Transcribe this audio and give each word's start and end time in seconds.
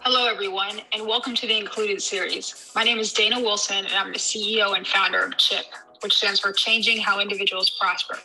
Hello, 0.00 0.26
everyone, 0.26 0.80
and 0.92 1.06
welcome 1.06 1.34
to 1.34 1.46
the 1.46 1.56
Included 1.56 2.00
series. 2.00 2.70
My 2.74 2.82
name 2.82 2.98
is 2.98 3.12
Dana 3.12 3.40
Wilson, 3.40 3.84
and 3.84 3.94
I'm 3.94 4.12
the 4.12 4.18
CEO 4.18 4.76
and 4.76 4.86
founder 4.86 5.24
of 5.24 5.36
CHIP, 5.36 5.66
which 6.00 6.14
stands 6.14 6.40
for 6.40 6.52
Changing 6.52 6.98
How 6.98 7.20
Individuals 7.20 7.70
Prosper. 7.80 8.18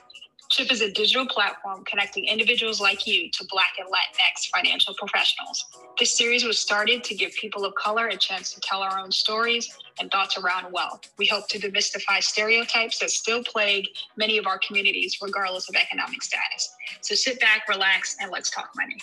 CHIP 0.50 0.72
is 0.72 0.82
a 0.82 0.92
digital 0.92 1.26
platform 1.26 1.84
connecting 1.86 2.26
individuals 2.26 2.80
like 2.80 3.08
you 3.08 3.30
to 3.32 3.46
Black 3.50 3.74
and 3.80 3.88
Latinx 3.88 4.50
financial 4.56 4.94
professionals. 4.94 5.66
This 6.00 6.16
series 6.16 6.44
was 6.44 6.60
started 6.60 7.04
to 7.06 7.16
give 7.16 7.34
people 7.34 7.66
of 7.66 7.74
color 7.76 8.08
a 8.08 8.18
chance 8.18 8.54
to 8.54 8.60
tell 8.60 8.82
our 8.82 9.00
own 9.00 9.12
stories 9.12 9.76
and 10.00 10.12
thoughts 10.12 10.38
around 10.38 10.72
wealth. 10.72 11.12
We 11.18 11.26
hope 11.26 11.48
to 11.50 11.60
demystify 11.60 12.22
stereotypes 12.22 13.00
that 13.00 13.10
still 13.10 13.44
plague 13.44 13.88
many 14.16 14.38
of 14.38 14.46
our 14.46 14.60
communities, 14.60 15.18
regardless 15.22 15.70
of 15.70 15.76
economic 15.76 16.22
status. 16.22 16.76
So 17.02 17.16
sit 17.16 17.40
back, 17.40 17.68
relax, 17.68 18.16
and 18.20 18.32
let's 18.32 18.52
talk 18.52 18.70
money. 18.78 18.98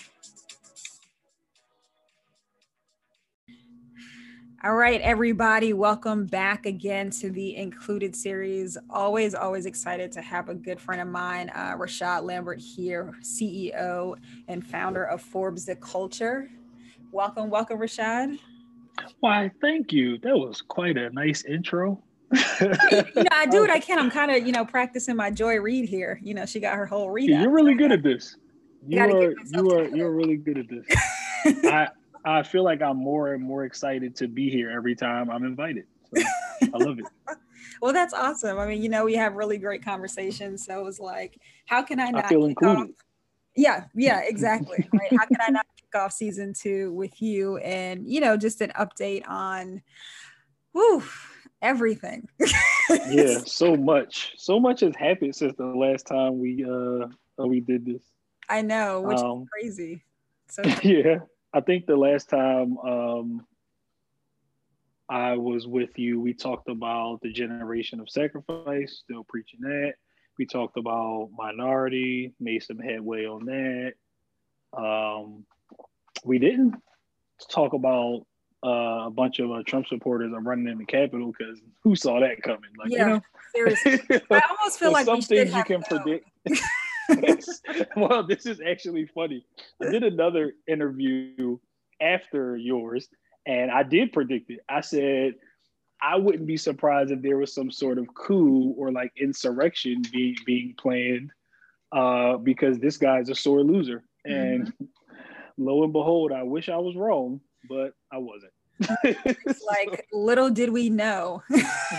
All 4.63 4.75
right, 4.75 5.01
everybody, 5.01 5.73
welcome 5.73 6.27
back 6.27 6.67
again 6.67 7.09
to 7.13 7.31
the 7.31 7.57
Included 7.57 8.15
series. 8.15 8.77
Always, 8.91 9.35
always 9.35 9.65
excited 9.65 10.13
to 10.13 10.21
have 10.21 10.51
a 10.51 10.55
good 10.55 10.79
friend 10.79 11.01
of 11.01 11.09
mine, 11.09 11.51
uh, 11.55 11.79
Rashaad 11.79 12.25
Lambert, 12.25 12.59
here, 12.59 13.15
CEO 13.23 14.17
and 14.49 14.63
founder 14.67 15.05
of 15.05 15.23
Forbes 15.23 15.65
the 15.65 15.77
Culture. 15.77 16.51
Welcome, 17.11 17.49
welcome, 17.49 17.79
Rashaad. 17.79 18.39
Why, 19.21 19.51
thank 19.63 19.95
you. 19.95 20.19
That 20.19 20.37
was 20.37 20.61
quite 20.61 20.99
a 20.99 21.09
nice 21.09 21.43
intro. 21.47 22.03
you 22.31 22.69
know, 22.69 23.25
I 23.33 23.47
do 23.51 23.61
what 23.63 23.71
I 23.71 23.81
can. 23.81 23.99
I'm 23.99 24.11
kind 24.11 24.31
of, 24.31 24.47
you 24.47 24.53
know, 24.53 24.67
practicing 24.67 25.17
my 25.17 25.31
Joy 25.31 25.57
Reid 25.57 25.89
here. 25.89 26.21
You 26.23 26.35
know, 26.35 26.45
she 26.45 26.61
got 26.61 26.77
her 26.77 26.85
whole 26.85 27.11
read. 27.11 27.31
You're 27.31 27.49
really 27.49 27.75
good 27.75 27.93
at 27.93 28.03
this. 28.03 28.37
You 28.87 29.01
are, 29.01 29.35
you 29.47 29.71
are, 29.71 29.89
you're 29.89 30.13
really 30.13 30.37
good 30.37 30.59
at 30.59 30.69
this. 30.69 30.85
I, 31.65 31.89
I 32.25 32.43
feel 32.43 32.65
like 32.65 32.83
I'm 32.83 32.97
more 32.97 33.35
and 33.35 33.43
more 33.43 33.65
excited 33.65 34.17
to 34.17 34.29
be 34.29 34.51
here 34.51 34.71
every 34.71 34.95
time 34.95 35.31
I'm 35.31 35.45
invited. 35.45 35.87
So 36.15 36.23
I 36.75 36.79
love 36.79 36.99
it. 36.99 37.07
well, 37.83 37.93
that's 37.93 38.15
awesome. 38.15 38.59
I 38.59 38.67
mean, 38.67 38.83
you 38.83 38.89
know, 38.89 39.05
we 39.05 39.15
have 39.15 39.35
really 39.35 39.59
great 39.59 39.85
conversations. 39.85 40.65
So 40.67 40.81
it 40.81 40.85
was 40.85 41.01
like, 41.01 41.39
how 41.67 41.83
can 41.83 42.01
I 42.01 42.11
not 42.11 42.27
I 42.27 42.29
feel 42.29 42.45
included? 42.45 42.91
Off? 42.91 42.97
Yeah, 43.57 43.85
yeah, 43.95 44.21
exactly. 44.25 44.89
right. 44.93 45.11
How 45.19 45.27
can 45.27 45.39
I 45.41 45.51
not 45.51 45.67
kick 45.77 46.01
off 46.01 46.13
season 46.13 46.53
two 46.53 46.93
with 46.93 47.21
you 47.21 47.59
and 47.59 48.07
you 48.07 48.21
know, 48.21 48.37
just 48.37 48.61
an 48.61 48.73
update 48.79 49.29
on 49.29 49.83
whew, 50.73 51.03
everything. 51.63 52.29
yeah, 53.09 53.39
so 53.45 53.77
much. 53.77 54.33
So 54.37 54.61
much 54.61 54.81
has 54.81 54.95
happened 54.97 55.35
since 55.35 55.55
the 55.57 55.65
last 55.65 56.07
time 56.07 56.39
we 56.39 56.65
uh 56.65 57.07
we 57.47 57.61
did 57.61 57.87
this. 57.87 58.03
I 58.49 58.63
know, 58.63 59.01
which 59.03 59.19
um, 59.19 59.43
is 59.43 59.49
crazy. 59.53 60.05
So 60.49 60.63
yeah. 60.83 61.19
I 61.53 61.61
think 61.61 61.87
the 61.87 61.97
last 61.97 62.29
time 62.29 62.79
um, 62.79 63.47
I 65.09 65.37
was 65.37 65.67
with 65.67 65.99
you, 65.99 66.21
we 66.21 66.33
talked 66.33 66.69
about 66.69 67.21
the 67.23 67.33
generation 67.33 68.01
of 68.01 68.09
sacrifice, 68.09 69.01
still 69.03 69.25
preaching 69.25 69.61
that. 69.63 69.95
We 70.39 70.47
talked 70.47 70.77
about 70.77 71.31
minority, 71.37 72.33
made 72.39 72.63
some 72.63 72.79
headway 72.79 73.27
on 73.27 73.45
that. 73.47 73.93
Um, 74.73 75.45
we 76.25 76.39
didn't 76.39 76.77
talk 77.51 77.73
about 77.73 78.25
uh, 78.65 79.07
a 79.07 79.11
bunch 79.11 79.41
of 79.41 79.51
uh, 79.51 79.63
Trump 79.67 79.89
supporters 79.89 80.33
are 80.33 80.41
running 80.41 80.69
in 80.69 80.79
the 80.79 80.85
Capitol 80.85 81.33
because 81.37 81.61
who 81.83 81.97
saw 81.97 82.21
that 82.21 82.43
coming? 82.43 82.71
Like, 82.79 82.91
yeah, 82.91 82.99
you 82.99 83.07
know? 83.15 83.21
seriously. 83.55 84.01
I 84.31 84.43
almost 84.51 84.79
feel 84.79 84.93
like 84.93 85.07
some 85.07 85.23
things 85.23 85.53
you 85.53 85.65
can 85.65 85.83
predict. 85.83 86.29
well, 87.97 88.27
this 88.27 88.47
is 88.47 88.61
actually 88.61 89.07
funny. 89.07 89.45
I 89.83 89.91
did 89.91 90.05
another 90.05 90.53
interview 90.67 91.59
after 92.01 92.57
yours, 92.57 93.09
and 93.47 93.71
I 93.71 93.83
did 93.83 94.13
predict 94.13 94.51
it. 94.51 94.61
I 94.69 94.81
said 94.81 95.35
I 96.03 96.17
wouldn't 96.17 96.47
be 96.47 96.57
surprised 96.57 97.11
if 97.11 97.23
there 97.23 97.37
was 97.37 97.55
some 97.55 97.71
sort 97.71 97.99
of 97.99 98.13
coup 98.15 98.75
or 98.77 98.91
like 98.91 99.13
insurrection 99.17 100.03
being 100.13 100.37
being 100.47 100.75
planned, 100.79 101.31
uh, 101.93 102.37
because 102.37 102.79
this 102.79 102.97
guy's 102.97 103.29
a 103.29 103.35
sore 103.35 103.63
loser. 103.63 104.03
And 104.25 104.67
mm-hmm. 104.67 104.85
lo 105.59 105.85
and 105.85 105.93
behold, 105.93 106.33
I 106.33 106.43
wish 106.43 106.69
I 106.69 106.77
was 106.77 106.97
wrong, 106.97 107.41
but 107.69 107.95
I 108.13 108.19
wasn't. 108.19 108.53
like 109.69 110.07
little 110.11 110.49
did 110.49 110.71
we 110.71 110.89
know 110.89 111.43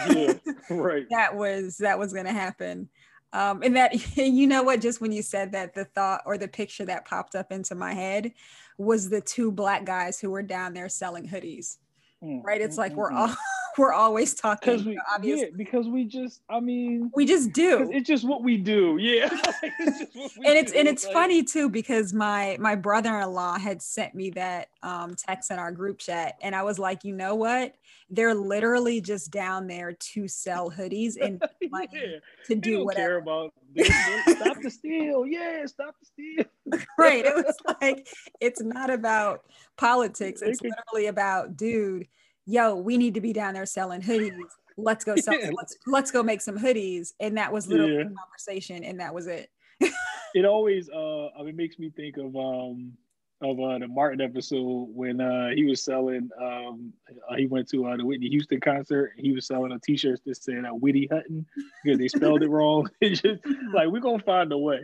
yeah, 0.09 0.33
right 0.71 1.05
that 1.11 1.35
was 1.35 1.77
that 1.77 1.99
was 1.99 2.11
going 2.11 2.25
to 2.25 2.31
happen 2.31 2.89
um, 3.33 3.61
and 3.63 3.75
that, 3.75 3.93
you 4.17 4.47
know 4.47 4.63
what, 4.63 4.81
just 4.81 5.01
when 5.01 5.11
you 5.11 5.21
said 5.21 5.51
that, 5.53 5.73
the 5.73 5.85
thought 5.85 6.21
or 6.25 6.37
the 6.37 6.47
picture 6.47 6.85
that 6.85 7.05
popped 7.05 7.35
up 7.35 7.51
into 7.51 7.75
my 7.75 7.93
head 7.93 8.33
was 8.77 9.09
the 9.09 9.21
two 9.21 9.51
black 9.51 9.85
guys 9.85 10.19
who 10.19 10.31
were 10.31 10.43
down 10.43 10.73
there 10.73 10.89
selling 10.89 11.27
hoodies. 11.27 11.77
Mm, 12.23 12.43
right? 12.43 12.61
It's 12.61 12.75
mm, 12.75 12.79
like 12.79 12.93
mm, 12.93 12.97
we're 12.97 13.11
mm. 13.11 13.17
all 13.17 13.35
we're 13.77 13.93
always 13.93 14.33
talking. 14.33 14.73
Because 14.73 14.85
we, 14.85 14.99
obviously. 15.13 15.47
yeah, 15.47 15.55
because 15.55 15.87
we 15.87 16.05
just, 16.05 16.41
I 16.49 16.59
mean, 16.59 17.11
we 17.15 17.25
just 17.25 17.51
do. 17.51 17.89
It's 17.91 18.07
just 18.07 18.23
what 18.23 18.43
we 18.43 18.57
do. 18.57 18.97
Yeah. 18.99 19.29
it's 19.63 20.15
we 20.15 20.29
and 20.45 20.57
it's 20.57 20.71
do. 20.71 20.79
and 20.79 20.87
it's 20.87 21.05
like, 21.05 21.13
funny 21.13 21.43
too 21.43 21.69
because 21.69 22.13
my 22.13 22.57
my 22.59 22.75
brother-in-law 22.75 23.59
had 23.59 23.81
sent 23.81 24.15
me 24.15 24.29
that 24.31 24.69
um, 24.83 25.15
text 25.15 25.51
in 25.51 25.59
our 25.59 25.71
group 25.71 25.99
chat, 25.99 26.35
and 26.41 26.55
I 26.55 26.63
was 26.63 26.79
like, 26.79 27.03
you 27.03 27.15
know 27.15 27.35
what? 27.35 27.75
They're 28.09 28.35
literally 28.35 28.99
just 28.99 29.31
down 29.31 29.67
there 29.67 29.93
to 29.93 30.27
sell 30.27 30.69
hoodies 30.69 31.15
and 31.19 31.41
money 31.71 31.87
yeah. 31.93 32.17
to 32.47 32.55
do 32.55 32.77
don't 32.77 32.85
whatever. 32.85 33.07
Care 33.07 33.17
about 33.19 33.53
stop 34.37 34.61
the 34.61 34.69
steal. 34.69 35.25
Yeah, 35.25 35.65
stop 35.65 35.95
the 35.99 36.05
steal. 36.05 36.81
right. 36.97 37.25
It 37.25 37.35
was 37.35 37.55
like 37.81 38.07
it's 38.39 38.61
not 38.61 38.89
about 38.89 39.45
politics. 39.77 40.41
It's 40.41 40.61
literally 40.61 41.07
about, 41.07 41.55
dude 41.55 42.07
yo, 42.45 42.75
we 42.75 42.97
need 42.97 43.13
to 43.13 43.21
be 43.21 43.33
down 43.33 43.53
there 43.53 43.65
selling 43.65 44.01
hoodies. 44.01 44.37
Let's 44.77 45.03
go 45.03 45.15
sell. 45.15 45.35
let's 45.57 45.77
let's 45.87 46.11
go 46.11 46.23
make 46.23 46.41
some 46.41 46.57
hoodies. 46.57 47.13
And 47.19 47.37
that 47.37 47.51
was 47.51 47.67
literally 47.67 47.97
yeah. 47.97 48.03
the 48.03 48.15
conversation, 48.15 48.83
and 48.83 48.99
that 48.99 49.13
was 49.13 49.27
it. 49.27 49.49
it 50.33 50.45
always 50.45 50.89
uh, 50.89 51.29
it 51.39 51.55
makes 51.55 51.79
me 51.79 51.89
think 51.89 52.17
of 52.17 52.35
um 52.35 52.93
of 53.41 53.59
uh, 53.59 53.79
the 53.79 53.87
Martin 53.87 54.21
episode 54.21 54.87
when 54.93 55.19
uh, 55.19 55.49
he 55.55 55.65
was 55.65 55.83
selling. 55.83 56.29
Um, 56.39 56.93
uh, 57.27 57.35
he 57.35 57.47
went 57.47 57.67
to 57.69 57.87
uh, 57.87 57.97
the 57.97 58.05
Whitney 58.05 58.29
Houston 58.29 58.59
concert. 58.59 59.13
He 59.17 59.31
was 59.31 59.47
selling 59.47 59.71
a 59.71 59.79
T-shirt 59.79 60.19
that 60.25 60.35
said 60.35 60.63
uh, 60.65 60.69
"Whitty 60.69 61.07
Hutton" 61.11 61.45
because 61.83 61.97
they 61.97 62.07
spelled 62.07 62.43
it 62.43 62.49
wrong. 62.49 62.89
it's 63.01 63.21
just 63.21 63.43
like 63.73 63.87
we're 63.87 63.99
gonna 63.99 64.21
find 64.23 64.51
a 64.51 64.57
way, 64.57 64.81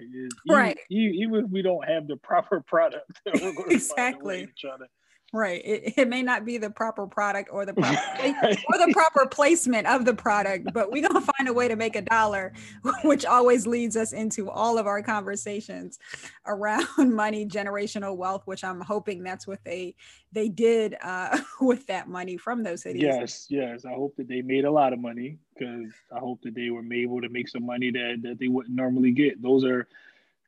right? 0.50 0.78
Even 0.90 1.46
if 1.46 1.52
we 1.52 1.62
don't 1.62 1.88
have 1.88 2.08
the 2.08 2.18
proper 2.18 2.62
product, 2.62 3.22
exactly. 3.70 4.48
Try 4.58 4.78
to 4.78 4.88
Right. 5.34 5.62
It, 5.66 5.94
it 5.98 6.08
may 6.08 6.24
not 6.24 6.46
be 6.46 6.58
the 6.58 6.70
proper 6.70 7.06
product 7.06 7.50
or 7.52 7.66
the 7.66 7.74
proper 7.74 7.98
or 8.18 8.78
the 8.78 8.92
proper 8.94 9.26
placement 9.28 9.86
of 9.86 10.06
the 10.06 10.14
product, 10.14 10.72
but 10.74 10.92
we're 10.92 11.06
gonna 11.08 11.26
find 11.38 11.50
a 11.50 11.54
way 11.54 11.68
to 11.68 11.76
make 11.76 11.96
a 11.96 12.02
dollar, 12.02 12.54
which 13.04 13.26
always 13.26 13.68
leads 13.68 13.98
us 13.98 14.14
into 14.14 14.50
all 14.50 14.78
of 14.78 14.88
our 14.88 15.02
conversations 15.02 16.00
around 16.46 16.88
money, 17.14 17.46
generational 17.46 18.16
wealth, 18.16 18.44
which 18.46 18.64
I'm 18.64 18.80
hoping 18.80 19.22
that's 19.22 19.46
what 19.46 19.60
they 19.66 19.96
they 20.32 20.48
did 20.48 20.96
uh, 21.04 21.38
with 21.62 21.88
that 21.88 22.08
money 22.08 22.38
from 22.38 22.64
those 22.64 22.84
cities. 22.84 23.02
Yes, 23.02 23.48
yes. 23.50 23.86
I 23.86 23.94
hope 23.94 24.16
that 24.18 24.30
they 24.30 24.42
made 24.42 24.66
a 24.66 24.72
lot 24.72 24.94
of 24.94 25.00
money 25.00 25.40
because 25.58 25.92
I 26.16 26.20
hope 26.20 26.42
that 26.44 26.56
they 26.56 26.70
were 26.70 26.84
able 26.94 27.22
to 27.22 27.30
make 27.30 27.50
some 27.50 27.66
money 27.66 27.92
that, 27.92 28.20
that 28.24 28.40
they 28.40 28.48
wouldn't 28.48 28.76
normally 28.76 29.12
get. 29.12 29.42
Those 29.42 29.66
are 29.66 29.88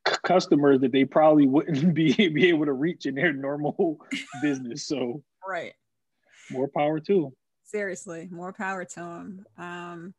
customers 0.04 0.82
that 0.82 0.92
they 0.92 1.06
probably 1.06 1.48
wouldn't 1.48 1.94
be, 1.94 2.14
be 2.14 2.50
able 2.50 2.66
to 2.66 2.74
reach 2.74 3.06
in 3.06 3.16
their 3.16 3.34
normal 3.34 4.00
business. 4.42 4.86
So 4.88 5.24
right, 5.48 5.74
more 6.52 6.68
power 6.68 7.00
to 7.00 7.22
them. 7.22 7.32
Seriously, 7.66 8.28
more 8.32 8.52
power 8.52 8.84
to 8.84 9.00
them. 9.00 9.46
Um, 9.56 10.16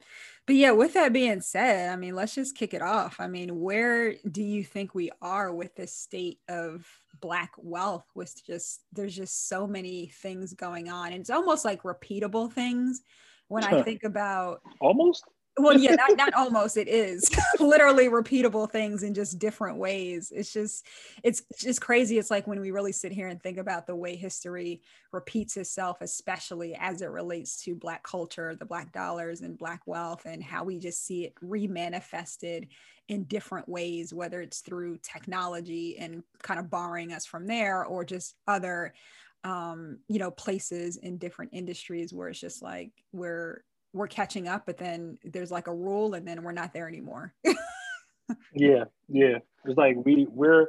but 0.46 0.54
yeah, 0.54 0.70
with 0.70 0.94
that 0.94 1.12
being 1.12 1.40
said, 1.40 1.90
I 1.90 1.96
mean, 1.96 2.14
let's 2.14 2.32
just 2.32 2.56
kick 2.56 2.74
it 2.74 2.82
off. 2.82 3.16
I 3.18 3.26
mean, 3.26 3.58
where 3.58 4.14
do 4.30 4.40
you 4.40 4.62
think 4.62 4.94
we 4.94 5.10
are 5.20 5.52
with 5.52 5.74
this 5.74 5.92
state 5.92 6.38
of 6.48 6.86
black 7.20 7.50
wealth? 7.56 8.04
With 8.14 8.32
just 8.46 8.82
there's 8.92 9.16
just 9.16 9.48
so 9.48 9.66
many 9.66 10.12
things 10.22 10.54
going 10.54 10.90
on, 10.90 11.08
and 11.08 11.20
it's 11.20 11.30
almost 11.30 11.64
like 11.64 11.82
repeatable 11.82 12.52
things. 12.52 13.02
When 13.48 13.64
I 13.64 13.82
think 13.84 14.04
about 14.04 14.60
almost 14.80 15.24
well 15.58 15.78
yeah 15.78 15.94
not, 15.94 16.16
not 16.16 16.34
almost 16.34 16.76
it 16.76 16.88
is. 16.88 17.30
Literally 17.60 18.08
repeatable 18.08 18.70
things 18.70 19.02
in 19.02 19.14
just 19.14 19.38
different 19.38 19.78
ways. 19.78 20.32
It's 20.34 20.52
just 20.52 20.86
it's 21.22 21.42
just 21.58 21.80
crazy. 21.80 22.18
It's 22.18 22.30
like 22.30 22.46
when 22.46 22.60
we 22.60 22.70
really 22.70 22.92
sit 22.92 23.12
here 23.12 23.28
and 23.28 23.42
think 23.42 23.58
about 23.58 23.86
the 23.86 23.96
way 23.96 24.16
history 24.16 24.82
repeats 25.12 25.56
itself 25.56 25.98
especially 26.00 26.76
as 26.78 27.02
it 27.02 27.10
relates 27.10 27.62
to 27.64 27.74
black 27.74 28.02
culture 28.02 28.54
the 28.54 28.64
black 28.64 28.92
dollars 28.92 29.40
and 29.40 29.58
black 29.58 29.80
wealth 29.86 30.24
and 30.24 30.42
how 30.42 30.62
we 30.62 30.78
just 30.78 31.04
see 31.04 31.24
it 31.24 31.34
remanifested 31.42 32.68
in 33.08 33.24
different 33.24 33.68
ways 33.68 34.14
whether 34.14 34.40
it's 34.40 34.60
through 34.60 34.96
technology 35.02 35.96
and 35.98 36.22
kind 36.42 36.60
of 36.60 36.70
borrowing 36.70 37.12
us 37.12 37.26
from 37.26 37.46
there 37.46 37.84
or 37.84 38.04
just 38.04 38.36
other 38.46 38.94
um 39.42 39.98
you 40.08 40.18
know 40.18 40.30
places 40.30 40.96
in 40.96 41.18
different 41.18 41.50
industries 41.52 42.12
where 42.12 42.28
it's 42.28 42.40
just 42.40 42.62
like 42.62 42.92
we're 43.12 43.64
we're 43.92 44.06
catching 44.06 44.48
up, 44.48 44.66
but 44.66 44.78
then 44.78 45.18
there's 45.24 45.50
like 45.50 45.66
a 45.66 45.74
rule 45.74 46.14
and 46.14 46.26
then 46.26 46.42
we're 46.42 46.52
not 46.52 46.72
there 46.72 46.88
anymore. 46.88 47.32
yeah, 48.54 48.84
yeah. 49.08 49.38
It's 49.64 49.76
like 49.76 49.96
we 50.04 50.26
we're 50.30 50.68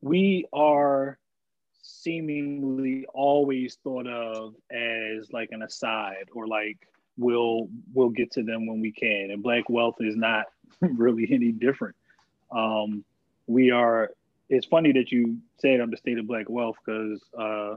we 0.00 0.46
are 0.52 1.18
seemingly 1.82 3.06
always 3.12 3.78
thought 3.82 4.06
of 4.06 4.54
as 4.70 5.30
like 5.32 5.48
an 5.52 5.62
aside 5.62 6.28
or 6.34 6.46
like 6.46 6.86
we'll 7.16 7.68
we'll 7.92 8.10
get 8.10 8.30
to 8.32 8.42
them 8.42 8.66
when 8.66 8.80
we 8.80 8.92
can 8.92 9.30
and 9.30 9.42
black 9.42 9.68
wealth 9.68 9.96
is 10.00 10.16
not 10.16 10.46
really 10.80 11.28
any 11.30 11.52
different 11.52 11.94
um, 12.50 13.04
we 13.46 13.70
are 13.70 14.10
it's 14.48 14.66
funny 14.66 14.92
that 14.92 15.12
you 15.12 15.38
said 15.58 15.80
on 15.80 15.90
the 15.90 15.96
state 15.96 16.18
of 16.18 16.26
black 16.26 16.48
wealth 16.48 16.76
because 16.84 17.20
uh, 17.38 17.76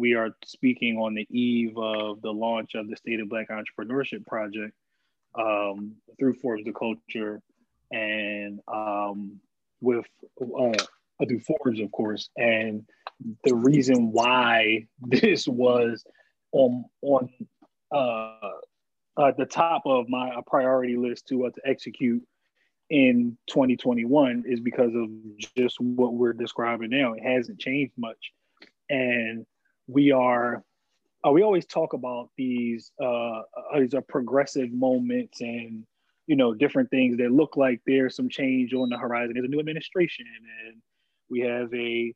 we 0.00 0.14
are 0.14 0.30
speaking 0.44 0.96
on 0.96 1.14
the 1.14 1.26
eve 1.30 1.76
of 1.76 2.22
the 2.22 2.32
launch 2.32 2.74
of 2.74 2.88
the 2.88 2.96
state 2.96 3.20
of 3.20 3.28
black 3.28 3.48
entrepreneurship 3.50 4.26
project 4.26 4.72
um, 5.38 5.92
through 6.18 6.32
forbes 6.34 6.64
the 6.64 6.72
culture 6.72 7.40
and 7.92 8.60
um, 8.66 9.38
with 9.82 10.06
uh, 10.40 10.72
through 11.28 11.40
forbes 11.40 11.80
of 11.80 11.92
course 11.92 12.30
and 12.38 12.82
the 13.44 13.54
reason 13.54 14.10
why 14.10 14.86
this 15.00 15.46
was 15.46 16.02
on 16.52 16.84
on 17.02 17.28
uh, 17.94 19.28
at 19.28 19.36
the 19.36 19.44
top 19.46 19.82
of 19.84 20.08
my 20.08 20.30
priority 20.46 20.96
list 20.96 21.26
to 21.28 21.46
uh, 21.46 21.50
to 21.50 21.60
execute 21.66 22.22
in 22.88 23.36
2021 23.48 24.44
is 24.46 24.60
because 24.60 24.92
of 24.94 25.08
just 25.56 25.78
what 25.80 26.14
we're 26.14 26.32
describing 26.32 26.90
now. 26.90 27.12
It 27.12 27.22
hasn't 27.22 27.60
changed 27.60 27.92
much, 27.96 28.32
and 28.88 29.46
we 29.90 30.12
are. 30.12 30.62
Uh, 31.26 31.30
we 31.30 31.42
always 31.42 31.66
talk 31.66 31.92
about 31.92 32.30
these 32.36 32.92
uh, 33.02 33.40
uh, 33.40 33.42
these 33.78 33.94
are 33.94 34.02
progressive 34.02 34.72
moments 34.72 35.40
and 35.42 35.84
you 36.26 36.36
know 36.36 36.54
different 36.54 36.88
things 36.90 37.18
that 37.18 37.30
look 37.30 37.56
like 37.56 37.80
there's 37.86 38.16
some 38.16 38.28
change 38.28 38.72
on 38.72 38.88
the 38.88 38.96
horizon. 38.96 39.32
There's 39.34 39.46
a 39.46 39.48
new 39.48 39.60
administration, 39.60 40.26
and 40.66 40.80
we 41.28 41.40
have 41.40 41.72
a 41.74 42.14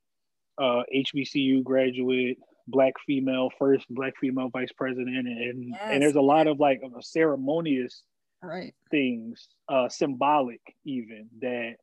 uh, 0.59 0.83
HBCU 0.95 1.63
graduate, 1.65 2.39
black 2.69 2.95
female, 3.07 3.51
first 3.59 3.85
black 3.91 4.15
female 4.21 4.49
vice 4.51 4.73
president, 4.77 5.29
and 5.29 5.71
yes. 5.71 5.81
and 5.85 6.03
there's 6.03 6.15
a 6.15 6.21
lot 6.21 6.47
of 6.47 6.61
like 6.61 6.81
ceremonious 7.01 8.03
right 8.43 8.75
things, 8.91 9.49
uh, 9.69 9.89
symbolic 9.89 10.61
even 10.85 11.29
that 11.41 11.75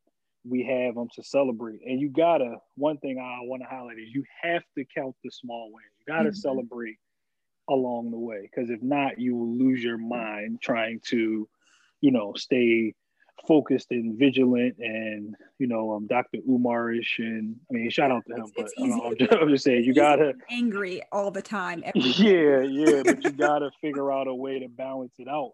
we 0.43 0.63
have 0.63 0.95
them 0.95 1.07
to 1.15 1.23
celebrate. 1.23 1.81
And 1.85 1.99
you 1.99 2.09
gotta 2.09 2.57
one 2.75 2.97
thing 2.97 3.19
I 3.19 3.45
want 3.45 3.61
to 3.63 3.69
highlight 3.69 3.97
is 3.97 4.09
you 4.13 4.23
have 4.41 4.63
to 4.77 4.85
count 4.95 5.15
the 5.23 5.31
small 5.31 5.71
wins. 5.71 5.87
You 5.99 6.13
gotta 6.13 6.29
mm-hmm. 6.29 6.35
celebrate 6.35 6.97
along 7.69 8.11
the 8.11 8.19
way 8.19 8.41
because 8.41 8.69
if 8.69 8.81
not, 8.81 9.19
you 9.19 9.35
will 9.35 9.57
lose 9.57 9.83
your 9.83 9.97
mind 9.97 10.61
trying 10.61 10.99
to, 11.09 11.47
you 12.01 12.11
know, 12.11 12.33
stay 12.35 12.93
focused 13.47 13.87
and 13.91 14.17
vigilant 14.19 14.75
and 14.79 15.35
you 15.57 15.67
know 15.67 15.93
um 15.93 16.05
dr 16.05 16.37
umarish 16.47 17.17
and 17.17 17.55
i 17.69 17.73
mean 17.73 17.89
shout 17.89 18.11
out 18.11 18.23
to 18.27 18.35
him 18.35 18.43
it's, 18.43 18.51
but 18.55 18.65
it's 18.65 18.73
I'm, 18.77 19.17
just, 19.17 19.33
I'm, 19.33 19.49
just, 19.49 19.63
saying 19.63 19.83
you 19.83 19.93
gotta 19.93 20.33
angry 20.49 21.01
all 21.11 21.31
the 21.31 21.41
time 21.41 21.83
yeah 21.95 22.61
yeah 22.61 23.01
but 23.03 23.23
you 23.23 23.31
gotta 23.31 23.71
figure 23.81 24.11
out 24.11 24.27
a 24.27 24.35
way 24.35 24.59
to 24.59 24.67
balance 24.67 25.13
it 25.17 25.27
out 25.27 25.53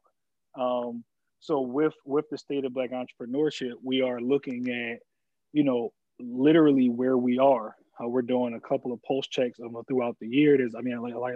um 0.60 1.04
so 1.40 1.62
with 1.62 1.94
with 2.06 2.26
the 2.30 2.38
state 2.38 2.66
of 2.66 2.74
black 2.74 2.92
entrepreneurship 2.92 3.74
we 3.84 4.02
are 4.02 4.20
looking 4.20 4.70
at 4.70 5.00
you 5.54 5.64
know 5.64 5.92
literally 6.20 6.90
where 6.90 7.18
we 7.18 7.38
are 7.40 7.76
how 7.98 8.08
we're 8.08 8.22
doing 8.22 8.54
a 8.54 8.68
couple 8.68 8.92
of 8.92 9.02
pulse 9.04 9.28
checks 9.28 9.60
um, 9.60 9.76
throughout 9.88 10.16
the 10.20 10.28
year 10.28 10.58
there's 10.58 10.76
i 10.76 10.82
mean 10.82 11.00
like, 11.02 11.16
like 11.16 11.34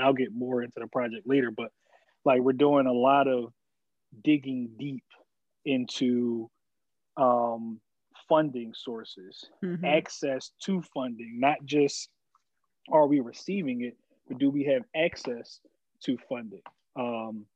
i'll 0.00 0.12
get 0.12 0.32
more 0.32 0.62
into 0.62 0.78
the 0.78 0.86
project 0.88 1.26
later 1.26 1.50
but 1.50 1.68
like 2.24 2.40
we're 2.40 2.52
doing 2.52 2.86
a 2.86 2.92
lot 2.92 3.26
of 3.26 3.52
digging 4.22 4.70
deep 4.78 5.04
into 5.64 6.48
um, 7.16 7.80
funding 8.28 8.72
sources, 8.74 9.44
mm-hmm. 9.64 9.84
access 9.84 10.52
to 10.64 10.82
funding, 10.94 11.38
not 11.38 11.58
just 11.64 12.08
are 12.90 13.06
we 13.06 13.20
receiving 13.20 13.82
it, 13.82 13.96
but 14.28 14.38
do 14.38 14.50
we 14.50 14.64
have 14.64 14.82
access 14.96 15.60
to 16.04 16.16
funding? 16.28 16.62
Um, 16.96 17.46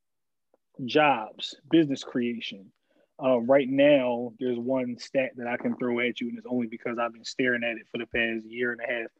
jobs, 0.84 1.54
business 1.70 2.04
creation. 2.04 2.70
Uh, 3.22 3.38
right 3.40 3.68
now, 3.68 4.32
there's 4.38 4.58
one 4.58 4.98
stat 4.98 5.30
that 5.36 5.46
I 5.46 5.56
can 5.56 5.74
throw 5.76 6.00
at 6.00 6.20
you, 6.20 6.28
and 6.28 6.36
it's 6.36 6.46
only 6.48 6.66
because 6.66 6.98
I've 6.98 7.14
been 7.14 7.24
staring 7.24 7.64
at 7.64 7.76
it 7.76 7.86
for 7.90 7.98
the 7.98 8.06
past 8.06 8.44
year 8.46 8.72
and 8.72 8.80
a 8.80 8.92
half. 8.92 9.10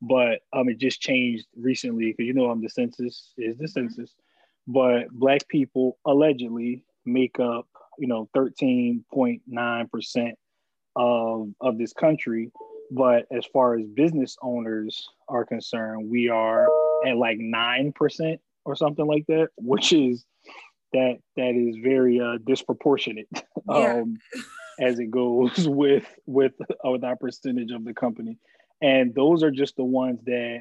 But 0.00 0.40
um, 0.52 0.68
it 0.68 0.78
just 0.78 1.00
changed 1.00 1.46
recently 1.56 2.06
because 2.12 2.26
you 2.26 2.34
know 2.34 2.50
I'm 2.50 2.62
the 2.62 2.68
census 2.68 3.32
is 3.36 3.56
the 3.58 3.64
mm-hmm. 3.64 3.66
census, 3.66 4.14
but 4.66 5.10
black 5.10 5.46
people 5.48 5.98
allegedly 6.06 6.84
make 7.04 7.38
up 7.38 7.66
you 7.98 8.06
know 8.06 8.28
13.9 8.34 9.90
percent 9.90 10.38
of 10.96 11.48
of 11.60 11.78
this 11.78 11.92
country 11.92 12.50
but 12.90 13.24
as 13.30 13.46
far 13.46 13.78
as 13.78 13.86
business 13.86 14.36
owners 14.42 15.08
are 15.28 15.44
concerned 15.44 16.10
we 16.10 16.28
are 16.28 16.68
at 17.06 17.16
like 17.16 17.38
9 17.38 17.92
percent 17.92 18.40
or 18.64 18.76
something 18.76 19.06
like 19.06 19.26
that 19.26 19.48
which 19.56 19.92
is 19.92 20.24
that 20.92 21.18
that 21.36 21.54
is 21.54 21.76
very 21.82 22.20
uh, 22.20 22.38
disproportionate 22.46 23.28
yeah. 23.68 24.00
um, 24.00 24.16
as 24.80 24.98
it 24.98 25.10
goes 25.10 25.50
with 25.68 26.06
with 26.26 26.52
uh, 26.60 26.90
with 26.90 27.04
our 27.04 27.16
percentage 27.16 27.70
of 27.70 27.84
the 27.84 27.94
company 27.94 28.38
and 28.80 29.14
those 29.14 29.42
are 29.42 29.50
just 29.50 29.76
the 29.76 29.84
ones 29.84 30.20
that 30.24 30.60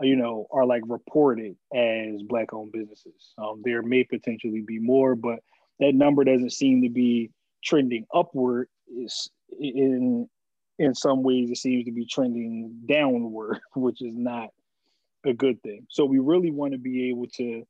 you 0.00 0.16
know 0.16 0.46
are 0.50 0.64
like 0.64 0.82
reported 0.86 1.56
as 1.74 2.22
black 2.22 2.52
owned 2.52 2.72
businesses 2.72 3.34
um, 3.38 3.60
there 3.64 3.82
may 3.82 4.04
potentially 4.04 4.62
be 4.62 4.78
more 4.78 5.14
but 5.14 5.40
that 5.80 5.94
number 5.94 6.22
doesn't 6.24 6.52
seem 6.52 6.82
to 6.82 6.90
be 6.90 7.30
trending 7.64 8.06
upward. 8.14 8.68
Is 8.94 9.30
in 9.58 10.28
in 10.78 10.94
some 10.94 11.22
ways 11.22 11.50
it 11.50 11.56
seems 11.56 11.86
to 11.86 11.92
be 11.92 12.06
trending 12.06 12.80
downward, 12.86 13.60
which 13.74 14.02
is 14.02 14.14
not 14.14 14.50
a 15.26 15.32
good 15.32 15.60
thing. 15.62 15.86
So 15.90 16.04
we 16.04 16.18
really 16.18 16.50
want 16.50 16.72
to 16.72 16.78
be 16.78 17.10
able 17.10 17.26
to 17.36 17.64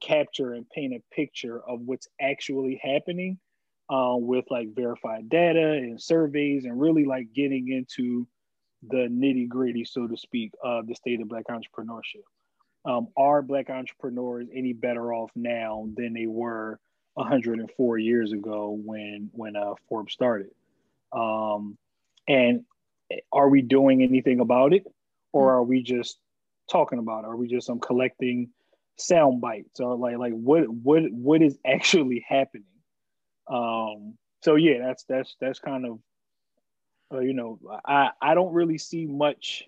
capture 0.00 0.52
and 0.52 0.68
paint 0.70 0.94
a 0.94 1.02
picture 1.14 1.60
of 1.66 1.80
what's 1.80 2.08
actually 2.20 2.80
happening 2.82 3.38
uh, 3.90 4.14
with 4.16 4.44
like 4.50 4.74
verified 4.74 5.28
data 5.28 5.72
and 5.72 6.00
surveys 6.00 6.64
and 6.64 6.80
really 6.80 7.04
like 7.04 7.32
getting 7.34 7.68
into 7.68 8.26
the 8.88 9.08
nitty 9.08 9.48
gritty, 9.48 9.84
so 9.84 10.06
to 10.06 10.16
speak, 10.16 10.52
of 10.62 10.86
the 10.86 10.94
state 10.94 11.20
of 11.20 11.28
Black 11.28 11.46
entrepreneurship. 11.48 12.24
Um, 12.84 13.08
are 13.16 13.42
Black 13.42 13.70
entrepreneurs 13.70 14.46
any 14.54 14.72
better 14.72 15.12
off 15.12 15.30
now 15.34 15.88
than 15.96 16.12
they 16.12 16.26
were 16.26 16.78
104 17.14 17.98
years 17.98 18.32
ago 18.32 18.78
when 18.84 19.30
when 19.32 19.56
uh, 19.56 19.74
Forbes 19.88 20.12
started. 20.12 20.50
Um, 21.12 21.78
and 22.28 22.64
are 23.32 23.48
we 23.48 23.62
doing 23.62 24.02
anything 24.02 24.40
about 24.40 24.72
it, 24.72 24.84
or 25.32 25.44
hmm. 25.50 25.56
are 25.56 25.62
we 25.62 25.82
just 25.82 26.18
talking 26.70 26.98
about 26.98 27.24
it? 27.24 27.28
Are 27.28 27.36
we 27.36 27.48
just 27.48 27.70
um, 27.70 27.80
collecting 27.80 28.50
sound 28.96 29.40
bites, 29.40 29.80
or 29.80 29.96
like 29.96 30.18
like 30.18 30.32
what 30.32 30.68
what 30.68 31.02
what 31.10 31.42
is 31.42 31.58
actually 31.66 32.24
happening? 32.28 32.64
Um, 33.48 34.16
so 34.42 34.54
yeah, 34.56 34.78
that's 34.86 35.04
that's 35.04 35.36
that's 35.40 35.58
kind 35.58 35.86
of 35.86 35.98
uh, 37.12 37.20
you 37.20 37.34
know 37.34 37.58
I 37.84 38.10
I 38.20 38.34
don't 38.34 38.52
really 38.52 38.78
see 38.78 39.06
much 39.06 39.64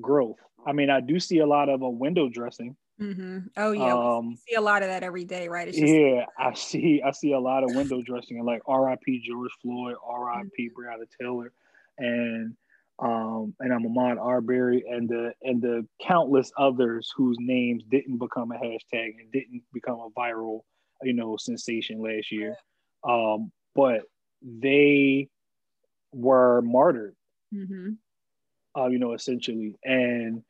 growth. 0.00 0.38
I 0.66 0.72
mean, 0.72 0.90
I 0.90 1.00
do 1.00 1.20
see 1.20 1.38
a 1.38 1.46
lot 1.46 1.68
of 1.68 1.82
a 1.82 1.86
uh, 1.86 1.90
window 1.90 2.28
dressing. 2.28 2.76
Mm-hmm. 3.00 3.38
Oh 3.56 3.72
yeah, 3.72 3.92
um, 3.92 4.38
see 4.48 4.54
a 4.54 4.60
lot 4.60 4.82
of 4.82 4.88
that 4.88 5.02
every 5.02 5.24
day, 5.24 5.48
right? 5.48 5.66
Just- 5.66 5.78
yeah, 5.80 6.26
I 6.38 6.54
see. 6.54 7.02
I 7.04 7.10
see 7.10 7.32
a 7.32 7.40
lot 7.40 7.64
of 7.64 7.74
window 7.74 8.02
dressing 8.02 8.38
and 8.38 8.46
like 8.46 8.62
R.I.P. 8.66 9.24
George 9.26 9.50
Floyd, 9.60 9.96
R.I.P. 10.06 10.70
Mm-hmm. 10.70 10.80
Breonna 10.80 11.06
Taylor, 11.20 11.52
and 11.98 12.56
um, 13.00 13.54
and 13.58 13.72
I'm 13.72 13.84
Ahmaud 13.84 14.20
Arbery, 14.20 14.84
and 14.88 15.08
the 15.08 15.32
and 15.42 15.60
the 15.60 15.86
countless 16.00 16.52
others 16.56 17.12
whose 17.16 17.36
names 17.40 17.82
didn't 17.90 18.18
become 18.18 18.52
a 18.52 18.56
hashtag 18.56 19.14
and 19.18 19.32
didn't 19.32 19.62
become 19.72 19.98
a 20.00 20.10
viral, 20.18 20.60
you 21.02 21.12
know, 21.12 21.36
sensation 21.36 22.00
last 22.00 22.30
year, 22.30 22.56
um, 23.02 23.50
but 23.74 24.02
they 24.42 25.28
were 26.12 26.62
martyred. 26.62 27.16
Mm-hmm. 27.52 27.90
Uh, 28.76 28.86
you 28.86 28.98
know, 28.98 29.12
essentially, 29.12 29.76
and 29.84 30.42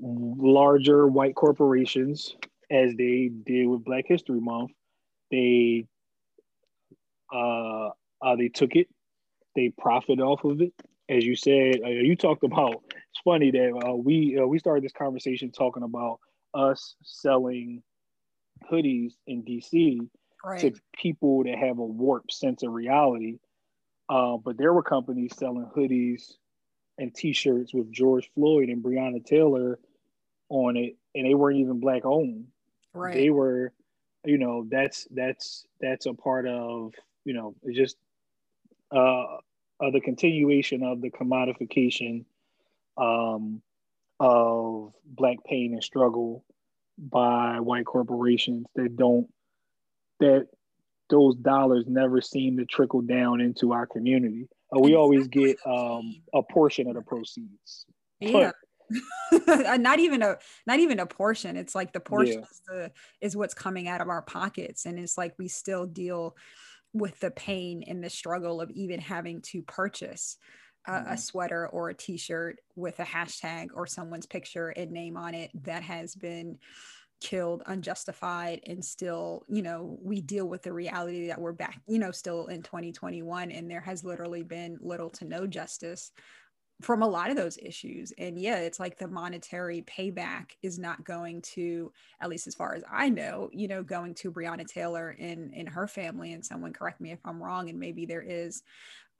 larger 0.00 1.06
white 1.06 1.34
corporations, 1.34 2.34
as 2.70 2.94
they 2.96 3.30
did 3.44 3.66
with 3.66 3.84
Black 3.84 4.04
History 4.06 4.40
Month, 4.40 4.72
they 5.30 5.86
uh, 7.32 7.90
uh, 8.22 8.36
they 8.36 8.48
took 8.48 8.74
it, 8.74 8.88
they 9.54 9.72
profit 9.78 10.20
off 10.20 10.44
of 10.44 10.60
it. 10.60 10.72
As 11.08 11.24
you 11.24 11.36
said, 11.36 11.80
uh, 11.84 11.88
you 11.88 12.16
talked 12.16 12.42
about. 12.42 12.82
It's 12.88 13.20
funny 13.24 13.50
that 13.52 13.82
uh, 13.86 13.94
we 13.94 14.38
uh, 14.38 14.46
we 14.46 14.58
started 14.58 14.84
this 14.84 14.92
conversation 14.92 15.52
talking 15.52 15.82
about 15.82 16.18
us 16.54 16.96
selling 17.02 17.82
hoodies 18.70 19.12
in 19.26 19.42
DC 19.42 20.08
right. 20.44 20.60
to 20.60 20.72
people 20.94 21.44
that 21.44 21.58
have 21.58 21.78
a 21.78 21.84
warped 21.84 22.32
sense 22.32 22.62
of 22.62 22.72
reality. 22.72 23.38
Uh, 24.08 24.36
but 24.36 24.56
there 24.56 24.72
were 24.72 24.82
companies 24.82 25.32
selling 25.36 25.68
hoodies 25.76 26.34
and 26.98 27.14
T-shirts 27.14 27.74
with 27.74 27.90
George 27.92 28.30
Floyd 28.34 28.68
and 28.68 28.82
Breonna 28.82 29.24
Taylor 29.24 29.78
on 30.48 30.76
it, 30.76 30.96
and 31.14 31.26
they 31.26 31.34
weren't 31.34 31.58
even 31.58 31.80
black 31.80 32.04
owned. 32.04 32.46
Right. 32.94 33.14
They 33.14 33.30
were, 33.30 33.72
you 34.24 34.38
know, 34.38 34.66
that's 34.70 35.06
that's 35.10 35.66
that's 35.80 36.06
a 36.06 36.14
part 36.14 36.46
of 36.46 36.94
you 37.24 37.34
know 37.34 37.54
just 37.72 37.96
uh, 38.90 39.38
of 39.80 39.92
the 39.92 40.00
continuation 40.00 40.82
of 40.82 41.00
the 41.00 41.10
commodification 41.10 42.24
um, 42.96 43.60
of 44.20 44.92
black 45.04 45.38
pain 45.44 45.72
and 45.74 45.84
struggle 45.84 46.44
by 46.98 47.60
white 47.60 47.84
corporations 47.84 48.66
that 48.74 48.96
don't 48.96 49.28
that 50.20 50.48
those 51.10 51.36
dollars 51.36 51.84
never 51.86 52.20
seem 52.20 52.56
to 52.56 52.64
trickle 52.64 53.02
down 53.02 53.40
into 53.40 53.72
our 53.72 53.86
community. 53.86 54.48
Uh, 54.74 54.80
we 54.80 54.94
always 54.94 55.28
get 55.28 55.56
um, 55.66 56.16
a 56.34 56.42
portion 56.42 56.88
of 56.88 56.94
the 56.94 57.02
proceeds. 57.02 57.86
Yeah. 58.20 58.50
not 59.78 59.98
even 59.98 60.22
a 60.22 60.36
not 60.66 60.78
even 60.78 61.00
a 61.00 61.06
portion. 61.06 61.56
It's 61.56 61.74
like 61.74 61.92
the 61.92 62.00
portion 62.00 62.38
yeah. 62.38 62.40
is 62.40 62.62
the 62.68 62.92
is 63.20 63.36
what's 63.36 63.54
coming 63.54 63.88
out 63.88 64.00
of 64.00 64.08
our 64.08 64.22
pockets, 64.22 64.86
and 64.86 64.98
it's 64.98 65.18
like 65.18 65.34
we 65.38 65.48
still 65.48 65.86
deal 65.86 66.36
with 66.92 67.18
the 67.20 67.30
pain 67.30 67.84
and 67.86 68.02
the 68.02 68.10
struggle 68.10 68.60
of 68.60 68.70
even 68.70 69.00
having 69.00 69.42
to 69.42 69.62
purchase 69.62 70.36
a, 70.86 70.92
mm-hmm. 70.92 71.12
a 71.12 71.18
sweater 71.18 71.68
or 71.68 71.88
a 71.88 71.94
t-shirt 71.94 72.58
with 72.74 72.98
a 73.00 73.04
hashtag 73.04 73.68
or 73.74 73.86
someone's 73.86 74.26
picture 74.26 74.68
and 74.68 74.90
name 74.90 75.16
on 75.16 75.34
it 75.34 75.50
that 75.64 75.82
has 75.82 76.14
been 76.14 76.58
killed 77.20 77.62
unjustified 77.66 78.60
and 78.66 78.84
still 78.84 79.42
you 79.48 79.62
know 79.62 79.98
we 80.02 80.20
deal 80.20 80.46
with 80.46 80.62
the 80.62 80.72
reality 80.72 81.28
that 81.28 81.40
we're 81.40 81.52
back 81.52 81.80
you 81.88 81.98
know 81.98 82.10
still 82.10 82.46
in 82.48 82.60
2021 82.62 83.50
and 83.50 83.70
there 83.70 83.80
has 83.80 84.04
literally 84.04 84.42
been 84.42 84.76
little 84.82 85.08
to 85.08 85.24
no 85.24 85.46
justice 85.46 86.12
from 86.82 87.02
a 87.02 87.06
lot 87.08 87.30
of 87.30 87.36
those 87.36 87.56
issues 87.58 88.12
and 88.18 88.38
yeah 88.38 88.58
it's 88.58 88.78
like 88.78 88.98
the 88.98 89.08
monetary 89.08 89.82
payback 89.82 90.50
is 90.62 90.78
not 90.78 91.02
going 91.04 91.40
to 91.40 91.90
at 92.20 92.28
least 92.28 92.46
as 92.46 92.54
far 92.54 92.74
as 92.74 92.82
i 92.90 93.08
know 93.08 93.48
you 93.52 93.66
know 93.66 93.82
going 93.82 94.14
to 94.14 94.30
breonna 94.30 94.66
taylor 94.66 95.16
and 95.18 95.54
in 95.54 95.66
her 95.66 95.86
family 95.86 96.34
and 96.34 96.44
someone 96.44 96.72
correct 96.72 97.00
me 97.00 97.12
if 97.12 97.18
i'm 97.24 97.42
wrong 97.42 97.70
and 97.70 97.80
maybe 97.80 98.04
there 98.04 98.22
is 98.22 98.62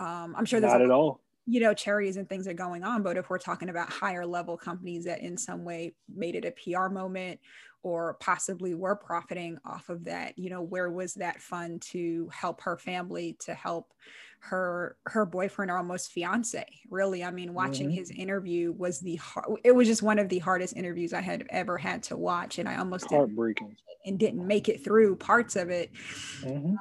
um 0.01 0.35
i'm 0.37 0.45
sure 0.45 0.61
there's 0.61 0.73
not 0.73 0.83
a, 0.83 0.85
at 0.85 0.91
all 0.91 1.21
you 1.47 1.61
know 1.61 1.73
charities 1.73 2.17
and 2.17 2.29
things 2.29 2.47
are 2.47 2.55
going 2.55 2.83
on 2.83 3.03
but 3.03 3.17
if 3.17 3.31
we're 3.31 3.39
talking 3.39 3.69
about 3.69 3.91
higher 3.91 4.27
level 4.27 4.57
companies 4.57 5.05
that 5.05 5.21
in 5.21 5.37
some 5.37 5.65
way 5.65 5.95
made 6.15 6.35
it 6.35 6.45
a 6.45 6.51
pr 6.51 6.89
moment 6.89 7.39
or 7.83 8.15
possibly 8.15 8.75
were 8.75 8.97
profiting 8.97 9.59
off 9.65 9.89
of 9.89 10.05
that 10.05 10.37
you 10.39 10.51
know 10.51 10.63
where 10.63 10.91
was 10.91 11.15
that 11.15 11.41
fund 11.41 11.81
to 11.81 12.29
help 12.33 12.61
her 12.61 12.77
family 12.77 13.37
to 13.39 13.55
help 13.55 13.93
her 14.41 14.97
her 15.07 15.25
boyfriend 15.25 15.71
or 15.71 15.77
almost 15.77 16.13
fiance 16.13 16.65
really 16.91 17.25
i 17.25 17.31
mean 17.31 17.55
watching 17.55 17.89
mm-hmm. 17.89 17.97
his 17.97 18.11
interview 18.11 18.73
was 18.73 19.01
the 19.01 19.19
it 19.65 19.73
was 19.73 19.89
just 19.89 20.03
one 20.03 20.19
of 20.19 20.29
the 20.29 20.39
hardest 20.39 20.77
interviews 20.77 21.13
i 21.13 21.21
had 21.21 21.47
ever 21.51 21.79
had 21.79 22.03
to 22.03 22.17
watch 22.17 22.59
and 22.59 22.69
i 22.69 22.77
almost 22.77 23.09
heartbreaking 23.09 23.75
and 24.05 24.19
didn't 24.19 24.47
make 24.47 24.69
it 24.69 24.83
through 24.85 25.17
parts 25.17 25.57
of 25.57 25.71
it 25.71 25.91
mm-hmm. 26.43 26.75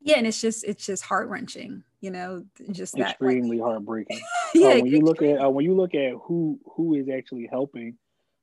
Um, 0.00 0.06
yeah 0.06 0.18
and 0.18 0.26
it's 0.26 0.40
just 0.40 0.64
it's 0.64 0.86
just 0.86 1.02
heart-wrenching 1.02 1.82
you 2.00 2.10
know 2.10 2.44
just 2.72 2.94
that 2.96 3.10
extremely 3.10 3.58
like, 3.58 3.66
heartbreaking 3.66 4.20
yeah 4.54 4.68
uh, 4.68 4.74
when 4.76 4.86
you 4.86 5.00
look 5.00 5.22
at 5.22 5.44
uh, 5.44 5.50
when 5.50 5.64
you 5.64 5.74
look 5.74 5.94
at 5.94 6.12
who 6.22 6.58
who 6.74 6.94
is 6.94 7.08
actually 7.08 7.48
helping 7.50 7.96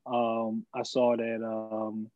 um 0.05 0.65
i 0.73 0.83
saw 0.83 1.15
that 1.15 1.43
um 1.43 2.09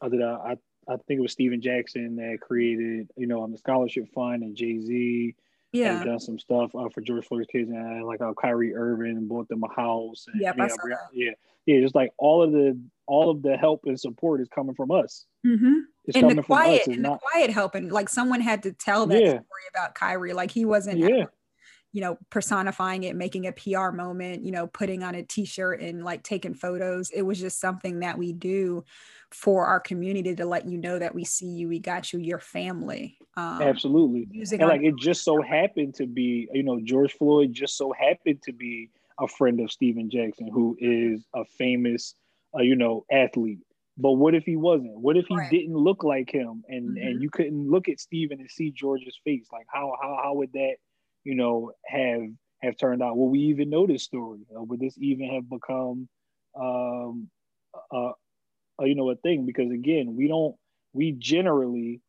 I 0.00 0.08
did 0.08 0.22
I, 0.22 0.56
I 0.88 0.96
think 1.06 1.18
it 1.18 1.20
was 1.20 1.32
Stephen 1.32 1.60
Jackson 1.60 2.16
that 2.16 2.38
created, 2.40 3.10
you 3.16 3.26
know, 3.26 3.42
on 3.42 3.50
the 3.50 3.58
scholarship 3.58 4.08
fund 4.14 4.42
and 4.42 4.56
Jay 4.56 4.78
Z. 4.80 5.34
Yeah, 5.70 6.02
done 6.02 6.18
some 6.18 6.38
stuff 6.38 6.74
uh, 6.74 6.88
for 6.88 7.02
George 7.02 7.26
Floyd's 7.26 7.46
kids 7.52 7.68
and 7.70 8.06
like 8.06 8.22
uh, 8.22 8.32
Kyrie 8.40 8.74
Irving 8.74 9.28
bought 9.28 9.48
them 9.48 9.62
a 9.62 9.74
house. 9.74 10.26
And, 10.32 10.40
yep, 10.40 10.56
yeah, 10.56 10.68
yeah, 11.12 11.30
yeah, 11.66 11.80
just 11.82 11.94
like 11.94 12.10
all 12.16 12.42
of 12.42 12.52
the 12.52 12.78
all 13.08 13.30
of 13.30 13.42
the 13.42 13.56
help 13.56 13.80
and 13.86 13.98
support 13.98 14.40
is 14.40 14.48
coming 14.48 14.74
from 14.74 14.90
us. 14.90 15.26
Mm-hmm. 15.44 15.78
and 16.14 16.38
the 16.38 16.42
quiet, 16.42 16.86
and 16.86 17.02
not... 17.02 17.20
the 17.20 17.26
quiet 17.32 17.50
helping. 17.50 17.88
Like 17.88 18.08
someone 18.08 18.40
had 18.40 18.62
to 18.62 18.72
tell 18.72 19.06
that 19.06 19.20
yeah. 19.20 19.28
story 19.28 19.66
about 19.74 19.94
Kyrie. 19.94 20.34
Like 20.34 20.50
he 20.50 20.64
wasn't. 20.64 20.98
Yeah 20.98 21.24
you 21.92 22.02
know, 22.02 22.18
personifying 22.28 23.04
it, 23.04 23.16
making 23.16 23.46
a 23.46 23.52
PR 23.52 23.90
moment, 23.90 24.44
you 24.44 24.52
know, 24.52 24.66
putting 24.66 25.02
on 25.02 25.14
a 25.14 25.22
t-shirt 25.22 25.80
and 25.80 26.04
like 26.04 26.22
taking 26.22 26.52
photos. 26.52 27.10
It 27.10 27.22
was 27.22 27.40
just 27.40 27.60
something 27.60 28.00
that 28.00 28.18
we 28.18 28.32
do 28.32 28.84
for 29.30 29.66
our 29.66 29.80
community 29.80 30.34
to 30.36 30.44
let 30.44 30.68
you 30.68 30.76
know 30.76 30.98
that 30.98 31.14
we 31.14 31.24
see 31.24 31.46
you, 31.46 31.68
we 31.68 31.78
got 31.78 32.12
you, 32.12 32.18
your 32.18 32.38
family. 32.38 33.18
Um, 33.36 33.62
Absolutely. 33.62 34.28
and 34.52 34.60
like 34.60 34.82
it 34.82 34.96
just 34.96 35.24
so 35.24 35.40
happened 35.40 35.94
to 35.94 36.06
be, 36.06 36.48
you 36.52 36.62
know, 36.62 36.78
George 36.82 37.14
Floyd 37.14 37.52
just 37.52 37.76
so 37.76 37.92
happened 37.92 38.42
to 38.42 38.52
be 38.52 38.90
a 39.18 39.26
friend 39.26 39.58
of 39.60 39.72
Stephen 39.72 40.10
Jackson, 40.10 40.48
who 40.52 40.76
is 40.78 41.24
a 41.34 41.44
famous, 41.44 42.14
uh, 42.56 42.62
you 42.62 42.76
know, 42.76 43.04
athlete. 43.10 43.60
But 43.96 44.12
what 44.12 44.34
if 44.34 44.44
he 44.44 44.56
wasn't? 44.56 44.98
What 44.98 45.16
if 45.16 45.26
he 45.26 45.36
right. 45.36 45.50
didn't 45.50 45.76
look 45.76 46.04
like 46.04 46.30
him, 46.30 46.62
and 46.68 46.90
mm-hmm. 46.90 47.06
and 47.06 47.22
you 47.22 47.30
couldn't 47.30 47.68
look 47.68 47.88
at 47.88 47.98
Stephen 47.98 48.40
and 48.40 48.50
see 48.50 48.70
George's 48.70 49.18
face? 49.24 49.46
Like 49.52 49.66
how 49.68 49.96
how 50.00 50.20
how 50.22 50.34
would 50.34 50.52
that 50.52 50.76
you 51.28 51.34
know, 51.34 51.72
have 51.84 52.22
have 52.62 52.78
turned 52.78 53.02
out? 53.02 53.16
Will 53.16 53.28
we 53.28 53.40
even 53.40 53.68
know 53.68 53.86
this 53.86 54.02
story? 54.02 54.40
Uh, 54.56 54.62
would 54.62 54.80
this 54.80 54.96
even 54.98 55.28
have 55.34 55.48
become, 55.48 56.08
um, 56.58 57.28
uh, 57.92 58.12
you 58.80 58.94
know, 58.94 59.10
a 59.10 59.16
thing? 59.16 59.44
Because 59.44 59.70
again, 59.70 60.16
we 60.16 60.26
don't. 60.26 60.56
We 60.94 61.12
generally, 61.12 62.00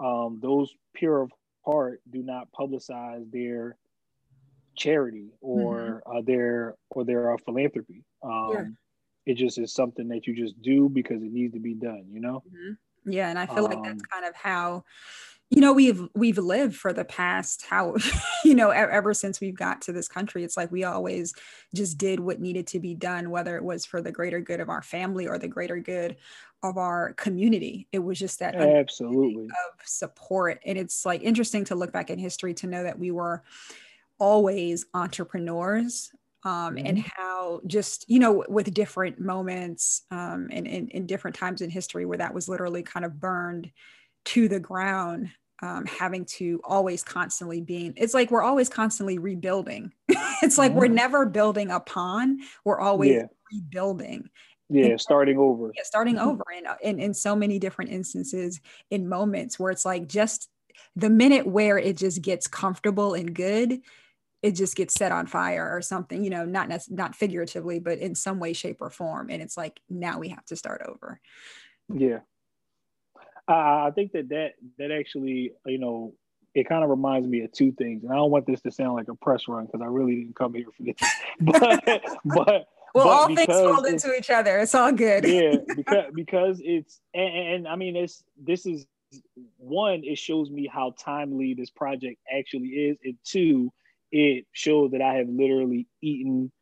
um, 0.00 0.40
those 0.42 0.74
pure 0.94 1.22
of 1.22 1.30
heart, 1.64 2.00
do 2.10 2.24
not 2.24 2.48
publicize 2.58 3.30
their 3.30 3.76
charity 4.76 5.30
or 5.40 6.02
mm-hmm. 6.04 6.18
uh, 6.18 6.22
their 6.22 6.74
or 6.90 7.04
their 7.04 7.34
uh, 7.34 7.36
philanthropy. 7.44 8.04
Um. 8.22 8.76
It 9.26 9.34
just 9.34 9.58
is 9.58 9.72
something 9.72 10.08
that 10.08 10.26
you 10.26 10.34
just 10.34 10.60
do 10.62 10.88
because 10.88 11.22
it 11.22 11.32
needs 11.32 11.54
to 11.54 11.60
be 11.60 11.74
done. 11.74 12.04
You 12.10 12.20
know. 12.20 12.42
Mm-hmm. 12.48 13.10
Yeah, 13.12 13.28
and 13.28 13.38
I 13.38 13.46
feel 13.46 13.64
um, 13.64 13.70
like 13.70 13.82
that's 13.82 14.02
um, 14.02 14.08
kind 14.10 14.24
of 14.24 14.34
how 14.34 14.84
you 15.50 15.60
know 15.60 15.72
we've 15.72 16.08
we've 16.14 16.38
lived 16.38 16.74
for 16.74 16.92
the 16.92 17.04
past 17.04 17.64
how 17.68 17.94
you 18.44 18.54
know 18.54 18.70
ever 18.70 19.14
since 19.14 19.40
we've 19.40 19.56
got 19.56 19.80
to 19.82 19.92
this 19.92 20.08
country 20.08 20.42
it's 20.42 20.56
like 20.56 20.72
we 20.72 20.84
always 20.84 21.34
just 21.74 21.98
did 21.98 22.20
what 22.20 22.40
needed 22.40 22.66
to 22.66 22.80
be 22.80 22.94
done 22.94 23.30
whether 23.30 23.56
it 23.56 23.64
was 23.64 23.84
for 23.84 24.02
the 24.02 24.10
greater 24.10 24.40
good 24.40 24.60
of 24.60 24.68
our 24.68 24.82
family 24.82 25.26
or 25.26 25.38
the 25.38 25.48
greater 25.48 25.78
good 25.78 26.16
of 26.62 26.76
our 26.76 27.12
community 27.12 27.86
it 27.92 28.00
was 28.00 28.18
just 28.18 28.40
that 28.40 28.56
absolutely 28.56 29.44
of 29.44 29.86
support 29.86 30.60
and 30.66 30.76
it's 30.76 31.06
like 31.06 31.22
interesting 31.22 31.64
to 31.64 31.76
look 31.76 31.92
back 31.92 32.10
in 32.10 32.18
history 32.18 32.54
to 32.54 32.66
know 32.66 32.82
that 32.82 32.98
we 32.98 33.10
were 33.10 33.42
always 34.18 34.86
entrepreneurs 34.94 36.12
um, 36.44 36.76
mm-hmm. 36.76 36.86
and 36.86 36.98
how 36.98 37.60
just 37.66 38.04
you 38.08 38.18
know 38.18 38.44
with 38.48 38.72
different 38.72 39.20
moments 39.20 40.02
um, 40.10 40.48
and 40.50 40.66
in 40.66 41.06
different 41.06 41.36
times 41.36 41.60
in 41.60 41.70
history 41.70 42.04
where 42.04 42.18
that 42.18 42.34
was 42.34 42.48
literally 42.48 42.82
kind 42.82 43.04
of 43.04 43.18
burned 43.18 43.70
to 44.24 44.48
the 44.48 44.60
ground 44.60 45.30
um, 45.62 45.86
having 45.86 46.24
to 46.24 46.60
always 46.64 47.02
constantly 47.02 47.60
being 47.60 47.94
it's 47.96 48.14
like 48.14 48.30
we're 48.30 48.42
always 48.42 48.68
constantly 48.68 49.18
rebuilding 49.18 49.92
it's 50.42 50.58
like 50.58 50.70
mm-hmm. 50.70 50.80
we're 50.80 50.88
never 50.88 51.24
building 51.26 51.70
upon 51.70 52.38
we're 52.64 52.80
always 52.80 53.14
yeah. 53.14 53.26
rebuilding 53.52 54.28
yeah 54.68 54.86
and, 54.86 55.00
starting 55.00 55.38
over 55.38 55.72
yeah, 55.74 55.82
starting 55.84 56.18
over 56.18 56.42
and 56.54 56.66
in, 56.82 56.98
in 57.00 57.14
so 57.14 57.34
many 57.34 57.58
different 57.58 57.90
instances 57.90 58.60
in 58.90 59.08
moments 59.08 59.58
where 59.58 59.70
it's 59.70 59.84
like 59.84 60.06
just 60.06 60.50
the 60.94 61.10
minute 61.10 61.46
where 61.46 61.78
it 61.78 61.96
just 61.96 62.20
gets 62.22 62.46
comfortable 62.46 63.14
and 63.14 63.34
good 63.34 63.80
it 64.42 64.52
just 64.52 64.76
gets 64.76 64.94
set 64.94 65.12
on 65.12 65.26
fire 65.26 65.68
or 65.72 65.80
something 65.80 66.22
you 66.22 66.30
know 66.30 66.44
not 66.44 66.70
not 66.90 67.14
figuratively 67.14 67.78
but 67.78 67.98
in 67.98 68.14
some 68.14 68.38
way 68.38 68.52
shape 68.52 68.78
or 68.80 68.90
form 68.90 69.30
and 69.30 69.42
it's 69.42 69.56
like 69.56 69.80
now 69.88 70.18
we 70.18 70.28
have 70.28 70.44
to 70.44 70.56
start 70.56 70.82
over 70.86 71.20
yeah 71.92 72.18
I 73.48 73.90
think 73.94 74.12
that 74.12 74.28
that 74.30 74.52
that 74.78 74.90
actually, 74.90 75.52
you 75.66 75.78
know, 75.78 76.14
it 76.54 76.68
kind 76.68 76.82
of 76.82 76.90
reminds 76.90 77.28
me 77.28 77.42
of 77.42 77.52
two 77.52 77.72
things, 77.72 78.02
and 78.02 78.12
I 78.12 78.16
don't 78.16 78.30
want 78.30 78.46
this 78.46 78.60
to 78.62 78.70
sound 78.70 78.94
like 78.94 79.08
a 79.08 79.14
press 79.14 79.46
run 79.48 79.66
because 79.66 79.80
I 79.82 79.86
really 79.86 80.16
didn't 80.16 80.36
come 80.36 80.54
here 80.54 80.66
for 80.76 80.82
this. 80.82 80.96
but 81.40 81.84
but 82.24 82.66
well, 82.94 83.04
but 83.04 83.06
all 83.06 83.26
things 83.26 83.46
fold 83.46 83.86
into 83.86 84.14
each 84.16 84.30
other. 84.30 84.58
It's 84.58 84.74
all 84.74 84.92
good. 84.92 85.24
yeah, 85.26 85.56
because 85.76 86.04
because 86.14 86.60
it's 86.64 87.00
and, 87.14 87.34
and 87.34 87.68
I 87.68 87.76
mean 87.76 87.94
it's 87.94 88.24
this 88.36 88.66
is 88.66 88.86
one. 89.58 90.02
It 90.02 90.18
shows 90.18 90.50
me 90.50 90.66
how 90.66 90.94
timely 90.98 91.54
this 91.54 91.70
project 91.70 92.18
actually 92.36 92.68
is, 92.68 92.98
and 93.04 93.16
two, 93.24 93.72
it 94.12 94.46
shows 94.52 94.92
that 94.92 95.02
I 95.02 95.14
have 95.14 95.28
literally 95.28 95.86
eaten 96.02 96.52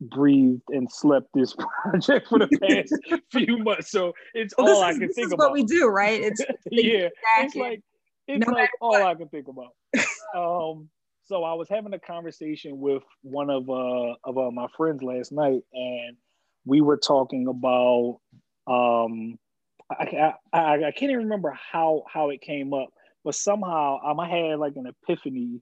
breathed 0.00 0.62
and 0.68 0.90
slept 0.90 1.28
this 1.34 1.54
project 1.82 2.28
for 2.28 2.38
the 2.38 2.48
past 2.60 3.22
few 3.32 3.58
months. 3.58 3.90
So 3.90 4.12
it's 4.34 4.54
well, 4.56 4.76
all 4.76 4.82
I 4.82 4.92
can 4.92 5.12
think 5.12 5.32
about. 5.32 5.38
What 5.38 5.52
we 5.52 5.64
do, 5.64 5.86
right? 5.86 6.20
It's 6.20 6.40
yeah. 6.70 7.08
It's 7.38 7.54
like 7.54 7.82
it's 8.26 8.46
no 8.46 8.52
like 8.52 8.70
all 8.80 8.90
what. 8.90 9.02
I 9.02 9.14
can 9.14 9.28
think 9.28 9.46
about. 9.48 9.74
um, 10.36 10.88
so 11.22 11.44
I 11.44 11.54
was 11.54 11.68
having 11.68 11.94
a 11.94 11.98
conversation 11.98 12.78
with 12.78 13.02
one 13.22 13.50
of 13.50 13.68
uh 13.68 14.14
of 14.24 14.38
uh, 14.38 14.50
my 14.50 14.66
friends 14.76 15.02
last 15.02 15.32
night, 15.32 15.62
and 15.72 16.16
we 16.64 16.80
were 16.80 16.98
talking 16.98 17.46
about 17.48 18.20
um 18.66 19.38
I, 19.90 20.34
I, 20.52 20.74
I 20.74 20.92
can't 20.92 21.10
even 21.10 21.24
remember 21.24 21.52
how 21.72 22.04
how 22.12 22.30
it 22.30 22.40
came 22.40 22.72
up, 22.72 22.90
but 23.24 23.34
somehow 23.34 23.98
um, 24.04 24.20
I 24.20 24.28
had 24.28 24.58
like 24.58 24.74
an 24.76 24.86
epiphany 24.86 25.60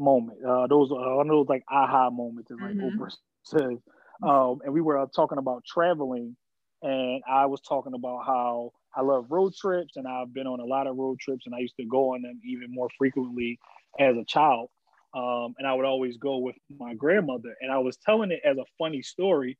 moment. 0.00 0.38
Uh, 0.44 0.66
those 0.66 0.90
uh, 0.90 1.16
one 1.16 1.28
of 1.28 1.32
those 1.32 1.48
like 1.48 1.64
aha 1.70 2.10
moments, 2.10 2.50
and 2.50 2.60
like 2.60 2.72
mm-hmm. 2.72 3.00
Oprah 3.00 3.12
says. 3.44 3.78
Um, 4.22 4.58
and 4.64 4.74
we 4.74 4.80
were 4.80 4.98
uh, 4.98 5.06
talking 5.14 5.38
about 5.38 5.64
traveling, 5.64 6.36
and 6.82 7.22
I 7.28 7.46
was 7.46 7.60
talking 7.60 7.94
about 7.94 8.26
how 8.26 8.72
I 8.94 9.02
love 9.02 9.26
road 9.30 9.54
trips, 9.54 9.96
and 9.96 10.06
I've 10.06 10.34
been 10.34 10.46
on 10.46 10.60
a 10.60 10.64
lot 10.64 10.86
of 10.86 10.96
road 10.96 11.18
trips, 11.20 11.46
and 11.46 11.54
I 11.54 11.58
used 11.60 11.76
to 11.78 11.86
go 11.86 12.14
on 12.14 12.22
them 12.22 12.40
even 12.44 12.66
more 12.68 12.88
frequently 12.98 13.58
as 13.98 14.16
a 14.16 14.24
child. 14.24 14.68
Um, 15.14 15.54
and 15.58 15.66
I 15.66 15.74
would 15.74 15.86
always 15.86 16.18
go 16.18 16.38
with 16.38 16.54
my 16.78 16.94
grandmother, 16.94 17.56
and 17.60 17.72
I 17.72 17.78
was 17.78 17.96
telling 17.96 18.30
it 18.30 18.40
as 18.44 18.58
a 18.58 18.64
funny 18.78 19.02
story. 19.02 19.58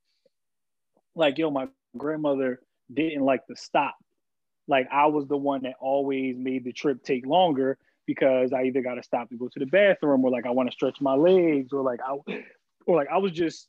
like, 1.15 1.39
yo, 1.39 1.51
my 1.51 1.69
grandmother 1.97 2.61
didn't 2.93 3.23
like 3.23 3.47
to 3.47 3.57
stop. 3.57 3.97
Like 4.69 4.87
I 4.93 5.07
was 5.07 5.27
the 5.27 5.37
one 5.37 5.63
that 5.63 5.75
always 5.81 6.37
made 6.39 6.65
the 6.65 6.73
trip 6.73 7.03
take 7.03 7.27
longer 7.27 7.79
because 8.15 8.53
I 8.53 8.65
either 8.65 8.83
got 8.83 8.95
to 8.95 9.05
stop 9.05 9.29
to 9.29 9.37
go 9.37 9.47
to 9.47 9.59
the 9.61 9.67
bathroom 9.67 10.25
or 10.25 10.33
like 10.33 10.45
I 10.45 10.51
want 10.51 10.69
to 10.69 10.73
stretch 10.73 11.01
my 11.01 11.15
legs 11.15 11.73
or 11.73 11.83
like 11.83 12.01
I 12.05 12.43
or 12.87 12.97
like 12.97 13.07
I 13.09 13.19
was 13.19 13.31
just 13.31 13.69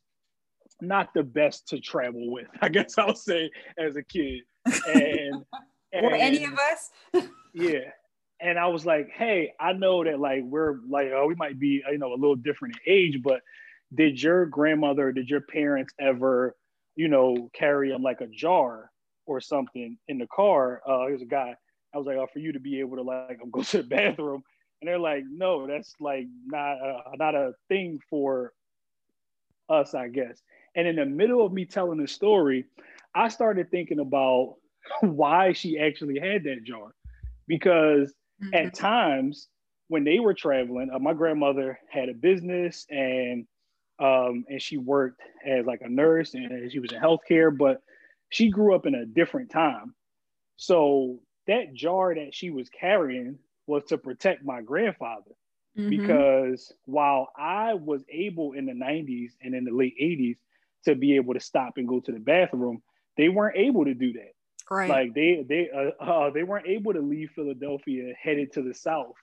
not 0.81 1.13
the 1.13 1.21
best 1.21 1.67
to 1.67 1.79
travel 1.79 2.31
with. 2.31 2.47
I 2.59 2.69
guess 2.69 2.97
I'll 2.97 3.13
say 3.13 3.51
as 3.77 3.95
a 3.97 4.01
kid. 4.01 4.41
And, 4.65 5.45
and 5.93 6.05
or 6.05 6.13
any 6.13 6.43
of 6.45 6.53
us. 6.53 6.89
yeah. 7.53 7.91
And 8.39 8.57
I 8.57 8.65
was 8.65 8.83
like, 8.83 9.09
hey, 9.13 9.53
I 9.59 9.73
know 9.73 10.03
that 10.03 10.19
like 10.19 10.41
we're 10.43 10.79
like, 10.89 11.09
oh, 11.13 11.27
we 11.27 11.35
might 11.35 11.59
be, 11.59 11.83
you 11.87 11.99
know, 11.99 12.13
a 12.13 12.17
little 12.17 12.35
different 12.35 12.77
in 12.83 12.91
age, 12.91 13.19
but 13.23 13.41
did 13.93 14.19
your 14.19 14.47
grandmother, 14.47 15.11
did 15.11 15.29
your 15.29 15.41
parents 15.41 15.93
ever, 15.99 16.55
you 16.95 17.09
know, 17.09 17.51
carry 17.53 17.91
them 17.91 18.01
like 18.01 18.21
a 18.21 18.27
jar 18.27 18.89
or 19.27 19.39
something 19.39 19.99
in 20.07 20.17
the 20.17 20.27
car? 20.33 20.81
Uh, 20.87 21.05
there's 21.05 21.21
a 21.21 21.25
guy 21.25 21.53
I 21.93 21.97
was 21.97 22.07
like, 22.07 22.17
oh, 22.17 22.27
for 22.31 22.39
you 22.39 22.53
to 22.53 22.59
be 22.59 22.79
able 22.79 22.97
to 22.97 23.03
like 23.03 23.39
go 23.51 23.63
to 23.63 23.77
the 23.77 23.83
bathroom, 23.83 24.43
and 24.81 24.87
they're 24.87 24.99
like, 24.99 25.23
no, 25.29 25.67
that's 25.67 25.93
like 25.99 26.27
not 26.45 26.77
a, 26.77 27.01
not 27.17 27.35
a 27.35 27.53
thing 27.67 27.99
for 28.09 28.53
us, 29.69 29.93
I 29.93 30.07
guess. 30.07 30.41
And 30.75 30.87
in 30.87 30.95
the 30.95 31.05
middle 31.05 31.45
of 31.45 31.51
me 31.51 31.65
telling 31.65 31.99
the 31.99 32.07
story, 32.07 32.65
I 33.13 33.27
started 33.27 33.69
thinking 33.69 33.99
about 33.99 34.55
why 35.01 35.53
she 35.53 35.79
actually 35.79 36.19
had 36.19 36.43
that 36.45 36.63
jar, 36.63 36.93
because 37.47 38.13
mm-hmm. 38.41 38.53
at 38.53 38.73
times 38.73 39.47
when 39.87 40.03
they 40.03 40.19
were 40.19 40.33
traveling, 40.33 40.89
uh, 40.93 40.99
my 40.99 41.13
grandmother 41.13 41.77
had 41.89 42.09
a 42.09 42.13
business 42.13 42.85
and 42.89 43.45
um, 43.99 44.45
and 44.49 44.59
she 44.59 44.77
worked 44.77 45.21
as 45.45 45.65
like 45.65 45.81
a 45.81 45.89
nurse 45.89 46.33
and 46.33 46.71
she 46.71 46.79
was 46.79 46.91
in 46.91 46.99
healthcare, 46.99 47.55
but 47.55 47.83
she 48.29 48.49
grew 48.49 48.73
up 48.73 48.87
in 48.87 48.95
a 48.95 49.05
different 49.05 49.51
time. 49.51 49.93
So 50.55 51.19
that 51.51 51.73
jar 51.73 52.15
that 52.15 52.33
she 52.33 52.49
was 52.49 52.69
carrying 52.69 53.37
was 53.67 53.83
to 53.85 53.97
protect 53.97 54.43
my 54.43 54.61
grandfather. 54.61 55.31
Mm-hmm. 55.77 55.89
Because 55.89 56.71
while 56.85 57.29
I 57.37 57.73
was 57.73 58.03
able 58.09 58.53
in 58.53 58.65
the 58.65 58.73
90s 58.73 59.31
and 59.41 59.53
in 59.53 59.65
the 59.65 59.71
late 59.71 59.95
80s 60.01 60.37
to 60.85 60.95
be 60.95 61.15
able 61.15 61.33
to 61.33 61.39
stop 61.39 61.73
and 61.77 61.87
go 61.87 61.99
to 61.99 62.11
the 62.11 62.19
bathroom, 62.19 62.81
they 63.17 63.29
weren't 63.29 63.57
able 63.57 63.85
to 63.85 63.93
do 63.93 64.13
that. 64.13 64.31
Right. 64.69 64.89
Like 64.89 65.13
they 65.13 65.45
they 65.47 65.69
uh, 65.69 66.03
uh, 66.03 66.29
they 66.29 66.43
weren't 66.43 66.67
able 66.67 66.93
to 66.93 67.01
leave 67.01 67.31
Philadelphia 67.35 68.13
headed 68.21 68.53
to 68.53 68.61
the 68.61 68.73
south 68.73 69.15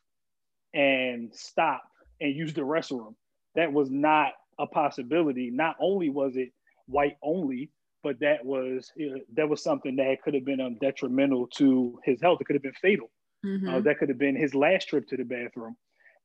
and 0.75 1.35
stop 1.35 1.82
and 2.20 2.37
use 2.37 2.52
the 2.52 2.61
restroom. 2.61 3.14
That 3.54 3.73
was 3.73 3.90
not 3.90 4.32
a 4.58 4.66
possibility. 4.66 5.50
Not 5.50 5.76
only 5.80 6.11
was 6.11 6.37
it 6.37 6.52
white 6.87 7.16
only, 7.23 7.70
but 8.08 8.20
that 8.20 8.42
was 8.42 8.90
you 8.96 9.10
know, 9.10 9.20
that 9.34 9.46
was 9.46 9.62
something 9.62 9.96
that 9.96 10.22
could 10.24 10.32
have 10.32 10.46
been 10.46 10.62
um, 10.62 10.78
detrimental 10.80 11.46
to 11.46 11.98
his 12.06 12.22
health. 12.22 12.38
It 12.40 12.44
could 12.44 12.56
have 12.56 12.62
been 12.62 12.72
fatal. 12.80 13.10
Mm-hmm. 13.44 13.68
Uh, 13.68 13.80
that 13.80 13.98
could 13.98 14.08
have 14.08 14.16
been 14.18 14.34
his 14.34 14.54
last 14.54 14.88
trip 14.88 15.06
to 15.08 15.16
the 15.18 15.24
bathroom, 15.24 15.76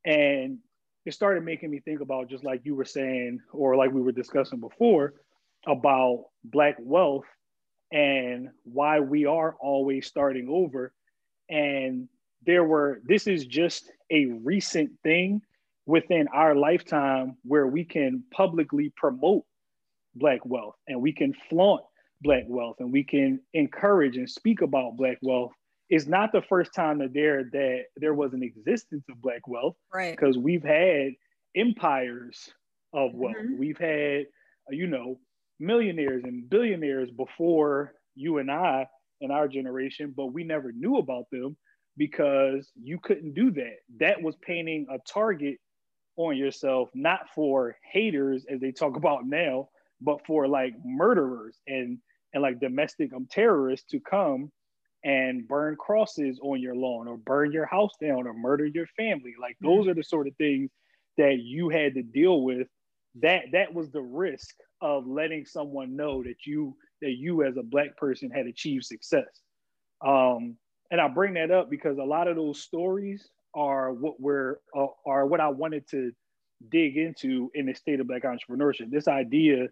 and 0.05 0.59
it 1.05 1.13
started 1.13 1.43
making 1.43 1.71
me 1.71 1.81
think 1.81 1.99
about 1.99 2.29
just 2.29 2.45
like 2.45 2.61
you 2.63 2.73
were 2.73 2.85
saying, 2.85 3.39
or 3.51 3.75
like 3.75 3.91
we 3.91 4.01
were 4.01 4.13
discussing 4.13 4.61
before, 4.61 5.15
about 5.67 6.23
black 6.45 6.77
wealth 6.79 7.25
and 7.91 8.47
why 8.63 9.01
we 9.01 9.25
are 9.25 9.57
always 9.59 10.07
starting 10.07 10.47
over. 10.49 10.93
And 11.49 12.07
there 12.45 12.63
were 12.63 13.01
this 13.03 13.27
is 13.27 13.45
just 13.45 13.91
a 14.09 14.27
recent 14.41 14.91
thing 15.03 15.41
within 15.85 16.29
our 16.33 16.55
lifetime 16.55 17.35
where 17.43 17.67
we 17.67 17.83
can 17.83 18.23
publicly 18.31 18.93
promote 18.95 19.43
black 20.15 20.45
wealth 20.45 20.75
and 20.87 21.01
we 21.01 21.13
can 21.13 21.33
flaunt 21.49 21.83
black 22.21 22.43
wealth 22.47 22.77
and 22.79 22.91
we 22.91 23.03
can 23.03 23.39
encourage 23.53 24.17
and 24.17 24.29
speak 24.29 24.61
about 24.61 24.97
black 24.97 25.17
wealth. 25.21 25.51
It's 25.89 26.07
not 26.07 26.31
the 26.31 26.41
first 26.41 26.73
time 26.73 26.99
that 26.99 27.13
there 27.13 27.43
that 27.51 27.83
there 27.97 28.13
was 28.13 28.33
an 28.33 28.43
existence 28.43 29.03
of 29.09 29.21
black 29.21 29.47
wealth 29.47 29.75
right. 29.93 30.15
because 30.15 30.37
we've 30.37 30.63
had 30.63 31.11
empires 31.55 32.49
of 32.93 33.11
wealth. 33.13 33.35
Mm-hmm. 33.35 33.59
we've 33.59 33.77
had 33.77 34.25
you 34.69 34.87
know 34.87 35.19
millionaires 35.59 36.23
and 36.23 36.49
billionaires 36.49 37.11
before 37.11 37.93
you 38.15 38.37
and 38.37 38.49
i 38.49 38.87
in 39.21 39.29
our 39.29 39.47
generation 39.47 40.13
but 40.15 40.27
we 40.27 40.43
never 40.43 40.71
knew 40.71 40.97
about 40.97 41.25
them 41.31 41.55
because 41.97 42.71
you 42.81 42.99
couldn't 42.99 43.33
do 43.33 43.51
that. 43.51 43.77
That 43.99 44.21
was 44.21 44.35
painting 44.41 44.87
a 44.89 44.97
target 45.07 45.57
on 46.15 46.37
yourself 46.37 46.89
not 46.93 47.21
for 47.33 47.75
haters 47.91 48.45
as 48.49 48.59
they 48.59 48.71
talk 48.71 48.95
about 48.95 49.25
now 49.25 49.69
but 50.03 50.25
for 50.25 50.47
like 50.47 50.73
murderers 50.83 51.57
and 51.67 51.97
and 52.33 52.41
like 52.41 52.59
domestic 52.59 53.13
um, 53.13 53.27
terrorists 53.29 53.89
to 53.91 53.99
come 53.99 54.51
and 55.03 55.47
burn 55.47 55.75
crosses 55.75 56.39
on 56.41 56.61
your 56.61 56.75
lawn 56.75 57.07
or 57.07 57.17
burn 57.17 57.51
your 57.51 57.65
house 57.65 57.91
down 58.01 58.25
or 58.25 58.33
murder 58.33 58.65
your 58.65 58.87
family. 58.97 59.33
Like 59.39 59.55
mm-hmm. 59.55 59.67
those 59.67 59.87
are 59.87 59.93
the 59.93 60.03
sort 60.03 60.27
of 60.27 60.35
things 60.37 60.71
that 61.17 61.39
you 61.39 61.69
had 61.69 61.93
to 61.95 62.03
deal 62.03 62.41
with. 62.41 62.67
That 63.21 63.45
that 63.51 63.73
was 63.73 63.91
the 63.91 64.01
risk 64.01 64.55
of 64.81 65.05
letting 65.05 65.45
someone 65.45 65.95
know 65.95 66.23
that 66.23 66.45
you 66.45 66.75
that 67.01 67.11
you 67.11 67.43
as 67.43 67.57
a 67.57 67.63
black 67.63 67.95
person 67.97 68.31
had 68.31 68.47
achieved 68.47 68.85
success. 68.85 69.41
Um 70.05 70.57
and 70.91 70.99
i 70.99 71.07
bring 71.07 71.33
that 71.35 71.49
up 71.49 71.69
because 71.69 71.97
a 71.97 72.03
lot 72.03 72.27
of 72.27 72.35
those 72.35 72.61
stories 72.61 73.29
are 73.55 73.93
what 73.93 74.19
we're 74.19 74.57
uh, 74.75 74.87
are 75.07 75.25
what 75.25 75.39
i 75.39 75.47
wanted 75.47 75.87
to 75.89 76.11
dig 76.69 76.97
into 76.97 77.51
in 77.53 77.65
the 77.65 77.73
state 77.73 77.99
of 77.99 78.07
black 78.07 78.23
entrepreneurship. 78.23 78.89
This 78.89 79.07
idea 79.07 79.67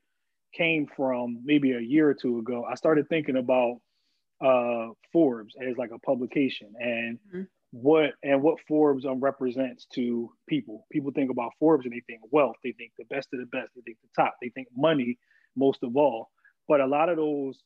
came 0.53 0.87
from 0.95 1.41
maybe 1.43 1.71
a 1.73 1.79
year 1.79 2.09
or 2.09 2.13
two 2.13 2.39
ago. 2.39 2.65
I 2.69 2.75
started 2.75 3.07
thinking 3.09 3.37
about 3.37 3.77
uh, 4.43 4.87
Forbes 5.13 5.55
as 5.61 5.77
like 5.77 5.91
a 5.93 5.99
publication 5.99 6.73
and 6.79 7.19
mm-hmm. 7.27 7.41
what 7.71 8.11
and 8.23 8.41
what 8.41 8.57
Forbes 8.67 9.05
um, 9.05 9.19
represents 9.19 9.85
to 9.93 10.31
people. 10.47 10.85
People 10.91 11.11
think 11.11 11.31
about 11.31 11.51
Forbes 11.59 11.85
and 11.85 11.93
they 11.93 12.01
think 12.07 12.21
wealth, 12.31 12.55
they 12.63 12.73
think 12.73 12.91
the 12.97 13.05
best 13.05 13.29
of 13.33 13.39
the 13.39 13.45
best, 13.45 13.69
they 13.75 13.81
think 13.81 13.97
the 14.01 14.21
top, 14.21 14.35
they 14.41 14.49
think 14.49 14.67
money 14.75 15.17
most 15.55 15.83
of 15.83 15.95
all. 15.95 16.29
But 16.67 16.81
a 16.81 16.87
lot 16.87 17.09
of 17.09 17.17
those 17.17 17.59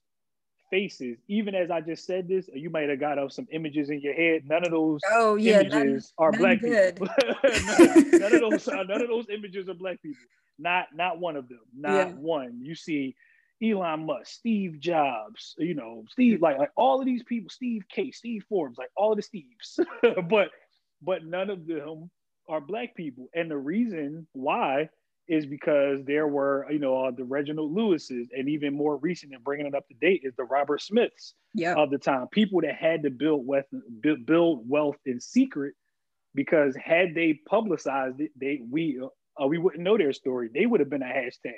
faces, 0.76 1.18
even 1.30 1.56
as 1.56 1.72
I 1.72 1.80
just 1.80 2.06
said 2.06 2.28
this, 2.28 2.50
you 2.54 2.70
might 2.70 2.90
have 2.90 3.00
got 3.00 3.18
up 3.18 3.32
some 3.32 3.48
images 3.50 3.90
in 3.90 4.02
your 4.02 4.14
head. 4.14 4.42
None 4.46 4.66
of 4.66 4.72
those 4.72 5.00
oh, 5.10 5.36
yeah, 5.36 5.62
images 5.62 6.12
none, 6.20 6.28
are 6.28 6.32
none 6.32 6.42
black 6.42 6.60
good. 6.60 6.96
people. 6.96 7.08
none, 7.24 8.10
none, 8.20 8.36
of 8.36 8.42
those 8.42 8.68
none 8.90 9.02
of 9.02 9.08
those 9.08 9.26
images 9.30 9.70
are 9.70 9.74
black 9.74 10.02
people. 10.02 10.22
Not 10.60 10.88
not 10.94 11.20
one 11.20 11.38
of 11.38 11.48
them. 11.48 11.62
Not 11.74 12.10
yeah. 12.10 12.14
one. 12.16 12.60
You 12.62 12.76
see 12.76 13.16
Elon 13.64 14.06
Musk, 14.06 14.28
Steve 14.28 14.82
Jobs, 14.82 15.56
you 15.58 15.76
know, 15.76 16.04
Steve, 16.10 16.42
like 16.42 16.58
like 16.58 16.72
all 16.76 17.00
of 17.00 17.06
these 17.06 17.24
people, 17.24 17.50
Steve 17.50 17.84
K, 17.90 18.12
Steve 18.12 18.44
Forbes, 18.50 18.78
like 18.78 18.90
all 18.98 19.14
of 19.14 19.18
the 19.18 19.24
Steves, 19.24 19.80
but 20.30 20.50
but 21.02 21.26
none 21.26 21.50
of 21.50 21.66
them 21.68 22.10
are 22.50 22.60
black 22.60 22.96
people. 22.96 23.30
And 23.34 23.50
the 23.50 23.58
reason 23.58 24.28
why 24.34 24.90
is 25.28 25.46
because 25.46 26.04
there 26.06 26.28
were, 26.28 26.68
you 26.70 26.80
know, 26.80 27.06
uh, 27.06 27.12
the 27.12 27.24
Reginald 27.24 27.74
Lewis's, 27.74 28.28
and 28.36 28.48
even 28.48 28.74
more 28.74 28.98
recent 28.98 29.34
and 29.34 29.44
bringing 29.44 29.66
it 29.66 29.76
up 29.76 29.88
to 29.88 29.94
date 29.96 30.22
is 30.24 30.36
the 30.36 30.44
Robert 30.44 30.82
Smiths 30.82 31.34
yep. 31.54 31.78
of 31.78 31.90
the 31.90 31.98
time. 31.98 32.28
People 32.28 32.62
that 32.62 32.76
had 32.76 33.04
to 33.04 33.10
build 33.10 33.46
wealth, 33.46 33.66
build 34.26 34.70
wealth 34.70 34.98
in 35.06 35.20
secret, 35.20 35.74
because 36.36 36.76
had 36.76 37.16
they 37.16 37.40
publicized 37.48 38.20
it, 38.20 38.32
they 38.40 38.62
we 38.70 39.00
uh, 39.42 39.48
we 39.48 39.58
wouldn't 39.58 39.84
know 39.84 39.98
their 39.98 40.14
story. 40.14 40.50
They 40.54 40.66
would 40.66 40.80
have 40.80 40.90
been 40.90 41.02
a 41.02 41.06
hashtag. 41.06 41.54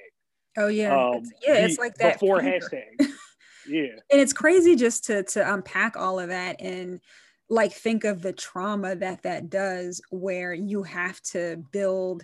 Oh 0.58 0.68
yeah, 0.68 0.96
um, 0.96 1.16
it's, 1.16 1.32
yeah, 1.46 1.54
it's 1.56 1.78
like 1.78 1.96
that 1.96 2.14
before 2.14 2.40
hashtag. 2.40 2.94
yeah, 3.68 3.96
and 4.12 4.22
it's 4.22 4.34
crazy 4.34 4.76
just 4.76 5.06
to 5.06 5.24
to 5.24 5.54
unpack 5.54 5.98
all 5.98 6.20
of 6.20 6.30
that 6.30 6.62
and 6.62 7.02
like 7.50 7.74
think 7.74 8.04
of 8.04 8.22
the 8.22 8.34
trauma 8.34 8.96
that 8.96 9.24
that 9.24 9.50
does, 9.50 10.02
where 10.10 10.54
you 10.54 10.84
have 10.84 11.22
to 11.22 11.64
build 11.72 12.24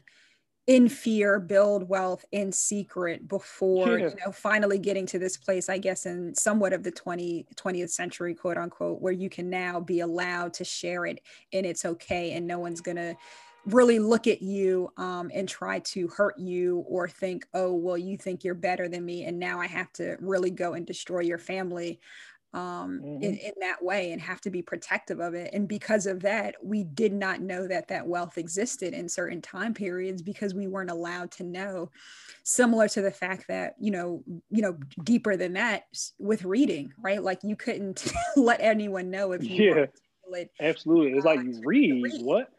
in 0.68 0.88
fear 0.88 1.40
build 1.40 1.90
wealth 1.90 2.24
in 2.32 2.52
secret 2.52 3.28
before 3.28 4.00
yeah. 4.00 4.08
you 4.08 4.16
know 4.26 4.32
finally 4.32 4.78
getting 4.78 5.06
to 5.06 5.20
this 5.20 5.36
place 5.36 5.68
i 5.68 5.78
guess 5.78 6.06
in 6.06 6.34
somewhat 6.34 6.72
of 6.72 6.84
the 6.84 6.92
20 6.92 7.46
20th 7.56 7.90
century 7.90 8.34
quote 8.34 8.58
unquote 8.58 9.02
where 9.02 9.12
you 9.12 9.30
can 9.30 9.50
now 9.50 9.80
be 9.80 10.00
allowed 10.00 10.54
to 10.54 10.64
share 10.64 11.06
it 11.06 11.20
and 11.52 11.66
it's 11.66 11.84
okay 11.84 12.32
and 12.32 12.48
no 12.48 12.60
one's 12.60 12.80
gonna 12.80 13.14
really 13.66 14.00
look 14.00 14.28
at 14.28 14.42
you 14.42 14.92
um, 14.98 15.32
and 15.34 15.48
try 15.48 15.80
to 15.80 16.08
hurt 16.10 16.38
you 16.38 16.84
or 16.88 17.08
think, 17.08 17.48
oh, 17.54 17.74
well, 17.74 17.98
you 17.98 18.18
think 18.18 18.44
you're 18.44 18.54
better 18.54 18.90
than 18.90 19.06
me. 19.06 19.24
And 19.24 19.40
now 19.40 19.60
I 19.60 19.68
have 19.68 19.92
to 19.94 20.18
really 20.20 20.50
go 20.50 20.74
and 20.74 20.86
destroy 20.86 21.22
your 21.22 21.38
family 21.38 22.00
um, 22.54 23.02
mm-hmm. 23.04 23.24
in, 23.24 23.38
in 23.38 23.54
that 23.62 23.84
way 23.84 24.12
and 24.12 24.22
have 24.22 24.40
to 24.42 24.52
be 24.52 24.62
protective 24.62 25.20
of 25.20 25.34
it. 25.34 25.52
And 25.54 25.68
because 25.68 26.06
of 26.06 26.22
that, 26.22 26.56
we 26.64 26.84
did 26.84 27.12
not 27.12 27.42
know 27.42 27.68
that 27.68 27.88
that 27.88 28.06
wealth 28.06 28.38
existed 28.38 28.94
in 28.94 29.10
certain 29.10 29.42
time 29.42 29.74
periods 29.74 30.22
because 30.22 30.54
we 30.54 30.68
weren't 30.68 30.92
allowed 30.92 31.32
to 31.32 31.44
know. 31.44 31.90
Similar 32.44 32.88
to 32.90 33.02
the 33.02 33.12
fact 33.12 33.48
that, 33.48 33.76
you 33.80 33.92
know, 33.92 34.24
you 34.52 34.62
know, 34.62 34.78
deeper 35.04 35.36
than 35.36 35.54
that 35.54 35.86
with 36.20 36.46
reading, 36.46 36.94
right? 37.02 37.24
Like 37.24 37.40
you 37.44 37.56
couldn't 37.56 38.12
let 38.36 38.62
anyone 38.62 39.10
know 39.10 39.32
if 39.32 39.44
you 39.44 39.88
yeah, 40.30 40.46
absolutely. 40.62 41.14
It's 41.18 41.26
uh, 41.26 41.30
like 41.30 41.44
you 41.44 41.60
read, 41.64 42.04
read. 42.04 42.22
what? 42.24 42.50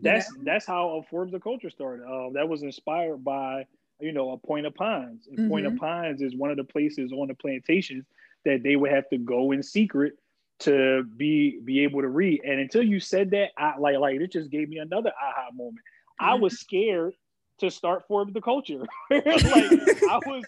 that's 0.00 0.32
that's 0.42 0.64
how 0.64 0.96
a 0.96 1.02
Forbes 1.02 1.32
the 1.32 1.40
culture 1.40 1.68
started. 1.68 2.06
Uh, 2.06 2.30
that 2.32 2.48
was 2.48 2.62
inspired 2.62 3.22
by 3.22 3.66
you 4.00 4.10
know, 4.10 4.32
a 4.32 4.36
Point 4.36 4.66
of 4.66 4.74
Pines. 4.74 5.28
And 5.28 5.38
mm-hmm. 5.38 5.48
Point 5.48 5.66
of 5.66 5.74
mm-hmm. 5.74 5.84
Pines 5.84 6.22
is 6.22 6.34
one 6.34 6.50
of 6.50 6.56
the 6.56 6.64
places 6.64 7.12
on 7.12 7.28
the 7.28 7.34
plantations 7.34 8.04
that 8.44 8.62
they 8.62 8.76
would 8.76 8.90
have 8.90 9.08
to 9.10 9.18
go 9.18 9.52
in 9.52 9.62
secret 9.62 10.14
to 10.60 11.04
be 11.16 11.60
be 11.64 11.80
able 11.80 12.02
to 12.02 12.08
read. 12.08 12.42
And 12.44 12.60
until 12.60 12.82
you 12.82 13.00
said 13.00 13.30
that, 13.32 13.50
I 13.56 13.78
like 13.78 13.98
like 13.98 14.20
it 14.20 14.32
just 14.32 14.50
gave 14.50 14.68
me 14.68 14.78
another 14.78 15.12
aha 15.20 15.48
moment. 15.52 15.76
Mm-hmm. 16.20 16.30
I 16.30 16.34
was 16.34 16.58
scared 16.60 17.14
to 17.58 17.70
start 17.70 18.04
for 18.06 18.24
the 18.24 18.40
culture. 18.40 18.84
like 19.10 19.24
I 19.24 20.20
was 20.26 20.44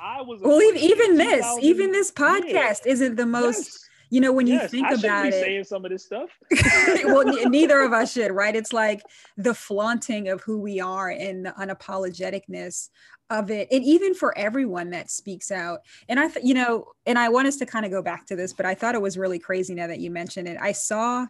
I 0.00 0.22
was 0.22 0.40
well 0.42 0.60
even 0.60 1.16
this, 1.16 1.46
even 1.60 1.92
this 1.92 2.10
podcast 2.10 2.84
yeah. 2.84 2.92
isn't 2.92 3.16
the 3.16 3.26
most 3.26 3.58
yes 3.58 3.88
you 4.10 4.20
know 4.20 4.32
when 4.32 4.46
you 4.46 4.54
yes, 4.54 4.70
think 4.70 4.86
I 4.86 4.94
about 4.94 5.26
it 5.26 5.34
saying 5.34 5.64
some 5.64 5.84
of 5.84 5.90
this 5.90 6.04
stuff. 6.04 6.30
Well 7.04 7.24
neither 7.48 7.80
of 7.80 7.92
us 7.92 8.12
should 8.12 8.32
right? 8.32 8.54
It's 8.54 8.72
like 8.72 9.02
the 9.36 9.54
flaunting 9.54 10.28
of 10.28 10.40
who 10.42 10.58
we 10.58 10.80
are 10.80 11.10
and 11.10 11.46
the 11.46 11.50
unapologeticness 11.50 12.90
of 13.30 13.50
it 13.50 13.68
and 13.70 13.82
even 13.82 14.14
for 14.14 14.36
everyone 14.36 14.90
that 14.90 15.10
speaks 15.10 15.50
out. 15.50 15.80
And 16.08 16.20
i 16.20 16.28
th- 16.28 16.44
you 16.44 16.54
know 16.54 16.86
and 17.06 17.18
i 17.18 17.28
want 17.28 17.48
us 17.48 17.56
to 17.56 17.66
kind 17.66 17.84
of 17.84 17.90
go 17.90 18.02
back 18.02 18.26
to 18.26 18.36
this 18.36 18.52
but 18.52 18.66
i 18.66 18.74
thought 18.74 18.94
it 18.94 19.02
was 19.02 19.16
really 19.16 19.38
crazy 19.38 19.74
now 19.74 19.86
that 19.86 20.00
you 20.00 20.10
mentioned 20.10 20.48
it. 20.48 20.58
I 20.60 20.72
saw 20.72 21.26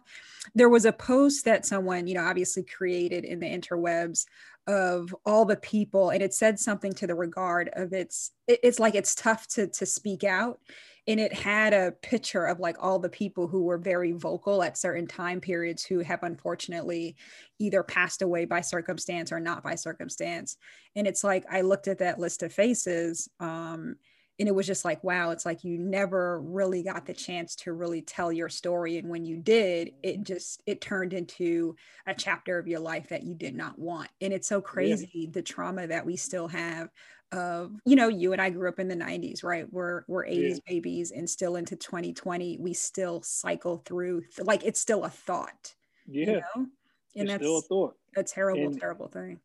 there 0.53 0.69
was 0.69 0.85
a 0.85 0.91
post 0.91 1.45
that 1.45 1.65
someone 1.65 2.07
you 2.07 2.15
know 2.15 2.25
obviously 2.25 2.63
created 2.63 3.23
in 3.23 3.39
the 3.39 3.47
interwebs 3.47 4.25
of 4.67 5.15
all 5.25 5.45
the 5.45 5.57
people 5.57 6.09
and 6.09 6.23
it 6.23 6.33
said 6.33 6.59
something 6.59 6.91
to 6.93 7.05
the 7.05 7.15
regard 7.15 7.69
of 7.73 7.93
it's 7.93 8.31
it's 8.47 8.79
like 8.79 8.95
it's 8.95 9.13
tough 9.13 9.47
to 9.47 9.67
to 9.67 9.85
speak 9.85 10.23
out 10.23 10.59
and 11.07 11.19
it 11.19 11.33
had 11.33 11.73
a 11.73 11.93
picture 12.01 12.45
of 12.45 12.59
like 12.59 12.77
all 12.79 12.97
the 12.97 13.09
people 13.09 13.47
who 13.47 13.63
were 13.63 13.77
very 13.77 14.11
vocal 14.11 14.63
at 14.63 14.77
certain 14.77 15.05
time 15.05 15.39
periods 15.39 15.85
who 15.85 15.99
have 15.99 16.23
unfortunately 16.23 17.15
either 17.59 17.83
passed 17.83 18.21
away 18.21 18.45
by 18.45 18.61
circumstance 18.61 19.31
or 19.31 19.39
not 19.39 19.63
by 19.63 19.75
circumstance. 19.75 20.57
And 20.95 21.05
it's 21.07 21.23
like 21.23 21.45
i 21.49 21.61
looked 21.61 21.87
at 21.87 21.99
that 21.99 22.19
list 22.19 22.43
of 22.43 22.53
faces 22.53 23.29
um, 23.39 23.95
and 24.39 24.49
it 24.49 24.55
was 24.55 24.65
just 24.65 24.83
like 24.83 25.03
wow 25.03 25.29
it's 25.29 25.45
like 25.45 25.63
you 25.63 25.77
never 25.77 26.41
really 26.41 26.81
got 26.81 27.05
the 27.05 27.13
chance 27.13 27.55
to 27.55 27.73
really 27.73 28.01
tell 28.01 28.31
your 28.31 28.49
story. 28.49 28.97
And 28.97 29.09
when 29.09 29.25
you 29.25 29.37
did 29.37 29.91
it 30.01 30.23
just 30.23 30.63
it 30.65 30.81
turned 30.81 31.13
into 31.13 31.75
a 32.07 32.15
chapter 32.15 32.57
of 32.57 32.67
your 32.67 32.79
life 32.79 33.09
that 33.09 33.23
you 33.23 33.35
did 33.35 33.55
not 33.55 33.77
want. 33.77 34.09
And 34.21 34.33
it's 34.33 34.47
so 34.47 34.59
crazy 34.59 35.09
yeah. 35.13 35.29
the 35.31 35.43
trauma 35.43 35.87
that 35.87 36.05
we 36.05 36.15
still 36.15 36.47
have 36.47 36.89
of 37.31 37.71
you 37.85 37.95
know 37.95 38.07
you 38.07 38.33
and 38.33 38.41
i 38.41 38.49
grew 38.49 38.69
up 38.69 38.79
in 38.79 38.87
the 38.87 38.95
90s 38.95 39.43
right? 39.43 39.65
We're 39.71 40.03
we're 40.07 40.25
80s 40.25 40.49
yeah. 40.49 40.55
babies 40.67 41.11
and 41.11 41.29
still 41.29 41.55
into 41.55 41.75
2020 41.75 42.57
we 42.59 42.73
still 42.73 43.21
cycle 43.23 43.77
through 43.85 44.23
like 44.39 44.63
it's 44.63 44.79
still 44.79 45.03
a 45.03 45.09
thought 45.09 45.73
yeah. 46.07 46.25
you 46.25 46.33
know? 46.33 46.67
and 47.15 47.29
it's 47.29 47.31
that's 47.31 47.43
still 47.43 47.57
a 47.57 47.61
thought. 47.61 47.95
a 48.17 48.23
terrible 48.23 48.67
and, 48.67 48.79
terrible 48.79 49.07
thing. 49.07 49.39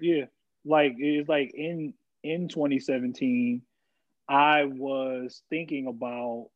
Yeah. 0.00 0.26
Like 0.64 0.94
it's 0.98 1.28
like 1.28 1.52
in 1.54 1.94
in 2.22 2.48
2017 2.48 3.62
i 4.28 4.64
was 4.64 5.42
thinking 5.48 5.86
about 5.86 6.48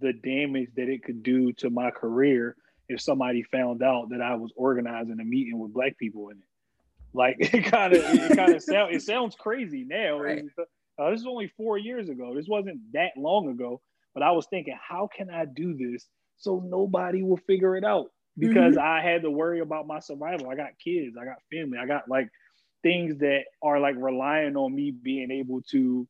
the 0.00 0.12
damage 0.12 0.70
that 0.74 0.88
it 0.88 1.04
could 1.04 1.22
do 1.22 1.52
to 1.52 1.68
my 1.68 1.90
career 1.90 2.56
if 2.88 3.00
somebody 3.00 3.42
found 3.42 3.82
out 3.82 4.08
that 4.08 4.22
i 4.22 4.34
was 4.34 4.50
organizing 4.56 5.20
a 5.20 5.24
meeting 5.24 5.58
with 5.58 5.74
black 5.74 5.98
people 5.98 6.30
in 6.30 6.38
it 6.38 6.44
like 7.14 7.36
it 7.40 7.64
kind 7.64 7.94
of 7.94 8.02
it 8.04 8.36
kind 8.36 8.54
of 8.54 8.62
sound 8.62 8.94
it 8.94 9.02
sounds 9.02 9.34
crazy 9.34 9.84
now. 9.88 10.18
Right. 10.18 10.44
Uh, 10.98 11.10
this 11.10 11.20
is 11.20 11.26
only 11.26 11.50
four 11.56 11.78
years 11.78 12.08
ago. 12.08 12.34
This 12.34 12.46
wasn't 12.48 12.80
that 12.92 13.12
long 13.16 13.48
ago. 13.48 13.80
But 14.14 14.22
I 14.22 14.30
was 14.32 14.46
thinking, 14.46 14.76
how 14.80 15.08
can 15.14 15.30
I 15.30 15.46
do 15.46 15.74
this 15.74 16.06
so 16.36 16.62
nobody 16.66 17.22
will 17.22 17.38
figure 17.38 17.76
it 17.76 17.84
out? 17.84 18.08
Because 18.38 18.74
mm-hmm. 18.74 18.86
I 18.86 19.02
had 19.02 19.22
to 19.22 19.30
worry 19.30 19.60
about 19.60 19.86
my 19.86 20.00
survival. 20.00 20.50
I 20.50 20.54
got 20.54 20.78
kids, 20.82 21.16
I 21.20 21.24
got 21.24 21.36
family, 21.50 21.78
I 21.78 21.86
got 21.86 22.08
like 22.08 22.28
things 22.82 23.18
that 23.18 23.44
are 23.62 23.78
like 23.80 23.96
relying 23.96 24.56
on 24.56 24.74
me 24.74 24.90
being 24.90 25.30
able 25.30 25.62
to 25.70 26.06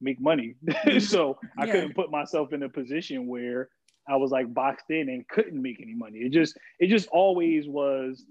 make 0.00 0.20
money. 0.20 0.54
Mm-hmm. 0.66 0.98
so 0.98 1.38
I 1.58 1.66
couldn't 1.66 1.94
put 1.94 2.10
myself 2.10 2.52
in 2.52 2.62
a 2.62 2.68
position 2.68 3.26
where 3.26 3.68
I 4.08 4.16
was 4.16 4.30
like 4.30 4.52
boxed 4.52 4.90
in 4.90 5.08
and 5.08 5.26
couldn't 5.28 5.60
make 5.60 5.80
any 5.80 5.94
money. 5.94 6.18
It 6.18 6.32
just 6.32 6.56
it 6.78 6.88
just 6.88 7.08
always 7.08 7.68
was 7.68 8.24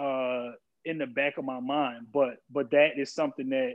uh 0.00 0.52
in 0.86 0.98
the 0.98 1.06
back 1.06 1.36
of 1.36 1.44
my 1.44 1.60
mind, 1.60 2.06
but 2.14 2.36
but 2.50 2.70
that 2.70 2.92
is 2.96 3.12
something 3.12 3.50
that 3.50 3.74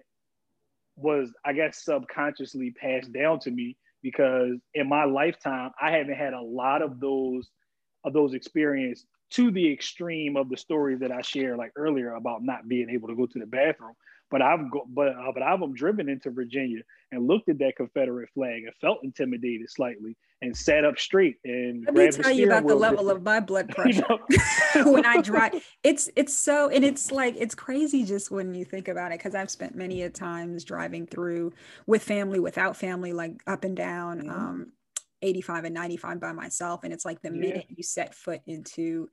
was 0.95 1.32
I 1.45 1.54
guess 1.54 1.84
subconsciously 1.84 2.71
passed 2.71 3.12
down 3.13 3.39
to 3.41 3.52
me 3.52 3.78
because 4.02 4.58
in 4.74 4.89
my 4.89 5.04
lifetime 5.04 5.71
I 5.80 5.91
haven't 5.91 6.15
had 6.15 6.34
a 6.34 6.41
lot 6.41 6.82
of 6.82 7.00
those 7.00 7.50
of 8.06 8.13
those 8.13 8.34
experiences 8.34 9.06
to 9.32 9.52
the 9.52 9.71
extreme 9.71 10.36
of 10.38 10.50
the 10.50 10.58
stories 10.58 11.00
that 11.00 11.12
I 11.12 11.21
shared 11.21 11.58
like 11.58 11.71
earlier 11.76 12.15
about 12.15 12.43
not 12.43 12.67
being 12.67 12.89
able 12.89 13.10
to 13.10 13.15
go 13.15 13.26
to 13.26 13.39
the 13.39 13.45
bathroom. 13.45 13.93
But 14.30 14.41
I've 14.41 14.71
go, 14.71 14.86
but 14.88 15.10
uh, 15.10 15.32
but 15.34 15.43
I've 15.43 15.60
driven 15.74 16.08
into 16.08 16.30
Virginia 16.32 16.82
and 17.12 17.28
looked 17.28 17.50
at 17.50 17.60
that 17.60 17.76
Confederate 17.76 18.30
flag 18.34 18.63
and 18.63 18.74
felt 18.80 19.00
intimidated 19.04 19.69
slightly 19.69 20.15
and 20.42 20.58
sat 20.58 20.84
up 20.84 20.98
straight 20.98 21.38
and 21.46 21.86
let 21.86 21.96
me 21.96 22.12
tell 22.12 22.32
you 22.32 22.48
about 22.48 22.68
the 22.68 22.76
level 22.76 23.12
of 23.12 23.22
my 23.22 23.40
blood 23.40 23.70
pressure 23.76 24.04
when 24.86 25.06
I 25.06 25.22
drive. 25.22 25.64
It's 25.84 26.10
it's 26.16 26.38
so 26.38 26.70
and 26.70 26.84
it's 26.84 27.12
like 27.12 27.36
it's 27.38 27.56
crazy 27.56 28.04
just 28.04 28.32
when 28.32 28.54
you 28.54 28.66
think 28.66 28.88
about 28.88 29.12
it 29.12 29.20
because 29.20 29.36
I've 29.36 29.52
spent 29.52 29.76
many 29.76 30.02
a 30.02 30.10
times 30.10 30.64
driving 30.64 31.06
through 31.06 31.54
with 31.86 32.04
family, 32.04 32.40
without 32.40 32.76
family, 32.76 33.14
like 33.14 33.42
up 33.48 33.64
and 33.64 33.76
down. 33.76 34.22
Mm-hmm. 34.22 34.30
Um, 34.30 34.72
85 35.24 35.66
and 35.66 35.76
95 35.76 36.20
by 36.20 36.32
myself 36.32 36.84
and 36.84 36.92
it's 36.92 37.06
like 37.06 37.22
the 37.22 37.30
yeah. 37.30 37.40
minute 37.40 37.66
you 37.70 37.84
set 37.84 38.16
foot 38.16 38.42
into 38.48 39.08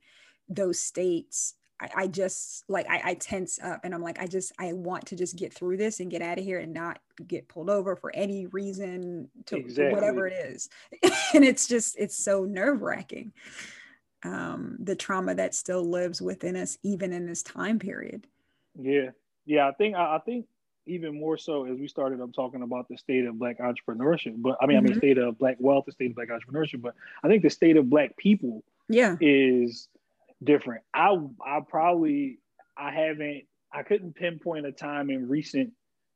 those 0.49 0.79
states 0.79 1.53
I, 1.79 1.89
I 1.95 2.07
just 2.07 2.65
like 2.67 2.87
I, 2.89 3.01
I 3.03 3.13
tense 3.15 3.59
up 3.59 3.81
and 3.83 3.93
I'm 3.93 4.01
like, 4.01 4.19
I 4.19 4.27
just 4.27 4.51
I 4.59 4.73
want 4.73 5.05
to 5.07 5.15
just 5.15 5.35
get 5.35 5.53
through 5.53 5.77
this 5.77 5.99
and 5.99 6.11
get 6.11 6.21
out 6.21 6.37
of 6.37 6.43
here 6.43 6.59
and 6.59 6.73
not 6.73 6.99
get 7.27 7.47
pulled 7.47 7.69
over 7.69 7.95
for 7.95 8.13
any 8.15 8.47
reason 8.47 9.29
to, 9.45 9.57
exactly. 9.57 9.93
whatever 9.93 10.27
it 10.27 10.33
is. 10.33 10.69
and 11.33 11.43
it's 11.43 11.67
just 11.67 11.95
it's 11.97 12.15
so 12.15 12.43
nerve 12.43 12.81
wracking. 12.81 13.33
Um, 14.23 14.75
the 14.79 14.95
trauma 14.95 15.33
that 15.35 15.55
still 15.55 15.83
lives 15.83 16.21
within 16.21 16.57
us 16.57 16.77
even 16.83 17.13
in 17.13 17.25
this 17.25 17.41
time 17.41 17.79
period. 17.79 18.27
Yeah. 18.77 19.11
Yeah. 19.45 19.67
I 19.67 19.71
think 19.71 19.95
I, 19.95 20.15
I 20.15 20.19
think 20.19 20.45
even 20.85 21.17
more 21.17 21.37
so 21.37 21.65
as 21.65 21.77
we 21.77 21.87
started 21.87 22.19
up 22.19 22.33
talking 22.33 22.63
about 22.63 22.89
the 22.89 22.97
state 22.97 23.25
of 23.25 23.39
black 23.39 23.59
entrepreneurship, 23.59 24.33
but 24.37 24.57
I 24.59 24.65
mean, 24.65 24.77
mm-hmm. 24.77 24.85
I 24.85 24.89
mean, 24.89 24.91
mm-hmm. 24.91 24.97
state 24.97 25.17
of 25.17 25.37
black 25.37 25.57
wealth, 25.59 25.85
the 25.85 25.91
state 25.91 26.09
of 26.09 26.15
black 26.15 26.29
entrepreneurship, 26.29 26.81
but 26.81 26.95
I 27.23 27.27
think 27.27 27.43
the 27.43 27.49
state 27.49 27.77
of 27.77 27.89
black 27.89 28.17
people, 28.17 28.63
yeah, 28.89 29.15
is 29.21 29.87
different. 30.43 30.83
I 30.93 31.17
I 31.45 31.59
probably 31.67 32.39
I 32.77 32.91
haven't 32.91 33.43
I 33.73 33.83
couldn't 33.83 34.15
pinpoint 34.15 34.65
a 34.65 34.71
time 34.71 35.09
in 35.09 35.27
recent 35.27 35.73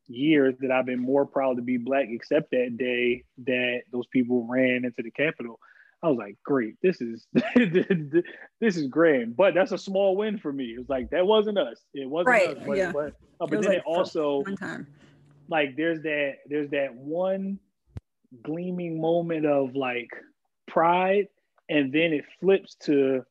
years 0.08 0.56
that 0.60 0.72
I've 0.72 0.86
been 0.86 1.02
more 1.02 1.26
proud 1.26 1.58
to 1.58 1.62
be 1.62 1.78
black, 1.78 2.08
except 2.10 2.52
that 2.52 2.78
day 2.78 3.24
that 3.46 3.82
those 3.92 4.08
people 4.08 4.48
ran 4.50 4.86
into 4.86 5.02
the 5.02 5.12
Capitol. 5.12 5.60
I 6.02 6.10
was 6.10 6.18
like, 6.18 6.38
great, 6.44 6.76
this 6.82 7.00
is 7.00 7.28
this 7.56 8.76
is 8.76 8.88
grand, 8.88 9.38
but 9.38 9.54
that's 9.54 9.72
a 9.72 9.78
small 9.78 10.18
win 10.18 10.38
for 10.38 10.52
me. 10.52 10.74
It 10.76 10.80
was 10.80 10.90
like 10.90 11.10
that 11.12 11.26
wasn't 11.26 11.58
us. 11.58 11.80
It 11.94 12.10
wasn't 12.10 12.30
right, 12.30 12.58
us. 12.58 12.64
But, 12.66 12.78
yeah. 12.78 12.92
but, 12.92 13.14
uh, 13.40 13.48
but 13.48 13.52
then 13.52 13.64
like 13.64 13.78
it 13.78 13.84
also 13.86 14.44
like 15.48 15.76
there's 15.78 16.02
that 16.02 16.36
there's 16.48 16.70
that 16.72 16.94
one 16.94 17.60
gleaming 18.44 19.00
moment 19.00 19.46
of 19.46 19.76
like 19.76 20.10
pride, 20.68 21.28
and 21.70 21.94
then 21.94 22.12
it 22.12 22.26
flips 22.42 22.76
to 22.84 23.24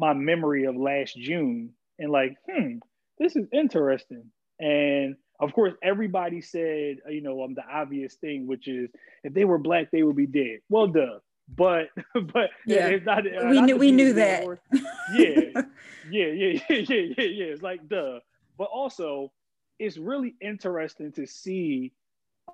my 0.00 0.14
memory 0.14 0.64
of 0.64 0.76
last 0.76 1.14
June 1.14 1.74
and 1.98 2.10
like, 2.10 2.34
hmm, 2.48 2.78
this 3.18 3.36
is 3.36 3.46
interesting. 3.52 4.24
And 4.58 5.14
of 5.38 5.52
course, 5.52 5.74
everybody 5.82 6.40
said, 6.40 6.96
you 7.08 7.20
know, 7.20 7.42
um, 7.44 7.54
the 7.54 7.62
obvious 7.70 8.14
thing, 8.14 8.46
which 8.46 8.66
is 8.66 8.90
if 9.24 9.34
they 9.34 9.44
were 9.44 9.58
black, 9.58 9.90
they 9.90 10.02
would 10.02 10.16
be 10.16 10.26
dead. 10.26 10.60
Well, 10.70 10.86
duh. 10.86 11.18
But 11.54 11.88
but 12.14 12.50
yeah, 12.66 12.88
it's 12.88 13.04
not, 13.04 13.24
we 13.24 13.56
not 13.56 13.64
knew 13.66 13.76
we 13.76 13.92
knew 13.92 14.14
that. 14.14 14.46
yeah, 14.72 14.82
yeah, 15.14 15.62
yeah, 16.10 16.26
yeah, 16.26 16.60
yeah, 16.68 16.80
yeah, 16.88 17.24
yeah. 17.24 17.44
It's 17.46 17.62
like 17.62 17.86
duh. 17.88 18.20
But 18.56 18.68
also, 18.72 19.32
it's 19.78 19.98
really 19.98 20.34
interesting 20.40 21.12
to 21.12 21.26
see 21.26 21.92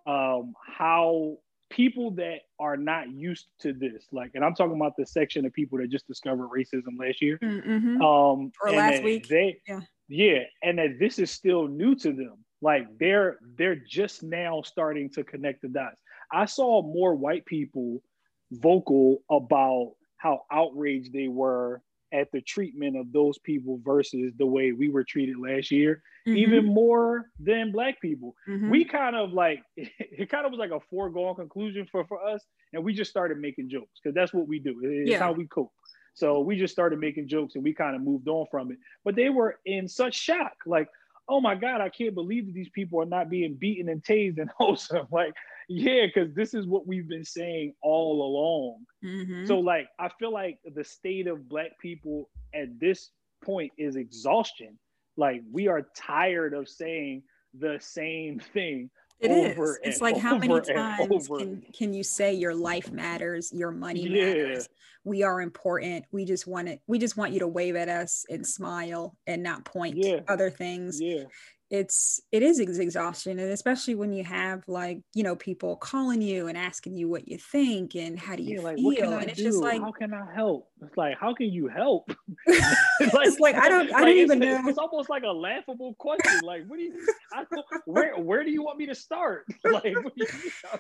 um, 0.07 0.55
how 0.67 1.39
people 1.71 2.11
that 2.13 2.41
are 2.59 2.77
not 2.77 3.11
used 3.11 3.47
to 3.61 3.73
this, 3.73 4.07
like, 4.13 4.33
and 4.35 4.45
I'm 4.45 4.55
talking 4.55 4.77
about 4.77 4.95
the 4.97 5.07
section 5.07 5.45
of 5.45 5.53
people 5.53 5.79
that 5.79 5.91
just 5.91 6.07
discovered 6.07 6.49
racism 6.49 6.99
last 6.99 7.21
year, 7.21 7.39
mm-hmm. 7.43 8.01
um, 8.03 8.53
or 8.63 8.73
last 8.73 9.03
week, 9.03 9.29
they, 9.29 9.61
yeah, 9.67 9.81
yeah, 10.09 10.43
and 10.63 10.79
that 10.79 10.99
this 10.99 11.19
is 11.19 11.31
still 11.31 11.69
new 11.69 11.95
to 11.97 12.13
them. 12.13 12.45
Like 12.63 12.87
they're 12.99 13.39
they're 13.57 13.77
just 13.77 14.23
now 14.23 14.63
starting 14.63 15.11
to 15.11 15.25
connect 15.25 15.63
the 15.63 15.69
dots. 15.69 15.97
I 16.33 16.47
saw 16.47 16.83
more 16.83 17.15
white 17.15 17.45
people 17.45 18.03
vocal 18.51 19.23
about 19.31 19.95
how 20.17 20.43
outraged 20.51 21.13
they 21.13 21.29
were 21.29 21.83
at 22.13 22.31
the 22.33 22.41
treatment 22.41 22.97
of 22.97 23.13
those 23.13 23.39
people 23.39 23.81
versus 23.85 24.33
the 24.39 24.47
way 24.47 24.73
we 24.73 24.89
were 24.89 25.05
treated 25.05 25.37
last 25.39 25.71
year, 25.71 26.03
mm-hmm. 26.27 26.37
even 26.37 26.65
more 26.65 27.27
than 27.41 27.73
black 27.73 28.01
people. 28.01 28.35
Mm-hmm. 28.49 28.71
We 28.71 28.85
kind 28.85 29.17
of 29.17 29.33
like 29.33 29.63
it 29.77 30.31
kind 30.31 30.47
of 30.47 30.53
was 30.53 30.59
like 30.59 30.71
a 30.71 30.81
foregone 30.91 31.35
conclusion 31.35 31.87
for, 31.91 32.05
for 32.05 32.25
us. 32.25 32.43
And 32.73 32.85
we 32.85 32.95
just 32.95 33.11
started 33.11 33.39
making 33.39 33.69
jokes 33.69 34.01
because 34.03 34.15
that's 34.15 34.33
what 34.33 34.47
we 34.49 34.59
do. 34.59 34.81
It's 34.83 35.11
yeah. 35.11 35.19
how 35.19 35.33
we 35.33 35.47
cope. 35.47 35.73
So 36.15 36.41
we 36.41 36.57
just 36.57 36.73
started 36.73 36.99
making 36.99 37.29
jokes 37.29 37.57
and 37.57 37.65
we 37.65 37.75
kind 37.75 37.95
of 37.95 38.03
moved 38.03 38.27
on 38.29 38.47
from 38.51 38.73
it. 38.73 38.79
But 39.05 39.17
they 39.17 39.29
were 39.29 39.59
in 39.67 39.87
such 39.87 40.15
shock, 40.15 40.55
like, 40.65 40.89
oh 41.29 41.41
my 41.41 41.55
God, 41.55 41.81
I 41.81 41.91
can't 41.91 42.15
believe 42.15 42.47
that 42.47 42.55
these 42.55 42.71
people 42.71 43.01
are 43.03 43.07
not 43.07 43.29
being 43.29 43.55
beaten 43.55 43.89
and 43.89 44.03
tased 44.03 44.39
and 44.39 44.51
wholesome. 44.57 45.07
Like, 45.11 45.35
yeah, 45.69 46.07
because 46.07 46.35
this 46.35 46.55
is 46.55 46.67
what 46.67 46.87
we've 46.87 47.09
been 47.09 47.25
saying 47.25 47.75
all 47.83 48.23
along. 48.23 48.85
Mm-hmm. 49.05 49.47
So, 49.47 49.59
like, 49.59 49.89
I 49.99 50.09
feel 50.19 50.33
like 50.33 50.59
the 50.65 50.85
state 50.85 51.27
of 51.27 51.49
Black 51.49 51.79
people 51.81 52.29
at 52.55 52.79
this 52.79 53.11
point 53.45 53.73
is 53.77 53.97
exhaustion. 53.97 54.79
Like, 55.17 55.43
we 55.51 55.69
are 55.69 55.89
tired 55.97 56.55
of 56.55 56.69
saying 56.69 57.23
the 57.59 57.79
same 57.81 58.39
thing 58.39 58.91
it 59.19 59.31
is. 59.31 59.79
It's 59.83 60.01
like 60.01 60.19
how 60.19 60.37
many 60.37 60.61
times 60.61 61.29
can, 61.29 61.63
can 61.73 61.95
you 61.95 62.03
say 62.03 62.35
your 62.35 62.55
life 62.55 62.93
matters, 62.93 63.51
your 63.53 63.71
money 63.71 64.07
yeah. 64.07 64.27
matters, 64.27 64.69
we 65.05 65.23
are 65.23 65.41
important. 65.41 66.05
We 66.13 66.27
just 66.27 66.47
want 66.47 66.69
it, 66.69 66.81
we 66.87 66.99
just 66.99 67.17
want 67.17 67.33
you 67.33 67.41
to 67.41 67.49
wave 67.49 67.77
at 67.77 67.89
us 67.89 68.27
and 68.29 68.47
smile 68.47 69.17
and 69.27 69.43
not 69.43 69.65
point 69.65 69.97
yeah. 69.97 70.21
other 70.29 70.51
things. 70.51 71.01
Yeah 71.01 71.25
it's 71.71 72.21
it 72.31 72.43
is 72.43 72.61
exhaustion 72.61 73.41
and 73.41 73.51
especially 73.51 73.97
when 73.97 74.13
you 74.13 74.23
have 74.23 74.63
like 74.69 75.01
you 75.15 75.25
know 75.25 75.35
people 75.35 75.75
calling 75.77 76.23
you 76.23 76.47
and 76.47 76.57
asking 76.57 76.97
you 76.97 77.09
what 77.09 77.27
you 77.27 77.37
think 77.39 77.97
and 77.97 78.19
how 78.19 78.37
do 78.37 78.43
you 78.45 78.59
yeah, 78.59 78.63
like, 78.63 78.77
feel 78.77 79.13
and 79.15 79.29
it's 79.29 79.39
do? 79.39 79.45
just 79.45 79.59
like 79.59 79.81
how 79.81 79.91
can 79.91 80.15
i 80.15 80.33
help? 80.33 80.71
It's 80.81 80.97
like 80.97 81.19
how 81.19 81.35
can 81.35 81.49
you 81.49 81.67
help? 81.67 82.13
It's 82.47 82.61
like, 83.15 83.27
it's 83.27 83.41
like 83.41 83.57
i 83.57 83.69
don't 83.69 83.93
i 83.93 84.05
don't 84.05 84.17
even 84.17 84.39
know. 84.39 84.63
it's 84.67 84.79
almost 84.79 85.11
like 85.11 85.25
a 85.25 85.33
laughable 85.33 85.95
question 85.95 86.41
like 86.45 86.65
what 86.67 86.77
do 86.77 86.85
you 86.85 86.95
I 87.33 87.45
don't, 87.53 87.67
where 87.87 88.17
where 88.17 88.45
do 88.45 88.51
you 88.51 88.63
want 88.63 88.79
me 88.79 88.87
to 88.87 88.95
start? 88.95 89.47
Like 89.67 89.97
you, 90.15 90.27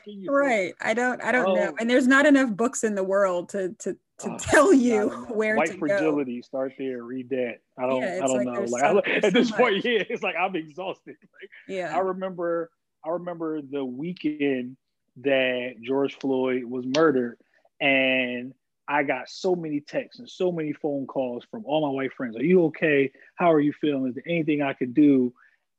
you 0.06 0.30
right 0.30 0.72
i 0.80 0.94
don't 0.94 1.22
i 1.22 1.32
don't 1.32 1.54
know 1.54 1.72
oh. 1.72 1.76
and 1.80 1.90
there's 1.90 2.06
not 2.06 2.24
enough 2.24 2.50
books 2.50 2.84
in 2.84 2.94
the 2.94 3.02
world 3.02 3.48
to 3.50 3.74
to 3.80 3.96
to 4.18 4.30
oh, 4.30 4.38
tell 4.38 4.72
you 4.72 5.08
where 5.28 5.56
white 5.56 5.72
to 5.72 5.78
fragility 5.78 6.36
go. 6.36 6.42
start 6.42 6.72
there 6.78 7.02
read 7.02 7.28
that. 7.30 7.56
I 7.78 7.86
don't 7.86 8.02
yeah, 8.02 8.20
i 8.22 8.26
don't 8.26 8.44
like 8.44 8.46
know. 8.46 8.64
like 8.64 8.80
so, 8.80 9.02
I, 9.04 9.10
at 9.26 9.32
this 9.32 9.50
so 9.50 9.56
point 9.56 9.84
yeah 9.84 10.02
it's 10.08 10.22
like 10.22 10.36
i'm 10.40 10.56
exhausted. 10.56 11.16
Like 11.20 11.50
yeah. 11.68 11.94
i 11.94 12.00
remember 12.00 12.70
i 13.04 13.10
remember 13.10 13.60
the 13.60 13.84
weekend 13.84 14.76
that 15.18 15.74
george 15.82 16.14
floyd 16.18 16.64
was 16.64 16.84
murdered 16.86 17.38
and 17.80 18.54
i 18.88 19.02
got 19.02 19.28
so 19.28 19.54
many 19.54 19.80
texts 19.80 20.18
and 20.18 20.28
so 20.28 20.50
many 20.50 20.72
phone 20.72 21.06
calls 21.06 21.44
from 21.50 21.64
all 21.66 21.82
my 21.82 21.88
white 21.88 22.12
friends. 22.12 22.36
Are 22.36 22.44
you 22.44 22.64
okay? 22.66 23.10
How 23.34 23.52
are 23.52 23.60
you 23.60 23.72
feeling? 23.72 24.08
Is 24.08 24.14
there 24.14 24.24
anything 24.26 24.62
i 24.62 24.72
could 24.72 24.94
do? 24.94 25.32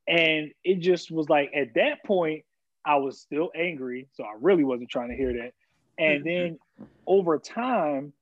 And 0.08 0.52
it 0.64 0.80
just 0.80 1.12
was 1.12 1.30
like 1.30 1.52
at 1.56 1.74
that 1.76 2.04
point 2.06 2.44
i 2.86 2.96
was 2.96 3.20
still 3.20 3.52
angry 3.54 4.08
so 4.14 4.24
i 4.24 4.34
really 4.40 4.64
wasn't 4.64 4.90
trying 4.90 5.10
to 5.10 5.16
hear 5.16 5.34
that. 5.34 5.54
And 5.98 6.24
mm-hmm. 6.24 6.30
then 6.30 6.88
over 7.08 7.40
time 7.40 8.14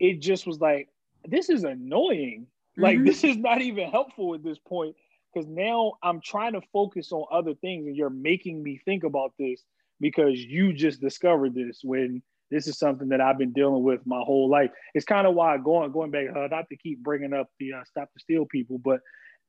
it 0.00 0.20
just 0.20 0.46
was 0.46 0.60
like, 0.60 0.88
this 1.26 1.48
is 1.48 1.64
annoying. 1.64 2.46
Like, 2.76 2.96
mm-hmm. 2.96 3.06
this 3.06 3.24
is 3.24 3.36
not 3.36 3.60
even 3.60 3.90
helpful 3.90 4.34
at 4.34 4.42
this 4.42 4.58
point 4.58 4.96
because 5.32 5.48
now 5.48 5.94
I'm 6.02 6.20
trying 6.20 6.54
to 6.54 6.62
focus 6.72 7.12
on 7.12 7.24
other 7.30 7.54
things 7.54 7.86
and 7.86 7.96
you're 7.96 8.10
making 8.10 8.62
me 8.62 8.80
think 8.84 9.04
about 9.04 9.32
this 9.38 9.62
because 10.00 10.38
you 10.42 10.72
just 10.72 11.00
discovered 11.00 11.54
this 11.54 11.80
when 11.84 12.22
this 12.50 12.66
is 12.66 12.78
something 12.78 13.08
that 13.10 13.20
I've 13.20 13.38
been 13.38 13.52
dealing 13.52 13.82
with 13.82 14.00
my 14.06 14.20
whole 14.20 14.48
life. 14.48 14.70
It's 14.94 15.04
kind 15.04 15.26
of 15.26 15.34
why 15.34 15.56
going 15.58 15.92
going 15.92 16.10
back, 16.10 16.26
uh, 16.34 16.48
not 16.50 16.68
to 16.68 16.76
keep 16.76 17.02
bringing 17.02 17.32
up 17.32 17.48
the 17.60 17.74
uh, 17.74 17.84
stop 17.84 18.08
the 18.14 18.20
steal 18.20 18.44
people, 18.46 18.78
but 18.78 19.00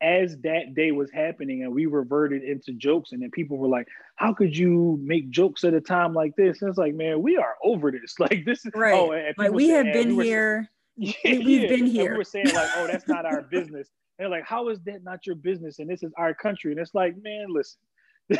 as 0.01 0.37
that 0.39 0.73
day 0.73 0.91
was 0.91 1.11
happening 1.11 1.63
and 1.63 1.73
we 1.73 1.85
reverted 1.85 2.43
into 2.43 2.73
jokes 2.73 3.11
and 3.11 3.21
then 3.21 3.29
people 3.29 3.57
were 3.57 3.67
like 3.67 3.87
how 4.15 4.33
could 4.33 4.55
you 4.55 4.99
make 5.03 5.29
jokes 5.29 5.63
at 5.63 5.73
a 5.73 5.81
time 5.81 6.13
like 6.13 6.35
this? 6.35 6.61
And 6.61 6.69
it's 6.69 6.77
like 6.77 6.95
man 6.95 7.21
we 7.21 7.37
are 7.37 7.55
over 7.63 7.91
this. 7.91 8.15
Like 8.19 8.45
this 8.45 8.65
is 8.65 8.71
right. 8.75 8.93
oh, 8.93 9.31
like 9.37 9.51
we 9.51 9.69
have 9.69 9.85
been 9.85 10.15
we 10.15 10.25
here. 10.25 10.69
Yeah, 10.97 11.13
we, 11.23 11.59
have 11.59 11.69
been 11.69 11.85
here 11.87 12.05
and 12.05 12.11
we 12.11 12.17
were 12.17 12.23
saying 12.23 12.53
like 12.53 12.69
oh 12.75 12.85
that's 12.85 13.07
not 13.07 13.25
our 13.25 13.41
business. 13.51 13.89
And 14.19 14.25
they're 14.25 14.29
like 14.29 14.45
how 14.45 14.69
is 14.69 14.79
that 14.85 15.03
not 15.03 15.25
your 15.25 15.35
business? 15.35 15.79
And 15.79 15.89
this 15.89 16.03
is 16.03 16.11
our 16.17 16.33
country. 16.33 16.71
And 16.71 16.79
it's 16.79 16.93
like 16.93 17.15
man 17.21 17.47
listen 17.49 17.79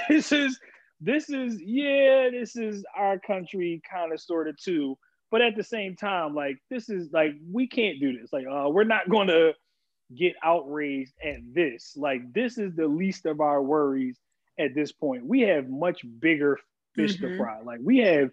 this 0.09 0.31
is 0.31 0.59
this 0.99 1.29
is 1.29 1.59
yeah 1.61 2.29
this 2.31 2.55
is 2.55 2.83
our 2.95 3.19
country 3.19 3.81
kind 3.89 4.11
of 4.13 4.19
sort 4.19 4.47
of 4.47 4.57
too. 4.57 4.97
But 5.29 5.41
at 5.41 5.55
the 5.55 5.63
same 5.63 5.95
time 5.95 6.35
like 6.35 6.57
this 6.69 6.89
is 6.89 7.11
like 7.11 7.33
we 7.51 7.67
can't 7.67 7.99
do 7.99 8.19
this. 8.19 8.33
Like 8.33 8.45
uh, 8.51 8.69
we're 8.69 8.83
not 8.83 9.09
going 9.09 9.27
to 9.27 9.53
get 10.15 10.35
outraged 10.43 11.13
at 11.23 11.39
this. 11.53 11.93
Like 11.95 12.33
this 12.33 12.57
is 12.57 12.75
the 12.75 12.87
least 12.87 13.25
of 13.25 13.41
our 13.41 13.61
worries 13.61 14.17
at 14.59 14.75
this 14.75 14.91
point. 14.91 15.25
We 15.25 15.41
have 15.41 15.69
much 15.69 16.01
bigger 16.19 16.59
fish 16.95 17.17
mm-hmm. 17.17 17.27
to 17.27 17.37
fry. 17.37 17.61
Like 17.61 17.79
we 17.83 17.99
have 17.99 18.31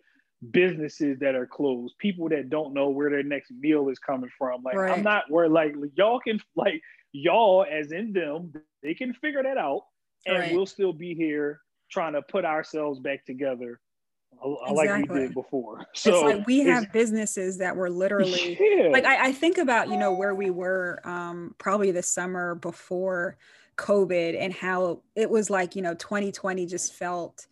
businesses 0.50 1.18
that 1.18 1.34
are 1.34 1.46
closed, 1.46 1.94
people 1.98 2.28
that 2.28 2.50
don't 2.50 2.74
know 2.74 2.88
where 2.88 3.10
their 3.10 3.22
next 3.22 3.50
meal 3.50 3.88
is 3.88 3.98
coming 3.98 4.30
from. 4.38 4.62
Like 4.62 4.76
right. 4.76 4.96
I'm 4.96 5.02
not 5.02 5.24
where 5.28 5.48
like 5.48 5.74
y'all 5.94 6.20
can 6.20 6.40
like 6.56 6.80
y'all 7.12 7.66
as 7.70 7.92
in 7.92 8.12
them, 8.12 8.52
they 8.82 8.94
can 8.94 9.14
figure 9.14 9.42
that 9.42 9.58
out 9.58 9.82
and 10.26 10.38
right. 10.38 10.52
we'll 10.52 10.66
still 10.66 10.92
be 10.92 11.14
here 11.14 11.60
trying 11.90 12.12
to 12.12 12.22
put 12.22 12.44
ourselves 12.44 13.00
back 13.00 13.24
together 13.24 13.80
exactly. 14.42 14.76
like 14.76 15.10
we 15.10 15.18
did 15.20 15.34
before. 15.34 15.86
So 15.94 16.14
it's 16.14 16.36
like 16.36 16.46
we 16.46 16.60
have 16.60 16.92
businesses 16.92 17.58
that 17.58 17.76
were 17.76 17.90
literally 17.90 18.58
yeah. 18.60 18.88
like 18.88 19.04
I, 19.04 19.28
I, 19.28 19.32
think 19.32 19.58
about 19.58 19.88
you 19.88 19.96
know 19.96 20.12
where 20.12 20.34
we 20.34 20.50
were 20.50 21.00
um, 21.04 21.54
probably 21.58 21.90
the 21.90 22.02
summer 22.02 22.54
before 22.54 23.36
COVID 23.76 24.36
and 24.38 24.52
how 24.52 25.02
it 25.14 25.30
was 25.30 25.50
like 25.50 25.76
you 25.76 25.82
know 25.82 25.94
2020 25.94 26.66
just 26.66 26.94
felt 26.94 27.46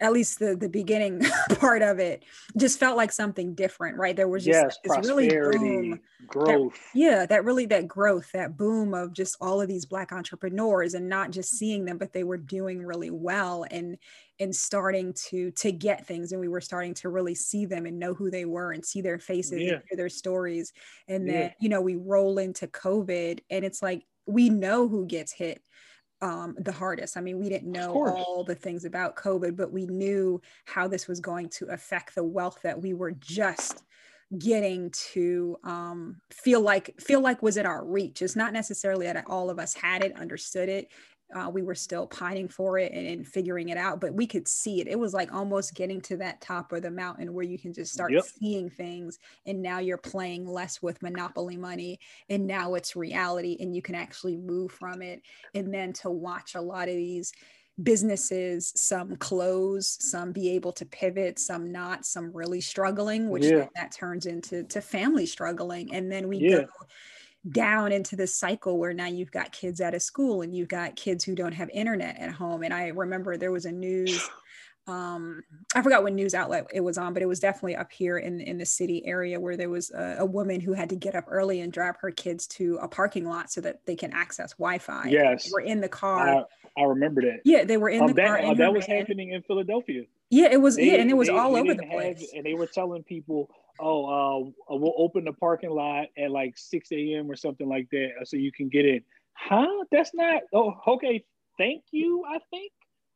at 0.00 0.12
least 0.12 0.38
the 0.38 0.56
the 0.56 0.68
beginning 0.68 1.22
part 1.58 1.82
of 1.82 1.98
it 1.98 2.24
just 2.56 2.78
felt 2.78 2.96
like 2.96 3.12
something 3.12 3.54
different 3.54 3.98
right 3.98 4.16
there 4.16 4.28
was 4.28 4.44
just 4.44 4.80
yes, 4.84 4.98
this 4.98 5.08
really 5.08 5.28
boom 5.28 6.00
growth 6.26 6.72
that, 6.72 6.98
yeah 6.98 7.26
that 7.26 7.44
really 7.44 7.66
that 7.66 7.86
growth 7.86 8.30
that 8.32 8.56
boom 8.56 8.94
of 8.94 9.12
just 9.12 9.36
all 9.40 9.60
of 9.60 9.68
these 9.68 9.84
black 9.84 10.10
entrepreneurs 10.12 10.94
and 10.94 11.08
not 11.08 11.30
just 11.30 11.50
seeing 11.50 11.84
them 11.84 11.98
but 11.98 12.12
they 12.12 12.24
were 12.24 12.38
doing 12.38 12.84
really 12.84 13.10
well 13.10 13.66
and 13.70 13.98
and 14.40 14.54
starting 14.56 15.12
to 15.28 15.50
to 15.52 15.70
get 15.70 16.06
things 16.06 16.32
and 16.32 16.40
we 16.40 16.48
were 16.48 16.60
starting 16.60 16.94
to 16.94 17.08
really 17.08 17.34
see 17.34 17.66
them 17.66 17.86
and 17.86 17.98
know 17.98 18.14
who 18.14 18.30
they 18.30 18.46
were 18.46 18.72
and 18.72 18.84
see 18.84 19.00
their 19.00 19.18
faces 19.18 19.60
yeah. 19.60 19.74
and 19.74 19.82
hear 19.88 19.96
their 19.96 20.08
stories 20.08 20.72
and 21.06 21.28
then 21.28 21.42
yeah. 21.42 21.52
you 21.60 21.68
know 21.68 21.80
we 21.80 21.94
roll 21.94 22.38
into 22.38 22.66
covid 22.66 23.40
and 23.50 23.64
it's 23.64 23.82
like 23.82 24.04
we 24.26 24.48
know 24.48 24.88
who 24.88 25.06
gets 25.06 25.32
hit 25.32 25.62
um, 26.22 26.54
the 26.58 26.72
hardest. 26.72 27.16
I 27.16 27.22
mean, 27.22 27.38
we 27.38 27.48
didn't 27.48 27.72
know 27.72 27.94
all 27.94 28.44
the 28.44 28.54
things 28.54 28.84
about 28.84 29.16
COVID, 29.16 29.56
but 29.56 29.72
we 29.72 29.86
knew 29.86 30.40
how 30.66 30.86
this 30.86 31.08
was 31.08 31.18
going 31.18 31.48
to 31.50 31.68
affect 31.68 32.14
the 32.14 32.22
wealth 32.22 32.58
that 32.62 32.80
we 32.80 32.92
were 32.92 33.12
just 33.12 33.82
getting 34.38 34.90
to 35.12 35.56
um, 35.64 36.20
feel 36.30 36.60
like 36.60 36.94
feel 37.00 37.20
like 37.20 37.42
was 37.42 37.56
in 37.56 37.66
our 37.66 37.84
reach. 37.84 38.22
It's 38.22 38.36
not 38.36 38.52
necessarily 38.52 39.06
that 39.06 39.24
all 39.26 39.50
of 39.50 39.58
us 39.58 39.74
had 39.74 40.04
it, 40.04 40.16
understood 40.16 40.68
it 40.68 40.88
uh, 41.34 41.50
we 41.52 41.62
were 41.62 41.74
still 41.74 42.06
pining 42.06 42.48
for 42.48 42.78
it 42.78 42.92
and, 42.92 43.06
and, 43.06 43.26
figuring 43.26 43.68
it 43.68 43.76
out, 43.76 44.00
but 44.00 44.12
we 44.12 44.26
could 44.26 44.48
see 44.48 44.80
it. 44.80 44.88
It 44.88 44.98
was 44.98 45.14
like 45.14 45.32
almost 45.32 45.74
getting 45.74 46.00
to 46.02 46.16
that 46.16 46.40
top 46.40 46.72
of 46.72 46.82
the 46.82 46.90
mountain 46.90 47.32
where 47.32 47.44
you 47.44 47.58
can 47.58 47.72
just 47.72 47.92
start 47.92 48.12
yep. 48.12 48.24
seeing 48.24 48.68
things. 48.68 49.18
And 49.46 49.62
now 49.62 49.78
you're 49.78 49.96
playing 49.96 50.46
less 50.46 50.82
with 50.82 51.02
monopoly 51.02 51.56
money, 51.56 52.00
and 52.28 52.46
now 52.46 52.74
it's 52.74 52.96
reality, 52.96 53.56
and 53.60 53.74
you 53.74 53.82
can 53.82 53.94
actually 53.94 54.36
move 54.36 54.72
from 54.72 55.02
it. 55.02 55.22
And 55.54 55.72
then 55.72 55.92
to 55.94 56.10
watch 56.10 56.54
a 56.54 56.60
lot 56.60 56.88
of 56.88 56.94
these 56.94 57.32
businesses 57.82 58.72
some 58.76 59.16
close 59.16 59.96
some 60.00 60.32
be 60.32 60.50
able 60.50 60.72
to 60.72 60.84
pivot 60.84 61.38
some 61.38 61.72
not 61.72 62.04
some 62.04 62.30
really 62.32 62.60
struggling 62.60 63.30
which 63.30 63.44
yeah. 63.44 63.66
that 63.74 63.90
turns 63.90 64.26
into 64.26 64.64
to 64.64 64.82
family 64.82 65.24
struggling 65.24 65.94
and 65.94 66.12
then 66.12 66.28
we 66.28 66.36
yeah. 66.38 66.56
go 66.56 66.66
down 67.48 67.92
into 67.92 68.16
this 68.16 68.34
cycle 68.34 68.78
where 68.78 68.92
now 68.92 69.06
you've 69.06 69.30
got 69.30 69.52
kids 69.52 69.80
out 69.80 69.94
of 69.94 70.02
school 70.02 70.42
and 70.42 70.54
you've 70.54 70.68
got 70.68 70.96
kids 70.96 71.24
who 71.24 71.34
don't 71.34 71.52
have 71.52 71.70
internet 71.70 72.18
at 72.18 72.30
home. 72.30 72.62
And 72.62 72.74
I 72.74 72.88
remember 72.88 73.36
there 73.36 73.52
was 73.52 73.64
a 73.64 73.72
news 73.72 74.28
um 74.86 75.42
i 75.74 75.82
forgot 75.82 76.02
what 76.02 76.12
news 76.12 76.34
outlet 76.34 76.66
it 76.72 76.80
was 76.80 76.96
on 76.96 77.12
but 77.12 77.22
it 77.22 77.26
was 77.26 77.38
definitely 77.38 77.76
up 77.76 77.92
here 77.92 78.18
in 78.18 78.40
in 78.40 78.56
the 78.56 78.64
city 78.64 79.04
area 79.06 79.38
where 79.38 79.56
there 79.56 79.68
was 79.68 79.90
a, 79.90 80.16
a 80.20 80.24
woman 80.24 80.58
who 80.58 80.72
had 80.72 80.88
to 80.88 80.96
get 80.96 81.14
up 81.14 81.24
early 81.28 81.60
and 81.60 81.72
drive 81.72 81.96
her 82.00 82.10
kids 82.10 82.46
to 82.46 82.78
a 82.80 82.88
parking 82.88 83.26
lot 83.26 83.52
so 83.52 83.60
that 83.60 83.84
they 83.84 83.94
can 83.94 84.12
access 84.12 84.52
wi-fi. 84.54 85.06
Yes. 85.08 85.50
we're 85.52 85.60
in 85.60 85.80
the 85.80 85.88
car. 85.88 86.46
I, 86.76 86.80
I, 86.80 86.84
remember 86.84 87.20
that 87.22 87.40
yeah 87.44 87.64
they 87.64 87.76
were 87.76 87.90
in 87.90 88.00
um, 88.00 88.08
the 88.08 88.14
that, 88.14 88.26
car 88.26 88.50
uh, 88.50 88.54
that 88.54 88.72
was 88.72 88.86
van. 88.86 88.98
happening 88.98 89.32
in 89.32 89.42
philadelphia. 89.42 90.04
Yeah 90.30 90.48
it 90.50 90.60
was 90.60 90.76
they, 90.76 90.92
yeah 90.92 91.00
and 91.00 91.10
it 91.10 91.14
was 91.14 91.28
they, 91.28 91.36
all 91.36 91.52
they 91.52 91.60
over 91.60 91.74
the 91.74 91.86
place. 91.86 92.20
have, 92.20 92.28
and 92.36 92.46
they 92.46 92.54
were 92.54 92.66
telling 92.66 93.02
people 93.02 93.50
oh, 93.80 94.52
uh, 94.70 94.76
we'll 94.76 94.94
open 94.96 95.24
the 95.24 95.32
parking 95.32 95.70
lot 95.70 96.06
at 96.16 96.30
like 96.30 96.56
6 96.56 96.92
a.m. 96.92 97.30
or 97.30 97.36
something 97.36 97.68
like 97.68 97.88
that 97.90 98.10
so 98.24 98.36
you 98.36 98.52
can 98.52 98.68
get 98.68 98.84
in. 98.84 99.02
Huh? 99.34 99.84
That's 99.90 100.12
not, 100.14 100.42
oh, 100.52 100.74
okay. 100.86 101.24
Thank 101.58 101.84
you, 101.90 102.24
I 102.28 102.38
think. 102.50 102.72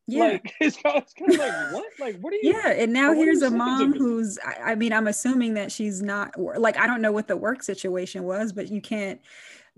Yeah. 0.06 0.24
Like, 0.24 0.54
it's, 0.60 0.76
kind 0.76 0.96
of, 0.96 1.02
it's 1.02 1.14
kind 1.14 1.32
of 1.32 1.38
like, 1.38 1.72
what? 1.72 1.86
Like, 1.98 2.20
what 2.20 2.32
are 2.32 2.36
you? 2.36 2.54
Yeah. 2.54 2.70
And 2.70 2.92
now 2.92 3.12
here's 3.12 3.42
a 3.42 3.50
mom 3.50 3.94
who's, 3.94 4.38
I, 4.38 4.72
I 4.72 4.74
mean, 4.74 4.92
I'm 4.92 5.06
assuming 5.06 5.54
that 5.54 5.72
she's 5.72 6.02
not, 6.02 6.38
like, 6.38 6.78
I 6.78 6.86
don't 6.86 7.02
know 7.02 7.12
what 7.12 7.28
the 7.28 7.36
work 7.36 7.62
situation 7.62 8.24
was, 8.24 8.52
but 8.52 8.70
you 8.70 8.80
can't, 8.80 9.20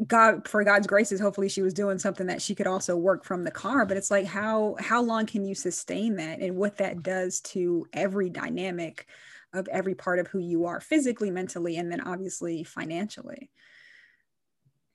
God 0.07 0.47
for 0.47 0.63
God's 0.63 0.87
graces, 0.87 1.21
hopefully 1.21 1.49
she 1.49 1.63
was 1.63 1.73
doing 1.73 1.99
something 1.99 2.27
that 2.27 2.43
she 2.43 2.55
could 2.55 2.67
also 2.67 2.97
work 2.97 3.25
from 3.25 3.45
the 3.45 3.51
car. 3.51 3.87
But 3.87 3.97
it's 3.97 4.11
like 4.11 4.27
how 4.27 4.77
how 4.79 5.01
long 5.01 5.25
can 5.25 5.43
you 5.43 5.55
sustain 5.55 6.17
that 6.17 6.41
and 6.41 6.57
what 6.57 6.77
that 6.77 7.03
does 7.03 7.41
to 7.41 7.87
every 7.95 8.29
dynamic 8.29 9.07
of 9.55 9.69
every 9.69 9.95
part 9.95 10.19
of 10.19 10.27
who 10.27 10.39
you 10.39 10.67
are 10.67 10.81
physically, 10.81 11.31
mentally, 11.31 11.77
and 11.77 11.91
then 11.91 12.01
obviously 12.01 12.65
financially. 12.65 13.51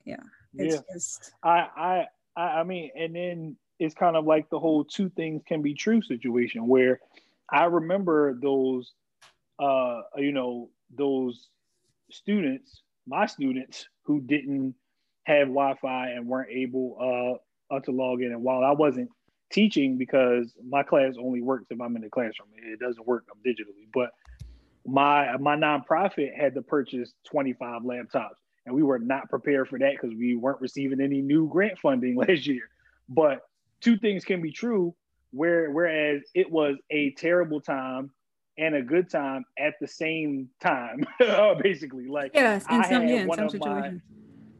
Yeah. 0.06 0.24
It's 0.56 0.76
yeah. 0.76 0.82
Just... 0.94 1.34
I, 1.44 1.68
I, 1.76 2.08
I, 2.36 2.42
I 2.42 2.64
mean, 2.64 2.92
and 2.96 3.16
then 3.16 3.58
it's 3.80 3.96
kind 3.96 4.16
of 4.16 4.26
like 4.26 4.50
the 4.50 4.60
whole 4.60 4.84
two 4.84 5.10
things 5.10 5.42
can 5.48 5.62
be 5.62 5.74
true 5.74 6.02
situation 6.02 6.68
where 6.68 7.00
I 7.50 7.66
remember 7.66 8.38
those, 8.42 8.94
uh, 9.60 10.02
you 10.18 10.32
know, 10.32 10.70
those 10.96 11.50
students, 12.12 12.84
my 13.08 13.26
students 13.26 13.88
who 14.04 14.22
didn't 14.22 14.76
have 15.24 15.48
Wi-Fi 15.48 16.10
and 16.10 16.28
weren't 16.28 16.50
able 16.52 17.40
uh, 17.72 17.80
to 17.80 17.92
log 17.92 18.22
in. 18.22 18.32
And 18.32 18.44
while 18.44 18.64
I 18.64 18.72
wasn't 18.72 19.10
teaching 19.52 19.98
because 19.98 20.54
my 20.68 20.84
class 20.84 21.16
only 21.20 21.42
works 21.42 21.68
if 21.70 21.82
I'm 21.82 21.96
in 21.96 22.04
the 22.04 22.10
classroom, 22.10 22.50
it 22.56 22.80
doesn't 22.80 23.08
work 23.08 23.26
digitally. 23.46 23.88
But 23.94 24.12
my 24.86 25.38
my 25.38 25.56
nonprofit 25.56 26.36
had 26.36 26.56
to 26.56 26.62
purchase 26.62 27.14
25 27.26 27.84
laptops, 27.84 28.38
and 28.66 28.76
we 28.76 28.84
were 28.84 29.00
not 29.00 29.30
prepared 29.30 29.68
for 29.68 29.80
that 29.80 29.94
because 29.94 30.16
we 30.16 30.36
weren't 30.36 30.62
receiving 30.62 31.02
any 31.02 31.22
new 31.22 31.48
grant 31.48 31.80
funding 31.80 32.16
last 32.28 32.48
year. 32.48 32.70
But 33.10 33.42
two 33.82 33.98
things 33.98 34.26
can 34.26 34.42
be 34.42 34.52
true. 34.52 34.96
Where 35.32 35.72
whereas 35.72 36.24
it 36.36 36.52
was 36.52 36.78
a 36.90 37.12
terrible 37.12 37.62
time 37.62 38.12
and 38.58 38.76
a 38.76 38.82
good 38.82 39.10
time 39.10 39.46
at 39.58 39.76
the 39.80 39.88
same 39.88 40.50
time, 40.62 41.06
basically. 41.62 42.08
Like 42.08 42.32
yes, 42.34 42.66
I 42.68 42.90
some, 42.90 43.04
had 43.04 43.10
yeah, 43.10 43.26
one 43.26 43.40
of 43.40 43.54
my 43.60 43.94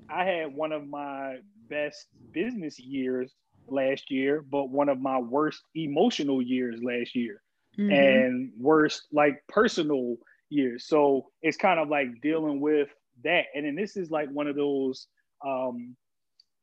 I 0.10 0.26
had 0.26 0.54
one 0.54 0.72
of 0.72 0.88
my 0.88 1.38
best 1.70 2.08
business 2.34 2.80
years 2.80 3.34
last 3.68 4.12
year, 4.12 4.44
but 4.50 4.70
one 4.70 4.90
of 4.90 5.00
my 5.00 5.18
worst 5.18 5.62
emotional 5.76 6.42
years 6.42 6.82
last 6.84 7.16
year. 7.16 7.42
Mm-hmm. 7.80 7.92
And 7.92 8.52
worst 8.60 9.08
like 9.12 9.42
personal 9.48 10.18
years. 10.50 10.86
So 10.88 11.28
it's 11.42 11.58
kind 11.58 11.80
of 11.80 11.88
like 11.88 12.08
dealing 12.22 12.60
with 12.60 12.90
that. 13.24 13.46
And 13.56 13.66
then 13.66 13.76
this 13.76 13.96
is 13.96 14.12
like 14.12 14.30
one 14.30 14.48
of 14.48 14.56
those 14.56 15.08
um 15.46 15.96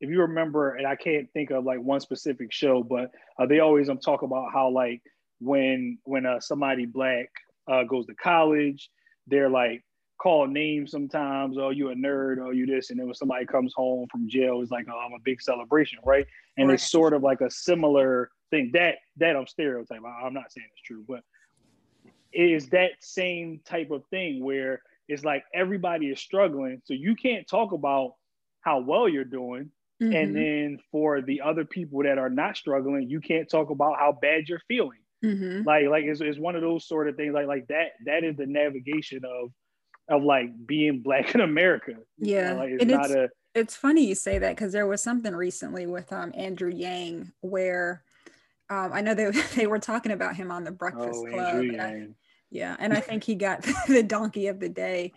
if 0.01 0.09
you 0.09 0.21
remember, 0.21 0.75
and 0.75 0.87
I 0.87 0.95
can't 0.95 1.29
think 1.33 1.51
of 1.51 1.65
like 1.65 1.79
one 1.81 1.99
specific 1.99 2.51
show, 2.51 2.83
but 2.83 3.11
uh, 3.37 3.45
they 3.45 3.59
always 3.59 3.89
um, 3.89 3.97
talk 3.97 4.21
about 4.21 4.51
how 4.53 4.69
like 4.69 5.01
when 5.39 5.97
when 6.03 6.25
uh, 6.25 6.39
somebody 6.39 6.85
black 6.85 7.27
uh, 7.69 7.83
goes 7.83 8.05
to 8.05 8.15
college, 8.15 8.89
they're 9.27 9.49
like 9.49 9.83
called 10.21 10.51
names 10.51 10.91
sometimes. 10.91 11.57
Oh, 11.57 11.69
you 11.69 11.89
a 11.89 11.95
nerd? 11.95 12.37
Oh, 12.41 12.51
you 12.51 12.65
this? 12.65 12.91
And 12.91 12.99
then 12.99 13.07
when 13.07 13.15
somebody 13.15 13.45
comes 13.45 13.73
home 13.75 14.07
from 14.09 14.29
jail, 14.29 14.61
it's 14.61 14.71
like, 14.71 14.85
oh, 14.89 14.97
I'm 14.97 15.13
a 15.13 15.23
big 15.23 15.41
celebration, 15.41 15.99
right? 16.05 16.25
And 16.57 16.69
right. 16.69 16.75
it's 16.75 16.89
sort 16.89 17.13
of 17.13 17.21
like 17.21 17.41
a 17.41 17.51
similar 17.51 18.31
thing. 18.49 18.71
That 18.73 18.95
that 19.17 19.35
I'm 19.35 19.47
stereotyping. 19.47 20.03
I'm 20.05 20.33
not 20.33 20.51
saying 20.51 20.67
it's 20.71 20.81
true, 20.81 21.03
but 21.07 21.21
it 22.31 22.51
is 22.51 22.69
that 22.69 22.91
same 22.99 23.61
type 23.65 23.91
of 23.91 24.03
thing 24.07 24.43
where 24.43 24.81
it's 25.07 25.23
like 25.23 25.43
everybody 25.53 26.07
is 26.07 26.19
struggling, 26.19 26.81
so 26.85 26.93
you 26.93 27.15
can't 27.15 27.47
talk 27.47 27.71
about 27.71 28.13
how 28.61 28.79
well 28.79 29.09
you're 29.09 29.23
doing 29.23 29.71
Mm-hmm. 30.01 30.15
And 30.15 30.35
then 30.35 30.79
for 30.91 31.21
the 31.21 31.41
other 31.41 31.65
people 31.65 32.03
that 32.03 32.17
are 32.17 32.29
not 32.29 32.55
struggling, 32.55 33.09
you 33.09 33.19
can't 33.19 33.49
talk 33.49 33.69
about 33.69 33.99
how 33.99 34.17
bad 34.21 34.47
you're 34.47 34.61
feeling. 34.67 34.99
Mm-hmm. 35.23 35.67
Like, 35.67 35.87
like 35.87 36.03
it's, 36.05 36.21
it's 36.21 36.39
one 36.39 36.55
of 36.55 36.61
those 36.61 36.87
sort 36.87 37.09
of 37.09 37.17
things. 37.17 37.33
Like, 37.33 37.47
like 37.47 37.67
that. 37.67 37.91
That 38.05 38.23
is 38.23 38.37
the 38.37 38.45
navigation 38.45 39.23
of, 39.25 39.51
of 40.07 40.23
like 40.23 40.49
being 40.65 41.01
black 41.01 41.35
in 41.35 41.41
America. 41.41 41.95
Yeah, 42.17 42.53
like 42.53 42.69
it's 42.71 42.81
and 42.81 42.91
not 42.91 43.05
it's, 43.05 43.13
a. 43.13 43.29
It's 43.55 43.75
funny 43.75 44.05
you 44.05 44.15
say 44.15 44.37
that 44.39 44.55
because 44.55 44.71
there 44.71 44.87
was 44.87 45.03
something 45.03 45.35
recently 45.35 45.85
with 45.85 46.13
um 46.13 46.31
Andrew 46.33 46.71
Yang 46.71 47.33
where, 47.41 48.03
um, 48.69 48.91
I 48.93 49.01
know 49.01 49.13
they 49.13 49.31
they 49.55 49.67
were 49.67 49.79
talking 49.79 50.11
about 50.11 50.35
him 50.35 50.51
on 50.51 50.63
the 50.63 50.71
Breakfast 50.71 51.23
oh, 51.27 51.31
Club. 51.31 51.55
And 51.55 51.81
I, 51.81 52.07
yeah, 52.51 52.75
and 52.79 52.93
I 52.93 52.99
think 52.99 53.23
he 53.23 53.35
got 53.35 53.61
the 53.87 54.03
donkey 54.03 54.47
of 54.47 54.59
the 54.59 54.69
day 54.69 55.13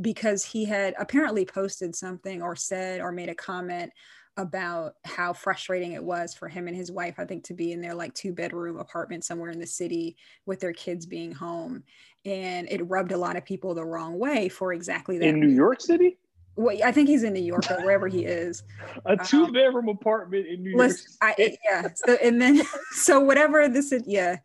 because 0.00 0.44
he 0.44 0.64
had 0.64 0.94
apparently 0.98 1.44
posted 1.44 1.94
something 1.94 2.42
or 2.42 2.56
said 2.56 3.00
or 3.00 3.12
made 3.12 3.28
a 3.28 3.34
comment 3.34 3.92
about 4.36 4.94
how 5.04 5.32
frustrating 5.32 5.92
it 5.92 6.02
was 6.02 6.34
for 6.34 6.48
him 6.48 6.66
and 6.66 6.76
his 6.76 6.90
wife, 6.90 7.14
I 7.18 7.24
think, 7.24 7.44
to 7.44 7.54
be 7.54 7.70
in 7.70 7.80
their 7.80 7.94
like 7.94 8.12
two 8.14 8.32
bedroom 8.32 8.78
apartment 8.78 9.24
somewhere 9.24 9.50
in 9.50 9.60
the 9.60 9.66
city 9.66 10.16
with 10.44 10.58
their 10.58 10.72
kids 10.72 11.06
being 11.06 11.30
home. 11.30 11.84
And 12.24 12.66
it 12.68 12.88
rubbed 12.88 13.12
a 13.12 13.16
lot 13.16 13.36
of 13.36 13.44
people 13.44 13.74
the 13.74 13.84
wrong 13.84 14.18
way 14.18 14.48
for 14.48 14.72
exactly 14.72 15.18
that. 15.18 15.28
In 15.28 15.38
New 15.38 15.54
York 15.54 15.80
City? 15.80 16.18
Well, 16.56 16.76
I 16.84 16.92
think 16.92 17.08
he's 17.08 17.24
in 17.24 17.32
New 17.32 17.42
York 17.42 17.70
or 17.70 17.82
wherever 17.82 18.06
he 18.06 18.24
is. 18.24 18.62
A 19.06 19.16
two 19.16 19.46
bedroom 19.52 19.88
um, 19.88 19.96
apartment 19.96 20.46
in 20.46 20.62
New 20.62 20.70
York. 20.70 20.92
I, 21.20 21.56
yeah. 21.64 21.88
So, 21.94 22.16
and 22.22 22.40
then, 22.40 22.62
so 22.92 23.20
whatever 23.20 23.68
this 23.68 23.92
is, 23.92 24.02
yeah 24.06 24.36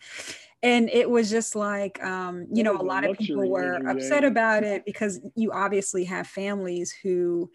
and 0.61 0.89
it 0.89 1.09
was 1.09 1.29
just 1.29 1.55
like 1.55 2.03
um, 2.03 2.45
you 2.51 2.63
know 2.63 2.75
a 2.75 2.83
lot 2.83 3.05
of 3.05 3.17
people 3.17 3.49
were 3.49 3.75
upset 3.87 4.23
about 4.23 4.63
it 4.63 4.83
because 4.85 5.21
you 5.35 5.51
obviously 5.51 6.03
have 6.03 6.27
families 6.27 6.93
who 7.01 7.49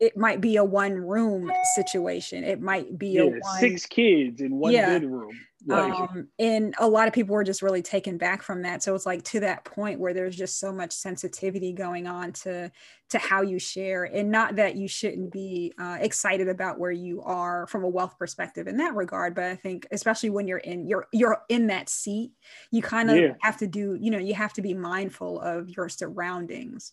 it 0.00 0.16
might 0.16 0.40
be 0.40 0.56
a 0.56 0.64
one 0.64 0.94
room 0.94 1.50
situation. 1.74 2.44
It 2.44 2.60
might 2.60 2.98
be 2.98 3.10
yeah, 3.10 3.22
a 3.22 3.26
one, 3.26 3.60
six 3.60 3.86
kids 3.86 4.40
in 4.40 4.56
one 4.56 4.72
yeah. 4.72 4.86
bedroom. 4.86 5.30
Like, 5.66 5.92
um, 5.92 6.28
and 6.38 6.74
a 6.78 6.88
lot 6.88 7.08
of 7.08 7.14
people 7.14 7.34
were 7.34 7.44
just 7.44 7.62
really 7.62 7.82
taken 7.82 8.18
back 8.18 8.42
from 8.42 8.62
that. 8.62 8.82
So 8.82 8.94
it's 8.94 9.06
like 9.06 9.22
to 9.24 9.40
that 9.40 9.64
point 9.64 9.98
where 9.98 10.12
there's 10.12 10.36
just 10.36 10.60
so 10.60 10.72
much 10.72 10.92
sensitivity 10.92 11.72
going 11.72 12.06
on 12.06 12.32
to 12.32 12.70
to 13.10 13.18
how 13.18 13.42
you 13.42 13.58
share, 13.58 14.04
and 14.04 14.30
not 14.30 14.56
that 14.56 14.76
you 14.76 14.88
shouldn't 14.88 15.32
be 15.32 15.72
uh, 15.78 15.98
excited 16.00 16.48
about 16.48 16.78
where 16.78 16.90
you 16.90 17.22
are 17.22 17.66
from 17.66 17.84
a 17.84 17.88
wealth 17.88 18.18
perspective 18.18 18.66
in 18.66 18.76
that 18.78 18.94
regard. 18.94 19.34
But 19.34 19.44
I 19.44 19.56
think 19.56 19.86
especially 19.90 20.30
when 20.30 20.46
you're 20.46 20.58
in 20.58 20.86
you're 20.86 21.06
you're 21.12 21.42
in 21.48 21.68
that 21.68 21.88
seat, 21.88 22.32
you 22.70 22.82
kind 22.82 23.10
of 23.10 23.16
yeah. 23.16 23.34
have 23.40 23.56
to 23.58 23.66
do 23.66 23.96
you 24.00 24.10
know 24.10 24.18
you 24.18 24.34
have 24.34 24.52
to 24.54 24.62
be 24.62 24.74
mindful 24.74 25.40
of 25.40 25.68
your 25.70 25.88
surroundings. 25.88 26.92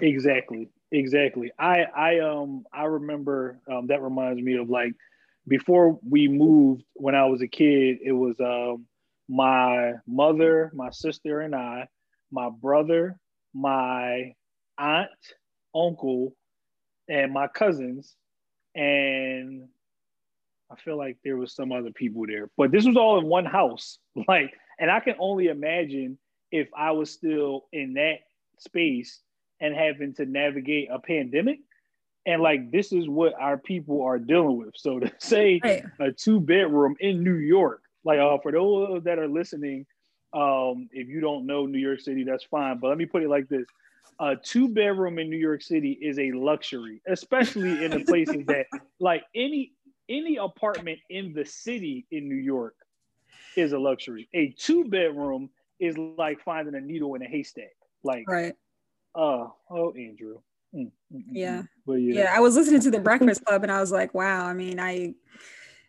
Exactly 0.00 0.70
Exactly. 0.90 1.52
I 1.58 1.84
I 1.94 2.18
um 2.20 2.64
I 2.72 2.84
remember 2.84 3.60
um, 3.70 3.88
that 3.88 4.02
reminds 4.02 4.40
me 4.42 4.54
of 4.54 4.70
like 4.70 4.94
before 5.48 5.98
we 6.08 6.28
moved 6.28 6.84
when 6.94 7.14
I 7.14 7.24
was 7.26 7.42
a 7.42 7.48
kid. 7.48 7.98
It 8.04 8.12
was 8.12 8.38
um 8.40 8.86
my 9.28 9.94
mother, 10.06 10.70
my 10.74 10.90
sister, 10.90 11.40
and 11.40 11.54
I, 11.54 11.88
my 12.30 12.48
brother, 12.50 13.18
my 13.54 14.34
aunt, 14.78 15.10
uncle, 15.74 16.34
and 17.08 17.32
my 17.32 17.46
cousins, 17.48 18.14
and 18.74 19.68
I 20.70 20.76
feel 20.76 20.96
like 20.96 21.16
there 21.24 21.36
was 21.36 21.54
some 21.54 21.72
other 21.72 21.90
people 21.90 22.24
there, 22.26 22.50
but 22.56 22.70
this 22.70 22.86
was 22.86 22.96
all 22.96 23.18
in 23.18 23.26
one 23.26 23.46
house. 23.46 23.98
Like, 24.28 24.52
and 24.80 24.90
I 24.90 25.00
can 25.00 25.14
only 25.18 25.46
imagine 25.46 26.18
if 26.50 26.68
I 26.76 26.90
was 26.92 27.10
still 27.10 27.66
in 27.72 27.94
that 27.94 28.18
space 28.58 29.20
and 29.60 29.74
having 29.74 30.14
to 30.14 30.26
navigate 30.26 30.88
a 30.90 30.98
pandemic. 30.98 31.58
And 32.28 32.42
like 32.42 32.70
this 32.70 32.92
is 32.92 33.08
what 33.08 33.32
our 33.40 33.56
people 33.56 34.02
are 34.02 34.18
dealing 34.18 34.58
with. 34.58 34.74
So 34.76 35.00
to 35.00 35.10
say 35.18 35.60
right. 35.64 35.84
a 35.98 36.12
two 36.12 36.40
bedroom 36.40 36.94
in 37.00 37.24
New 37.24 37.36
York, 37.36 37.82
like 38.04 38.18
uh, 38.18 38.36
for 38.42 38.52
those 38.52 39.02
that 39.04 39.18
are 39.18 39.26
listening, 39.26 39.86
um, 40.34 40.90
if 40.92 41.08
you 41.08 41.20
don't 41.20 41.46
know 41.46 41.64
New 41.64 41.78
York 41.78 42.00
City, 42.00 42.24
that's 42.24 42.44
fine. 42.44 42.78
But 42.78 42.88
let 42.88 42.98
me 42.98 43.06
put 43.06 43.22
it 43.22 43.30
like 43.30 43.48
this: 43.48 43.64
a 44.20 44.36
two 44.36 44.68
bedroom 44.68 45.18
in 45.18 45.30
New 45.30 45.38
York 45.38 45.62
City 45.62 45.92
is 45.92 46.18
a 46.18 46.30
luxury, 46.32 47.00
especially 47.08 47.82
in 47.82 47.92
the 47.92 48.04
places 48.04 48.44
that 48.46 48.66
like 49.00 49.24
any 49.34 49.72
any 50.10 50.36
apartment 50.36 50.98
in 51.08 51.32
the 51.32 51.46
city 51.46 52.04
in 52.10 52.28
New 52.28 52.34
York 52.34 52.74
is 53.56 53.72
a 53.72 53.78
luxury. 53.78 54.28
A 54.34 54.54
two 54.58 54.84
bedroom 54.84 55.48
is 55.80 55.96
like 55.96 56.42
finding 56.44 56.74
a 56.74 56.80
needle 56.80 57.14
in 57.14 57.22
a 57.22 57.26
haystack. 57.26 57.74
Like 58.02 58.28
right. 58.28 58.54
Oh, 59.14 59.54
oh, 59.70 59.92
Andrew. 59.92 60.40
Mm, 60.74 60.90
mm, 61.12 61.16
mm 61.16 61.22
yeah. 61.32 61.62
Mm. 61.86 62.14
yeah. 62.14 62.22
Yeah. 62.22 62.34
I 62.36 62.40
was 62.40 62.56
listening 62.56 62.80
to 62.82 62.90
the 62.90 63.00
Breakfast 63.08 63.44
Club 63.44 63.62
and 63.62 63.72
I 63.72 63.80
was 63.80 63.92
like, 63.92 64.14
wow, 64.14 64.46
I 64.46 64.54
mean, 64.54 64.80
I 64.80 65.14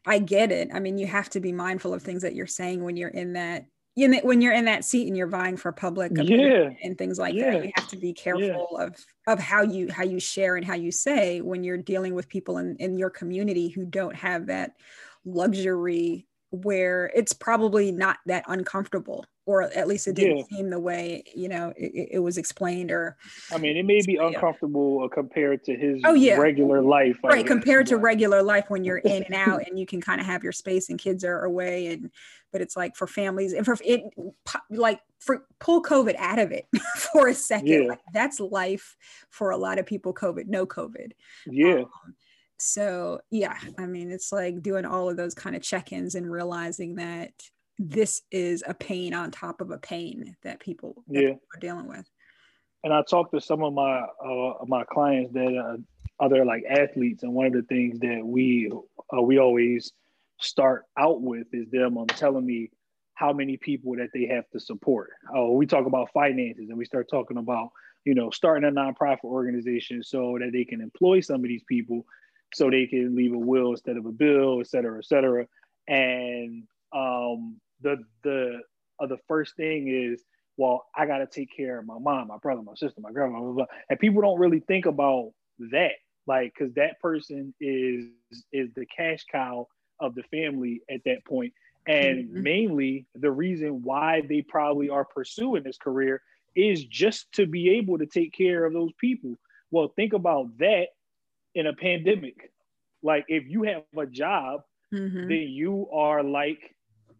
I 0.05 0.19
get 0.19 0.51
it. 0.51 0.69
I 0.73 0.79
mean, 0.79 0.97
you 0.97 1.07
have 1.07 1.29
to 1.31 1.39
be 1.39 1.51
mindful 1.51 1.93
of 1.93 2.01
things 2.01 2.21
that 2.21 2.35
you're 2.35 2.47
saying 2.47 2.83
when 2.83 2.97
you're 2.97 3.09
in 3.09 3.33
that 3.33 3.65
you 3.95 4.07
know, 4.07 4.19
when 4.23 4.39
you're 4.39 4.53
in 4.53 4.65
that 4.65 4.85
seat 4.85 5.07
and 5.07 5.17
you're 5.17 5.27
vying 5.27 5.57
for 5.57 5.73
public 5.73 6.13
yeah. 6.15 6.69
and 6.83 6.97
things 6.97 7.19
like 7.19 7.35
yeah. 7.35 7.51
that. 7.51 7.65
You 7.65 7.71
have 7.75 7.87
to 7.89 7.97
be 7.97 8.13
careful 8.13 8.67
yeah. 8.77 8.85
of 8.85 8.95
of 9.27 9.39
how 9.39 9.61
you 9.61 9.91
how 9.91 10.03
you 10.03 10.21
share 10.21 10.55
and 10.55 10.65
how 10.65 10.75
you 10.75 10.91
say 10.91 11.41
when 11.41 11.65
you're 11.65 11.77
dealing 11.77 12.15
with 12.15 12.29
people 12.29 12.59
in, 12.59 12.77
in 12.77 12.97
your 12.97 13.09
community 13.09 13.67
who 13.67 13.85
don't 13.85 14.15
have 14.15 14.45
that 14.45 14.71
luxury 15.25 16.27
where 16.51 17.11
it's 17.15 17.33
probably 17.33 17.91
not 17.91 18.17
that 18.25 18.43
uncomfortable 18.47 19.25
or 19.45 19.63
at 19.63 19.87
least 19.87 20.07
it 20.07 20.15
didn't 20.15 20.37
yeah. 20.37 20.43
seem 20.49 20.69
the 20.69 20.79
way 20.79 21.23
you 21.35 21.49
know 21.49 21.73
it, 21.75 22.09
it, 22.13 22.19
was 22.19 22.37
explained 22.37 22.91
or 22.91 23.17
i 23.51 23.57
mean 23.57 23.77
it 23.77 23.85
may 23.85 23.99
be 24.05 24.15
uncomfortable 24.15 25.01
yeah. 25.01 25.07
compared 25.13 25.63
to 25.63 25.75
his 25.75 26.01
oh, 26.05 26.13
yeah. 26.13 26.37
regular 26.37 26.81
life 26.81 27.17
right 27.23 27.47
compared 27.47 27.85
to 27.85 27.97
regular 27.97 28.43
life 28.43 28.65
when 28.69 28.83
you're 28.83 28.97
in 28.97 29.23
and 29.23 29.35
out 29.35 29.61
and 29.67 29.77
you 29.77 29.85
can 29.85 30.01
kind 30.01 30.21
of 30.21 30.27
have 30.27 30.43
your 30.43 30.51
space 30.51 30.89
and 30.89 30.99
kids 30.99 31.23
are 31.23 31.43
away 31.43 31.87
and 31.87 32.11
but 32.51 32.61
it's 32.61 32.75
like 32.75 32.95
for 32.95 33.07
families 33.07 33.53
and 33.53 33.65
for 33.65 33.75
it 33.83 34.01
like 34.69 35.01
for 35.19 35.45
pull 35.59 35.81
covid 35.83 36.15
out 36.17 36.39
of 36.39 36.51
it 36.51 36.67
for 36.95 37.27
a 37.27 37.33
second 37.33 37.87
like, 37.87 37.99
that's 38.13 38.39
life 38.39 38.95
for 39.29 39.51
a 39.51 39.57
lot 39.57 39.79
of 39.79 39.85
people 39.85 40.13
covid 40.13 40.47
no 40.47 40.65
covid 40.65 41.11
yeah 41.47 41.81
um, 41.81 42.15
so 42.59 43.19
yeah 43.31 43.57
i 43.77 43.85
mean 43.85 44.11
it's 44.11 44.31
like 44.31 44.61
doing 44.61 44.85
all 44.85 45.09
of 45.09 45.17
those 45.17 45.33
kind 45.33 45.55
of 45.55 45.61
check-ins 45.61 46.15
and 46.15 46.29
realizing 46.29 46.95
that 46.95 47.31
this 47.77 48.21
is 48.31 48.63
a 48.67 48.73
pain 48.73 49.13
on 49.13 49.31
top 49.31 49.61
of 49.61 49.71
a 49.71 49.77
pain 49.77 50.35
that 50.43 50.59
people, 50.59 51.01
that 51.07 51.21
yeah. 51.21 51.29
people 51.29 51.47
are 51.55 51.59
dealing 51.59 51.87
with 51.87 52.05
and 52.83 52.93
i 52.93 53.01
talked 53.09 53.33
to 53.33 53.41
some 53.41 53.63
of 53.63 53.73
my 53.73 54.01
uh, 54.01 54.53
my 54.67 54.83
clients 54.91 55.33
that 55.33 55.57
uh, 55.57 55.77
other 56.19 56.45
like 56.45 56.63
athletes, 56.69 57.23
and 57.23 57.33
one 57.33 57.47
of 57.47 57.53
the 57.53 57.61
things 57.63 57.99
that 57.99 58.21
we 58.23 58.71
uh, 59.15 59.21
we 59.21 59.39
always 59.39 59.91
start 60.39 60.85
out 60.97 61.21
with 61.21 61.47
is 61.53 61.69
them 61.69 61.97
um, 61.97 62.07
telling 62.07 62.45
me 62.45 62.69
how 63.13 63.33
many 63.33 63.57
people 63.57 63.95
that 63.95 64.09
they 64.13 64.25
have 64.25 64.49
to 64.51 64.59
support. 64.59 65.11
Oh, 65.33 65.51
we 65.51 65.65
talk 65.65 65.85
about 65.85 66.11
finances, 66.13 66.69
and 66.69 66.77
we 66.77 66.85
start 66.85 67.09
talking 67.09 67.37
about 67.37 67.69
you 68.05 68.15
know 68.15 68.29
starting 68.29 68.67
a 68.67 68.71
nonprofit 68.71 69.23
organization 69.23 70.03
so 70.03 70.37
that 70.39 70.51
they 70.51 70.65
can 70.65 70.81
employ 70.81 71.21
some 71.21 71.37
of 71.43 71.47
these 71.47 71.63
people, 71.67 72.05
so 72.53 72.69
they 72.69 72.87
can 72.87 73.15
leave 73.15 73.33
a 73.33 73.37
will 73.37 73.71
instead 73.71 73.97
of 73.97 74.05
a 74.05 74.11
bill, 74.11 74.59
et 74.59 74.67
cetera, 74.67 74.97
et 74.97 75.05
cetera. 75.05 75.45
And 75.87 76.63
um, 76.93 77.59
the 77.81 78.03
the 78.23 78.61
uh, 78.99 79.07
the 79.07 79.17
first 79.27 79.55
thing 79.55 79.87
is 79.87 80.23
well, 80.57 80.85
I 80.93 81.05
got 81.05 81.19
to 81.19 81.25
take 81.25 81.55
care 81.55 81.79
of 81.79 81.85
my 81.85 81.97
mom, 81.99 82.27
my 82.27 82.37
brother, 82.37 82.61
my 82.61 82.73
sister, 82.75 82.99
my 82.99 83.11
grandma, 83.13 83.39
blah, 83.39 83.47
blah, 83.47 83.53
blah. 83.53 83.65
and 83.89 83.97
people 83.97 84.21
don't 84.21 84.39
really 84.39 84.59
think 84.59 84.85
about 84.87 85.31
that, 85.71 85.93
like, 86.27 86.53
because 86.53 86.73
that 86.73 86.99
person 86.99 87.53
is 87.61 88.07
is 88.51 88.69
the 88.75 88.85
cash 88.85 89.23
cow 89.31 89.67
of 90.01 90.15
the 90.15 90.23
family 90.23 90.81
at 90.89 91.01
that 91.05 91.23
point. 91.25 91.53
and 91.87 92.25
mm-hmm. 92.29 92.43
mainly 92.43 93.05
the 93.15 93.31
reason 93.31 93.81
why 93.83 94.21
they 94.27 94.41
probably 94.41 94.89
are 94.89 95.05
pursuing 95.05 95.63
this 95.63 95.77
career 95.77 96.21
is 96.55 96.83
just 96.85 97.31
to 97.31 97.45
be 97.45 97.69
able 97.71 97.97
to 97.97 98.05
take 98.05 98.33
care 98.33 98.65
of 98.65 98.73
those 98.73 98.91
people. 98.99 99.35
Well, 99.71 99.91
think 99.95 100.13
about 100.13 100.57
that 100.59 100.87
in 101.55 101.67
a 101.67 101.73
pandemic. 101.73 102.51
Like, 103.01 103.25
if 103.27 103.47
you 103.47 103.63
have 103.63 103.83
a 103.97 104.05
job, 104.05 104.61
mm-hmm. 104.93 105.29
then 105.29 105.47
you 105.49 105.87
are 105.91 106.23
like 106.23 106.75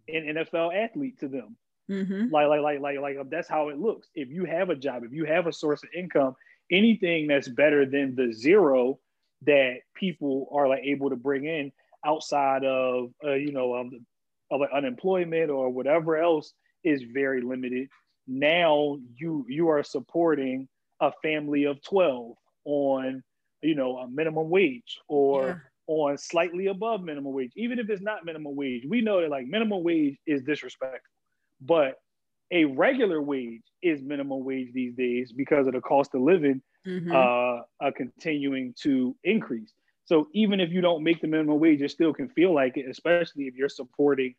an 0.07 0.36
NFL 0.36 0.75
athlete 0.75 1.19
to 1.19 1.27
them. 1.27 1.55
Mm-hmm. 1.89 2.32
Like, 2.32 2.47
like, 2.47 2.61
like, 2.61 2.80
like, 2.82 2.99
like, 2.99 3.17
that's 3.30 3.47
how 3.47 3.69
it 3.69 3.80
looks. 3.80 4.09
If 4.13 4.30
you 4.30 4.45
have 4.45 4.69
a 4.69 4.75
job, 4.75 5.03
if 5.03 5.11
you 5.11 5.25
have 5.25 5.47
a 5.47 5.53
source 5.53 5.84
of 5.84 5.89
income, 5.97 6.36
anything 6.71 7.27
that's 7.27 7.47
better 7.47 7.86
than 7.86 8.15
the 8.15 8.32
zero 8.32 8.99
that 9.43 9.77
people 9.95 10.49
are 10.51 10.67
like 10.67 10.84
able 10.84 11.09
to 11.09 11.15
bring 11.15 11.45
in 11.45 11.71
outside 12.05 12.63
of, 12.65 13.09
uh, 13.25 13.34
you 13.34 13.51
know, 13.51 13.75
um, 13.75 13.91
of 14.51 14.59
like 14.59 14.69
unemployment 14.73 15.49
or 15.49 15.69
whatever 15.69 16.17
else 16.17 16.53
is 16.84 17.03
very 17.13 17.41
limited. 17.41 17.88
Now 18.27 18.97
you 19.15 19.45
you 19.47 19.69
are 19.69 19.84
supporting 19.84 20.67
a 20.99 21.11
family 21.23 21.65
of 21.65 21.82
twelve 21.82 22.36
on, 22.65 23.23
you 23.62 23.76
know, 23.76 23.97
a 23.97 24.07
minimum 24.10 24.49
wage 24.49 24.99
or. 25.07 25.47
Yeah 25.47 25.55
on 25.91 26.16
slightly 26.20 26.68
above 26.68 27.01
minimum 27.01 27.34
wage, 27.34 27.51
even 27.55 27.80
if 27.80 27.89
it's 27.89 28.03
not 28.03 28.24
minimum 28.24 28.55
wage. 28.55 28.84
We 28.88 29.01
know 29.01 29.22
that 29.22 29.32
like 29.32 29.47
minimum 29.47 29.84
wage 29.84 30.20
is 30.28 30.43
disrespectful. 30.43 30.99
But 31.62 31.95
a 32.51 32.66
regular 32.66 33.22
wage 33.22 33.64
is 33.82 34.01
minimum 34.01 34.43
wage 34.43 34.72
these 34.74 34.93
days 34.95 35.32
because 35.32 35.68
of 35.68 35.74
the 35.74 35.82
cost 35.82 36.14
of 36.16 36.22
living 36.22 36.62
mm-hmm. 36.86 37.12
uh, 37.12 37.86
uh, 37.86 37.91
continuing 37.95 38.74
to 38.82 39.16
increase. 39.24 39.74
So 40.05 40.28
even 40.34 40.60
if 40.60 40.72
you 40.72 40.82
don't 40.82 41.03
make 41.03 41.22
the 41.22 41.28
minimum 41.28 41.60
wage, 41.60 41.82
it 41.82 41.91
still 41.91 42.14
can 42.14 42.30
feel 42.30 42.53
like 42.53 42.78
it, 42.78 42.86
especially 42.89 43.45
if 43.45 43.55
you're 43.55 43.70
supporting 43.70 44.34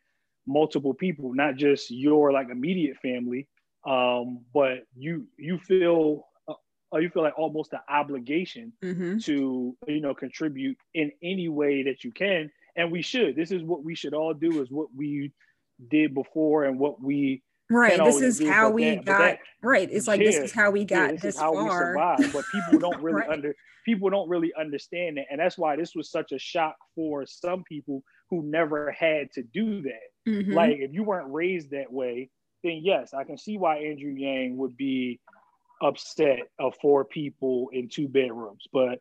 multiple 0.47 0.93
people, 0.93 1.33
not 1.33 1.55
just 1.55 1.91
your 1.91 2.31
like 2.31 2.49
immediate 2.49 2.97
family, 2.97 3.47
um, 3.85 4.39
but 4.53 4.79
you 4.95 5.27
you 5.37 5.59
feel 5.59 6.27
uh, 6.93 6.97
you 6.97 7.09
feel 7.09 7.23
like 7.23 7.37
almost 7.37 7.73
an 7.73 7.79
obligation 7.89 8.73
mm-hmm. 8.83 9.17
to 9.19 9.75
you 9.87 10.01
know 10.01 10.13
contribute 10.13 10.77
in 10.93 11.11
any 11.23 11.49
way 11.49 11.83
that 11.83 12.03
you 12.03 12.11
can, 12.11 12.51
and 12.75 12.91
we 12.91 13.01
should. 13.01 13.35
This 13.35 13.51
is 13.51 13.63
what 13.63 13.83
we 13.83 13.95
should 13.95 14.13
all 14.13 14.33
do. 14.33 14.61
Is 14.61 14.71
what 14.71 14.87
we 14.95 15.31
did 15.89 16.13
before 16.13 16.65
and 16.65 16.77
what 16.79 17.01
we 17.01 17.41
right 17.69 17.97
this 18.03 18.21
is 18.21 18.47
how 18.47 18.69
we 18.69 18.95
that, 18.95 19.05
got 19.05 19.19
that, 19.19 19.39
right 19.63 19.89
it's 19.91 20.07
like 20.07 20.19
yeah, 20.19 20.27
this 20.27 20.37
is 20.37 20.51
how 20.51 20.69
we 20.69 20.83
got 20.83 21.05
yeah, 21.05 21.11
this, 21.13 21.21
this 21.21 21.39
how 21.39 21.53
far. 21.53 21.63
we 21.63 21.69
survived 21.69 22.33
but 22.33 22.45
people 22.51 22.79
don't 22.79 23.01
really 23.01 23.21
right. 23.21 23.29
under 23.29 23.55
people 23.85 24.09
don't 24.09 24.29
really 24.29 24.51
understand 24.59 25.17
it 25.17 25.25
and 25.31 25.39
that's 25.39 25.57
why 25.57 25.75
this 25.75 25.95
was 25.95 26.11
such 26.11 26.31
a 26.31 26.39
shock 26.39 26.75
for 26.93 27.25
some 27.25 27.63
people 27.63 28.03
who 28.29 28.43
never 28.43 28.91
had 28.91 29.31
to 29.31 29.41
do 29.41 29.81
that 29.81 30.29
mm-hmm. 30.29 30.53
like 30.53 30.77
if 30.79 30.93
you 30.93 31.03
weren't 31.03 31.31
raised 31.31 31.71
that 31.71 31.91
way 31.91 32.29
then 32.63 32.81
yes 32.83 33.13
i 33.13 33.23
can 33.23 33.37
see 33.37 33.57
why 33.57 33.77
andrew 33.77 34.11
yang 34.11 34.57
would 34.57 34.75
be 34.77 35.19
upset 35.81 36.39
of 36.59 36.75
four 36.81 37.03
people 37.05 37.69
in 37.73 37.89
two 37.89 38.07
bedrooms 38.07 38.63
but 38.71 38.99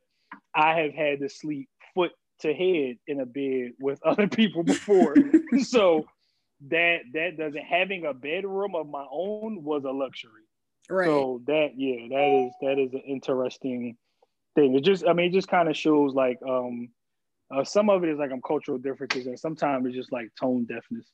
i 0.55 0.81
have 0.81 0.93
had 0.93 1.21
to 1.21 1.29
sleep 1.29 1.69
foot 1.95 2.13
to 2.41 2.55
head 2.55 2.97
in 3.07 3.21
a 3.21 3.27
bed 3.27 3.73
with 3.81 3.99
other 4.05 4.27
people 4.27 4.63
before 4.63 5.15
so 5.63 6.07
that 6.69 6.99
that 7.15 7.37
doesn't 7.39 7.65
having 7.65 8.07
a 8.07 8.15
bedroom 8.15 8.75
of 8.75 8.89
my 8.89 9.05
own 9.11 9.63
was 9.63 9.85
a 9.85 9.91
luxury. 9.91 10.43
Right. 10.89 11.07
So 11.07 11.43
that 11.47 11.71
yeah, 11.77 12.09
that 12.09 12.47
is 12.47 12.53
that 12.61 12.79
is 12.79 12.93
an 12.93 13.03
interesting 13.07 13.97
thing. 14.55 14.75
It 14.75 14.85
just 14.85 15.07
I 15.07 15.13
mean 15.13 15.27
it 15.27 15.33
just 15.33 15.49
kind 15.49 15.69
of 15.69 15.77
shows 15.77 16.15
like 16.15 16.39
um 16.47 16.89
uh, 17.55 17.65
some 17.65 17.91
of 17.91 18.05
it 18.05 18.11
is 18.11 18.19
like 18.19 18.33
um 18.33 18.43
cultural 18.47 18.79
differences 18.79 19.27
and 19.27 19.39
sometimes 19.39 19.87
it's 19.87 19.97
just 19.97 20.13
like 20.13 20.29
tone 20.39 20.65
deafness. 20.65 21.07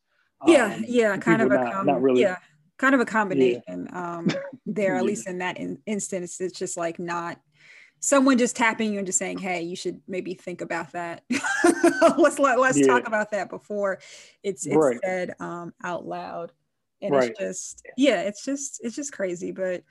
Yeah, 0.47 0.75
um, 0.75 0.85
yeah, 0.87 1.17
kind 1.17 1.41
of 1.41 1.51
a 1.51 1.55
not, 1.55 1.73
com- 1.73 1.87
not 1.87 2.03
really 2.03 2.23
yeah, 2.23 2.37
kind 2.79 2.95
of 2.95 3.01
a 3.01 3.07
combination 3.07 3.89
yeah. 3.91 4.17
um 4.17 4.29
there 4.67 4.97
at 4.97 4.99
yeah. 5.03 5.03
least 5.03 5.29
in 5.29 5.39
that 5.39 5.57
in- 5.59 5.81
instance 5.87 6.41
it's 6.41 6.59
just 6.59 6.77
like 6.77 6.99
not 6.99 7.39
someone 8.01 8.39
just 8.39 8.57
tapping 8.57 8.93
you 8.93 8.99
and 8.99 9.07
just 9.07 9.19
saying, 9.19 9.39
"Hey, 9.39 9.63
you 9.63 9.77
should 9.77 10.01
maybe 10.07 10.35
think 10.35 10.61
about 10.61 10.93
that. 10.93 11.23
let's 12.19 12.39
let, 12.39 12.59
let's 12.59 12.79
yeah. 12.79 12.87
talk 12.87 13.07
about 13.07 13.31
that 13.33 13.51
before 13.51 13.99
it's 14.43 14.67
it's 14.67 14.77
right. 14.77 14.99
said 15.05 15.35
um, 15.41 15.73
out 15.83 16.07
loud." 16.07 16.53
And 17.03 17.15
right. 17.15 17.31
it's 17.31 17.39
just 17.39 17.87
yeah, 17.97 18.23
it's 18.23 18.45
just 18.45 18.81
it's 18.83 18.97
just 18.97 19.13
crazy. 19.13 19.53
But 19.53 19.83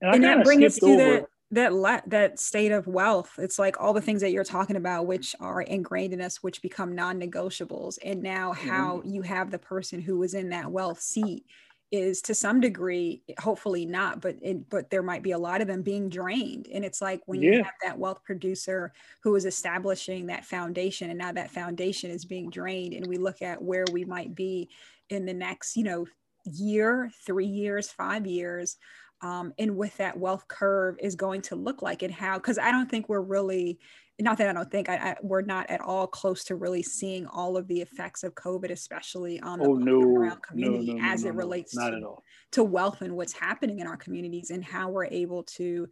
and, 0.00 0.16
and 0.16 0.24
that 0.24 0.44
brings 0.44 0.64
us 0.64 0.78
to 0.78 0.86
over. 0.86 0.96
that 0.96 1.26
that 1.50 1.72
la- 1.72 2.00
that 2.06 2.40
state 2.40 2.72
of 2.72 2.86
wealth 2.86 3.38
it's 3.38 3.58
like 3.58 3.80
all 3.80 3.92
the 3.92 4.00
things 4.00 4.20
that 4.20 4.32
you're 4.32 4.42
talking 4.42 4.76
about 4.76 5.06
which 5.06 5.36
are 5.40 5.60
ingrained 5.62 6.12
in 6.12 6.20
us 6.20 6.42
which 6.42 6.62
become 6.62 6.94
non-negotiables 6.94 7.98
and 8.02 8.22
now 8.22 8.52
how 8.52 8.96
mm-hmm. 8.96 9.10
you 9.10 9.22
have 9.22 9.50
the 9.50 9.58
person 9.58 10.00
who 10.00 10.18
was 10.18 10.34
in 10.34 10.48
that 10.48 10.72
wealth 10.72 11.00
seat 11.00 11.44
is 11.92 12.22
to 12.22 12.34
some 12.34 12.60
degree 12.60 13.22
hopefully 13.38 13.86
not 13.86 14.20
but 14.20 14.36
it, 14.42 14.68
but 14.68 14.90
there 14.90 15.02
might 15.02 15.22
be 15.22 15.32
a 15.32 15.38
lot 15.38 15.60
of 15.60 15.68
them 15.68 15.82
being 15.82 16.08
drained 16.08 16.66
and 16.72 16.84
it's 16.84 17.00
like 17.00 17.20
when 17.26 17.40
yeah. 17.40 17.50
you 17.50 17.56
have 17.62 17.72
that 17.82 17.98
wealth 17.98 18.22
producer 18.24 18.92
who 19.22 19.34
is 19.36 19.44
establishing 19.44 20.26
that 20.26 20.44
foundation 20.44 21.10
and 21.10 21.18
now 21.18 21.30
that 21.30 21.50
foundation 21.50 22.10
is 22.10 22.24
being 22.24 22.50
drained 22.50 22.94
and 22.94 23.06
we 23.06 23.16
look 23.16 23.42
at 23.42 23.62
where 23.62 23.84
we 23.92 24.04
might 24.04 24.34
be 24.34 24.68
in 25.10 25.26
the 25.26 25.34
next 25.34 25.76
you 25.76 25.84
know 25.84 26.06
year 26.44 27.10
three 27.26 27.46
years 27.46 27.90
five 27.90 28.26
years 28.26 28.76
um, 29.24 29.52
and 29.58 29.76
with 29.76 29.96
that 29.96 30.16
wealth 30.16 30.46
curve 30.48 30.96
is 31.00 31.14
going 31.16 31.40
to 31.42 31.56
look 31.56 31.82
like 31.82 32.02
and 32.02 32.12
how 32.12 32.36
because 32.36 32.58
i 32.58 32.70
don't 32.70 32.90
think 32.90 33.08
we're 33.08 33.20
really 33.20 33.78
not 34.20 34.38
that 34.38 34.48
I 34.48 34.52
don't 34.52 34.70
think 34.70 34.88
I, 34.88 34.94
I, 34.94 35.16
we're 35.22 35.42
not 35.42 35.68
at 35.70 35.80
all 35.80 36.06
close 36.06 36.44
to 36.44 36.54
really 36.54 36.82
seeing 36.82 37.26
all 37.26 37.56
of 37.56 37.66
the 37.66 37.80
effects 37.80 38.22
of 38.22 38.34
COVID, 38.34 38.70
especially 38.70 39.40
on 39.40 39.58
the 39.58 39.66
oh, 39.66 39.74
no, 39.74 40.36
community 40.36 40.94
no, 40.94 41.00
no, 41.00 41.04
as 41.04 41.24
it 41.24 41.34
relates 41.34 41.74
to, 41.74 42.14
to 42.52 42.62
wealth 42.62 43.02
and 43.02 43.16
what's 43.16 43.32
happening 43.32 43.80
in 43.80 43.88
our 43.88 43.96
communities 43.96 44.50
and 44.50 44.64
how 44.64 44.88
we're 44.88 45.06
able 45.06 45.42
to 45.42 45.88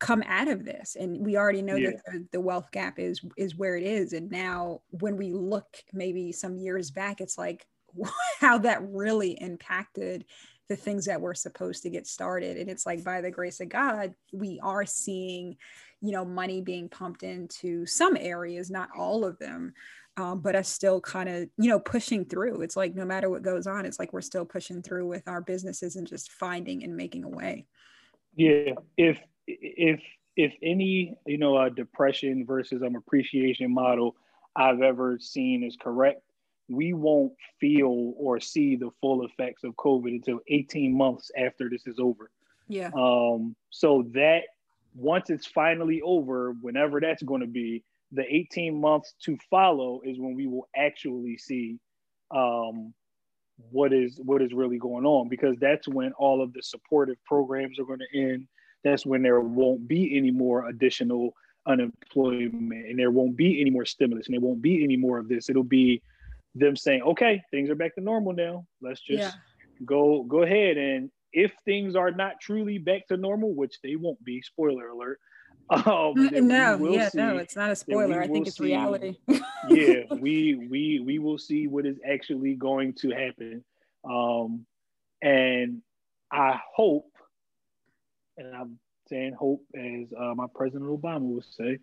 come 0.00 0.24
out 0.26 0.48
of 0.48 0.64
this. 0.64 0.96
And 0.98 1.24
we 1.24 1.36
already 1.36 1.62
know 1.62 1.76
yeah. 1.76 1.90
that 1.90 2.02
the, 2.06 2.26
the 2.32 2.40
wealth 2.40 2.72
gap 2.72 2.98
is 2.98 3.20
is 3.36 3.54
where 3.54 3.76
it 3.76 3.84
is. 3.84 4.14
And 4.14 4.30
now 4.30 4.80
when 4.90 5.16
we 5.16 5.32
look 5.32 5.76
maybe 5.92 6.32
some 6.32 6.56
years 6.56 6.90
back, 6.90 7.20
it's 7.20 7.38
like 7.38 7.64
how 8.40 8.58
that 8.58 8.82
really 8.82 9.40
impacted 9.40 10.24
the 10.70 10.76
things 10.76 11.04
that 11.06 11.20
we're 11.20 11.34
supposed 11.34 11.82
to 11.82 11.90
get 11.90 12.06
started. 12.06 12.56
And 12.56 12.70
it's 12.70 12.86
like 12.86 13.02
by 13.02 13.20
the 13.20 13.30
grace 13.30 13.60
of 13.60 13.68
God, 13.68 14.14
we 14.32 14.58
are 14.62 14.86
seeing 14.86 15.56
you 16.00 16.12
know 16.12 16.24
money 16.24 16.62
being 16.62 16.88
pumped 16.88 17.22
into 17.22 17.84
some 17.84 18.16
areas 18.18 18.70
not 18.70 18.88
all 18.96 19.22
of 19.22 19.38
them 19.38 19.74
um, 20.16 20.40
but 20.40 20.56
us 20.56 20.66
still 20.66 20.98
kind 20.98 21.28
of 21.28 21.46
you 21.58 21.68
know 21.68 21.78
pushing 21.78 22.24
through. 22.24 22.62
It's 22.62 22.76
like 22.76 22.94
no 22.94 23.04
matter 23.04 23.28
what 23.28 23.42
goes 23.42 23.66
on 23.66 23.84
it's 23.84 23.98
like 23.98 24.14
we're 24.14 24.22
still 24.22 24.46
pushing 24.46 24.80
through 24.80 25.06
with 25.06 25.28
our 25.28 25.42
businesses 25.42 25.96
and 25.96 26.06
just 26.06 26.32
finding 26.32 26.84
and 26.84 26.96
making 26.96 27.24
a 27.24 27.28
way. 27.28 27.66
Yeah. 28.34 28.72
If 28.96 29.18
if 29.46 30.00
if 30.36 30.54
any 30.62 31.16
you 31.26 31.38
know 31.38 31.58
a 31.58 31.68
depression 31.68 32.46
versus 32.46 32.82
an 32.82 32.96
appreciation 32.96 33.72
model 33.72 34.16
i've 34.56 34.80
ever 34.80 35.18
seen 35.18 35.62
is 35.62 35.76
correct 35.76 36.22
we 36.70 36.92
won't 36.92 37.32
feel 37.60 38.14
or 38.16 38.40
see 38.40 38.76
the 38.76 38.90
full 39.00 39.24
effects 39.24 39.64
of 39.64 39.74
covid 39.76 40.12
until 40.12 40.40
18 40.48 40.96
months 40.96 41.30
after 41.36 41.68
this 41.68 41.86
is 41.86 41.98
over 41.98 42.30
yeah 42.68 42.90
um 42.94 43.54
so 43.70 44.04
that 44.14 44.42
once 44.94 45.30
it's 45.30 45.46
finally 45.46 46.00
over, 46.02 46.52
whenever 46.60 47.00
that's 47.00 47.22
going 47.22 47.40
to 47.40 47.46
be, 47.46 47.84
the 48.12 48.24
18 48.28 48.80
months 48.80 49.14
to 49.24 49.38
follow 49.50 50.00
is 50.04 50.18
when 50.18 50.34
we 50.34 50.46
will 50.46 50.68
actually 50.76 51.36
see 51.38 51.78
um, 52.34 52.92
what 53.70 53.92
is 53.92 54.18
what 54.24 54.40
is 54.40 54.52
really 54.52 54.78
going 54.78 55.04
on 55.04 55.28
because 55.28 55.56
that's 55.60 55.86
when 55.86 56.12
all 56.12 56.42
of 56.42 56.52
the 56.52 56.62
supportive 56.62 57.16
programs 57.24 57.78
are 57.78 57.84
going 57.84 58.00
to 58.00 58.18
end. 58.18 58.48
That's 58.82 59.04
when 59.04 59.22
there 59.22 59.40
won't 59.40 59.86
be 59.86 60.16
any 60.16 60.30
more 60.30 60.68
additional 60.68 61.34
unemployment 61.66 62.86
and 62.86 62.98
there 62.98 63.10
won't 63.10 63.36
be 63.36 63.60
any 63.60 63.70
more 63.70 63.84
stimulus 63.84 64.26
and 64.26 64.34
there 64.34 64.40
won't 64.40 64.62
be 64.62 64.82
any 64.82 64.96
more 64.96 65.18
of 65.18 65.28
this. 65.28 65.50
It'll 65.50 65.62
be 65.62 66.02
them 66.54 66.76
saying, 66.76 67.02
okay, 67.02 67.42
things 67.50 67.70
are 67.70 67.74
back 67.74 67.94
to 67.94 68.00
normal 68.00 68.32
now. 68.32 68.66
Let's 68.80 69.00
just 69.00 69.20
yeah. 69.20 69.84
go 69.84 70.22
go 70.24 70.42
ahead 70.42 70.76
and 70.76 71.10
if 71.32 71.52
things 71.64 71.94
are 71.94 72.10
not 72.10 72.40
truly 72.40 72.78
back 72.78 73.06
to 73.08 73.16
normal, 73.16 73.54
which 73.54 73.78
they 73.82 73.94
won't 73.94 74.22
be, 74.24 74.42
spoiler 74.42 74.88
alert, 74.88 75.20
Um, 75.70 76.14
no, 76.48 76.90
yeah, 76.90 77.10
no, 77.14 77.36
it's 77.36 77.54
not 77.54 77.70
a 77.70 77.76
spoiler. 77.76 78.20
I 78.20 78.26
think 78.26 78.48
it's 78.48 78.56
see, 78.56 78.64
reality. 78.64 79.18
yeah, 79.68 80.02
we 80.18 80.66
we 80.68 80.98
we 80.98 81.20
will 81.20 81.38
see 81.38 81.68
what 81.68 81.86
is 81.86 81.96
actually 82.04 82.54
going 82.54 82.94
to 82.94 83.10
happen, 83.10 83.64
um, 84.04 84.66
and 85.22 85.80
I 86.32 86.58
hope, 86.74 87.12
and 88.36 88.52
I'm 88.52 88.80
saying 89.06 89.34
hope 89.38 89.62
as 89.76 90.12
uh, 90.18 90.34
my 90.34 90.46
President 90.52 90.90
Obama 90.90 91.20
would 91.20 91.44
say, 91.44 91.78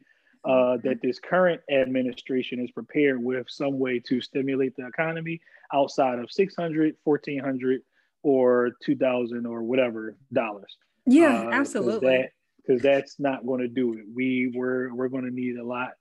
uh, 0.47 0.77
that 0.83 0.99
this 1.01 1.19
current 1.19 1.61
administration 1.71 2.59
is 2.59 2.71
prepared 2.71 3.21
with 3.21 3.47
some 3.49 3.77
way 3.79 3.99
to 3.99 4.21
stimulate 4.21 4.75
the 4.75 4.87
economy 4.87 5.41
outside 5.73 6.19
of 6.19 6.31
600, 6.31 6.95
1400, 7.03 7.81
or 8.23 8.71
2000 8.83 9.45
or 9.45 9.63
whatever 9.63 10.15
dollars. 10.33 10.77
Yeah, 11.05 11.47
uh, 11.47 11.51
absolutely 11.51 12.29
because 12.67 12.81
that's 12.81 13.19
not 13.19 13.45
going 13.45 13.61
to 13.61 13.67
do 13.67 13.93
it. 13.93 14.05
We 14.13 14.51
we're 14.53 14.93
we're 14.93 15.07
going 15.07 15.23
to 15.23 15.31
need 15.31 15.57
a 15.57 15.63
lot 15.63 15.91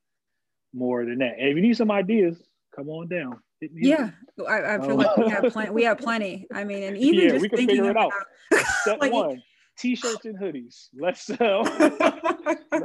more 0.74 1.05
than 1.05 1.18
that. 1.18 1.38
And 1.38 1.49
if 1.49 1.57
you 1.57 1.62
need 1.62 1.76
some 1.76 1.90
ideas, 1.90 2.36
come 2.74 2.88
on 2.88 3.09
down. 3.09 3.38
Yeah, 3.61 4.11
I, 4.47 4.74
I, 4.74 4.78
feel 4.78 4.92
um, 4.92 4.97
like 4.99 5.16
we 5.16 5.30
have 5.30 5.44
plenty. 5.53 5.70
We 5.70 5.84
have 5.84 5.99
plenty. 5.99 6.47
I 6.53 6.64
mean, 6.64 6.82
and 6.82 6.99
even 6.99 7.20
yeah, 7.20 7.28
just 7.30 7.42
we 7.42 7.49
can 7.49 7.59
figure 7.59 7.90
it 7.90 7.97
out. 7.97 8.12
Step 8.82 8.99
like, 9.01 9.12
one: 9.12 9.42
t-shirts 9.78 10.26
and 10.26 10.38
hoodies. 10.38 10.88
Let's 10.94 11.22
sell. 11.22 11.64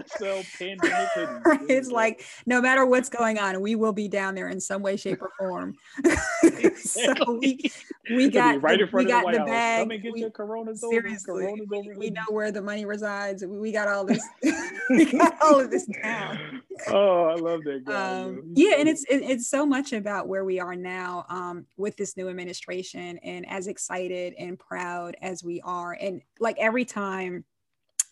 sell 0.07 0.41
pandemic 0.57 1.09
hoodies. 1.15 1.69
It's 1.69 1.91
like 1.91 2.25
no 2.45 2.61
matter 2.61 2.85
what's 2.85 3.09
going 3.09 3.37
on, 3.39 3.61
we 3.61 3.75
will 3.75 3.93
be 3.93 4.07
down 4.07 4.35
there 4.35 4.49
in 4.49 4.59
some 4.59 4.81
way, 4.81 4.97
shape, 4.97 5.21
or 5.21 5.31
form. 5.37 5.75
so 6.75 7.13
we 7.39 7.71
we 8.09 8.29
got 8.29 8.61
right 8.61 8.79
in 8.79 8.87
front 8.87 9.07
we 9.07 9.13
of 9.13 9.23
got 9.23 9.31
the, 9.31 9.39
the 9.39 9.45
bag. 9.45 9.83
Come 9.83 9.91
and 9.91 10.03
get 10.03 10.13
we, 10.13 10.21
your 10.21 10.29
coronas 10.29 10.81
seriously, 10.81 11.45
over. 11.45 11.81
we, 11.81 11.95
we 11.97 12.09
know 12.09 12.23
where 12.29 12.51
the 12.51 12.61
money 12.61 12.85
resides. 12.85 13.45
We 13.45 13.71
got 13.71 13.87
all 13.87 14.05
this. 14.05 14.25
we 14.89 15.05
got 15.05 15.37
all 15.41 15.59
of 15.59 15.71
this 15.71 15.87
down. 16.01 16.61
Oh, 16.87 17.25
I 17.25 17.35
love 17.35 17.63
that 17.65 17.83
guy. 17.85 18.21
Um, 18.21 18.43
yeah, 18.55 18.75
and 18.77 18.89
it's 18.89 19.03
it, 19.05 19.17
it's 19.17 19.47
so 19.47 19.65
much 19.65 19.93
about 19.93 20.27
where 20.27 20.45
we 20.45 20.59
are 20.59 20.75
now 20.75 21.25
um, 21.29 21.65
with 21.77 21.95
this 21.97 22.17
new 22.17 22.29
administration, 22.29 23.17
and 23.19 23.47
as 23.49 23.67
excited 23.67 24.33
and 24.37 24.57
proud 24.57 25.15
as 25.21 25.43
we 25.43 25.61
are, 25.61 25.93
and 25.93 26.21
like 26.39 26.57
every 26.59 26.85
time 26.85 27.45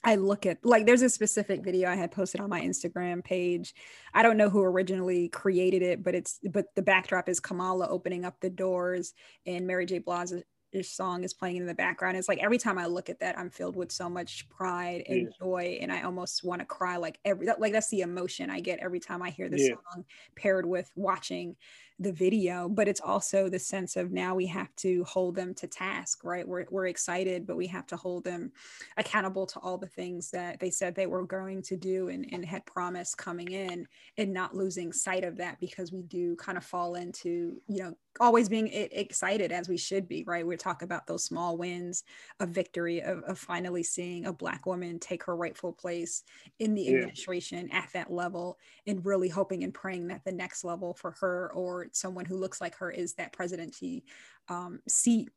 I 0.04 0.16
look 0.16 0.46
at 0.46 0.64
like 0.64 0.86
there's 0.86 1.02
a 1.02 1.10
specific 1.10 1.64
video 1.64 1.90
I 1.90 1.96
had 1.96 2.12
posted 2.12 2.40
on 2.42 2.50
my 2.50 2.62
Instagram 2.62 3.24
page. 3.24 3.74
I 4.14 4.24
don't 4.24 4.38
know 4.38 4.50
who 4.50 4.64
originally 4.64 5.28
created 5.30 5.82
it, 5.82 6.04
but 6.04 6.16
it's 6.16 6.40
but 6.52 6.68
the 6.76 6.82
backdrop 6.82 7.28
is 7.28 7.40
Kamala 7.40 7.88
opening 7.88 8.24
up 8.24 8.40
the 8.40 8.50
doors 8.50 9.14
and 9.46 9.68
Mary 9.68 9.86
J. 9.86 10.00
Blige's 10.00 10.44
song 10.84 11.24
is 11.24 11.34
playing 11.34 11.58
in 11.58 11.66
the 11.66 11.74
background. 11.74 12.16
It's 12.16 12.30
like 12.30 12.40
every 12.40 12.58
time 12.58 12.78
I 12.78 12.86
look 12.86 13.10
at 13.10 13.20
that, 13.20 13.38
I'm 13.38 13.50
filled 13.50 13.76
with 13.76 13.92
so 13.92 14.10
much 14.10 14.48
pride 14.50 15.04
and 15.08 15.24
yeah. 15.24 15.38
joy, 15.38 15.80
and 15.82 15.92
I 15.92 16.04
almost 16.04 16.46
want 16.46 16.62
to 16.62 16.66
cry. 16.66 16.96
Like 16.96 17.20
every 17.26 17.48
like 17.60 17.74
that's 17.74 17.90
the 17.90 18.02
emotion 18.02 18.50
I 18.50 18.62
get 18.62 18.80
every 18.80 19.02
time 19.02 19.22
I 19.22 19.32
hear 19.32 19.50
the 19.50 19.60
yeah. 19.60 19.68
song 19.68 20.06
paired 20.36 20.66
with 20.66 20.90
watching 20.96 21.58
the 22.00 22.12
video 22.14 22.70
but 22.70 22.88
it's 22.88 23.02
also 23.02 23.50
the 23.50 23.60
sense 23.60 23.98
of 23.98 24.12
now 24.12 24.34
we 24.34 24.46
have 24.46 24.74
to 24.76 25.04
hold 25.04 25.36
them 25.36 25.54
to 25.54 25.68
task 25.68 26.24
right 26.24 26.48
we're, 26.48 26.66
we're 26.70 26.88
excited 26.88 27.46
but 27.46 27.58
we 27.58 27.68
have 27.68 27.86
to 27.86 27.98
hold 27.98 28.24
them 28.24 28.52
accountable 28.98 29.46
to 29.46 29.60
all 29.60 29.78
the 29.78 29.88
things 29.88 30.32
that 30.32 30.60
they 30.60 30.70
said 30.70 30.96
they 30.96 31.08
were 31.08 31.26
going 31.26 31.62
to 31.62 31.76
do 31.76 32.08
and, 32.08 32.26
and 32.32 32.46
had 32.46 32.66
promised 32.66 33.18
coming 33.18 33.52
in 33.52 33.86
and 34.18 34.34
not 34.34 34.56
losing 34.56 34.94
sight 34.94 35.26
of 35.26 35.36
that 35.38 35.60
because 35.60 35.92
we 35.92 36.02
do 36.04 36.36
kind 36.38 36.58
of 36.58 36.64
fall 36.64 36.96
into 36.96 37.62
you 37.68 37.84
know 37.84 37.94
always 38.22 38.50
being 38.50 38.68
excited 38.72 39.52
as 39.52 39.70
we 39.70 39.78
should 39.78 40.08
be 40.08 40.24
right 40.26 40.46
we 40.46 40.56
talk 40.58 40.82
about 40.82 41.06
those 41.06 41.24
small 41.24 41.58
wins 41.58 42.04
of 42.40 42.50
victory 42.50 43.02
of, 43.02 43.22
of 43.24 43.38
finally 43.38 43.84
seeing 43.84 44.26
a 44.26 44.34
black 44.34 44.66
woman 44.66 45.00
take 45.00 45.24
her 45.24 45.36
rightful 45.36 45.72
place 45.72 46.24
in 46.60 46.74
the 46.74 46.82
yeah. 46.82 46.92
administration 46.92 47.70
at 47.72 47.90
that 47.94 48.12
level 48.12 48.58
and 48.88 49.06
really 49.06 49.30
hoping 49.30 49.64
and 49.64 49.74
praying 49.74 50.08
that 50.08 50.24
the 50.24 50.32
next 50.32 50.64
level 50.64 50.94
for 50.94 51.12
her 51.20 51.52
or 51.54 51.89
someone 51.96 52.26
who 52.26 52.38
looks 52.38 52.62
like 52.62 52.76
her 52.76 52.92
is 52.92 53.14
that 53.16 53.34
presidency 53.34 54.04
um, 54.48 54.80
seat. 54.88 55.30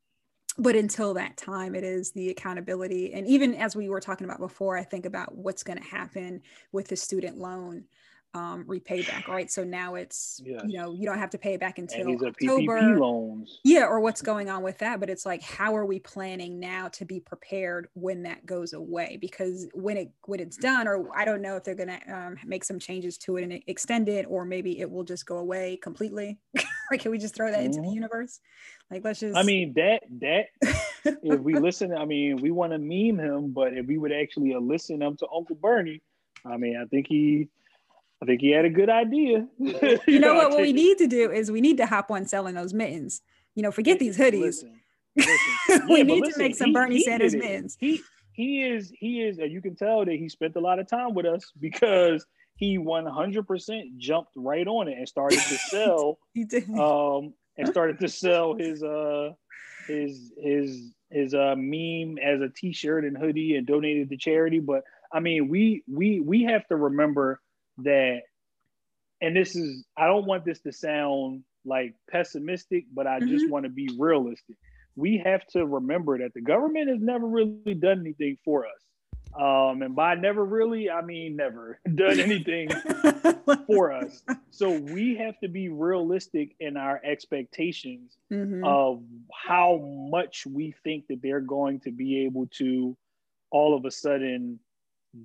But 0.58 0.76
until 0.76 1.14
that 1.14 1.36
time 1.36 1.74
it 1.74 1.84
is 1.84 2.12
the 2.12 2.28
accountability. 2.28 3.14
And 3.14 3.26
even 3.26 3.54
as 3.54 3.74
we 3.74 3.88
were 3.88 4.00
talking 4.00 4.26
about 4.26 4.38
before 4.38 4.76
i 4.76 4.84
think 4.84 5.06
about 5.06 5.34
what's 5.34 5.62
going 5.62 5.78
to 5.78 5.84
happen 5.84 6.42
with 6.72 6.88
the 6.88 6.96
student 6.96 7.38
loan 7.38 7.84
um, 8.34 8.64
repay 8.66 9.02
back, 9.02 9.28
right? 9.28 9.50
So 9.50 9.62
now 9.62 9.94
it's 9.94 10.40
yes. 10.44 10.62
you 10.66 10.78
know 10.78 10.92
you 10.92 11.04
don't 11.04 11.18
have 11.18 11.30
to 11.30 11.38
pay 11.38 11.54
it 11.54 11.60
back 11.60 11.78
until 11.78 12.08
October. 12.26 12.96
Loans. 12.96 13.60
Yeah, 13.62 13.84
or 13.84 14.00
what's 14.00 14.22
going 14.22 14.48
on 14.48 14.62
with 14.62 14.78
that? 14.78 15.00
But 15.00 15.10
it's 15.10 15.26
like, 15.26 15.42
how 15.42 15.76
are 15.76 15.84
we 15.84 15.98
planning 15.98 16.58
now 16.58 16.88
to 16.88 17.04
be 17.04 17.20
prepared 17.20 17.88
when 17.94 18.22
that 18.22 18.46
goes 18.46 18.72
away? 18.72 19.18
Because 19.20 19.68
when 19.74 19.96
it 19.96 20.10
when 20.24 20.40
it's 20.40 20.56
done, 20.56 20.88
or 20.88 21.14
I 21.14 21.24
don't 21.24 21.42
know 21.42 21.56
if 21.56 21.64
they're 21.64 21.74
gonna 21.74 22.00
um, 22.10 22.36
make 22.46 22.64
some 22.64 22.78
changes 22.78 23.18
to 23.18 23.36
it 23.36 23.44
and 23.44 23.62
extend 23.66 24.08
it, 24.08 24.26
or 24.28 24.44
maybe 24.44 24.80
it 24.80 24.90
will 24.90 25.04
just 25.04 25.26
go 25.26 25.38
away 25.38 25.78
completely. 25.82 26.38
like, 26.90 27.00
can 27.00 27.10
we 27.10 27.18
just 27.18 27.34
throw 27.34 27.50
that 27.50 27.58
mm-hmm. 27.58 27.66
into 27.66 27.80
the 27.80 27.86
mm-hmm. 27.86 27.94
universe? 27.94 28.40
Like, 28.90 29.04
let's 29.04 29.20
just. 29.20 29.36
I 29.36 29.42
mean 29.42 29.74
that 29.76 30.04
that 30.20 30.46
if 31.22 31.40
we 31.40 31.54
listen, 31.54 31.94
I 31.94 32.06
mean, 32.06 32.36
we 32.36 32.50
want 32.50 32.72
to 32.72 32.78
meme 32.78 33.18
him, 33.18 33.52
but 33.52 33.74
if 33.74 33.86
we 33.86 33.98
would 33.98 34.12
actually 34.12 34.54
listen 34.54 35.02
up 35.02 35.18
to 35.18 35.26
Uncle 35.34 35.56
Bernie, 35.56 36.00
I 36.46 36.56
mean, 36.56 36.78
I 36.80 36.86
think 36.86 37.06
he 37.08 37.48
I 38.22 38.24
think 38.24 38.40
he 38.40 38.50
had 38.50 38.64
a 38.64 38.70
good 38.70 38.88
idea. 38.88 39.48
you, 39.58 39.98
you 40.06 40.20
know, 40.20 40.28
know 40.28 40.34
what? 40.36 40.50
What 40.50 40.60
we 40.60 40.72
need 40.72 40.98
to 40.98 41.08
do 41.08 41.32
is 41.32 41.50
we 41.50 41.60
need 41.60 41.76
to 41.78 41.86
hop 41.86 42.08
on 42.10 42.24
selling 42.24 42.54
those 42.54 42.72
mittens. 42.72 43.20
You 43.56 43.64
know, 43.64 43.72
forget 43.72 43.98
these 43.98 44.16
hoodies. 44.16 44.62
Listen, 44.62 44.80
listen. 45.16 45.88
we 45.88 45.98
yeah, 45.98 46.02
need 46.04 46.20
listen, 46.20 46.32
to 46.34 46.38
make 46.38 46.54
some 46.54 46.68
he, 46.68 46.72
Bernie 46.72 46.96
he 46.96 47.02
Sanders 47.02 47.34
mittens. 47.34 47.76
He 47.80 48.00
he 48.32 48.62
is 48.62 48.92
he 48.96 49.22
is. 49.22 49.38
You 49.38 49.60
can 49.60 49.74
tell 49.74 50.04
that 50.04 50.14
he 50.14 50.28
spent 50.28 50.54
a 50.54 50.60
lot 50.60 50.78
of 50.78 50.86
time 50.86 51.14
with 51.14 51.26
us 51.26 51.50
because 51.58 52.24
he 52.54 52.78
100% 52.78 53.96
jumped 53.96 54.32
right 54.36 54.68
on 54.68 54.86
it 54.86 54.96
and 54.96 55.08
started 55.08 55.40
to 55.40 55.56
sell. 55.68 56.18
he 56.32 56.44
did. 56.44 56.70
Um, 56.70 57.34
and 57.58 57.68
started 57.68 57.98
to 58.00 58.08
sell 58.08 58.54
his 58.54 58.84
uh 58.84 59.30
his 59.88 60.32
his 60.40 60.94
his 61.10 61.34
uh 61.34 61.54
meme 61.56 62.18
as 62.18 62.40
a 62.40 62.48
t-shirt 62.48 63.04
and 63.04 63.18
hoodie 63.18 63.56
and 63.56 63.66
donated 63.66 64.10
to 64.10 64.16
charity. 64.16 64.60
But 64.60 64.84
I 65.12 65.18
mean, 65.18 65.48
we 65.48 65.82
we 65.90 66.20
we 66.20 66.44
have 66.44 66.64
to 66.68 66.76
remember 66.76 67.40
that 67.78 68.22
and 69.20 69.36
this 69.36 69.54
is 69.56 69.84
I 69.96 70.06
don't 70.06 70.26
want 70.26 70.44
this 70.44 70.60
to 70.60 70.72
sound 70.72 71.44
like 71.64 71.94
pessimistic, 72.10 72.86
but 72.92 73.06
I 73.06 73.20
mm-hmm. 73.20 73.28
just 73.28 73.48
want 73.48 73.64
to 73.64 73.70
be 73.70 73.88
realistic. 73.98 74.56
We 74.96 75.22
have 75.24 75.46
to 75.52 75.64
remember 75.64 76.18
that 76.18 76.34
the 76.34 76.42
government 76.42 76.90
has 76.90 77.00
never 77.00 77.26
really 77.26 77.74
done 77.74 78.00
anything 78.00 78.36
for 78.44 78.66
us. 78.66 78.72
Um, 79.34 79.80
and 79.80 79.96
by 79.96 80.14
never 80.16 80.44
really, 80.44 80.90
I 80.90 81.00
mean 81.00 81.36
never 81.36 81.80
done 81.94 82.20
anything 82.20 82.68
for 83.66 83.92
us. 83.92 84.22
So 84.50 84.78
we 84.78 85.16
have 85.16 85.38
to 85.40 85.48
be 85.48 85.68
realistic 85.70 86.54
in 86.60 86.76
our 86.76 87.00
expectations 87.02 88.16
mm-hmm. 88.30 88.62
of 88.64 89.02
how 89.32 89.78
much 90.10 90.46
we 90.46 90.74
think 90.84 91.06
that 91.08 91.22
they're 91.22 91.40
going 91.40 91.80
to 91.80 91.92
be 91.92 92.24
able 92.26 92.48
to 92.58 92.96
all 93.50 93.74
of 93.74 93.86
a 93.86 93.90
sudden 93.90 94.58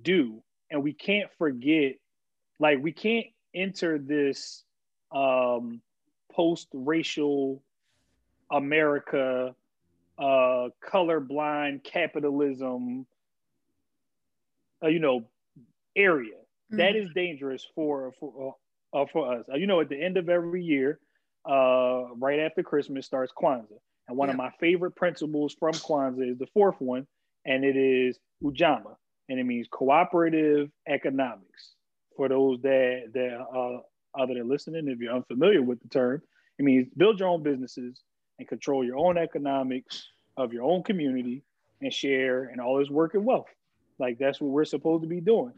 do. 0.03 0.41
And 0.71 0.83
we 0.83 0.93
can't 0.93 1.29
forget 1.37 1.95
like 2.59 2.81
we 2.81 2.91
can't 2.91 3.27
enter 3.53 3.97
this 3.97 4.63
um, 5.11 5.81
post-racial 6.31 7.61
America, 8.51 9.55
uh, 10.17 10.69
colorblind 10.83 11.83
capitalism, 11.83 13.05
uh, 14.83 14.87
you 14.87 14.99
know, 14.99 15.25
area. 15.95 16.35
Mm-hmm. 16.35 16.77
That 16.77 16.95
is 16.95 17.09
dangerous 17.13 17.65
for 17.75 18.13
for 18.19 18.55
uh, 18.93 19.05
for 19.11 19.35
us. 19.35 19.45
Uh, 19.51 19.57
you 19.57 19.67
know, 19.67 19.81
at 19.81 19.89
the 19.89 20.01
end 20.01 20.17
of 20.17 20.29
every 20.29 20.63
year, 20.63 20.99
uh, 21.45 22.13
right 22.15 22.39
after 22.39 22.63
Christmas 22.63 23.05
starts 23.05 23.33
Kwanzaa, 23.33 23.79
and 24.07 24.17
one 24.17 24.29
yeah. 24.29 24.33
of 24.33 24.37
my 24.37 24.51
favorite 24.59 24.95
principles 24.95 25.55
from 25.59 25.73
Kwanzaa 25.73 26.31
is 26.31 26.37
the 26.37 26.47
fourth 26.53 26.79
one, 26.79 27.07
and 27.45 27.63
it 27.63 27.75
is 27.75 28.17
Ujamaa, 28.43 28.95
and 29.29 29.39
it 29.39 29.43
means 29.43 29.67
cooperative 29.69 30.69
economics 30.87 31.73
for 32.17 32.27
those 32.27 32.59
that 32.63 33.11
that 33.13 33.39
uh, 33.39 33.79
other 34.19 34.33
than 34.33 34.49
listening, 34.49 34.87
if 34.87 34.99
you're 34.99 35.15
unfamiliar 35.15 35.61
with 35.61 35.81
the 35.81 35.87
term, 35.87 36.21
it 36.59 36.65
means 36.65 36.87
build 36.97 37.19
your 37.19 37.29
own 37.29 37.43
businesses 37.43 38.01
and 38.39 38.47
control 38.47 38.83
your 38.83 38.97
own 38.97 39.17
economics 39.17 40.07
of 40.35 40.51
your 40.51 40.63
own 40.63 40.83
community 40.83 41.43
and 41.81 41.93
share 41.93 42.45
and 42.45 42.59
all 42.59 42.79
this 42.79 42.89
work 42.89 43.13
and 43.13 43.25
wealth. 43.25 43.47
Like 43.99 44.17
that's 44.17 44.41
what 44.41 44.51
we're 44.51 44.65
supposed 44.65 45.03
to 45.03 45.07
be 45.07 45.21
doing. 45.21 45.53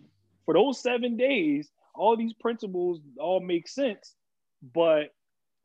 For 0.46 0.54
those 0.54 0.82
seven 0.82 1.18
days, 1.18 1.72
all 1.96 2.16
these 2.16 2.34
principles 2.34 3.00
all 3.20 3.40
make 3.40 3.68
sense, 3.68 4.16
but 4.74 5.14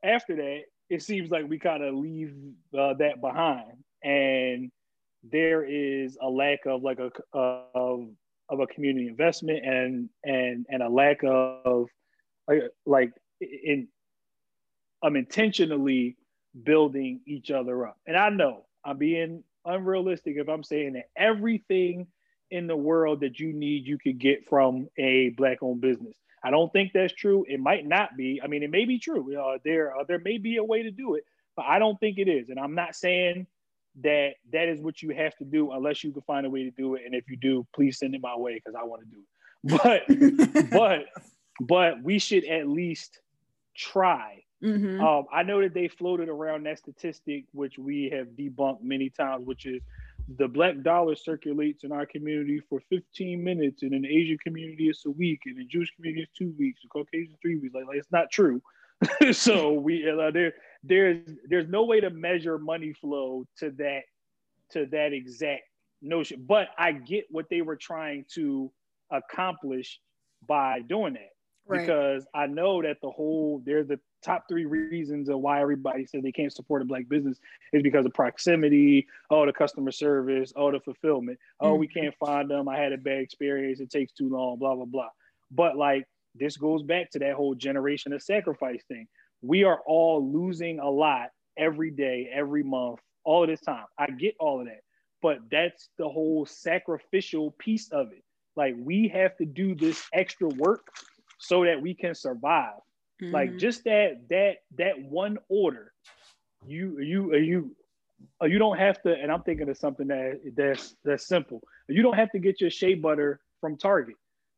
after 0.03 0.35
that, 0.35 0.61
it 0.89 1.01
seems 1.01 1.31
like 1.31 1.49
we 1.49 1.57
kind 1.59 1.83
of 1.83 1.95
leave 1.95 2.33
uh, 2.77 2.93
that 2.95 3.19
behind, 3.19 3.83
and 4.03 4.71
there 5.23 5.63
is 5.63 6.17
a 6.21 6.29
lack 6.29 6.65
of 6.65 6.83
like 6.83 6.99
a 6.99 7.11
of 7.33 8.09
of 8.49 8.59
a 8.59 8.67
community 8.67 9.07
investment 9.07 9.65
and 9.65 10.09
and 10.23 10.65
and 10.69 10.83
a 10.83 10.89
lack 10.89 11.19
of 11.23 11.87
like 12.85 13.11
in 13.41 13.87
I'm 15.03 15.15
intentionally 15.15 16.17
building 16.63 17.21
each 17.25 17.51
other 17.51 17.87
up. 17.87 17.97
And 18.07 18.15
I 18.15 18.29
know 18.29 18.65
I'm 18.83 18.97
being 18.97 19.43
unrealistic 19.65 20.35
if 20.37 20.47
I'm 20.47 20.63
saying 20.63 20.93
that 20.93 21.09
everything 21.15 22.07
in 22.51 22.67
the 22.67 22.75
world 22.75 23.21
that 23.21 23.39
you 23.39 23.51
need 23.53 23.87
you 23.87 23.97
could 23.97 24.19
get 24.19 24.47
from 24.47 24.87
a 24.97 25.29
black 25.29 25.57
owned 25.61 25.81
business. 25.81 26.15
I 26.43 26.51
don't 26.51 26.71
think 26.71 26.91
that's 26.93 27.13
true. 27.13 27.43
It 27.47 27.59
might 27.59 27.87
not 27.87 28.15
be. 28.15 28.39
I 28.43 28.47
mean, 28.47 28.61
it 28.61 28.69
may 28.69 28.85
be 28.85 28.99
true. 28.99 29.35
Uh, 29.35 29.57
there, 29.65 29.97
uh, 29.97 30.03
there 30.07 30.19
may 30.19 30.37
be 30.37 30.57
a 30.57 30.63
way 30.63 30.83
to 30.83 30.91
do 30.91 31.15
it, 31.15 31.23
but 31.55 31.65
I 31.65 31.79
don't 31.79 31.99
think 31.99 32.19
it 32.19 32.27
is. 32.27 32.49
And 32.49 32.59
I'm 32.59 32.75
not 32.75 32.95
saying 32.95 33.47
that 34.01 34.31
that 34.51 34.67
is 34.67 34.81
what 34.81 35.01
you 35.01 35.11
have 35.11 35.35
to 35.37 35.45
do 35.45 35.71
unless 35.71 36.03
you 36.03 36.11
can 36.11 36.21
find 36.23 36.45
a 36.45 36.49
way 36.49 36.63
to 36.63 36.71
do 36.71 36.95
it. 36.95 37.03
And 37.05 37.15
if 37.15 37.29
you 37.29 37.37
do, 37.37 37.65
please 37.73 37.99
send 37.99 38.15
it 38.15 38.21
my 38.21 38.35
way 38.35 38.55
because 38.55 38.75
I 38.79 38.83
want 38.83 39.03
to 39.03 39.07
do 39.07 39.17
it. 39.17 39.25
But, 39.67 40.69
but, 40.69 41.05
but 41.59 42.03
we 42.03 42.19
should 42.19 42.45
at 42.45 42.67
least 42.67 43.19
try. 43.75 44.43
Mm-hmm. 44.63 45.01
Um, 45.01 45.25
I 45.33 45.43
know 45.43 45.61
that 45.61 45.73
they 45.73 45.87
floated 45.87 46.29
around 46.29 46.65
that 46.65 46.77
statistic, 46.79 47.45
which 47.51 47.77
we 47.77 48.09
have 48.13 48.27
debunked 48.29 48.83
many 48.83 49.09
times, 49.09 49.45
which 49.45 49.65
is 49.65 49.81
the 50.37 50.47
black 50.47 50.81
dollar 50.81 51.15
circulates 51.15 51.83
in 51.83 51.91
our 51.91 52.05
community 52.05 52.61
for 52.69 52.79
15 52.89 53.43
minutes, 53.43 53.83
and 53.83 53.93
in 53.93 54.03
the 54.03 54.07
Asian 54.07 54.37
community 54.39 54.87
it's 54.87 55.05
a 55.05 55.11
week, 55.11 55.41
and 55.45 55.57
in 55.57 55.63
the 55.63 55.67
Jewish 55.67 55.91
community 55.95 56.23
it's 56.23 56.37
two 56.37 56.53
weeks, 56.57 56.81
the 56.81 56.89
Caucasian 56.89 57.35
three 57.41 57.57
weeks. 57.57 57.75
Like, 57.75 57.85
like 57.87 57.97
it's 57.97 58.11
not 58.11 58.31
true. 58.31 58.61
so 59.31 59.73
we 59.73 60.09
uh, 60.09 60.31
there 60.31 60.53
there's 60.87 61.29
there's 61.47 61.67
no 61.67 61.83
way 61.83 61.99
to 61.99 62.09
measure 62.09 62.57
money 62.57 62.93
flow 62.93 63.45
to 63.59 63.71
that 63.71 64.03
to 64.71 64.85
that 64.87 65.13
exact 65.13 65.63
notion. 66.01 66.43
But 66.47 66.69
I 66.77 66.91
get 66.91 67.25
what 67.29 67.49
they 67.49 67.61
were 67.61 67.75
trying 67.75 68.25
to 68.35 68.71
accomplish 69.11 69.99
by 70.47 70.81
doing 70.81 71.13
that. 71.13 71.29
Right. 71.67 71.81
Because 71.81 72.27
I 72.35 72.45
know 72.45 72.81
that 72.83 72.97
the 73.01 73.09
whole 73.09 73.61
there's 73.65 73.87
the 73.87 73.99
top 74.23 74.45
three 74.47 74.65
reasons 74.65 75.29
of 75.29 75.39
why 75.39 75.61
everybody 75.61 76.05
says 76.05 76.21
they 76.21 76.31
can't 76.31 76.53
support 76.53 76.81
a 76.81 76.85
black 76.85 77.07
business 77.09 77.39
is 77.73 77.81
because 77.81 78.05
of 78.05 78.13
proximity, 78.13 79.07
oh 79.31 79.45
the 79.45 79.53
customer 79.53 79.91
service, 79.91 80.53
oh 80.55 80.71
the 80.71 80.79
fulfillment, 80.79 81.39
oh 81.59 81.71
mm-hmm. 81.71 81.79
we 81.79 81.87
can't 81.87 82.13
find 82.19 82.49
them, 82.49 82.67
I 82.69 82.77
had 82.77 82.93
a 82.93 82.97
bad 82.97 83.19
experience, 83.19 83.79
it 83.79 83.89
takes 83.89 84.13
too 84.13 84.29
long, 84.29 84.59
blah 84.59 84.75
blah 84.75 84.85
blah. 84.85 85.09
But 85.49 85.75
like 85.75 86.07
this 86.35 86.57
goes 86.57 86.83
back 86.83 87.09
to 87.11 87.19
that 87.19 87.33
whole 87.33 87.55
generation 87.55 88.13
of 88.13 88.21
sacrifice 88.21 88.83
thing. 88.87 89.07
We 89.45 89.63
are 89.63 89.79
all 89.85 90.31
losing 90.31 90.79
a 90.79 90.89
lot 90.89 91.29
every 91.57 91.91
day, 91.91 92.29
every 92.33 92.63
month, 92.63 92.99
all 93.23 93.43
of 93.43 93.49
this 93.49 93.61
time. 93.61 93.85
I 93.97 94.07
get 94.07 94.35
all 94.39 94.59
of 94.59 94.67
that, 94.67 94.81
but 95.21 95.39
that's 95.51 95.89
the 95.97 96.09
whole 96.09 96.45
sacrificial 96.45 97.51
piece 97.51 97.89
of 97.91 98.11
it. 98.11 98.23
Like 98.55 98.75
we 98.77 99.07
have 99.09 99.35
to 99.37 99.45
do 99.45 99.75
this 99.75 100.03
extra 100.13 100.47
work 100.47 100.87
so 101.39 101.65
that 101.65 101.81
we 101.81 101.93
can 101.93 102.15
survive. 102.15 102.79
Mm-hmm. 103.21 103.33
Like 103.33 103.57
just 103.57 103.83
that 103.85 104.21
that 104.29 104.57
that 104.77 105.01
one 105.01 105.37
order, 105.49 105.91
you 106.65 106.99
you 106.99 107.35
you 107.35 107.75
you 108.41 108.59
don't 108.59 108.77
have 108.77 109.01
to. 109.03 109.13
And 109.13 109.31
I'm 109.31 109.43
thinking 109.43 109.69
of 109.69 109.77
something 109.77 110.07
that 110.07 110.39
that's 110.55 110.95
that's 111.03 111.27
simple. 111.27 111.61
You 111.87 112.01
don't 112.01 112.15
have 112.15 112.31
to 112.31 112.39
get 112.39 112.61
your 112.61 112.69
shea 112.69 112.95
butter 112.95 113.39
from 113.61 113.77
Target 113.77 114.15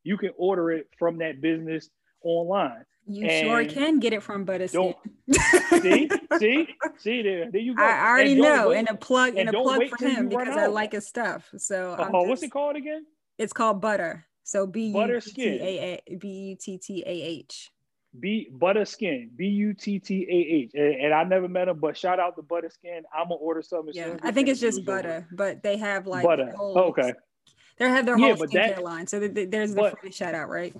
you 0.07 0.17
can 0.17 0.31
order 0.37 0.71
it 0.71 0.87
from 0.97 1.17
that 1.17 1.41
business 1.41 1.89
online. 2.23 2.85
You 3.07 3.25
and 3.25 3.47
sure 3.47 3.65
can 3.65 3.99
get 3.99 4.13
it 4.13 4.21
from 4.21 4.45
Buttah 4.45 4.69
Skin. 4.69 4.93
see, 5.81 6.09
see, 6.39 6.67
see 6.97 7.21
there. 7.21 7.49
There 7.51 7.61
you 7.61 7.75
go. 7.75 7.83
I 7.83 8.07
already 8.07 8.33
and 8.33 8.41
know, 8.41 8.69
wait, 8.69 8.79
and 8.79 8.89
a 8.89 8.95
plug 8.95 9.29
and, 9.29 9.47
and 9.47 9.49
a 9.49 9.53
plug 9.53 9.81
for 9.89 10.05
him 10.05 10.29
because 10.29 10.57
I 10.57 10.65
like 10.65 10.91
his 10.91 11.07
stuff. 11.07 11.49
So, 11.57 11.93
uh, 11.93 12.09
oh, 12.13 12.19
just, 12.19 12.29
what's 12.29 12.43
it 12.43 12.51
called 12.51 12.75
again? 12.75 13.05
It's 13.37 13.53
called 13.53 13.81
Butter. 13.81 14.25
So 14.43 14.67
B 14.67 14.87
U 14.87 15.21
T 15.21 15.31
T 15.33 15.41
A 15.43 16.01
B 16.17 16.27
U 16.27 16.55
T 16.55 16.77
T 16.77 17.03
A 17.05 17.09
H. 17.09 17.69
B 18.19 18.49
Buttah 18.51 18.87
Skin, 18.87 19.29
B 19.35 19.45
U 19.45 19.73
T 19.73 19.99
T 19.99 20.25
A 20.29 20.55
H, 20.55 20.71
and 20.73 21.13
I 21.13 21.23
never 21.23 21.47
met 21.47 21.67
him, 21.67 21.79
but 21.79 21.97
shout 21.97 22.19
out 22.19 22.35
to 22.37 22.41
Buttah 22.41 22.71
Skin. 22.71 23.03
I'm 23.13 23.25
gonna 23.27 23.35
order 23.35 23.61
something. 23.61 23.93
Yeah, 23.93 24.17
I 24.23 24.31
think 24.31 24.47
it's 24.47 24.59
just 24.59 24.85
butter, 24.85 25.27
but 25.31 25.63
they 25.63 25.77
have 25.77 26.07
like 26.07 26.23
butter. 26.23 26.53
Oh, 26.57 26.89
okay, 26.89 27.13
they 27.77 27.89
have 27.89 28.05
their 28.05 28.17
whole 28.17 28.35
skincare 28.35 28.75
that, 28.75 28.83
line, 28.83 29.05
so 29.05 29.19
there's 29.19 29.73
the 29.75 29.95
but, 30.01 30.13
shout 30.13 30.33
out, 30.33 30.49
right? 30.49 30.75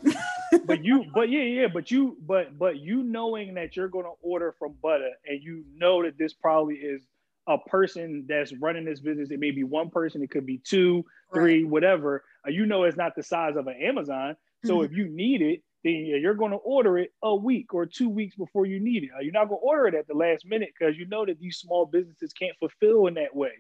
but 0.66 0.84
you, 0.84 1.06
but 1.14 1.30
yeah, 1.30 1.42
yeah, 1.42 1.68
but 1.72 1.92
you, 1.92 2.18
but 2.26 2.58
but 2.58 2.78
you 2.78 3.04
knowing 3.04 3.54
that 3.54 3.76
you're 3.76 3.88
going 3.88 4.06
to 4.06 4.14
order 4.22 4.56
from 4.58 4.76
Butter, 4.82 5.12
and 5.26 5.42
you 5.42 5.64
know 5.76 6.04
that 6.04 6.18
this 6.18 6.34
probably 6.34 6.76
is 6.76 7.04
a 7.48 7.58
person 7.58 8.26
that's 8.28 8.54
running 8.60 8.84
this 8.84 9.00
business. 9.00 9.32
It 9.32 9.40
may 9.40 9.52
be 9.52 9.64
one 9.64 9.90
person, 9.90 10.22
it 10.22 10.32
could 10.32 10.46
be 10.46 10.58
two, 10.58 11.06
three, 11.34 11.64
right. 11.64 11.72
whatever. 11.72 12.24
Uh, 12.46 12.52
you 12.52 12.66
know, 12.66 12.84
it's 12.84 12.98
not 12.98 13.16
the 13.16 13.24
size 13.24 13.56
of 13.56 13.68
an 13.68 13.76
Amazon. 13.82 14.36
So 14.66 14.78
mm-hmm. 14.78 14.86
if 14.86 14.92
you 14.98 15.08
need 15.08 15.42
it, 15.42 15.62
then 15.84 15.94
you're 15.94 16.34
going 16.34 16.52
to 16.52 16.58
order 16.58 16.98
it 16.98 17.12
a 17.24 17.34
week 17.34 17.74
or 17.74 17.86
two 17.86 18.10
weeks 18.10 18.36
before 18.36 18.66
you 18.66 18.80
need 18.80 19.04
it. 19.04 19.10
Uh, 19.16 19.22
you're 19.22 19.32
not 19.32 19.48
going 19.48 19.62
to 19.62 19.66
order 19.66 19.88
it 19.88 19.96
at 19.96 20.08
the 20.08 20.14
last 20.14 20.46
minute 20.46 20.70
because 20.78 20.98
you 20.98 21.08
know 21.08 21.26
that 21.26 21.40
these 21.40 21.58
small 21.58 21.86
businesses 21.86 22.34
can't 22.34 22.58
fulfill 22.60 23.08
in 23.08 23.14
that 23.14 23.36
way. 23.36 23.52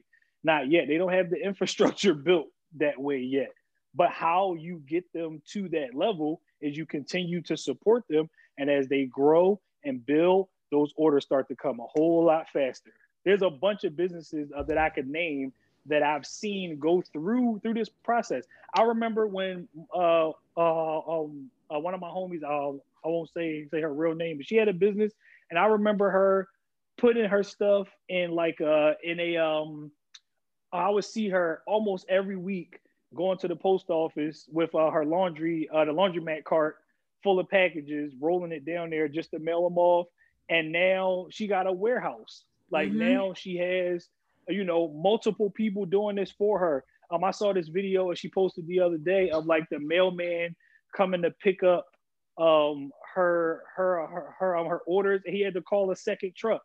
Not 0.43 0.69
yet. 0.69 0.87
They 0.87 0.97
don't 0.97 1.13
have 1.13 1.29
the 1.29 1.37
infrastructure 1.43 2.13
built 2.13 2.47
that 2.75 2.99
way 2.99 3.19
yet. 3.19 3.53
But 3.95 4.11
how 4.11 4.53
you 4.53 4.81
get 4.87 5.11
them 5.13 5.41
to 5.53 5.69
that 5.69 5.95
level 5.95 6.41
is 6.61 6.77
you 6.77 6.85
continue 6.85 7.41
to 7.43 7.57
support 7.57 8.03
them. 8.09 8.29
And 8.57 8.69
as 8.69 8.87
they 8.87 9.05
grow 9.05 9.59
and 9.83 10.05
build, 10.05 10.47
those 10.71 10.93
orders 10.95 11.23
start 11.23 11.47
to 11.47 11.55
come 11.55 11.79
a 11.79 11.87
whole 11.87 12.23
lot 12.25 12.47
faster. 12.51 12.91
There's 13.23 13.41
a 13.41 13.49
bunch 13.49 13.83
of 13.83 13.95
businesses 13.95 14.51
uh, 14.55 14.63
that 14.63 14.77
I 14.77 14.89
could 14.89 15.07
name 15.07 15.53
that 15.87 16.03
I've 16.03 16.25
seen 16.25 16.79
go 16.79 17.01
through 17.13 17.59
through 17.63 17.73
this 17.73 17.89
process. 18.03 18.43
I 18.73 18.83
remember 18.83 19.27
when 19.27 19.67
uh, 19.93 20.31
uh, 20.57 20.99
um, 20.99 21.49
uh, 21.73 21.79
one 21.79 21.93
of 21.93 21.99
my 22.01 22.09
homies, 22.09 22.43
uh, 22.43 22.77
I 23.05 23.07
won't 23.09 23.29
say 23.33 23.67
say 23.71 23.81
her 23.81 23.93
real 23.93 24.15
name, 24.15 24.37
but 24.37 24.45
she 24.45 24.55
had 24.55 24.67
a 24.67 24.73
business, 24.73 25.13
and 25.49 25.57
I 25.57 25.65
remember 25.65 26.09
her 26.09 26.47
putting 26.97 27.25
her 27.25 27.43
stuff 27.43 27.87
in 28.09 28.31
like 28.31 28.59
uh 28.59 28.93
in 29.03 29.19
a 29.19 29.37
um 29.37 29.91
I 30.71 30.89
would 30.89 31.05
see 31.05 31.29
her 31.29 31.61
almost 31.65 32.05
every 32.09 32.35
week 32.35 32.79
going 33.15 33.37
to 33.39 33.47
the 33.47 33.55
post 33.55 33.89
office 33.89 34.47
with 34.51 34.73
uh, 34.75 34.89
her 34.91 35.05
laundry, 35.05 35.69
uh, 35.73 35.85
the 35.85 35.93
laundromat 35.93 36.43
cart 36.43 36.77
full 37.23 37.39
of 37.39 37.49
packages, 37.49 38.13
rolling 38.19 38.51
it 38.51 38.65
down 38.65 38.89
there 38.89 39.07
just 39.07 39.31
to 39.31 39.39
mail 39.39 39.63
them 39.67 39.77
off. 39.77 40.07
And 40.49 40.71
now 40.71 41.27
she 41.29 41.47
got 41.47 41.67
a 41.67 41.71
warehouse. 41.71 42.43
Like 42.71 42.89
mm-hmm. 42.89 42.99
now 42.99 43.33
she 43.33 43.57
has, 43.57 44.07
you 44.47 44.63
know, 44.63 44.89
multiple 44.89 45.49
people 45.49 45.85
doing 45.85 46.15
this 46.15 46.31
for 46.31 46.59
her. 46.59 46.83
Um, 47.09 47.23
I 47.23 47.31
saw 47.31 47.53
this 47.53 47.69
video 47.69 48.13
she 48.13 48.29
posted 48.29 48.67
the 48.67 48.81
other 48.81 48.97
day 48.97 49.29
of 49.29 49.45
like 49.45 49.69
the 49.69 49.79
mailman 49.79 50.55
coming 50.95 51.21
to 51.21 51.31
pick 51.31 51.63
up 51.63 51.85
um 52.37 52.91
her 53.15 53.63
her 53.75 54.05
her 54.07 54.35
her, 54.37 54.57
um, 54.57 54.67
her 54.67 54.79
orders. 54.85 55.21
He 55.25 55.41
had 55.41 55.53
to 55.53 55.61
call 55.61 55.91
a 55.91 55.95
second 55.95 56.35
truck. 56.35 56.61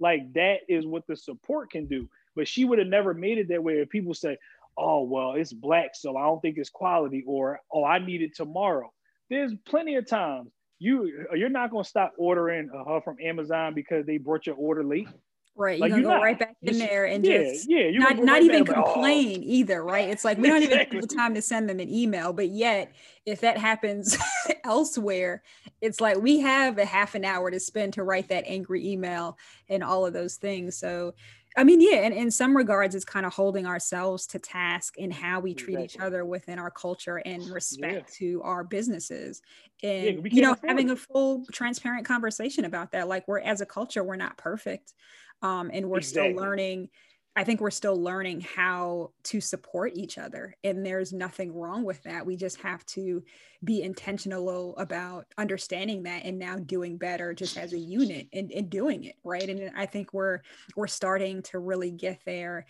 Like 0.00 0.32
that 0.34 0.58
is 0.68 0.86
what 0.86 1.06
the 1.06 1.16
support 1.16 1.70
can 1.70 1.86
do. 1.86 2.08
But 2.36 2.48
she 2.48 2.64
would 2.64 2.78
have 2.78 2.88
never 2.88 3.14
made 3.14 3.38
it 3.38 3.48
that 3.48 3.62
way 3.62 3.74
if 3.74 3.88
people 3.88 4.14
say, 4.14 4.36
oh, 4.76 5.02
well, 5.02 5.32
it's 5.32 5.52
black, 5.52 5.90
so 5.94 6.16
I 6.16 6.24
don't 6.24 6.40
think 6.40 6.58
it's 6.58 6.70
quality, 6.70 7.24
or 7.26 7.60
oh, 7.72 7.84
I 7.84 7.98
need 7.98 8.22
it 8.22 8.34
tomorrow. 8.34 8.92
There's 9.30 9.52
plenty 9.66 9.94
of 9.96 10.06
times 10.06 10.50
you 10.78 11.26
you're 11.34 11.48
not 11.48 11.70
gonna 11.70 11.84
stop 11.84 12.12
ordering 12.18 12.70
uh, 12.74 13.00
from 13.00 13.16
Amazon 13.22 13.74
because 13.74 14.04
they 14.06 14.18
brought 14.18 14.46
your 14.46 14.56
order 14.56 14.84
late. 14.84 15.08
Right, 15.56 15.78
you're 15.78 15.88
like, 15.88 15.90
gonna 15.92 16.02
go 16.02 16.08
not, 16.08 16.22
right 16.22 16.38
back 16.38 16.56
in 16.62 16.78
there 16.78 17.04
and 17.04 17.24
yeah, 17.24 17.38
just 17.44 17.70
yeah, 17.70 17.88
not, 17.92 18.16
not 18.16 18.32
right 18.32 18.42
even 18.42 18.64
complain 18.64 19.28
like, 19.28 19.38
oh. 19.38 19.44
either, 19.44 19.84
right? 19.84 20.08
It's 20.08 20.24
like 20.24 20.36
we 20.36 20.48
don't 20.48 20.64
exactly. 20.64 20.98
even 20.98 21.02
have 21.02 21.08
the 21.08 21.14
time 21.14 21.34
to 21.34 21.42
send 21.42 21.68
them 21.68 21.78
an 21.78 21.88
email, 21.88 22.32
but 22.32 22.48
yet 22.48 22.92
if 23.24 23.40
that 23.42 23.56
happens 23.56 24.18
elsewhere, 24.64 25.44
it's 25.80 26.00
like 26.00 26.18
we 26.18 26.40
have 26.40 26.78
a 26.78 26.84
half 26.84 27.14
an 27.14 27.24
hour 27.24 27.52
to 27.52 27.60
spend 27.60 27.92
to 27.92 28.02
write 28.02 28.28
that 28.30 28.42
angry 28.48 28.84
email 28.84 29.38
and 29.68 29.84
all 29.84 30.04
of 30.04 30.12
those 30.12 30.34
things. 30.34 30.76
So 30.76 31.14
I 31.56 31.62
mean, 31.62 31.80
yeah, 31.80 31.98
and 31.98 32.12
in 32.12 32.30
some 32.30 32.56
regards, 32.56 32.94
it's 32.94 33.04
kind 33.04 33.24
of 33.24 33.32
holding 33.32 33.64
ourselves 33.64 34.26
to 34.28 34.40
task 34.40 34.96
in 34.96 35.10
how 35.10 35.38
we 35.38 35.54
treat 35.54 35.74
exactly. 35.74 35.84
each 35.84 36.00
other 36.00 36.24
within 36.24 36.58
our 36.58 36.70
culture 36.70 37.18
and 37.24 37.46
respect 37.48 38.18
yeah. 38.20 38.28
to 38.28 38.42
our 38.42 38.64
businesses. 38.64 39.40
And, 39.82 40.16
yeah, 40.24 40.32
you 40.32 40.42
know, 40.42 40.56
having 40.66 40.90
a 40.90 40.96
full, 40.96 41.44
transparent 41.52 42.06
conversation 42.06 42.64
about 42.64 42.92
that. 42.92 43.06
Like, 43.06 43.28
we're 43.28 43.40
as 43.40 43.60
a 43.60 43.66
culture, 43.66 44.02
we're 44.02 44.16
not 44.16 44.36
perfect. 44.36 44.94
Um, 45.42 45.70
and 45.72 45.88
we're 45.88 45.98
exactly. 45.98 46.32
still 46.32 46.42
learning 46.42 46.88
I 47.36 47.42
think 47.42 47.60
we're 47.60 47.70
still 47.72 48.00
learning 48.00 48.42
how 48.42 49.10
to 49.24 49.40
support 49.40 49.92
each 49.96 50.18
other. 50.18 50.56
And 50.62 50.86
there's 50.86 51.12
nothing 51.12 51.52
wrong 51.52 51.82
with 51.82 52.00
that. 52.04 52.24
We 52.24 52.36
just 52.36 52.60
have 52.60 52.86
to 52.86 53.24
be 53.64 53.82
intentional 53.82 54.76
about 54.76 55.26
understanding 55.36 56.04
that 56.04 56.24
and 56.24 56.38
now 56.38 56.58
doing 56.58 56.96
better 56.96 57.34
just 57.34 57.58
as 57.58 57.72
a 57.72 57.78
unit 57.78 58.28
and, 58.32 58.52
and 58.52 58.70
doing 58.70 59.04
it. 59.04 59.16
Right. 59.24 59.48
And 59.48 59.72
I 59.76 59.86
think 59.86 60.12
we're 60.12 60.40
we're 60.76 60.86
starting 60.86 61.42
to 61.44 61.58
really 61.58 61.90
get 61.90 62.20
there 62.24 62.66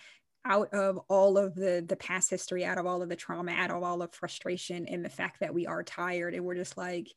out 0.47 0.73
of 0.73 0.99
all 1.09 1.37
of 1.37 1.55
the 1.55 1.85
the 1.87 1.97
past 1.97 2.31
history, 2.31 2.65
out 2.65 2.79
of 2.79 2.87
all 2.87 3.03
of 3.03 3.11
the 3.11 3.17
trauma, 3.17 3.53
out 3.53 3.71
of 3.71 3.83
all 3.83 4.01
of 4.01 4.15
frustration 4.15 4.87
and 4.87 5.05
the 5.05 5.11
fact 5.11 5.41
that 5.41 5.53
we 5.53 5.67
are 5.67 5.83
tired 5.83 6.35
and 6.35 6.45
we're 6.45 6.55
just 6.55 6.79
like, 6.79 7.09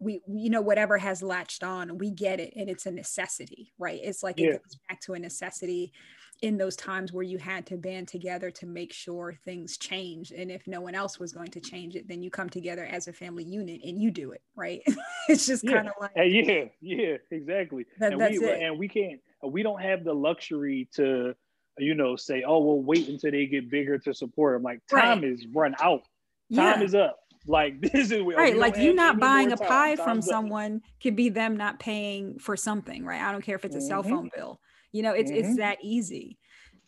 we 0.00 0.20
you 0.28 0.50
know 0.50 0.60
whatever 0.60 0.96
has 0.98 1.22
latched 1.22 1.62
on 1.62 1.98
we 1.98 2.10
get 2.10 2.40
it 2.40 2.52
and 2.56 2.68
it's 2.68 2.86
a 2.86 2.90
necessity 2.90 3.72
right 3.78 4.00
it's 4.02 4.22
like 4.22 4.38
yeah. 4.38 4.48
it 4.48 4.62
goes 4.62 4.78
back 4.88 5.00
to 5.00 5.14
a 5.14 5.18
necessity 5.18 5.92
in 6.40 6.56
those 6.56 6.76
times 6.76 7.12
where 7.12 7.24
you 7.24 7.36
had 7.36 7.66
to 7.66 7.76
band 7.76 8.06
together 8.06 8.48
to 8.48 8.64
make 8.64 8.92
sure 8.92 9.34
things 9.44 9.76
change 9.76 10.30
and 10.30 10.52
if 10.52 10.66
no 10.68 10.80
one 10.80 10.94
else 10.94 11.18
was 11.18 11.32
going 11.32 11.50
to 11.50 11.60
change 11.60 11.96
it 11.96 12.06
then 12.06 12.22
you 12.22 12.30
come 12.30 12.48
together 12.48 12.84
as 12.84 13.08
a 13.08 13.12
family 13.12 13.44
unit 13.44 13.80
and 13.84 14.00
you 14.00 14.10
do 14.10 14.30
it 14.30 14.42
right 14.54 14.82
it's 15.28 15.46
just 15.46 15.64
yeah. 15.64 15.72
kind 15.72 15.88
of 15.88 15.94
like 16.00 16.12
yeah 16.16 16.64
yeah 16.80 17.16
exactly 17.32 17.84
that, 17.98 18.12
and 18.12 18.20
we 18.20 18.38
it. 18.38 18.62
and 18.62 18.78
we 18.78 18.88
can't 18.88 19.20
we 19.42 19.62
don't 19.62 19.82
have 19.82 20.04
the 20.04 20.14
luxury 20.14 20.88
to 20.94 21.34
you 21.78 21.94
know, 21.94 22.16
say, 22.16 22.42
oh, 22.46 22.58
we'll 22.58 22.82
wait 22.82 23.08
until 23.08 23.30
they 23.30 23.46
get 23.46 23.70
bigger 23.70 23.98
to 23.98 24.14
support 24.14 24.56
them. 24.56 24.62
Like 24.62 24.80
time 24.86 25.20
right. 25.20 25.24
is 25.24 25.46
run 25.52 25.74
out. 25.80 26.02
Time 26.54 26.80
yeah. 26.80 26.84
is 26.84 26.94
up. 26.94 27.18
Like 27.48 27.80
this 27.92 28.12
is 28.12 28.22
right. 28.36 28.56
Like 28.56 28.76
you 28.76 28.94
not 28.94 29.18
buying 29.18 29.50
a 29.52 29.56
pie 29.56 29.96
from 29.96 30.22
someone 30.22 30.82
could 31.02 31.16
be 31.16 31.30
them 31.30 31.56
not 31.56 31.80
paying 31.80 32.38
for 32.38 32.56
something, 32.56 33.04
right? 33.04 33.20
I 33.20 33.32
don't 33.32 33.42
care 33.42 33.56
if 33.56 33.64
it's 33.64 33.74
a 33.74 33.78
mm-hmm. 33.78 33.88
cell 33.88 34.02
phone 34.02 34.30
bill. 34.36 34.60
You 34.92 35.02
know, 35.02 35.12
it's 35.12 35.30
mm-hmm. 35.30 35.48
it's 35.48 35.56
that 35.56 35.78
easy. 35.82 36.38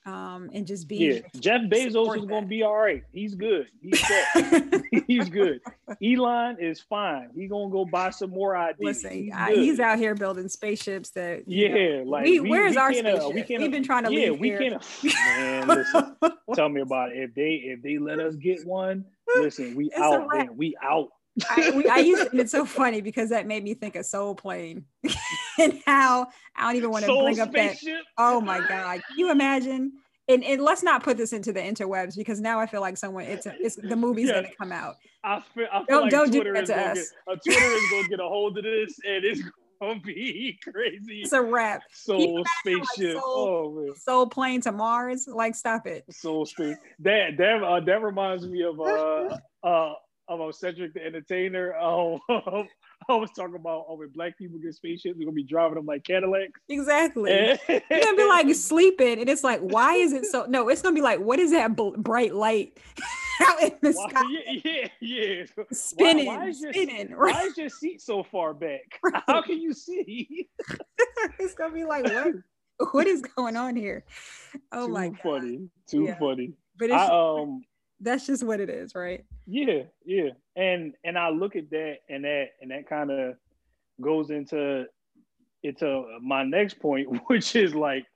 Um, 0.06 0.50
and 0.54 0.66
just 0.66 0.88
being 0.88 1.16
yeah. 1.16 1.40
Jeff 1.40 1.60
Bezos 1.62 2.16
is 2.16 2.24
gonna 2.24 2.46
be 2.46 2.62
all 2.62 2.76
right. 2.76 3.02
He's 3.12 3.34
good. 3.34 3.66
He's 3.82 4.02
good. 4.02 4.82
he's 5.06 5.28
good. 5.28 5.60
Elon 6.02 6.56
is 6.58 6.80
fine. 6.80 7.28
He's 7.34 7.50
gonna 7.50 7.70
go 7.70 7.84
buy 7.84 8.08
some 8.10 8.30
more 8.30 8.56
ideas. 8.56 8.78
Listen, 8.80 9.12
he's, 9.12 9.32
I, 9.34 9.54
he's 9.54 9.78
out 9.78 9.98
here 9.98 10.14
building 10.14 10.48
spaceships 10.48 11.10
that 11.10 11.42
yeah, 11.46 11.98
know, 11.98 12.04
like 12.06 12.24
we, 12.24 12.40
we, 12.40 12.50
where's 12.50 12.72
we 12.72 12.78
our 12.78 12.92
spaceship? 12.92 13.22
Uh, 13.22 13.28
we 13.28 13.44
We've 13.58 13.70
been 13.70 13.84
trying 13.84 14.04
to 14.04 14.12
yeah, 14.12 14.30
we 14.30 14.50
can. 14.50 14.78
Man, 15.04 15.68
listen, 15.68 16.16
tell 16.54 16.70
me 16.70 16.80
about 16.80 17.12
it. 17.12 17.18
If 17.18 17.34
they 17.34 17.62
if 17.66 17.82
they 17.82 17.98
let 17.98 18.20
us 18.20 18.36
get 18.36 18.66
one, 18.66 19.04
listen, 19.36 19.74
we 19.74 19.86
it's 19.92 19.98
out. 19.98 20.26
Man, 20.32 20.56
we 20.56 20.76
out. 20.82 21.08
I, 21.48 21.70
we, 21.70 21.88
I 21.88 21.98
used 21.98 22.34
it, 22.34 22.40
it's 22.40 22.52
so 22.52 22.64
funny 22.66 23.00
because 23.00 23.30
that 23.30 23.46
made 23.46 23.62
me 23.62 23.74
think 23.74 23.96
of 23.96 24.04
Soul 24.04 24.34
Plane 24.34 24.84
and 25.58 25.80
how 25.86 26.28
I 26.56 26.66
don't 26.66 26.76
even 26.76 26.90
want 26.90 27.04
to 27.04 27.22
bring 27.22 27.40
up 27.40 27.52
that. 27.52 27.76
Oh 28.18 28.40
my 28.40 28.58
God. 28.58 29.02
Can 29.08 29.18
you 29.18 29.30
imagine? 29.30 29.92
And, 30.28 30.44
and 30.44 30.62
let's 30.62 30.84
not 30.84 31.02
put 31.02 31.16
this 31.16 31.32
into 31.32 31.52
the 31.52 31.60
interwebs 31.60 32.16
because 32.16 32.40
now 32.40 32.60
I 32.60 32.66
feel 32.66 32.80
like 32.80 32.96
someone 32.96 33.24
it's 33.24 33.46
it's 33.46 33.74
the 33.74 33.96
movie's 33.96 34.28
yes. 34.28 34.36
gonna 34.36 34.54
come 34.56 34.70
out. 34.70 34.94
I 35.24 35.40
feel, 35.40 35.66
I 35.72 35.78
feel 35.78 35.86
don't, 35.88 36.02
like 36.02 36.10
don't 36.10 36.30
Twitter 36.30 36.52
do 36.52 36.52
that 36.52 36.66
to 36.66 36.90
us. 36.90 36.94
Get, 36.94 37.34
uh, 37.34 37.36
Twitter 37.44 37.74
is 37.74 37.90
gonna 37.90 38.08
get 38.08 38.20
a 38.20 38.28
hold 38.28 38.56
of 38.58 38.64
this 38.64 38.94
and 39.04 39.24
it's 39.24 39.42
gonna 39.80 40.00
be 40.00 40.58
crazy. 40.64 41.22
It's 41.22 41.32
a 41.32 41.42
wrap. 41.42 41.82
Soul 41.92 42.44
spaceship. 42.60 43.14
Like 43.14 43.22
soul, 43.22 43.64
oh 43.66 43.82
man. 43.86 43.94
Soul 43.96 44.26
plane 44.28 44.60
to 44.62 44.72
Mars. 44.72 45.26
Like 45.28 45.54
stop 45.54 45.86
it. 45.86 46.04
Soul 46.10 46.46
space. 46.46 46.76
That 47.00 47.36
that 47.38 47.62
uh, 47.62 47.80
that 47.80 48.02
reminds 48.02 48.46
me 48.46 48.62
of 48.62 48.80
uh 48.80 49.36
uh 49.66 49.94
of 50.28 50.54
Cedric 50.54 50.94
the 50.94 51.04
Entertainer. 51.04 51.74
Um, 51.76 52.20
I 53.08 53.14
was 53.14 53.30
talking 53.30 53.56
about 53.56 53.86
oh, 53.88 53.96
when 53.96 54.08
black 54.08 54.36
people 54.36 54.58
get 54.58 54.74
spaceships, 54.74 55.16
they're 55.16 55.26
gonna 55.26 55.34
be 55.34 55.42
driving 55.42 55.76
them 55.76 55.86
like 55.86 56.04
Cadillacs. 56.04 56.60
Exactly. 56.68 57.30
You're 57.68 57.80
gonna 57.90 58.16
be 58.16 58.24
like 58.24 58.54
sleeping, 58.54 59.20
and 59.20 59.28
it's 59.28 59.44
like, 59.44 59.60
why 59.60 59.94
is 59.94 60.12
it 60.12 60.26
so? 60.26 60.46
No, 60.46 60.68
it's 60.68 60.82
gonna 60.82 60.94
be 60.94 61.00
like, 61.00 61.20
what 61.20 61.38
is 61.38 61.50
that 61.52 61.76
bl- 61.76 61.96
bright 61.96 62.34
light 62.34 62.78
out 63.42 63.62
in 63.62 63.72
the 63.80 63.92
why, 63.92 64.08
sky? 64.08 64.22
Yeah, 64.30 64.60
yeah, 64.64 64.88
yeah. 65.00 65.64
Spinning, 65.72 66.26
why, 66.26 66.38
why 66.38 66.48
is 66.48 66.60
your, 66.60 66.72
spinning. 66.72 67.12
Why 67.16 67.42
is 67.42 67.56
your 67.56 67.68
seat 67.68 68.00
so 68.02 68.22
far 68.22 68.54
back? 68.54 69.00
Right. 69.02 69.22
How 69.26 69.42
can 69.42 69.60
you 69.60 69.72
see? 69.72 70.48
it's 71.38 71.54
gonna 71.54 71.74
be 71.74 71.84
like, 71.84 72.04
what? 72.04 72.34
What 72.92 73.06
is 73.06 73.20
going 73.20 73.56
on 73.56 73.76
here? 73.76 74.04
Oh 74.72 74.86
Too 74.86 74.92
my 74.92 75.08
god! 75.08 75.16
Too 75.16 75.22
funny. 75.22 75.68
Too 75.86 76.04
yeah. 76.04 76.18
funny. 76.18 76.52
But 76.78 76.90
it's 76.90 76.94
I, 76.94 77.08
um 77.08 77.62
that's 78.00 78.26
just 78.26 78.42
what 78.42 78.60
it 78.60 78.70
is, 78.70 78.94
right? 78.94 79.24
Yeah, 79.46 79.82
yeah. 80.04 80.30
And 80.56 80.94
and 81.04 81.18
I 81.18 81.30
look 81.30 81.56
at 81.56 81.70
that 81.70 81.98
and 82.08 82.24
that 82.24 82.48
and 82.60 82.70
that 82.70 82.88
kind 82.88 83.10
of 83.10 83.36
goes 84.00 84.30
into 84.30 84.86
into 85.62 86.04
my 86.22 86.42
next 86.42 86.80
point, 86.80 87.08
which 87.26 87.54
is 87.56 87.74
like 87.74 88.06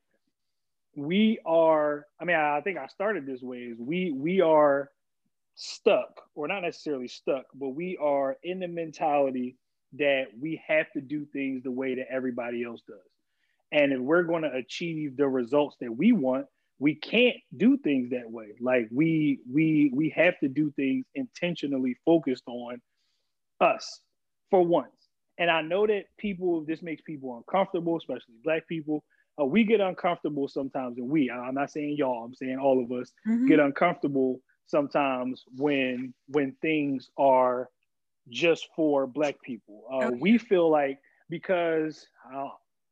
we 0.96 1.38
are, 1.44 2.06
I 2.20 2.24
mean, 2.24 2.36
I 2.36 2.60
think 2.60 2.78
I 2.78 2.86
started 2.86 3.26
this 3.26 3.42
way 3.42 3.58
is 3.58 3.78
we 3.78 4.12
we 4.12 4.40
are 4.40 4.90
stuck, 5.54 6.20
or 6.34 6.48
not 6.48 6.62
necessarily 6.62 7.08
stuck, 7.08 7.44
but 7.54 7.70
we 7.70 7.96
are 8.00 8.36
in 8.42 8.60
the 8.60 8.68
mentality 8.68 9.56
that 9.96 10.24
we 10.40 10.60
have 10.66 10.90
to 10.92 11.00
do 11.00 11.24
things 11.26 11.62
the 11.62 11.70
way 11.70 11.94
that 11.94 12.06
everybody 12.10 12.64
else 12.64 12.82
does. 12.86 12.98
And 13.70 13.92
if 13.92 14.00
we're 14.00 14.22
going 14.24 14.42
to 14.42 14.52
achieve 14.52 15.16
the 15.16 15.28
results 15.28 15.76
that 15.80 15.94
we 15.94 16.12
want, 16.12 16.46
we 16.78 16.94
can't 16.94 17.36
do 17.56 17.76
things 17.78 18.10
that 18.10 18.30
way 18.30 18.48
like 18.60 18.88
we 18.90 19.38
we 19.50 19.90
we 19.94 20.08
have 20.10 20.38
to 20.40 20.48
do 20.48 20.72
things 20.72 21.04
intentionally 21.14 21.96
focused 22.04 22.44
on 22.46 22.80
us 23.60 24.00
for 24.50 24.62
once 24.62 25.08
and 25.38 25.50
i 25.50 25.62
know 25.62 25.86
that 25.86 26.04
people 26.18 26.64
this 26.64 26.82
makes 26.82 27.02
people 27.02 27.36
uncomfortable 27.36 27.96
especially 27.96 28.34
black 28.42 28.66
people 28.68 29.04
uh, 29.40 29.44
we 29.44 29.64
get 29.64 29.80
uncomfortable 29.80 30.48
sometimes 30.48 30.98
and 30.98 31.08
we 31.08 31.30
i'm 31.30 31.54
not 31.54 31.70
saying 31.70 31.96
y'all 31.96 32.24
i'm 32.24 32.34
saying 32.34 32.58
all 32.58 32.82
of 32.82 32.90
us 32.92 33.12
mm-hmm. 33.26 33.46
get 33.46 33.60
uncomfortable 33.60 34.40
sometimes 34.66 35.44
when 35.56 36.12
when 36.28 36.54
things 36.60 37.10
are 37.18 37.68
just 38.30 38.68
for 38.74 39.06
black 39.06 39.40
people 39.42 39.84
uh, 39.92 40.06
okay. 40.06 40.16
we 40.20 40.38
feel 40.38 40.70
like 40.70 40.98
because 41.28 42.06
uh, 42.34 42.48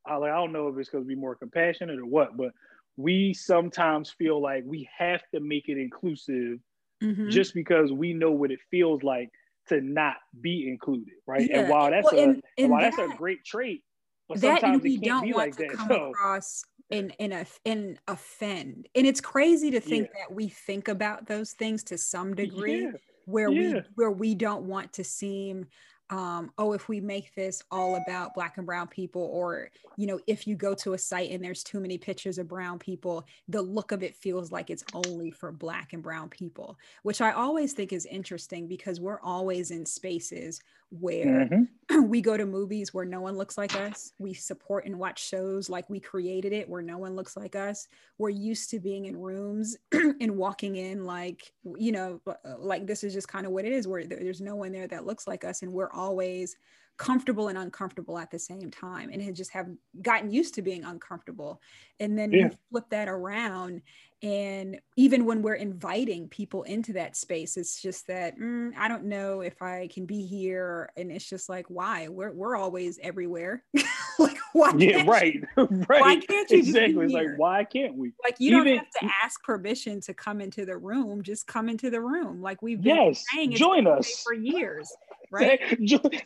I, 0.07 0.16
I 0.16 0.28
don't 0.28 0.53
know 0.53 0.68
if 0.68 0.78
it's 0.78 0.89
because 0.89 1.07
we're 1.07 1.16
more 1.16 1.35
compassionate 1.35 1.99
or 1.99 2.07
what 2.07 2.37
but 2.37 2.53
we 2.97 3.32
sometimes 3.34 4.11
feel 4.11 4.40
like 4.40 4.64
we 4.66 4.88
have 4.97 5.22
to 5.34 5.40
make 5.40 5.68
it 5.68 5.78
inclusive 5.78 6.59
mm-hmm. 7.03 7.30
just 7.30 7.55
because 7.55 7.93
we 7.93 8.12
know 8.12 8.30
what 8.30 8.51
it 8.51 8.61
feels 8.70 9.03
like 9.03 9.30
to 9.68 9.80
not 9.80 10.16
be 10.40 10.68
included, 10.68 11.14
right? 11.26 11.49
Yeah. 11.49 11.61
And 11.61 11.68
while 11.68 11.90
that's 11.90 12.12
well, 12.12 12.30
a 12.30 12.40
and, 12.59 12.70
while 12.70 12.80
that, 12.80 12.95
that's 12.97 13.12
a 13.12 13.16
great 13.16 13.45
trait, 13.45 13.82
but 14.28 14.38
sometimes 14.38 14.84
it 14.84 15.03
can't 15.03 15.24
be 15.24 15.32
like 15.32 15.57
that. 15.57 15.70
Come 15.70 15.88
so. 15.88 16.11
across 16.11 16.64
and 16.90 17.14
and, 17.18 17.32
a, 17.32 17.47
and 17.64 17.99
offend, 18.09 18.88
and 18.95 19.07
it's 19.07 19.20
crazy 19.20 19.70
to 19.70 19.80
think 19.80 20.09
yeah. 20.12 20.24
that 20.26 20.34
we 20.34 20.49
think 20.49 20.88
about 20.88 21.26
those 21.26 21.53
things 21.53 21.84
to 21.84 21.99
some 21.99 22.34
degree. 22.34 22.84
Yeah. 22.84 22.90
Where 23.24 23.53
we 23.53 23.80
where 23.95 24.11
we 24.11 24.34
don't 24.34 24.64
want 24.64 24.95
to 24.95 25.05
seem 25.05 25.66
um, 26.11 26.53
oh, 26.59 26.73
if 26.73 26.89
we 26.89 27.01
make 27.01 27.35
this 27.35 27.63
all 27.71 27.97
about 27.97 28.35
black 28.35 28.59
and 28.59 28.67
brown 28.67 28.87
people, 28.87 29.23
or 29.33 29.71
you 29.97 30.07
know, 30.07 30.21
if 30.27 30.47
you 30.47 30.57
go 30.57 30.75
to 30.75 30.93
a 30.93 30.99
site 30.99 31.31
and 31.31 31.43
there's 31.43 31.63
too 31.63 31.81
many 31.81 31.97
pictures 31.97 32.39
of 32.39 32.49
brown 32.49 32.79
people, 32.79 33.25
the 33.49 33.63
look 33.63 33.93
of 33.93 34.03
it 34.03 34.15
feels 34.17 34.53
like 34.53 34.69
it's 34.69 34.85
only 34.93 35.31
for 35.31 35.53
black 35.53 35.93
and 35.93 36.03
brown 36.03 36.29
people, 36.29 36.79
which 37.03 37.21
I 37.21 37.33
always 37.33 37.73
think 37.73 37.93
is 37.93 38.07
interesting 38.07 38.67
because 38.67 39.01
we're 39.01 39.21
always 39.21 39.71
in 39.71 39.87
spaces 39.87 40.61
where 40.91 41.47
mm-hmm. 41.47 41.63
we 42.07 42.20
go 42.20 42.36
to 42.36 42.47
movies 42.47 42.95
where 42.95 43.05
no 43.05 43.20
one 43.20 43.36
looks 43.36 43.59
like 43.59 43.74
us. 43.76 44.12
We 44.18 44.34
support 44.34 44.86
and 44.86 44.99
watch 44.99 45.26
shows 45.26 45.68
like 45.68 45.88
we 45.90 46.01
created 46.01 46.53
it 46.53 46.68
where 46.68 46.82
no 46.82 46.99
one 46.99 47.16
looks 47.16 47.36
like 47.36 47.57
us. 47.57 47.88
We're 48.18 48.30
used 48.30 48.70
to 48.70 48.80
being 48.80 49.07
in 49.07 49.16
rooms 49.16 49.76
and 49.93 50.36
walking 50.36 50.76
in 50.76 51.05
like, 51.05 51.53
you 51.76 51.93
know, 51.93 52.20
uh, 52.26 52.34
like 52.59 52.86
this 52.86 53.05
is 53.05 53.12
just 53.12 53.28
kind 53.28 53.47
of 53.47 53.53
what 53.53 53.64
it 53.64 53.72
is 53.72 53.86
where 53.86 54.05
there's 54.05 54.40
no 54.40 54.57
one 54.57 54.72
there 54.72 54.88
that 54.88 55.07
looks 55.07 55.26
like 55.26 55.45
us. 55.45 55.62
And 55.62 55.72
we're 55.72 55.93
always 55.93 56.57
comfortable 56.99 57.49
and 57.49 57.59
uncomfortable 57.59 58.18
at 58.18 58.30
the 58.30 58.38
same 58.38 58.70
time 58.70 59.11
and 59.11 59.22
had 59.22 59.34
just 59.34 59.51
have 59.51 59.68
gotten 60.03 60.30
used 60.30 60.55
to 60.55 60.62
being 60.62 60.84
uncomfortable 60.84 61.61
and 62.01 62.18
then 62.18 62.30
yeah. 62.30 62.51
flip 62.70 62.84
that 62.90 63.09
around 63.09 63.80
and 64.23 64.79
even 64.97 65.25
when 65.25 65.43
we're 65.43 65.55
inviting 65.55 66.29
people 66.29 66.62
into 66.64 66.93
that 66.93 67.16
space 67.16 67.57
it's 67.57 67.81
just 67.81 68.07
that 68.07 68.39
mm, 68.39 68.70
i 68.79 68.89
don't 68.89 69.05
know 69.05 69.41
if 69.41 69.61
i 69.62 69.89
can 69.93 70.07
be 70.07 70.27
here. 70.27 70.91
And 70.97 71.11
it's 71.12 71.29
just 71.29 71.49
like 71.49 71.66
why? 71.68 72.09
We're, 72.09 72.33
we're 72.33 72.57
always 72.57 72.99
everywhere. 73.03 73.62
Like 74.18 74.37
why 74.53 74.75
yeah 74.77 75.05
right 75.07 75.43
right 75.57 75.89
why 75.89 76.16
can't 76.16 76.51
you 76.51 76.59
exactly 76.59 77.09
like 77.09 77.29
why 77.39 77.64
can't 77.64 77.97
we? 77.97 78.12
Like 78.23 78.37
you 78.39 78.61
even, 78.61 78.66
don't 78.66 78.77
have 78.77 78.91
to 79.01 79.11
ask 79.25 79.43
permission 79.43 80.03
to 80.03 80.12
come 80.12 80.43
into 80.43 80.66
the 80.66 80.77
room 80.77 81.23
just 81.23 81.47
come 81.47 81.70
into 81.70 81.89
the 81.89 82.01
room. 82.01 82.43
Like 82.43 82.61
we've 82.61 82.81
been 82.81 82.95
yes 82.95 83.25
saying 83.33 83.53
join 83.53 83.87
us. 83.87 84.23
for 84.23 84.35
years 84.35 84.95
right? 85.33 85.59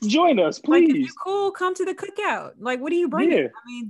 Join 0.03 0.40
us 0.40 0.59
please. 0.59 1.05
like, 1.05 1.11
cool 1.24 1.53
come 1.53 1.76
to 1.76 1.84
the 1.84 1.94
cookout. 1.94 2.55
Like 2.59 2.80
what 2.80 2.90
do 2.90 2.97
you 2.97 3.09
bring 3.09 3.30
yeah. 3.30 3.47
i 3.47 3.66
mean 3.66 3.88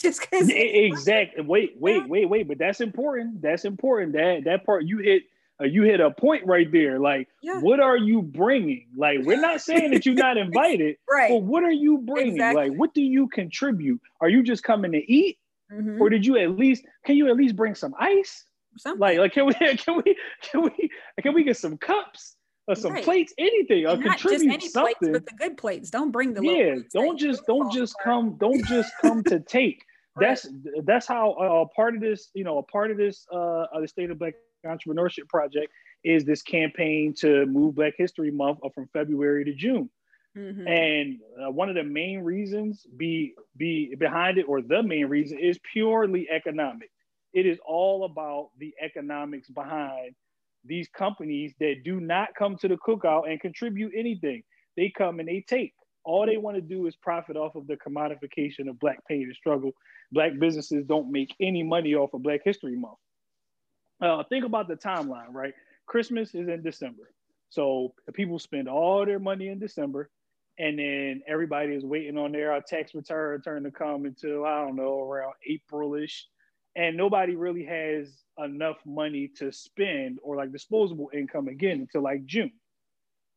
just 0.02 0.20
because 0.20 0.48
exactly 0.48 1.42
wait 1.44 1.74
wait 1.78 2.08
wait 2.08 2.28
wait 2.28 2.48
but 2.48 2.58
that's 2.58 2.80
important 2.80 3.40
that's 3.42 3.64
important 3.64 4.12
that 4.12 4.44
that 4.44 4.64
part 4.64 4.84
you 4.84 4.98
hit 4.98 5.24
uh, 5.60 5.64
you 5.64 5.82
hit 5.82 6.00
a 6.00 6.10
point 6.10 6.44
right 6.46 6.72
there 6.72 6.98
like 6.98 7.28
yeah. 7.42 7.60
what 7.60 7.80
are 7.80 7.96
you 7.96 8.22
bringing 8.22 8.86
like 8.96 9.18
we're 9.22 9.40
not 9.40 9.60
saying 9.68 9.90
that 9.90 10.06
you're 10.06 10.14
not 10.14 10.36
invited 10.36 10.96
right 11.08 11.30
but 11.30 11.42
what 11.42 11.62
are 11.62 11.72
you 11.72 11.98
bringing 11.98 12.34
exactly. 12.34 12.70
like 12.70 12.78
what 12.78 12.94
do 12.94 13.02
you 13.02 13.28
contribute 13.28 14.00
are 14.20 14.28
you 14.28 14.42
just 14.42 14.62
coming 14.62 14.92
to 14.92 15.12
eat 15.12 15.38
mm-hmm. 15.72 16.00
or 16.00 16.08
did 16.08 16.24
you 16.24 16.38
at 16.38 16.56
least 16.56 16.84
can 17.04 17.16
you 17.16 17.28
at 17.28 17.36
least 17.36 17.56
bring 17.56 17.74
some 17.74 17.94
ice 17.98 18.44
Something. 18.78 19.00
like 19.00 19.18
like 19.18 19.32
can 19.32 19.46
we 19.46 19.54
can 19.54 19.96
we 19.96 20.16
can 20.42 20.62
we 20.62 20.90
can 21.22 21.34
we 21.34 21.44
get 21.44 21.56
some 21.56 21.76
cups 21.76 22.36
or 22.70 22.76
some 22.76 22.92
right. 22.92 23.04
plates, 23.04 23.34
anything, 23.36 23.86
or 23.86 23.96
contribute 23.96 24.62
something. 24.62 24.94
Plates, 25.00 25.12
but 25.12 25.26
the 25.26 25.34
good 25.36 25.56
plates. 25.56 25.90
Don't 25.90 26.10
bring 26.10 26.32
the 26.32 26.42
yeah. 26.42 26.76
Don't 26.92 27.18
just 27.18 27.44
don't 27.46 27.72
just 27.72 27.94
come. 28.02 28.36
Don't 28.38 28.64
just 28.66 28.92
come 29.02 29.24
to 29.24 29.40
take. 29.40 29.82
That's 30.16 30.46
that's 30.84 31.06
how 31.06 31.32
uh, 31.32 31.64
part 31.74 31.94
of 31.94 32.00
this, 32.00 32.30
you 32.34 32.44
know, 32.44 32.58
a 32.58 32.62
part 32.62 32.90
of 32.90 32.96
this 32.96 33.26
uh, 33.32 33.66
the 33.80 33.88
State 33.88 34.10
of 34.10 34.18
Black 34.18 34.34
Entrepreneurship 34.66 35.28
Project 35.28 35.72
is 36.04 36.24
this 36.24 36.42
campaign 36.42 37.14
to 37.18 37.46
move 37.46 37.76
Black 37.76 37.94
History 37.96 38.30
Month 38.30 38.58
from 38.74 38.88
February 38.92 39.44
to 39.44 39.54
June. 39.54 39.88
Mm-hmm. 40.36 40.66
And 40.66 41.18
uh, 41.42 41.50
one 41.50 41.68
of 41.68 41.74
the 41.74 41.84
main 41.84 42.20
reasons 42.20 42.86
be 42.96 43.34
be 43.56 43.94
behind 43.96 44.38
it, 44.38 44.46
or 44.48 44.62
the 44.62 44.82
main 44.82 45.06
reason, 45.06 45.38
is 45.38 45.58
purely 45.72 46.28
economic. 46.30 46.90
It 47.32 47.46
is 47.46 47.58
all 47.64 48.04
about 48.04 48.50
the 48.58 48.74
economics 48.80 49.48
behind 49.48 50.14
these 50.64 50.88
companies 50.88 51.54
that 51.60 51.84
do 51.84 52.00
not 52.00 52.34
come 52.36 52.56
to 52.58 52.68
the 52.68 52.76
cookout 52.76 53.30
and 53.30 53.40
contribute 53.40 53.92
anything. 53.96 54.42
They 54.76 54.92
come 54.96 55.20
and 55.20 55.28
they 55.28 55.44
take. 55.46 55.74
All 56.04 56.26
they 56.26 56.36
want 56.36 56.56
to 56.56 56.62
do 56.62 56.86
is 56.86 56.96
profit 56.96 57.36
off 57.36 57.54
of 57.54 57.66
the 57.66 57.76
commodification 57.76 58.68
of 58.68 58.78
Black 58.78 58.98
pain 59.06 59.24
and 59.24 59.34
struggle. 59.34 59.72
Black 60.12 60.32
businesses 60.38 60.84
don't 60.86 61.10
make 61.10 61.34
any 61.40 61.62
money 61.62 61.94
off 61.94 62.14
of 62.14 62.22
Black 62.22 62.40
History 62.44 62.76
Month. 62.76 62.98
Uh, 64.00 64.22
think 64.28 64.44
about 64.44 64.66
the 64.66 64.76
timeline, 64.76 65.32
right? 65.32 65.52
Christmas 65.86 66.34
is 66.34 66.48
in 66.48 66.62
December. 66.62 67.12
So 67.50 67.94
people 68.14 68.38
spend 68.38 68.68
all 68.68 69.04
their 69.04 69.18
money 69.18 69.48
in 69.48 69.58
December, 69.58 70.10
and 70.58 70.78
then 70.78 71.22
everybody 71.26 71.74
is 71.74 71.84
waiting 71.84 72.16
on 72.16 72.32
their 72.32 72.52
uh, 72.52 72.60
tax 72.66 72.94
return 72.94 73.30
return 73.30 73.64
to 73.64 73.70
come 73.70 74.04
until 74.04 74.44
I 74.44 74.64
don't 74.64 74.76
know 74.76 75.00
around 75.00 75.34
Aprilish, 75.48 76.22
and 76.76 76.96
nobody 76.96 77.34
really 77.34 77.64
has 77.64 78.22
enough 78.38 78.76
money 78.86 79.28
to 79.36 79.52
spend 79.52 80.18
or 80.22 80.36
like 80.36 80.52
disposable 80.52 81.10
income 81.12 81.48
again 81.48 81.80
until 81.80 82.02
like 82.02 82.24
June. 82.24 82.52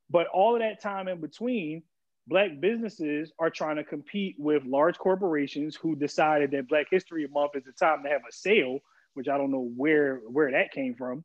But 0.09 0.27
all 0.27 0.55
of 0.55 0.61
that 0.61 0.81
time 0.81 1.07
in 1.07 1.19
between, 1.19 1.81
black 2.27 2.59
businesses 2.59 3.31
are 3.39 3.49
trying 3.49 3.75
to 3.77 3.83
compete 3.83 4.35
with 4.37 4.63
large 4.65 4.97
corporations 4.97 5.75
who 5.75 5.95
decided 5.95 6.51
that 6.51 6.67
Black 6.67 6.87
History 6.89 7.27
Month 7.27 7.55
is 7.55 7.63
the 7.63 7.71
time 7.71 8.03
to 8.03 8.09
have 8.09 8.21
a 8.27 8.31
sale, 8.31 8.79
which 9.13 9.27
I 9.27 9.37
don't 9.37 9.51
know 9.51 9.71
where 9.75 10.21
where 10.27 10.51
that 10.51 10.71
came 10.71 10.95
from. 10.95 11.23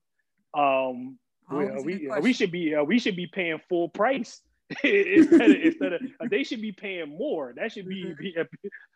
Um, 0.54 1.18
oh, 1.50 1.82
we, 1.82 2.10
we 2.20 2.32
should 2.32 2.50
be 2.50 2.74
uh, 2.74 2.82
we 2.82 2.98
should 2.98 3.16
be 3.16 3.26
paying 3.26 3.60
full 3.68 3.88
price 3.88 4.40
instead 4.84 5.50
of, 5.50 5.56
instead 5.62 5.92
of 5.94 6.02
uh, 6.20 6.26
they 6.30 6.42
should 6.42 6.60
be 6.60 6.72
paying 6.72 7.16
more. 7.16 7.54
That 7.56 7.72
should 7.72 7.88
be, 7.88 8.04
mm-hmm. 8.04 8.20
be 8.20 8.36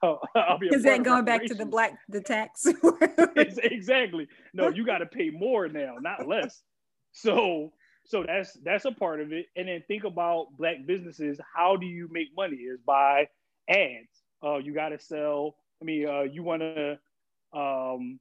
uh, 0.02 0.56
is 0.74 0.82
that 0.82 1.02
going 1.02 1.24
back 1.24 1.44
to 1.46 1.54
the 1.54 1.66
black 1.66 1.98
the 2.08 2.20
tax? 2.20 2.66
exactly. 3.36 4.28
No, 4.52 4.68
you 4.68 4.84
got 4.84 4.98
to 4.98 5.06
pay 5.06 5.30
more 5.30 5.68
now, 5.68 5.96
not 6.00 6.26
less. 6.26 6.60
So 7.12 7.72
so 8.04 8.24
that's 8.26 8.52
that's 8.64 8.84
a 8.84 8.92
part 8.92 9.20
of 9.20 9.32
it. 9.32 9.46
And 9.56 9.68
then 9.68 9.82
think 9.86 10.04
about 10.04 10.48
black 10.58 10.86
businesses. 10.86 11.40
How 11.54 11.76
do 11.76 11.86
you 11.86 12.08
make 12.10 12.28
money? 12.36 12.56
Is 12.56 12.80
by 12.84 13.28
ads. 13.68 14.22
Uh, 14.44 14.56
you 14.56 14.74
got 14.74 14.90
to 14.90 14.98
sell. 14.98 15.56
I 15.80 15.84
mean, 15.84 16.08
uh, 16.08 16.22
you 16.22 16.42
want 16.42 16.62
to 16.62 16.98
um, 17.52 18.18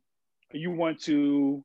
you 0.52 0.72
want 0.72 1.02
to 1.04 1.64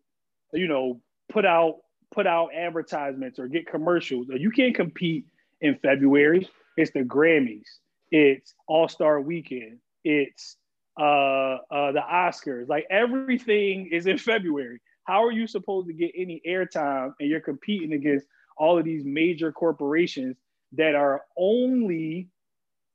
you 0.52 0.68
know 0.68 1.00
put 1.28 1.44
out 1.44 1.78
put 2.12 2.26
out 2.26 2.50
advertisements 2.54 3.38
or 3.38 3.48
get 3.48 3.66
commercials. 3.66 4.28
You 4.30 4.50
can't 4.50 4.74
compete 4.74 5.26
in 5.60 5.76
February. 5.76 6.48
It's 6.76 6.90
the 6.92 7.00
Grammys. 7.00 7.66
It's 8.10 8.54
All 8.66 8.88
Star 8.88 9.20
Weekend. 9.20 9.78
It's 10.04 10.56
uh, 10.98 11.58
uh, 11.70 11.92
the 11.92 12.00
Oscars. 12.00 12.68
Like 12.68 12.86
everything 12.90 13.88
is 13.92 14.06
in 14.06 14.18
February. 14.18 14.80
How 15.07 15.24
are 15.24 15.32
you 15.32 15.46
supposed 15.46 15.86
to 15.86 15.92
get 15.92 16.12
any 16.16 16.42
airtime 16.46 17.12
and 17.20 17.28
you're 17.28 17.40
competing 17.40 17.92
against 17.92 18.26
all 18.57 18.78
of 18.78 18.84
these 18.84 19.04
major 19.04 19.52
corporations 19.52 20.36
that 20.72 20.94
are 20.94 21.22
only 21.38 22.28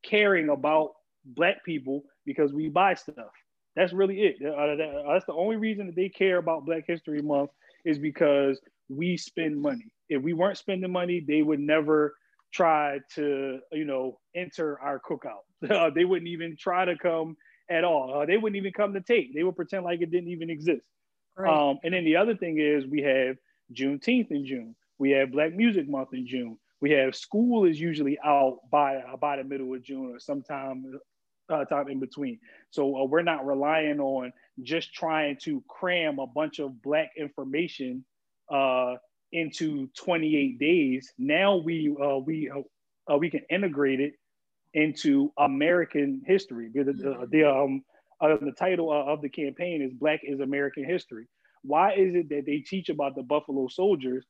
caring 0.03 0.49
about 0.49 0.91
black 1.23 1.63
people 1.63 2.03
because 2.25 2.51
we 2.53 2.67
buy 2.69 2.93
stuff? 2.95 3.31
That's 3.75 3.93
really 3.93 4.23
it. 4.23 4.35
Uh, 4.45 4.75
that's 5.13 5.25
the 5.25 5.33
only 5.33 5.55
reason 5.55 5.87
that 5.87 5.95
they 5.95 6.09
care 6.09 6.37
about 6.37 6.65
Black 6.65 6.83
History 6.85 7.21
Month 7.21 7.51
is 7.85 7.97
because 7.97 8.59
we 8.89 9.15
spend 9.15 9.61
money. 9.61 9.85
If 10.09 10.21
we 10.21 10.33
weren't 10.33 10.57
spending 10.57 10.91
money, 10.91 11.23
they 11.25 11.41
would 11.41 11.61
never 11.61 12.15
try 12.51 12.99
to, 13.15 13.59
you 13.71 13.85
know, 13.85 14.19
enter 14.35 14.79
our 14.79 14.99
cookout. 14.99 15.43
Uh, 15.69 15.91
they 15.91 16.05
wouldn't 16.05 16.27
even 16.27 16.57
try 16.57 16.85
to 16.85 16.97
come 16.97 17.37
at 17.69 17.83
all. 17.83 18.19
Uh, 18.19 18.25
they 18.25 18.35
wouldn't 18.35 18.57
even 18.57 18.73
come 18.73 18.93
to 18.95 18.99
take. 18.99 19.31
They 19.31 19.43
would 19.43 19.55
pretend 19.55 19.85
like 19.85 20.01
it 20.01 20.09
didn't 20.09 20.29
even 20.29 20.49
exist. 20.49 20.81
Right. 21.37 21.69
Um, 21.69 21.79
and 21.83 21.93
then 21.93 22.05
the 22.05 22.17
other 22.17 22.35
thing 22.35 22.59
is 22.59 22.85
we 22.85 23.01
have 23.01 23.37
Juneteenth 23.73 24.31
in 24.31 24.45
June. 24.45 24.75
We 24.99 25.11
have 25.11 25.31
Black 25.31 25.53
Music 25.53 25.89
Month 25.89 26.13
in 26.13 26.27
June. 26.27 26.57
We 26.81 26.91
have 26.91 27.15
school 27.15 27.65
is 27.65 27.79
usually 27.79 28.19
out 28.23 28.59
by 28.69 29.01
by 29.19 29.37
the 29.37 29.43
middle 29.43 29.73
of 29.73 29.83
June 29.83 30.13
or 30.13 30.19
sometime 30.19 30.99
uh, 31.49 31.65
time 31.65 31.89
in 31.89 31.99
between. 31.99 32.39
So 32.71 32.95
uh, 32.97 33.05
we're 33.05 33.21
not 33.21 33.45
relying 33.45 33.99
on 33.99 34.33
just 34.63 34.93
trying 34.93 35.37
to 35.43 35.63
cram 35.67 36.19
a 36.19 36.27
bunch 36.27 36.59
of 36.59 36.81
Black 36.81 37.11
information 37.17 38.03
uh, 38.49 38.95
into 39.31 39.87
28 39.97 40.59
days. 40.59 41.13
Now 41.17 41.57
we 41.57 41.95
uh, 42.01 42.17
we 42.17 42.51
uh, 42.51 43.17
we 43.17 43.29
can 43.29 43.41
integrate 43.49 43.99
it 43.99 44.13
into 44.73 45.33
American 45.37 46.21
history. 46.25 46.69
The, 46.73 46.83
the, 46.85 47.27
the 47.29 47.43
um, 47.43 47.83
uh, 48.21 48.37
the 48.41 48.51
title 48.51 48.91
of 48.91 49.21
the 49.21 49.29
campaign 49.29 49.81
is 49.81 49.93
Black 49.93 50.21
is 50.23 50.39
American 50.39 50.85
History. 50.85 51.27
Why 51.63 51.93
is 51.93 52.15
it 52.15 52.29
that 52.29 52.45
they 52.45 52.59
teach 52.59 52.89
about 52.89 53.15
the 53.15 53.23
Buffalo 53.23 53.67
Soldiers 53.67 54.25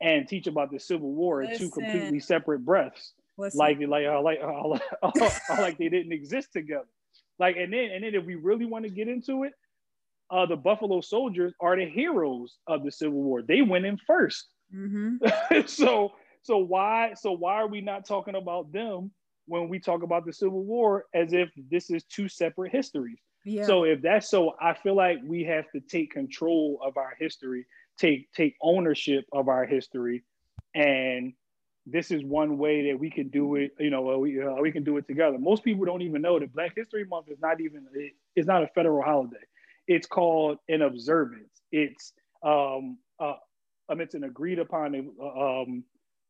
and 0.00 0.28
teach 0.28 0.46
about 0.46 0.70
the 0.70 0.78
Civil 0.78 1.12
War 1.12 1.42
in 1.42 1.56
two 1.56 1.70
completely 1.70 2.20
separate 2.20 2.64
breaths? 2.64 3.14
Listen. 3.38 3.58
Like 3.58 3.78
like 3.80 4.06
uh, 4.06 4.20
like 4.22 4.40
uh, 4.42 5.10
like 5.50 5.78
they 5.78 5.88
didn't 5.88 6.12
exist 6.12 6.52
together. 6.52 6.88
Like 7.38 7.56
and 7.56 7.72
then 7.72 7.90
and 7.90 8.04
then 8.04 8.14
if 8.14 8.24
we 8.24 8.34
really 8.34 8.66
want 8.66 8.84
to 8.84 8.90
get 8.90 9.08
into 9.08 9.44
it, 9.44 9.52
uh, 10.30 10.46
the 10.46 10.56
Buffalo 10.56 11.00
Soldiers 11.00 11.52
are 11.60 11.76
the 11.76 11.88
heroes 11.88 12.56
of 12.66 12.84
the 12.84 12.90
Civil 12.90 13.22
War. 13.22 13.42
They 13.42 13.62
went 13.62 13.86
in 13.86 13.98
1st 14.08 14.42
mm-hmm. 14.74 15.60
so 15.66 16.12
so 16.42 16.58
why 16.58 17.14
so 17.14 17.32
why 17.32 17.54
are 17.54 17.68
we 17.68 17.80
not 17.80 18.06
talking 18.06 18.34
about 18.34 18.72
them 18.72 19.10
when 19.52 19.68
we 19.68 19.78
talk 19.78 20.02
about 20.02 20.24
the 20.24 20.32
Civil 20.32 20.64
War 20.64 21.04
as 21.14 21.34
if 21.34 21.50
this 21.70 21.90
is 21.90 22.04
two 22.04 22.26
separate 22.26 22.72
histories. 22.72 23.18
Yeah. 23.44 23.66
So 23.66 23.84
if 23.84 24.00
that's 24.00 24.30
so, 24.30 24.54
I 24.58 24.72
feel 24.72 24.96
like 24.96 25.18
we 25.22 25.44
have 25.44 25.70
to 25.72 25.80
take 25.80 26.10
control 26.10 26.80
of 26.82 26.96
our 26.96 27.12
history, 27.18 27.66
take 27.98 28.32
take 28.32 28.56
ownership 28.62 29.26
of 29.30 29.48
our 29.48 29.66
history, 29.66 30.24
and 30.74 31.34
this 31.84 32.10
is 32.10 32.24
one 32.24 32.56
way 32.56 32.90
that 32.90 32.98
we 32.98 33.10
can 33.10 33.28
do 33.28 33.56
it. 33.56 33.72
You 33.78 33.90
know, 33.90 34.18
we 34.18 34.40
uh, 34.40 34.54
we 34.54 34.72
can 34.72 34.84
do 34.84 34.96
it 34.96 35.06
together. 35.06 35.36
Most 35.38 35.64
people 35.64 35.84
don't 35.84 36.00
even 36.00 36.22
know 36.22 36.38
that 36.38 36.54
Black 36.54 36.72
History 36.74 37.04
Month 37.04 37.26
is 37.28 37.38
not 37.42 37.60
even 37.60 37.86
it, 37.92 38.12
it's 38.34 38.46
not 38.46 38.62
a 38.62 38.68
federal 38.68 39.02
holiday. 39.02 39.44
It's 39.86 40.06
called 40.06 40.56
an 40.70 40.80
observance. 40.80 41.60
It's 41.70 42.14
um 42.42 42.96
uh, 43.20 43.34
um, 43.90 44.00
it's 44.00 44.14
an 44.14 44.24
agreed 44.24 44.60
upon 44.60 44.94
um 45.20 45.84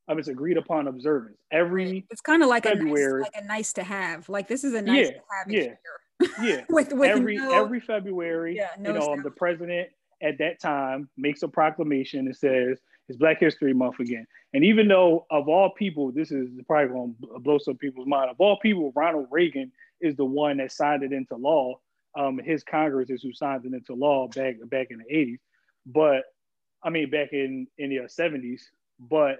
um, 0.07 0.19
it's 0.19 0.27
agreed 0.27 0.57
upon 0.57 0.87
observance 0.87 1.37
every. 1.51 2.05
It's 2.09 2.21
kind 2.21 2.43
of 2.43 2.49
like 2.49 2.63
February, 2.63 3.21
a 3.21 3.23
nice, 3.23 3.31
like 3.33 3.43
a 3.43 3.47
nice 3.47 3.73
to 3.73 3.83
have. 3.83 4.29
Like 4.29 4.47
this 4.47 4.63
is 4.63 4.73
a 4.73 4.81
nice 4.81 5.07
yeah, 5.07 5.11
to 5.11 5.67
have. 5.69 5.77
Yeah, 6.21 6.33
yeah. 6.41 6.61
with, 6.69 6.91
with 6.93 7.09
every 7.09 7.37
no, 7.37 7.51
every 7.51 7.79
February, 7.79 8.55
yeah, 8.55 8.69
no 8.77 8.93
you 8.93 8.99
know, 8.99 9.23
the 9.23 9.31
president 9.31 9.89
at 10.21 10.37
that 10.39 10.59
time 10.59 11.09
makes 11.17 11.43
a 11.43 11.47
proclamation 11.47 12.25
that 12.25 12.35
says 12.35 12.79
it's 13.09 13.17
Black 13.17 13.39
History 13.39 13.73
Month 13.73 13.99
again. 13.99 14.25
And 14.53 14.63
even 14.63 14.87
though 14.87 15.25
of 15.29 15.49
all 15.49 15.71
people, 15.71 16.11
this 16.11 16.31
is 16.31 16.49
probably 16.67 16.93
going 16.93 17.15
to 17.21 17.39
blow 17.39 17.57
some 17.57 17.77
people's 17.77 18.07
mind. 18.07 18.29
Of 18.29 18.37
all 18.39 18.57
people, 18.59 18.93
Ronald 18.95 19.27
Reagan 19.31 19.71
is 20.01 20.15
the 20.15 20.25
one 20.25 20.57
that 20.57 20.71
signed 20.71 21.03
it 21.03 21.11
into 21.11 21.35
law. 21.35 21.79
Um, 22.17 22.39
his 22.43 22.63
Congress 22.63 23.09
is 23.09 23.21
who 23.23 23.33
signed 23.33 23.65
it 23.65 23.73
into 23.73 23.93
law 23.93 24.27
back 24.27 24.55
back 24.65 24.87
in 24.91 24.99
the 24.99 25.13
80s. 25.13 25.39
But 25.85 26.23
I 26.83 26.89
mean, 26.89 27.09
back 27.09 27.33
in 27.33 27.67
in 27.77 27.89
the 27.89 27.97
70s. 27.97 28.61
But 28.99 29.39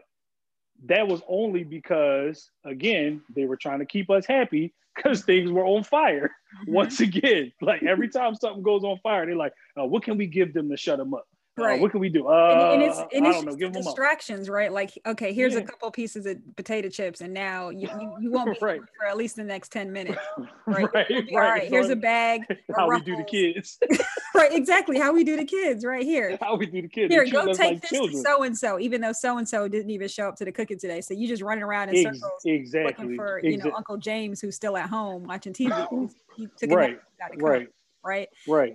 that 0.85 1.07
was 1.07 1.21
only 1.27 1.63
because 1.63 2.49
again 2.65 3.21
they 3.35 3.45
were 3.45 3.57
trying 3.57 3.79
to 3.79 3.85
keep 3.85 4.09
us 4.09 4.25
happy 4.25 4.73
because 4.95 5.23
things 5.23 5.51
were 5.51 5.65
on 5.65 5.83
fire 5.83 6.31
mm-hmm. 6.61 6.73
once 6.73 6.99
again 6.99 7.51
like 7.61 7.83
every 7.83 8.09
time 8.09 8.35
something 8.35 8.63
goes 8.63 8.83
on 8.83 8.97
fire 9.01 9.25
they're 9.25 9.35
like 9.35 9.53
uh, 9.79 9.85
what 9.85 10.03
can 10.03 10.17
we 10.17 10.27
give 10.27 10.53
them 10.53 10.69
to 10.69 10.77
shut 10.77 10.97
them 10.97 11.13
up 11.13 11.25
uh, 11.59 11.63
right. 11.63 11.79
Uh, 11.79 11.81
what 11.83 11.91
can 11.91 11.99
we 11.99 12.09
do? 12.09 12.27
Uh, 12.27 12.71
and, 12.73 12.81
and 12.81 12.91
it's, 12.91 12.99
and 13.13 13.27
it's 13.27 13.55
know, 13.61 13.69
distractions, 13.69 14.49
right? 14.49 14.71
Like, 14.71 14.91
okay, 15.05 15.33
here's 15.33 15.53
yeah. 15.53 15.59
a 15.59 15.63
couple 15.63 15.91
pieces 15.91 16.25
of 16.25 16.37
potato 16.55 16.89
chips, 16.89 17.21
and 17.21 17.31
now 17.33 17.69
you, 17.69 17.87
you, 17.99 18.15
you 18.21 18.31
won't 18.31 18.59
be 18.59 18.65
right. 18.65 18.81
for 18.97 19.05
at 19.05 19.17
least 19.17 19.35
the 19.35 19.43
next 19.43 19.71
10 19.71 19.91
minutes. 19.91 20.17
Right. 20.65 20.87
right, 20.93 21.05
right. 21.09 21.27
All 21.33 21.39
right, 21.39 21.67
here's 21.69 21.89
a 21.89 21.95
bag. 21.95 22.41
How 22.75 22.89
we 22.89 23.01
do 23.01 23.17
the 23.17 23.23
kids. 23.23 23.77
Right, 24.33 24.53
exactly. 24.53 24.99
How 24.99 25.13
we 25.13 25.23
do 25.23 25.35
the 25.37 25.45
kids, 25.45 25.85
right 25.85 26.03
here. 26.03 26.37
How 26.41 26.55
we 26.55 26.65
do 26.65 26.81
the 26.81 26.87
kids. 26.87 27.13
Here, 27.13 27.25
go 27.29 27.47
take 27.47 27.59
like 27.59 27.81
this 27.81 27.91
children. 27.91 28.17
to 28.17 28.21
so 28.21 28.43
and 28.43 28.57
so, 28.57 28.79
even 28.79 29.01
though 29.01 29.13
so 29.13 29.37
and 29.37 29.47
so 29.47 29.67
didn't 29.67 29.91
even 29.91 30.07
show 30.07 30.27
up 30.27 30.35
to 30.37 30.45
the 30.45 30.51
cooking 30.51 30.79
today. 30.79 31.01
So 31.01 31.13
you 31.13 31.27
just 31.27 31.41
running 31.41 31.63
around 31.63 31.89
in 31.89 32.03
circles, 32.03 32.41
exactly. 32.45 33.05
looking 33.05 33.15
for 33.15 33.39
you 33.43 33.57
know 33.57 33.71
Uncle 33.75 33.97
James 33.97 34.41
who's 34.41 34.55
still 34.55 34.77
at 34.77 34.89
home 34.89 35.23
watching 35.23 35.53
TV. 35.53 36.11
He 36.35 36.47
took 36.57 36.71
right, 36.71 36.99
right 37.37 37.67
right? 38.03 38.29
Right. 38.47 38.73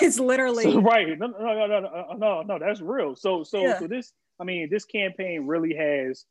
It's, 0.00 0.18
literally 0.18 0.64
so, 0.64 0.80
right. 0.80 1.18
No, 1.18 1.26
no, 1.26 1.66
no, 1.66 1.66
no, 1.66 2.14
no, 2.16 2.42
no, 2.42 2.58
that's 2.58 2.80
real. 2.80 3.14
So, 3.14 3.44
so, 3.44 3.60
yeah. 3.60 3.78
so 3.78 3.86
this, 3.86 4.12
I 4.40 4.44
mean, 4.44 4.68
this 4.70 4.84
campaign 4.84 5.46
really 5.46 5.74
has 5.74 6.24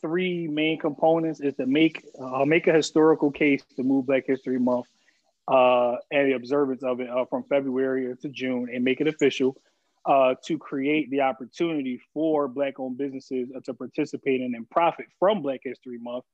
three 0.00 0.46
main 0.46 0.78
components: 0.78 1.40
is 1.40 1.54
to 1.54 1.66
make 1.66 2.04
uh, 2.20 2.44
make 2.44 2.66
a 2.66 2.72
historical 2.72 3.30
case 3.30 3.62
to 3.76 3.82
move 3.82 4.06
Black 4.06 4.26
History 4.26 4.58
Month 4.58 4.86
uh, 5.50 5.96
and 6.10 6.30
the 6.30 6.36
observance 6.36 6.82
of 6.82 7.00
it 7.00 7.10
uh, 7.10 7.24
from 7.26 7.44
February 7.48 8.14
to 8.22 8.28
June, 8.28 8.68
and 8.72 8.84
make 8.84 9.00
it 9.00 9.08
official. 9.08 9.56
Uh, 10.06 10.34
to 10.42 10.56
create 10.56 11.10
the 11.10 11.20
opportunity 11.20 12.00
for 12.14 12.48
Black-owned 12.48 12.96
businesses 12.96 13.50
uh, 13.54 13.60
to 13.60 13.74
participate 13.74 14.40
in 14.40 14.54
and 14.54 14.68
profit 14.70 15.04
from 15.18 15.42
Black 15.42 15.60
History 15.62 15.98
Month, 16.00 16.24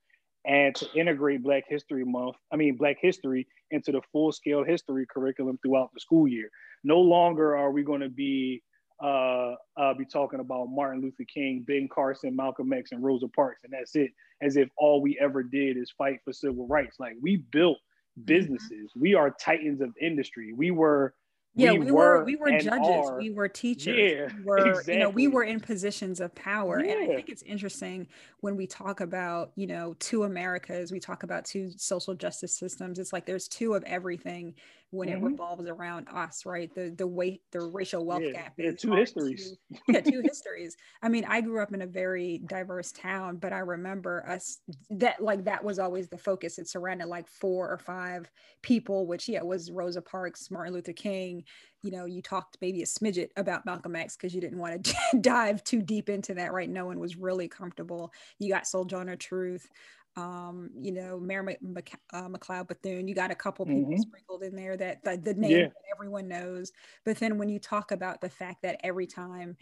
and 0.46 0.72
to 0.76 0.86
integrate 0.94 1.42
Black 1.42 1.64
History 1.68 2.04
Month, 2.04 2.36
I 2.52 2.56
mean, 2.56 2.76
Black 2.76 2.96
history 3.00 3.46
into 3.72 3.90
the 3.90 4.00
full 4.12 4.30
scale 4.30 4.62
history 4.62 5.04
curriculum 5.12 5.58
throughout 5.60 5.90
the 5.92 5.98
school 5.98 6.28
year. 6.28 6.48
No 6.84 7.00
longer 7.00 7.56
are 7.56 7.72
we 7.72 7.82
going 7.82 8.02
to 8.02 8.08
be 8.08 8.62
uh, 9.02 9.54
uh, 9.76 9.92
be 9.94 10.06
talking 10.06 10.40
about 10.40 10.68
Martin 10.70 11.02
Luther 11.02 11.24
King, 11.32 11.64
Ben 11.66 11.88
Carson, 11.92 12.34
Malcolm 12.34 12.72
X, 12.72 12.92
and 12.92 13.02
Rosa 13.02 13.28
Parks, 13.28 13.60
and 13.64 13.72
that's 13.72 13.96
it. 13.96 14.12
As 14.40 14.56
if 14.56 14.68
all 14.78 15.02
we 15.02 15.18
ever 15.20 15.42
did 15.42 15.76
is 15.76 15.92
fight 15.98 16.20
for 16.24 16.32
civil 16.32 16.66
rights. 16.68 16.96
Like 16.98 17.14
we 17.20 17.38
built. 17.50 17.78
Businesses. 18.24 18.92
We 18.94 19.14
are 19.14 19.30
titans 19.30 19.80
of 19.80 19.94
industry. 20.00 20.52
We 20.52 20.70
were 20.70 21.14
yeah 21.56 21.72
we, 21.72 21.78
we 21.78 21.90
were, 21.90 22.22
we 22.24 22.36
were 22.36 22.50
judges 22.58 23.08
are, 23.08 23.18
we 23.18 23.30
were 23.30 23.48
teachers 23.48 23.96
yeah, 23.96 24.28
we 24.38 24.44
were 24.44 24.58
exactly. 24.58 24.94
you 24.94 25.00
know 25.00 25.08
we 25.08 25.26
were 25.26 25.42
in 25.42 25.58
positions 25.58 26.20
of 26.20 26.34
power 26.34 26.84
yeah. 26.84 26.92
and 26.92 27.02
i 27.02 27.14
think 27.14 27.28
it's 27.28 27.42
interesting 27.42 28.06
when 28.40 28.56
we 28.56 28.66
talk 28.66 29.00
about 29.00 29.52
you 29.56 29.66
know 29.66 29.96
two 29.98 30.24
americas 30.24 30.92
we 30.92 31.00
talk 31.00 31.22
about 31.22 31.44
two 31.44 31.70
social 31.76 32.14
justice 32.14 32.54
systems 32.54 32.98
it's 32.98 33.12
like 33.12 33.24
there's 33.24 33.48
two 33.48 33.74
of 33.74 33.82
everything 33.84 34.54
when 34.96 35.08
mm-hmm. 35.08 35.24
it 35.24 35.30
revolves 35.30 35.68
around 35.68 36.08
us, 36.12 36.44
right? 36.46 36.74
The 36.74 36.94
the 36.96 37.06
weight, 37.06 37.42
the 37.52 37.60
racial 37.60 38.04
wealth 38.04 38.22
yeah, 38.22 38.32
gap. 38.32 38.54
Yeah, 38.56 38.72
two 38.72 38.92
histories. 38.92 39.56
Two, 39.72 39.78
yeah, 39.92 40.00
two 40.00 40.22
histories. 40.22 40.76
I 41.02 41.08
mean, 41.08 41.24
I 41.26 41.40
grew 41.40 41.62
up 41.62 41.72
in 41.72 41.82
a 41.82 41.86
very 41.86 42.42
diverse 42.46 42.92
town, 42.92 43.36
but 43.36 43.52
I 43.52 43.58
remember 43.58 44.24
us 44.28 44.58
that 44.90 45.22
like 45.22 45.44
that 45.44 45.62
was 45.62 45.78
always 45.78 46.08
the 46.08 46.18
focus. 46.18 46.58
It 46.58 46.68
surrounded 46.68 47.06
like 47.06 47.28
four 47.28 47.70
or 47.70 47.78
five 47.78 48.30
people, 48.62 49.06
which 49.06 49.28
yeah 49.28 49.42
was 49.42 49.70
Rosa 49.70 50.02
Parks, 50.02 50.50
Martin 50.50 50.74
Luther 50.74 50.92
King. 50.92 51.44
You 51.82 51.92
know, 51.92 52.06
you 52.06 52.22
talked 52.22 52.58
maybe 52.60 52.82
a 52.82 52.86
smidget 52.86 53.28
about 53.36 53.64
Malcolm 53.64 53.94
X 53.94 54.16
because 54.16 54.34
you 54.34 54.40
didn't 54.40 54.58
want 54.58 54.82
to 54.84 54.96
dive 55.20 55.62
too 55.62 55.82
deep 55.82 56.08
into 56.08 56.34
that, 56.34 56.52
right? 56.52 56.68
No 56.68 56.86
one 56.86 56.98
was 56.98 57.16
really 57.16 57.48
comfortable. 57.48 58.12
You 58.38 58.50
got 58.50 58.66
Sojourner 58.66 59.16
Truth 59.16 59.68
um, 60.16 60.70
you 60.80 60.92
know, 60.92 61.18
Mary 61.20 61.56
Mc, 61.60 61.92
uh, 62.12 62.28
McLeod 62.28 62.68
Bethune. 62.68 63.06
You 63.06 63.14
got 63.14 63.30
a 63.30 63.34
couple 63.34 63.66
people 63.66 63.90
mm-hmm. 63.90 64.00
sprinkled 64.00 64.42
in 64.42 64.56
there 64.56 64.76
that 64.76 65.04
the, 65.04 65.16
the 65.16 65.34
name 65.34 65.50
yeah. 65.50 65.66
that 65.66 65.74
everyone 65.94 66.26
knows. 66.26 66.72
But 67.04 67.18
then 67.18 67.38
when 67.38 67.48
you 67.48 67.58
talk 67.58 67.92
about 67.92 68.20
the 68.20 68.30
fact 68.30 68.62
that 68.62 68.80
every 68.82 69.06
time, 69.06 69.56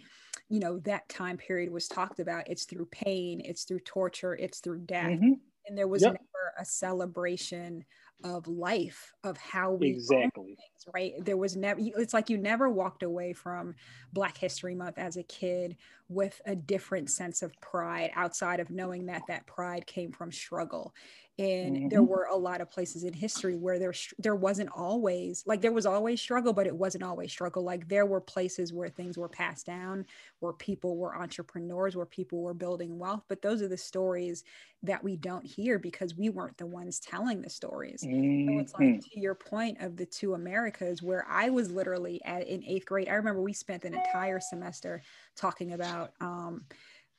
you 0.48 0.60
know, 0.60 0.78
that 0.80 1.08
time 1.08 1.36
period 1.36 1.72
was 1.72 1.88
talked 1.88 2.20
about, 2.20 2.48
it's 2.48 2.64
through 2.64 2.86
pain, 2.86 3.42
it's 3.44 3.64
through 3.64 3.80
torture, 3.80 4.34
it's 4.34 4.60
through 4.60 4.80
death. 4.80 5.10
Mm-hmm. 5.10 5.32
And 5.66 5.78
there 5.78 5.88
was 5.88 6.02
yep. 6.02 6.12
never 6.12 6.54
a 6.58 6.64
celebration 6.64 7.84
of 8.22 8.46
life 8.46 9.12
of 9.24 9.36
how 9.36 9.72
we 9.72 9.90
exactly 9.90 10.56
things, 10.56 10.94
right 10.94 11.12
there 11.24 11.36
was 11.36 11.56
never 11.56 11.80
it's 11.80 12.14
like 12.14 12.30
you 12.30 12.38
never 12.38 12.70
walked 12.70 13.02
away 13.02 13.32
from 13.32 13.74
black 14.12 14.38
history 14.38 14.74
month 14.74 14.98
as 14.98 15.16
a 15.16 15.22
kid 15.24 15.76
with 16.08 16.40
a 16.46 16.54
different 16.54 17.10
sense 17.10 17.42
of 17.42 17.52
pride 17.60 18.10
outside 18.14 18.60
of 18.60 18.70
knowing 18.70 19.06
that 19.06 19.22
that 19.28 19.46
pride 19.46 19.86
came 19.86 20.12
from 20.12 20.30
struggle 20.30 20.92
and 21.38 21.76
mm-hmm. 21.76 21.88
there 21.88 22.02
were 22.02 22.28
a 22.30 22.36
lot 22.36 22.60
of 22.60 22.70
places 22.70 23.02
in 23.02 23.12
history 23.12 23.56
where 23.56 23.78
there 23.78 23.92
there 24.18 24.36
wasn't 24.36 24.68
always 24.70 25.42
like 25.46 25.60
there 25.60 25.72
was 25.72 25.86
always 25.86 26.20
struggle 26.20 26.52
but 26.52 26.66
it 26.66 26.74
wasn't 26.74 27.02
always 27.02 27.32
struggle 27.32 27.64
like 27.64 27.88
there 27.88 28.06
were 28.06 28.20
places 28.20 28.72
where 28.72 28.88
things 28.88 29.18
were 29.18 29.28
passed 29.28 29.66
down 29.66 30.04
where 30.38 30.52
people 30.52 30.96
were 30.96 31.16
entrepreneurs 31.16 31.96
where 31.96 32.06
people 32.06 32.40
were 32.40 32.54
building 32.54 32.98
wealth 32.98 33.24
but 33.28 33.42
those 33.42 33.62
are 33.62 33.68
the 33.68 33.76
stories 33.76 34.44
that 34.84 35.02
we 35.02 35.16
don't 35.16 35.44
hear 35.44 35.78
because 35.78 36.14
we 36.14 36.28
weren't 36.28 36.56
the 36.56 36.66
ones 36.66 37.00
telling 37.00 37.42
the 37.42 37.50
stories 37.50 38.04
mm-hmm. 38.04 38.48
so 38.54 38.60
it's 38.60 38.72
like 38.74 38.82
mm-hmm. 38.82 38.98
to 38.98 39.20
your 39.20 39.34
point 39.34 39.76
of 39.80 39.96
the 39.96 40.06
two 40.06 40.34
americas 40.34 41.02
where 41.02 41.26
i 41.28 41.50
was 41.50 41.68
literally 41.68 42.20
at 42.24 42.46
in 42.46 42.62
eighth 42.64 42.86
grade 42.86 43.08
i 43.08 43.14
remember 43.14 43.42
we 43.42 43.52
spent 43.52 43.84
an 43.84 43.94
entire 43.94 44.38
semester 44.38 45.02
talking 45.36 45.72
about 45.72 46.12
um, 46.20 46.64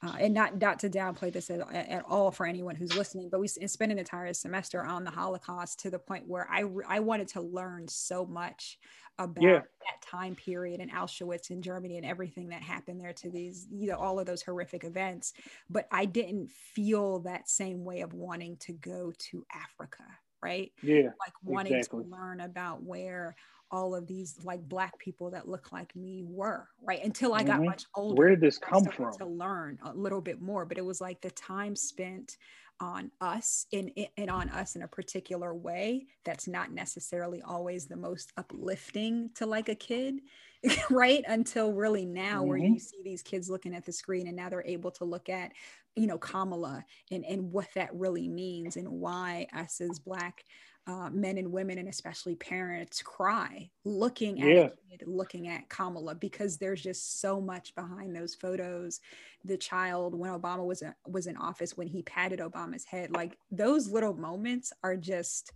uh, 0.03 0.13
and 0.19 0.33
not 0.33 0.59
not 0.59 0.79
to 0.79 0.89
downplay 0.89 1.31
this 1.31 1.49
at, 1.49 1.61
at, 1.73 2.03
all 2.07 2.31
for 2.31 2.45
anyone 2.45 2.75
who's 2.75 2.95
listening, 2.95 3.29
but 3.29 3.39
we 3.39 3.47
spent 3.47 3.91
an 3.91 3.97
entire 3.97 4.33
semester 4.33 4.83
on 4.83 5.03
the 5.03 5.11
Holocaust 5.11 5.79
to 5.79 5.89
the 5.89 5.99
point 5.99 6.27
where 6.27 6.47
I 6.51 6.65
I 6.87 6.99
wanted 6.99 7.29
to 7.29 7.41
learn 7.41 7.87
so 7.87 8.25
much 8.25 8.77
about 9.17 9.41
yeah. 9.41 9.59
that 9.59 10.01
time 10.01 10.35
period 10.35 10.81
and 10.81 10.91
Auschwitz 10.91 11.49
in 11.49 11.61
Germany 11.61 11.97
and 11.97 12.05
everything 12.05 12.49
that 12.49 12.61
happened 12.61 12.99
there 12.99 13.13
to 13.13 13.31
these 13.31 13.67
you 13.71 13.87
know 13.87 13.97
all 13.97 14.19
of 14.19 14.25
those 14.25 14.41
horrific 14.41 14.83
events, 14.83 15.33
but 15.69 15.87
I 15.91 16.05
didn't 16.05 16.51
feel 16.51 17.19
that 17.19 17.49
same 17.49 17.85
way 17.85 18.01
of 18.01 18.13
wanting 18.13 18.57
to 18.57 18.73
go 18.73 19.13
to 19.31 19.45
Africa, 19.53 20.03
right? 20.43 20.71
Yeah, 20.83 21.09
like 21.19 21.33
wanting 21.41 21.73
exactly. 21.73 22.03
to 22.03 22.09
learn 22.09 22.41
about 22.41 22.83
where 22.83 23.35
all 23.75 23.93
of 23.93 24.07
these 24.07 24.37
like 24.45 24.61
black 24.69 24.97
people 24.99 25.29
that 25.29 25.49
look 25.49 25.73
like 25.73 25.93
me 25.97 26.23
were 26.25 26.69
right 26.81 27.03
until 27.03 27.33
i 27.33 27.43
got 27.43 27.57
mm-hmm. 27.57 27.65
much 27.65 27.83
older 27.93 28.15
where 28.15 28.29
did 28.29 28.39
this 28.39 28.57
come 28.57 28.85
from 28.85 29.11
to 29.17 29.25
learn 29.25 29.77
a 29.83 29.93
little 29.93 30.21
bit 30.21 30.41
more 30.41 30.65
but 30.65 30.77
it 30.77 30.85
was 30.85 31.01
like 31.01 31.19
the 31.19 31.31
time 31.31 31.75
spent 31.75 32.37
on 32.79 33.11
us 33.19 33.65
in 33.71 33.91
and 34.17 34.29
on 34.29 34.49
us 34.49 34.75
in 34.75 34.83
a 34.83 34.87
particular 34.87 35.53
way 35.53 36.05
that's 36.23 36.47
not 36.47 36.71
necessarily 36.71 37.41
always 37.41 37.85
the 37.85 37.95
most 37.95 38.31
uplifting 38.37 39.29
to 39.35 39.45
like 39.45 39.67
a 39.67 39.75
kid 39.75 40.21
right 40.89 41.23
until 41.27 41.73
really 41.73 42.05
now 42.05 42.39
mm-hmm. 42.39 42.49
where 42.49 42.57
you 42.57 42.79
see 42.79 43.01
these 43.03 43.21
kids 43.21 43.49
looking 43.49 43.75
at 43.75 43.85
the 43.85 43.91
screen 43.91 44.27
and 44.27 44.35
now 44.37 44.49
they're 44.49 44.65
able 44.65 44.91
to 44.91 45.03
look 45.03 45.27
at 45.29 45.51
you 45.95 46.07
know 46.07 46.17
kamala 46.17 46.83
and 47.11 47.25
and 47.25 47.51
what 47.51 47.67
that 47.75 47.93
really 47.93 48.27
means 48.27 48.77
and 48.77 48.87
why 48.87 49.47
us 49.53 49.81
as 49.81 49.99
black 49.99 50.43
uh, 50.87 51.09
men 51.11 51.37
and 51.37 51.51
women 51.51 51.77
and 51.79 51.87
especially 51.87 52.35
parents 52.35 53.01
cry 53.01 53.69
looking 53.85 54.41
at 54.41 54.47
yeah. 54.47 54.67
kid, 54.89 55.03
looking 55.07 55.47
at 55.47 55.67
Kamala 55.67 56.13
because 56.13 56.57
there's 56.57 56.81
just 56.81 57.19
so 57.19 57.41
much 57.41 57.73
behind 57.75 58.15
those 58.15 58.35
photos. 58.35 58.99
The 59.43 59.57
child 59.57 60.13
when 60.13 60.31
Obama 60.31 60.65
was 60.65 60.83
a, 60.83 60.95
was 61.07 61.27
in 61.27 61.37
office 61.37 61.75
when 61.75 61.87
he 61.87 62.03
patted 62.03 62.39
Obama's 62.39 62.85
head, 62.85 63.11
like 63.11 63.37
those 63.51 63.89
little 63.89 64.13
moments 64.13 64.71
are 64.83 64.95
just 64.95 65.51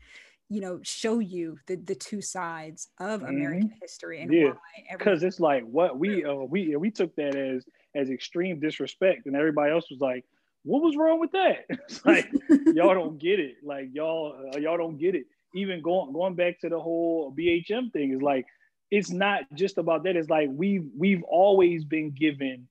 you 0.50 0.62
know 0.62 0.80
show 0.82 1.20
you 1.20 1.60
the 1.68 1.76
the 1.76 1.96
two 1.96 2.22
sides 2.22 2.88
of 3.00 3.22
mm-hmm. 3.22 3.30
American 3.30 3.74
history 3.82 4.22
and 4.22 4.34
yeah 4.34 4.54
because 4.98 5.22
it's 5.22 5.40
like 5.40 5.64
what 5.64 6.00
we 6.00 6.26
uh, 6.26 6.34
we 6.34 6.76
we 6.76 6.90
took 6.90 7.16
that 7.16 7.36
as 7.36 7.66
as 7.96 8.10
extreme 8.10 8.60
disrespect 8.60 9.28
and 9.28 9.36
everybody 9.36 9.72
else 9.72 9.92
was 9.92 10.00
like 10.00 10.26
what 10.64 10.82
was 10.82 10.96
wrong 10.96 11.20
with 11.20 11.32
that? 11.32 11.66
It's 11.70 12.06
like 12.06 12.30
y'all 12.50 12.94
don't 12.94 13.20
get 13.20 13.40
it. 13.40 13.58
Like 13.64 13.90
y'all 13.94 14.52
uh, 14.54 14.60
y'all 14.60 14.78
don't 14.78 14.98
get 14.98 15.16
it. 15.16 15.26
Even 15.56 15.82
going 15.82 16.14
going 16.14 16.36
back 16.36 16.60
to 16.62 16.70
the 16.70 16.80
whole 16.80 17.34
BHM 17.38 17.92
thing 17.92 18.14
is 18.14 18.22
like 18.22 18.46
it's 18.92 19.10
not 19.10 19.44
just 19.54 19.78
about 19.78 20.04
that. 20.04 20.16
It's 20.16 20.30
like 20.30 20.50
we've 20.52 20.88
we've 20.98 21.24
always 21.24 21.86
been 21.86 22.12
given 22.12 22.68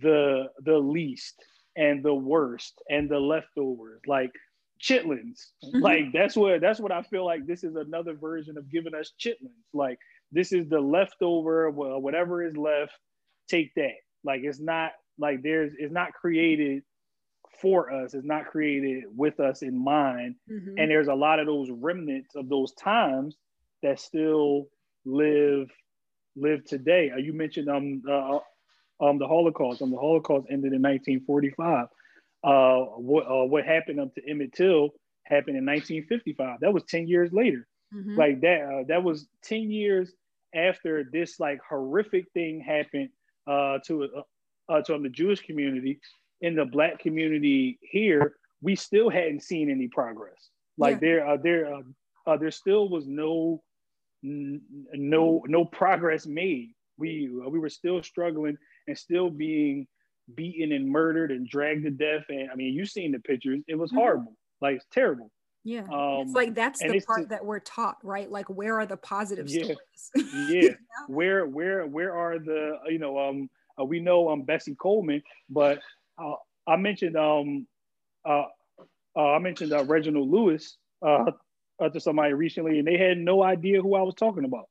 the 0.00 0.50
the 0.64 0.78
least 0.78 1.34
and 1.76 2.04
the 2.04 2.14
worst 2.14 2.80
and 2.88 3.08
the 3.08 3.18
leftovers. 3.18 4.00
Like 4.06 4.32
chitlins. 4.80 5.46
Mm-hmm. 5.64 5.78
Like 5.78 6.12
that's 6.12 6.36
what 6.36 6.60
that's 6.60 6.80
what 6.80 6.92
I 6.92 7.02
feel 7.02 7.24
like 7.24 7.46
this 7.46 7.64
is 7.64 7.76
another 7.76 8.14
version 8.14 8.56
of 8.56 8.70
giving 8.70 8.94
us 8.94 9.12
chitlins. 9.20 9.66
Like 9.72 9.98
this 10.32 10.52
is 10.52 10.68
the 10.68 10.80
leftover, 10.80 11.70
whatever 11.70 12.42
is 12.44 12.56
left, 12.56 12.92
take 13.48 13.74
that. 13.74 13.96
Like 14.24 14.40
it's 14.42 14.60
not 14.60 14.92
like 15.18 15.42
there's 15.42 15.72
it's 15.78 15.92
not 15.92 16.12
created 16.12 16.82
for 17.60 17.92
us 17.92 18.14
is 18.14 18.24
not 18.24 18.46
created 18.46 19.04
with 19.16 19.40
us 19.40 19.62
in 19.62 19.82
mind. 19.82 20.36
Mm-hmm. 20.50 20.78
and 20.78 20.90
there's 20.90 21.08
a 21.08 21.14
lot 21.14 21.38
of 21.38 21.46
those 21.46 21.70
remnants 21.70 22.34
of 22.34 22.48
those 22.48 22.72
times 22.74 23.36
that 23.82 24.00
still 24.00 24.68
live 25.04 25.68
live 26.36 26.64
today. 26.64 27.10
Uh, 27.12 27.18
you 27.18 27.32
mentioned 27.32 27.68
um, 27.68 28.02
uh, 28.08 28.38
um 29.04 29.18
the 29.18 29.26
holocaust. 29.26 29.82
Um 29.82 29.90
the 29.90 29.98
holocaust 29.98 30.46
ended 30.50 30.72
in 30.72 30.82
1945 30.82 31.86
uh 32.42 32.84
what 32.96 33.26
uh, 33.26 33.44
what 33.44 33.64
happened 33.64 34.00
up 34.00 34.14
to 34.14 34.22
emmett 34.28 34.52
till 34.54 34.90
happened 35.24 35.56
in 35.56 35.66
1955 35.66 36.60
that 36.60 36.72
was 36.72 36.84
10 36.84 37.06
years 37.06 37.30
later. 37.32 37.66
Mm-hmm. 37.94 38.16
like 38.16 38.40
that 38.42 38.62
uh, 38.62 38.84
that 38.88 39.02
was 39.02 39.26
10 39.42 39.70
years 39.70 40.12
after 40.54 41.04
this 41.12 41.40
like 41.40 41.58
horrific 41.68 42.26
thing 42.32 42.60
happened 42.60 43.08
uh 43.48 43.78
to 43.84 44.04
uh, 44.04 44.22
uh 44.72 44.82
to 44.82 44.94
um, 44.94 45.02
the 45.02 45.08
jewish 45.08 45.40
community 45.40 45.98
in 46.40 46.54
the 46.54 46.64
black 46.64 46.98
community 46.98 47.78
here, 47.82 48.36
we 48.62 48.76
still 48.76 49.10
hadn't 49.10 49.42
seen 49.42 49.70
any 49.70 49.88
progress. 49.88 50.50
Like 50.78 50.94
yeah. 50.94 51.00
there, 51.00 51.28
uh, 51.28 51.36
there, 51.36 51.74
uh, 51.74 51.82
uh, 52.26 52.36
there 52.36 52.50
still 52.50 52.88
was 52.88 53.06
no, 53.06 53.62
n- 54.24 54.60
no, 54.92 55.42
no 55.46 55.64
progress 55.64 56.26
made. 56.26 56.74
We 56.98 57.30
uh, 57.44 57.48
we 57.48 57.58
were 57.58 57.70
still 57.70 58.02
struggling 58.02 58.58
and 58.86 58.96
still 58.96 59.30
being 59.30 59.86
beaten 60.34 60.72
and 60.72 60.88
murdered 60.88 61.30
and 61.30 61.48
dragged 61.48 61.84
to 61.84 61.90
death. 61.90 62.24
And 62.28 62.50
I 62.50 62.54
mean, 62.54 62.74
you've 62.74 62.90
seen 62.90 63.12
the 63.12 63.18
pictures; 63.18 63.60
it 63.66 63.74
was 63.74 63.90
mm-hmm. 63.90 63.98
horrible, 64.00 64.36
like 64.60 64.76
it's 64.76 64.86
terrible. 64.92 65.30
Yeah, 65.62 65.82
um, 65.92 66.22
it's 66.22 66.32
like 66.32 66.54
that's 66.54 66.80
the 66.80 67.00
part 67.06 67.28
that 67.28 67.44
we're 67.44 67.60
taught, 67.60 67.98
right? 68.02 68.30
Like, 68.30 68.48
where 68.48 68.78
are 68.80 68.86
the 68.86 68.96
positive 68.96 69.48
yeah, 69.48 69.64
stories? 69.64 70.32
yeah, 70.48 70.70
where 71.06 71.46
where 71.46 71.86
where 71.86 72.14
are 72.14 72.38
the 72.38 72.78
you 72.88 72.98
know 72.98 73.18
um 73.18 73.50
uh, 73.78 73.84
we 73.84 74.00
know 74.00 74.30
um 74.30 74.42
Bessie 74.42 74.74
Coleman, 74.74 75.22
but 75.50 75.80
uh, 76.20 76.34
I 76.66 76.76
mentioned 76.76 77.16
um, 77.16 77.66
uh, 78.28 78.44
uh, 79.16 79.32
I 79.32 79.38
mentioned 79.38 79.72
uh, 79.72 79.84
Reginald 79.84 80.30
Lewis 80.30 80.76
uh, 81.06 81.30
to 81.92 82.00
somebody 82.00 82.34
recently, 82.34 82.78
and 82.78 82.86
they 82.86 82.96
had 82.96 83.18
no 83.18 83.42
idea 83.42 83.80
who 83.80 83.94
I 83.94 84.02
was 84.02 84.14
talking 84.14 84.44
about. 84.44 84.66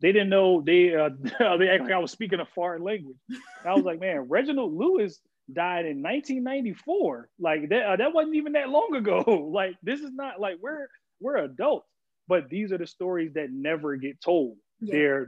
They 0.00 0.12
didn't 0.12 0.28
know 0.28 0.60
they 0.60 0.94
uh, 0.94 1.10
they 1.58 1.68
act 1.68 1.84
like 1.84 1.92
I 1.92 1.98
was 1.98 2.10
speaking 2.10 2.40
a 2.40 2.46
foreign 2.54 2.82
language. 2.82 3.16
I 3.64 3.74
was 3.74 3.84
like, 3.84 4.00
man, 4.00 4.28
Reginald 4.28 4.74
Lewis 4.74 5.20
died 5.52 5.86
in 5.86 6.02
1994. 6.02 7.28
Like 7.38 7.68
that 7.70 7.82
uh, 7.84 7.96
that 7.96 8.12
wasn't 8.12 8.36
even 8.36 8.52
that 8.52 8.68
long 8.68 8.94
ago. 8.96 9.50
like 9.52 9.76
this 9.82 10.00
is 10.00 10.10
not 10.12 10.40
like 10.40 10.56
we're 10.60 10.88
we're 11.20 11.38
adults, 11.38 11.88
but 12.28 12.48
these 12.48 12.72
are 12.72 12.78
the 12.78 12.86
stories 12.86 13.32
that 13.34 13.50
never 13.50 13.96
get 13.96 14.20
told. 14.20 14.56
Yeah. 14.80 14.92
They're 14.92 15.26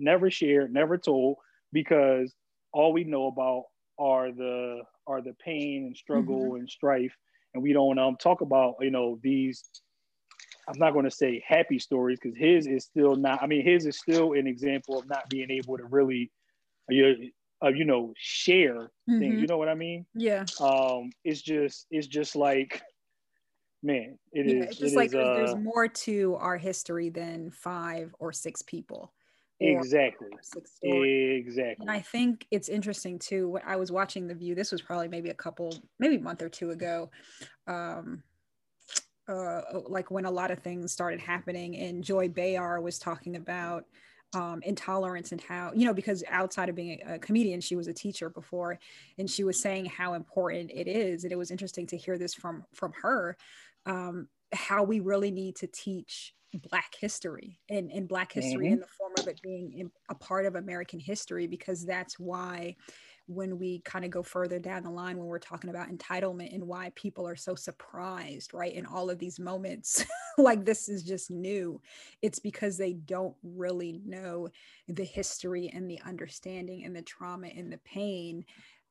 never 0.00 0.30
shared, 0.30 0.72
never 0.72 0.98
told 0.98 1.36
because 1.72 2.34
all 2.72 2.92
we 2.92 3.04
know 3.04 3.28
about 3.28 3.64
are 3.98 4.32
the 4.32 4.82
are 5.06 5.22
the 5.22 5.34
pain 5.44 5.86
and 5.86 5.96
struggle 5.96 6.50
mm-hmm. 6.50 6.56
and 6.56 6.70
strife, 6.70 7.14
and 7.54 7.62
we 7.62 7.72
don't 7.72 7.98
um 7.98 8.16
talk 8.16 8.40
about 8.40 8.76
you 8.80 8.90
know 8.90 9.18
these. 9.22 9.64
I'm 10.68 10.78
not 10.78 10.92
going 10.92 11.06
to 11.06 11.10
say 11.10 11.42
happy 11.46 11.78
stories 11.78 12.18
because 12.22 12.36
his 12.36 12.66
is 12.66 12.84
still 12.84 13.16
not. 13.16 13.42
I 13.42 13.46
mean, 13.46 13.64
his 13.64 13.86
is 13.86 13.98
still 13.98 14.34
an 14.34 14.46
example 14.46 14.98
of 14.98 15.08
not 15.08 15.28
being 15.30 15.50
able 15.50 15.78
to 15.78 15.84
really, 15.86 16.30
you, 16.90 17.30
uh, 17.64 17.68
you 17.68 17.86
know, 17.86 18.12
share 18.18 18.90
mm-hmm. 19.08 19.18
things. 19.18 19.40
You 19.40 19.46
know 19.46 19.56
what 19.56 19.70
I 19.70 19.74
mean? 19.74 20.04
Yeah. 20.14 20.44
Um, 20.60 21.10
it's 21.24 21.40
just 21.40 21.86
it's 21.90 22.06
just 22.06 22.36
like 22.36 22.82
man, 23.82 24.18
it 24.32 24.46
yeah, 24.46 24.62
is. 24.62 24.66
It's 24.70 24.78
just 24.78 24.94
it 24.94 24.96
like 24.96 25.08
is, 25.08 25.14
uh, 25.14 25.34
there's 25.34 25.56
more 25.56 25.88
to 25.88 26.36
our 26.36 26.56
history 26.56 27.08
than 27.08 27.50
five 27.50 28.14
or 28.18 28.32
six 28.32 28.62
people. 28.62 29.12
Exactly. 29.60 30.28
Exactly. 30.82 31.76
And 31.80 31.90
I 31.90 32.00
think 32.00 32.46
it's 32.50 32.68
interesting 32.68 33.18
too. 33.18 33.48
When 33.48 33.62
I 33.66 33.76
was 33.76 33.90
watching 33.90 34.26
The 34.26 34.34
View, 34.34 34.54
this 34.54 34.70
was 34.70 34.82
probably 34.82 35.08
maybe 35.08 35.30
a 35.30 35.34
couple, 35.34 35.74
maybe 35.98 36.16
a 36.16 36.20
month 36.20 36.42
or 36.42 36.48
two 36.48 36.70
ago. 36.70 37.10
Um, 37.66 38.22
uh, 39.28 39.60
like 39.88 40.10
when 40.10 40.24
a 40.24 40.30
lot 40.30 40.50
of 40.50 40.60
things 40.60 40.92
started 40.92 41.20
happening, 41.20 41.76
and 41.76 42.02
Joy 42.02 42.28
Behar 42.28 42.80
was 42.80 42.98
talking 42.98 43.36
about 43.36 43.84
um, 44.34 44.60
intolerance 44.62 45.32
and 45.32 45.40
how 45.40 45.72
you 45.74 45.86
know 45.86 45.94
because 45.94 46.22
outside 46.28 46.68
of 46.68 46.74
being 46.74 47.00
a, 47.06 47.14
a, 47.14 47.18
comedian 47.18 47.62
she 47.62 47.76
was 47.76 47.88
a 47.88 47.94
teacher 47.94 48.28
before 48.28 48.78
and 49.16 49.28
she 49.28 49.42
was 49.42 49.62
saying 49.62 49.86
how 49.86 50.12
important 50.12 50.70
it 50.70 50.86
is 50.86 51.24
and 51.24 51.32
it 51.32 51.36
was 51.36 51.50
interesting 51.50 51.86
to 51.86 51.96
hear 51.96 52.18
this 52.18 52.34
from 52.34 52.62
from 52.74 52.92
her 53.00 53.38
um, 53.86 54.28
how 54.52 54.82
we 54.82 55.00
really 55.00 55.30
need 55.30 55.56
to 55.56 55.66
teach 55.66 56.34
black 56.54 56.94
history 56.98 57.60
and, 57.68 57.90
and 57.90 58.08
black 58.08 58.32
history 58.32 58.66
mm-hmm. 58.66 58.74
in 58.74 58.80
the 58.80 58.86
form 58.86 59.12
of 59.18 59.28
it 59.28 59.40
being 59.42 59.90
a 60.08 60.14
part 60.14 60.46
of 60.46 60.56
american 60.56 60.98
history 60.98 61.46
because 61.46 61.84
that's 61.84 62.18
why 62.18 62.74
when 63.26 63.58
we 63.58 63.80
kind 63.80 64.06
of 64.06 64.10
go 64.10 64.22
further 64.22 64.58
down 64.58 64.82
the 64.82 64.90
line 64.90 65.18
when 65.18 65.26
we're 65.26 65.38
talking 65.38 65.68
about 65.68 65.90
entitlement 65.90 66.54
and 66.54 66.66
why 66.66 66.90
people 66.94 67.28
are 67.28 67.36
so 67.36 67.54
surprised 67.54 68.54
right 68.54 68.72
in 68.72 68.86
all 68.86 69.10
of 69.10 69.18
these 69.18 69.38
moments 69.38 70.04
like 70.38 70.64
this 70.64 70.88
is 70.88 71.02
just 71.02 71.30
new 71.30 71.80
it's 72.22 72.38
because 72.38 72.78
they 72.78 72.94
don't 72.94 73.36
really 73.42 74.00
know 74.06 74.48
the 74.88 75.04
history 75.04 75.70
and 75.74 75.90
the 75.90 76.00
understanding 76.06 76.84
and 76.84 76.96
the 76.96 77.02
trauma 77.02 77.48
and 77.48 77.70
the 77.70 77.80
pain 77.84 78.42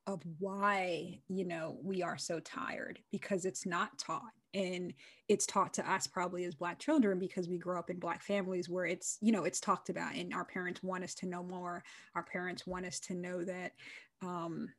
of 0.06 0.22
why 0.40 1.20
you 1.28 1.46
know 1.46 1.78
we 1.84 2.04
are 2.04 2.18
so 2.18 2.40
tired 2.40 3.00
because 3.12 3.44
it's 3.44 3.66
not 3.66 3.98
taught 3.98 4.22
and 4.54 4.94
it's 5.28 5.46
taught 5.46 5.74
to 5.74 5.92
us 5.92 6.08
probably 6.08 6.46
as 6.46 6.56
black 6.56 6.80
children 6.80 7.20
because 7.20 7.48
we 7.48 7.58
grow 7.58 7.78
up 7.78 7.90
in 7.90 8.00
black 8.00 8.22
families 8.22 8.70
where 8.70 8.86
it's 8.86 9.18
you 9.22 9.32
know 9.32 9.44
it's 9.44 9.60
talked 9.60 9.90
about 9.90 10.16
and 10.16 10.34
our 10.34 10.46
parents 10.46 10.82
want 10.82 11.04
us 11.04 11.14
to 11.14 11.26
know 11.26 11.44
more 11.44 11.84
our 12.16 12.24
parents 12.24 12.66
want 12.66 12.86
us 12.86 13.00
to 13.00 13.14
know 13.14 13.44
that 13.44 13.74
um 14.22 14.70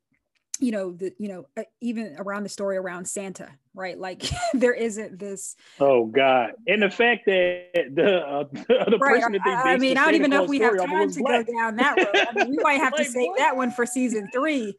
you 0.61 0.73
know 0.73 0.93
the 0.93 1.13
you 1.19 1.29
know 1.29 1.47
uh, 1.57 1.63
even 1.81 2.17
around 2.19 2.43
the 2.43 2.49
story 2.49 2.77
around 2.77 3.07
santa 3.07 3.49
right 3.75 3.99
like 3.99 4.25
there 4.55 4.73
isn't 4.73 5.19
this 5.19 5.57
oh 5.81 6.07
god 6.07 6.53
and 6.67 6.83
the 6.83 6.91
fact 6.91 7.25
that 7.27 7.71
the 7.95 8.19
uh, 8.27 8.45
the 8.53 8.99
right. 9.01 9.21
person 9.21 9.33
that 9.33 9.41
they 9.45 9.51
I, 9.51 9.75
I 9.75 9.77
mean 9.79 9.97
i 9.97 10.05
don't 10.05 10.15
even 10.15 10.31
know 10.31 10.45
if 10.45 10.49
we 10.49 10.59
have 10.61 10.77
time 10.77 11.11
to 11.11 11.21
black. 11.21 11.47
go 11.47 11.53
down 11.53 11.77
that 11.77 11.97
road 11.97 12.27
I 12.31 12.33
mean, 12.45 12.51
we 12.51 12.63
might 12.63 12.75
have 12.81 12.93
like, 12.93 13.07
to 13.07 13.13
save 13.13 13.29
what? 13.29 13.39
that 13.39 13.57
one 13.57 13.71
for 13.71 13.87
season 13.87 14.29
three 14.33 14.77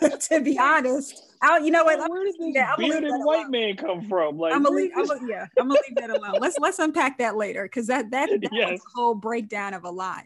to 0.20 0.40
be 0.40 0.58
honest 0.58 1.22
I, 1.42 1.58
you 1.58 1.70
know 1.70 1.84
what 1.84 1.98
where 2.10 2.24
did 2.24 2.34
this 2.34 2.66
bearded 2.78 3.12
white 3.12 3.50
man 3.50 3.76
come 3.76 4.08
from 4.08 4.38
like 4.38 4.54
i'm 4.54 4.62
gonna 4.62 4.76
leave 4.76 4.90
I'm 4.96 5.06
gonna, 5.06 5.20
yeah 5.28 5.46
i'm 5.58 5.68
gonna 5.68 5.80
leave 5.86 5.96
that 5.96 6.10
alone 6.10 6.38
let's 6.40 6.58
let's 6.58 6.78
unpack 6.78 7.18
that 7.18 7.36
later 7.36 7.64
because 7.64 7.86
that 7.88 8.10
that, 8.10 8.28
that 8.28 8.50
yes. 8.52 8.78
a 8.80 8.82
whole 8.94 9.14
breakdown 9.14 9.74
of 9.74 9.84
a 9.84 9.90
lot 9.90 10.24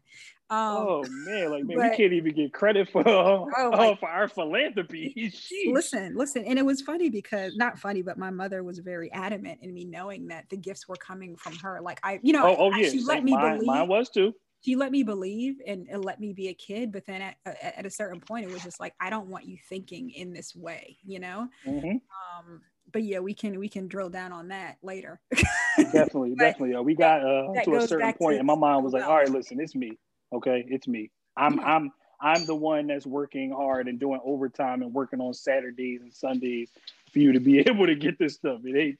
um, 0.50 0.58
oh 0.58 1.04
man, 1.08 1.50
like 1.52 1.64
man, 1.64 1.76
but, 1.76 1.90
we 1.90 1.96
can't 1.96 2.12
even 2.12 2.34
get 2.34 2.52
credit 2.52 2.90
for 2.90 3.04
oh, 3.08 3.48
uh, 3.56 3.94
for 3.94 4.08
our 4.08 4.26
philanthropy. 4.26 5.32
listen, 5.68 6.16
listen, 6.16 6.44
and 6.44 6.58
it 6.58 6.64
was 6.64 6.80
funny 6.80 7.08
because 7.08 7.54
not 7.54 7.78
funny, 7.78 8.02
but 8.02 8.18
my 8.18 8.30
mother 8.30 8.64
was 8.64 8.80
very 8.80 9.12
adamant 9.12 9.60
in 9.62 9.72
me 9.72 9.84
knowing 9.84 10.26
that 10.26 10.46
the 10.50 10.56
gifts 10.56 10.88
were 10.88 10.96
coming 10.96 11.36
from 11.36 11.54
her. 11.58 11.80
Like 11.80 12.00
I, 12.02 12.18
you 12.24 12.32
know, 12.32 12.44
oh, 12.44 12.56
oh 12.58 12.74
yeah, 12.74 12.90
she 12.90 13.00
let 13.04 13.22
me 13.22 13.30
mine, 13.30 13.58
believe. 13.58 13.66
Mine 13.68 13.86
was 13.86 14.10
too. 14.10 14.34
She 14.62 14.76
let 14.76 14.92
me 14.92 15.02
believe 15.02 15.56
and, 15.66 15.88
and 15.90 16.04
let 16.04 16.20
me 16.20 16.32
be 16.32 16.48
a 16.48 16.54
kid, 16.54 16.92
but 16.92 17.06
then 17.06 17.22
at, 17.22 17.36
at 17.46 17.86
a 17.86 17.90
certain 17.90 18.20
point, 18.20 18.44
it 18.44 18.52
was 18.52 18.62
just 18.62 18.78
like 18.78 18.94
I 19.00 19.08
don't 19.10 19.28
want 19.28 19.46
you 19.46 19.56
thinking 19.68 20.10
in 20.10 20.32
this 20.32 20.54
way, 20.54 20.98
you 21.02 21.18
know. 21.18 21.48
Mm-hmm. 21.66 21.96
Um, 21.96 22.60
but 22.92 23.02
yeah, 23.02 23.20
we 23.20 23.34
can 23.34 23.58
we 23.58 23.68
can 23.68 23.88
drill 23.88 24.10
down 24.10 24.32
on 24.32 24.48
that 24.48 24.76
later. 24.82 25.20
definitely, 25.76 26.34
definitely. 26.34 26.74
Uh, 26.74 26.82
we 26.82 26.94
got 26.94 27.24
uh, 27.24 27.62
to 27.64 27.76
a 27.76 27.86
certain 27.86 28.12
point, 28.14 28.38
and 28.38 28.46
my 28.46 28.54
mind 28.54 28.84
was 28.84 28.92
like, 28.92 29.04
"All 29.04 29.16
right, 29.16 29.28
listen, 29.28 29.60
it's 29.60 29.74
me. 29.74 29.98
Okay, 30.32 30.64
it's 30.68 30.86
me. 30.86 31.10
I'm 31.36 31.56
yeah. 31.56 31.64
I'm 31.64 31.92
I'm 32.20 32.44
the 32.44 32.54
one 32.54 32.88
that's 32.88 33.06
working 33.06 33.52
hard 33.52 33.88
and 33.88 33.98
doing 33.98 34.20
overtime 34.24 34.82
and 34.82 34.92
working 34.92 35.20
on 35.20 35.32
Saturdays 35.32 36.02
and 36.02 36.12
Sundays 36.12 36.70
for 37.12 37.18
you 37.18 37.32
to 37.32 37.40
be 37.40 37.58
able 37.66 37.86
to 37.86 37.94
get 37.94 38.18
this 38.18 38.34
stuff. 38.34 38.60
It 38.64 38.78
ain't 38.78 38.98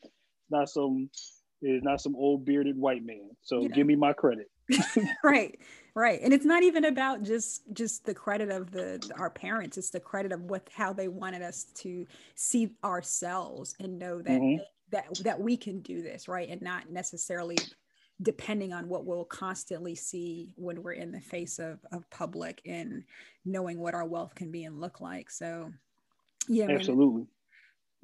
not 0.48 0.68
some 0.68 1.10
it's 1.62 1.84
not 1.84 2.00
some 2.00 2.16
old 2.16 2.44
bearded 2.44 2.76
white 2.76 3.04
man. 3.04 3.30
So 3.42 3.62
yeah. 3.62 3.68
give 3.68 3.86
me 3.86 3.96
my 3.96 4.12
credit. 4.12 4.50
right 5.24 5.58
right 5.94 6.20
and 6.22 6.32
it's 6.32 6.44
not 6.44 6.62
even 6.62 6.84
about 6.84 7.22
just 7.22 7.62
just 7.72 8.04
the 8.04 8.14
credit 8.14 8.50
of 8.50 8.70
the 8.70 9.00
our 9.16 9.30
parents 9.30 9.76
it's 9.76 9.90
the 9.90 10.00
credit 10.00 10.32
of 10.32 10.42
what 10.42 10.68
how 10.72 10.92
they 10.92 11.08
wanted 11.08 11.42
us 11.42 11.64
to 11.74 12.06
see 12.34 12.70
ourselves 12.84 13.74
and 13.80 13.98
know 13.98 14.22
that 14.22 14.40
mm-hmm. 14.40 14.62
that 14.90 15.06
that 15.22 15.40
we 15.40 15.56
can 15.56 15.80
do 15.80 16.02
this 16.02 16.28
right 16.28 16.48
and 16.48 16.62
not 16.62 16.90
necessarily 16.90 17.56
depending 18.22 18.72
on 18.72 18.88
what 18.88 19.04
we'll 19.04 19.24
constantly 19.24 19.94
see 19.94 20.52
when 20.56 20.82
we're 20.82 20.92
in 20.92 21.10
the 21.10 21.20
face 21.20 21.58
of, 21.58 21.78
of 21.92 22.08
public 22.10 22.60
and 22.66 23.04
knowing 23.44 23.78
what 23.78 23.94
our 23.94 24.04
wealth 24.04 24.34
can 24.34 24.50
be 24.50 24.64
and 24.64 24.80
look 24.80 25.00
like. 25.00 25.30
So, 25.30 25.72
yeah, 26.48 26.68
absolutely. 26.68 27.26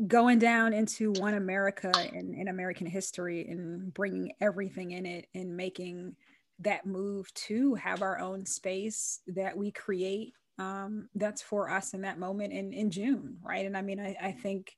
Going 0.06 0.38
down 0.38 0.72
into 0.72 1.12
one 1.12 1.34
America 1.34 1.92
and 2.12 2.34
in 2.34 2.48
American 2.48 2.86
history 2.86 3.46
and 3.48 3.92
bringing 3.92 4.32
everything 4.40 4.92
in 4.92 5.06
it 5.06 5.26
and 5.34 5.56
making 5.56 6.16
that 6.60 6.86
move 6.86 7.32
to 7.34 7.74
have 7.74 8.02
our 8.02 8.18
own 8.18 8.46
space 8.46 9.20
that 9.28 9.56
we 9.56 9.70
create 9.70 10.32
um, 10.58 11.08
that's 11.14 11.42
for 11.42 11.70
us 11.70 11.92
in 11.92 12.02
that 12.02 12.18
moment 12.18 12.52
in, 12.52 12.72
in 12.72 12.90
June, 12.90 13.36
right? 13.42 13.66
And 13.66 13.76
I 13.76 13.82
mean, 13.82 14.00
I, 14.00 14.16
I 14.20 14.32
think 14.32 14.72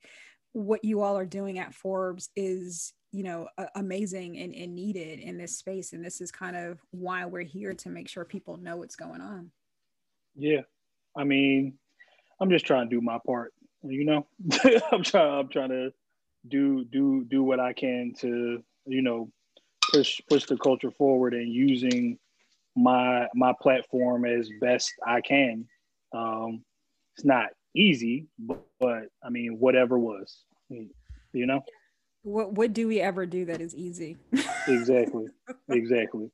what 0.51 0.83
you 0.83 1.01
all 1.01 1.17
are 1.17 1.25
doing 1.25 1.57
at 1.57 1.73
Forbes 1.73 2.29
is 2.35 2.93
you 3.11 3.23
know 3.23 3.47
amazing 3.75 4.37
and, 4.37 4.53
and 4.53 4.75
needed 4.75 5.19
in 5.19 5.37
this 5.37 5.57
space. 5.57 5.93
And 5.93 6.03
this 6.03 6.21
is 6.21 6.31
kind 6.31 6.55
of 6.55 6.79
why 6.91 7.25
we're 7.25 7.41
here 7.43 7.73
to 7.75 7.89
make 7.89 8.09
sure 8.09 8.25
people 8.25 8.57
know 8.57 8.77
what's 8.77 8.95
going 8.95 9.21
on. 9.21 9.51
Yeah. 10.35 10.61
I 11.17 11.23
mean 11.23 11.77
i'm 12.39 12.49
just 12.49 12.65
trying 12.65 12.89
to 12.89 12.95
do 12.95 13.01
my 13.01 13.17
part 13.25 13.53
you 13.83 14.05
know? 14.05 14.27
I'm 14.91 15.03
trying 15.03 15.39
i'm 15.39 15.49
trying 15.49 15.69
to 15.69 15.91
do 16.47 16.85
do 16.85 17.25
do 17.25 17.43
what 17.43 17.59
i 17.59 17.73
can 17.73 18.13
to 18.19 18.63
you 18.85 19.01
know 19.01 19.29
push 19.91 20.21
push 20.29 20.45
the 20.45 20.57
culture 20.57 20.91
forward 20.91 21.33
and 21.33 21.51
using 21.51 22.17
my 22.75 23.27
my 23.33 23.53
platform 23.61 24.25
as 24.25 24.49
best 24.61 24.93
i 25.05 25.19
can 25.21 25.65
um 26.13 26.63
it's 27.15 27.25
not 27.25 27.47
easy 27.75 28.27
but, 28.37 28.63
but 28.79 29.03
i 29.23 29.29
mean 29.29 29.57
whatever 29.59 29.97
was 29.97 30.43
you 30.69 31.45
know 31.45 31.63
what 32.23 32.53
what 32.53 32.73
do 32.73 32.87
we 32.87 32.99
ever 32.99 33.25
do 33.25 33.45
that 33.45 33.61
is 33.61 33.75
easy? 33.75 34.17
exactly. 34.67 35.27
Exactly. 35.69 36.29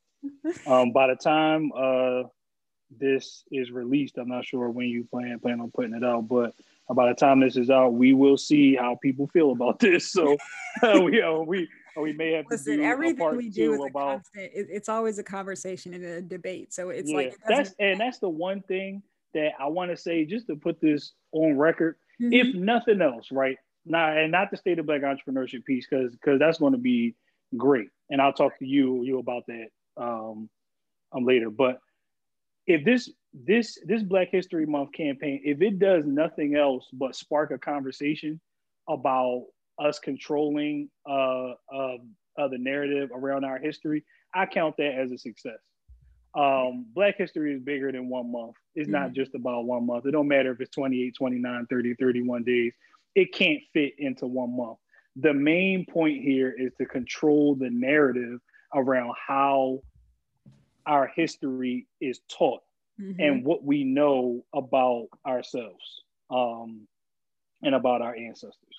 Um, 0.66 0.92
by 0.92 1.08
the 1.08 1.16
time 1.16 1.72
uh, 1.78 2.24
this 2.90 3.44
is 3.52 3.72
released, 3.72 4.18
I'm 4.18 4.30
not 4.30 4.46
sure 4.46 4.70
when 4.70 4.88
you 4.88 5.04
plan 5.06 5.40
plan 5.40 5.62
on 5.62 5.72
putting 5.72 5.94
it 5.94 6.04
out, 6.04 6.28
but 6.28 6.54
by 6.94 7.10
the 7.10 7.16
time 7.16 7.40
this 7.40 7.56
is 7.56 7.70
out, 7.70 7.94
we 7.94 8.14
will 8.14 8.38
see 8.38 8.76
how 8.76 8.98
people 9.02 9.28
feel 9.28 9.52
about 9.52 9.80
this. 9.80 10.12
So 10.12 10.38
uh, 10.82 11.02
we 11.04 11.22
uh, 11.22 11.40
we 11.40 11.70
we 12.02 12.14
may 12.14 12.34
have 12.34 12.46
Listen, 12.50 12.74
to 12.74 12.78
do 12.78 12.84
everything 12.84 13.38
we 13.38 13.50
do 13.50 13.74
is 13.74 13.80
about 13.90 14.16
constant, 14.16 14.52
it, 14.54 14.68
it's 14.70 14.90
always 14.90 15.20
a 15.20 15.24
conversation 15.24 15.94
and 15.94 16.04
a 16.04 16.22
debate. 16.22 16.74
So 16.74 16.90
it's 16.90 17.10
yeah, 17.10 17.18
like 17.18 17.38
that's 17.48 17.74
and 17.80 18.00
that's 18.00 18.20
the 18.20 18.30
one 18.30 18.62
thing 18.64 19.02
that 19.34 19.52
I 19.60 19.68
want 19.68 19.92
to 19.92 19.98
say 19.98 20.26
just 20.26 20.48
to 20.48 20.56
put 20.56 20.82
this 20.82 21.14
on 21.32 21.58
record. 21.58 21.96
Mm-hmm. 22.22 22.34
If 22.34 22.56
nothing 22.56 23.02
else, 23.02 23.32
right? 23.32 23.58
not 23.86 24.18
and 24.18 24.32
not 24.32 24.52
the 24.52 24.58
state 24.58 24.80
of 24.80 24.86
black 24.86 25.02
entrepreneurship 25.02 25.64
piece 25.66 25.88
because 25.90 26.12
because 26.14 26.40
that's 26.40 26.58
going 26.58 26.74
to 26.74 26.80
be 26.80 27.16
great 27.56 27.90
and 28.10 28.22
i'll 28.22 28.34
talk 28.34 28.58
to 28.58 28.66
you 28.66 29.04
you 29.04 29.20
about 29.20 29.44
that 29.48 29.68
um, 29.98 30.50
um 31.14 31.26
later 31.26 31.50
but 31.50 31.80
if 32.68 32.84
this 32.84 33.12
this 33.34 33.78
this 33.86 34.02
black 34.02 34.30
history 34.32 34.66
month 34.66 34.92
campaign 34.92 35.42
if 35.46 35.62
it 35.62 35.80
does 35.80 36.06
nothing 36.06 36.56
else 36.56 36.88
but 36.94 37.16
spark 37.16 37.52
a 37.52 37.58
conversation 37.58 38.40
about 38.90 39.46
us 39.80 40.00
controlling 40.00 40.90
uh, 41.10 41.54
uh, 41.74 41.98
uh 42.38 42.48
the 42.48 42.58
narrative 42.58 43.10
around 43.14 43.44
our 43.44 43.58
history 43.58 44.04
i 44.34 44.46
count 44.46 44.76
that 44.78 44.94
as 44.94 45.12
a 45.12 45.18
success 45.18 45.60
um, 46.38 46.86
black 46.94 47.16
history 47.18 47.54
is 47.54 47.62
bigger 47.62 47.92
than 47.92 48.10
one 48.10 48.30
month 48.30 48.56
it's 48.76 48.90
not 48.90 49.14
just 49.14 49.36
about 49.36 49.66
one 49.66 49.86
month 49.86 50.06
it 50.06 50.12
don't 50.12 50.28
matter 50.28 50.52
if 50.52 50.60
it's 50.60 50.72
28 50.72 51.16
29 51.16 51.66
30 51.70 51.94
31 51.96 52.44
days 52.44 52.74
it 53.16 53.34
can't 53.34 53.62
fit 53.74 53.94
into 53.98 54.28
one 54.28 54.56
month. 54.56 54.78
The 55.16 55.34
main 55.34 55.86
point 55.86 56.22
here 56.22 56.54
is 56.56 56.74
to 56.78 56.86
control 56.86 57.56
the 57.56 57.70
narrative 57.70 58.40
around 58.74 59.14
how 59.28 59.80
our 60.86 61.10
history 61.16 61.88
is 62.02 62.20
taught 62.30 62.62
mm-hmm. 63.02 63.20
and 63.20 63.46
what 63.46 63.64
we 63.64 63.86
know 63.86 64.44
about 64.54 65.08
ourselves 65.26 66.04
um, 66.30 66.86
and 67.64 67.74
about 67.74 68.02
our 68.02 68.14
ancestors. 68.14 68.75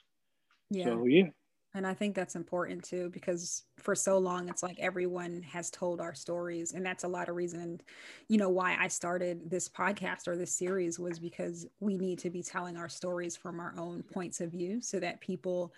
Yeah. 0.71 0.85
So 0.85 1.05
yeah. 1.07 1.29
And 1.75 1.87
I 1.87 1.93
think 1.93 2.15
that's 2.15 2.37
important 2.37 2.85
too, 2.85 3.11
because 3.11 3.65
for 3.79 3.95
so 3.95 4.17
long, 4.17 4.49
it's 4.49 4.63
like 4.63 4.79
everyone 4.79 5.43
has 5.43 5.71
told 5.71 6.01
our 6.01 6.15
stories. 6.15 6.73
And 6.73 6.85
that's 6.87 7.05
a 7.05 7.09
lot 7.09 7.29
of 7.29 7.37
reason, 7.37 7.83
you 8.29 8.39
know, 8.39 8.49
why 8.49 8.79
I 8.81 8.89
started 8.89 9.51
this 9.51 9.69
podcast 9.69 10.27
or 10.27 10.37
this 10.37 10.57
series 10.57 10.99
was 10.99 11.19
because 11.19 11.67
we 11.81 11.99
need 11.99 12.19
to 12.21 12.31
be 12.31 12.43
telling 12.43 12.79
our 12.79 12.89
stories 12.89 13.37
from 13.37 13.61
our 13.61 13.75
own 13.77 14.03
points 14.03 14.41
of 14.41 14.53
view 14.53 14.81
so 14.81 14.99
that 15.01 15.21
people 15.21 15.75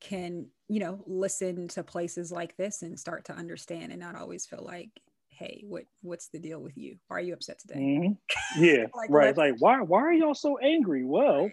can, 0.00 0.46
you 0.68 0.78
know, 0.78 1.02
listen 1.06 1.66
to 1.68 1.82
places 1.82 2.30
like 2.30 2.56
this 2.56 2.82
and 2.82 2.96
start 2.96 3.24
to 3.24 3.32
understand 3.32 3.90
and 3.90 4.00
not 4.00 4.14
always 4.14 4.46
feel 4.46 4.64
like, 4.64 4.90
hey, 5.30 5.64
what 5.66 5.82
what's 6.02 6.28
the 6.28 6.38
deal 6.38 6.60
with 6.60 6.78
you? 6.78 6.96
Why 7.08 7.16
are 7.16 7.20
you 7.20 7.34
upset 7.34 7.58
today? 7.58 7.80
Mm-hmm. 7.80 8.12
Yeah, 8.62 8.86
like, 8.94 9.10
right. 9.10 9.28
It's 9.28 9.38
like, 9.38 9.54
why 9.58 9.80
why 9.80 10.02
are 10.02 10.12
y'all 10.12 10.34
so 10.34 10.58
angry? 10.58 11.04
Well, 11.04 11.50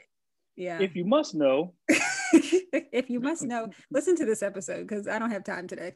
yeah. 0.56 0.80
If 0.80 0.96
you 0.96 1.06
must 1.06 1.36
know, 1.36 1.74
if 2.92 3.10
you 3.10 3.20
must 3.20 3.44
know, 3.44 3.70
listen 3.92 4.16
to 4.18 4.26
this 4.26 4.44
episode 4.44 4.88
because 4.88 5.08
I 5.08 5.20
don't 5.20 5.32
have 5.32 5.44
time 5.44 5.68
today. 5.68 5.94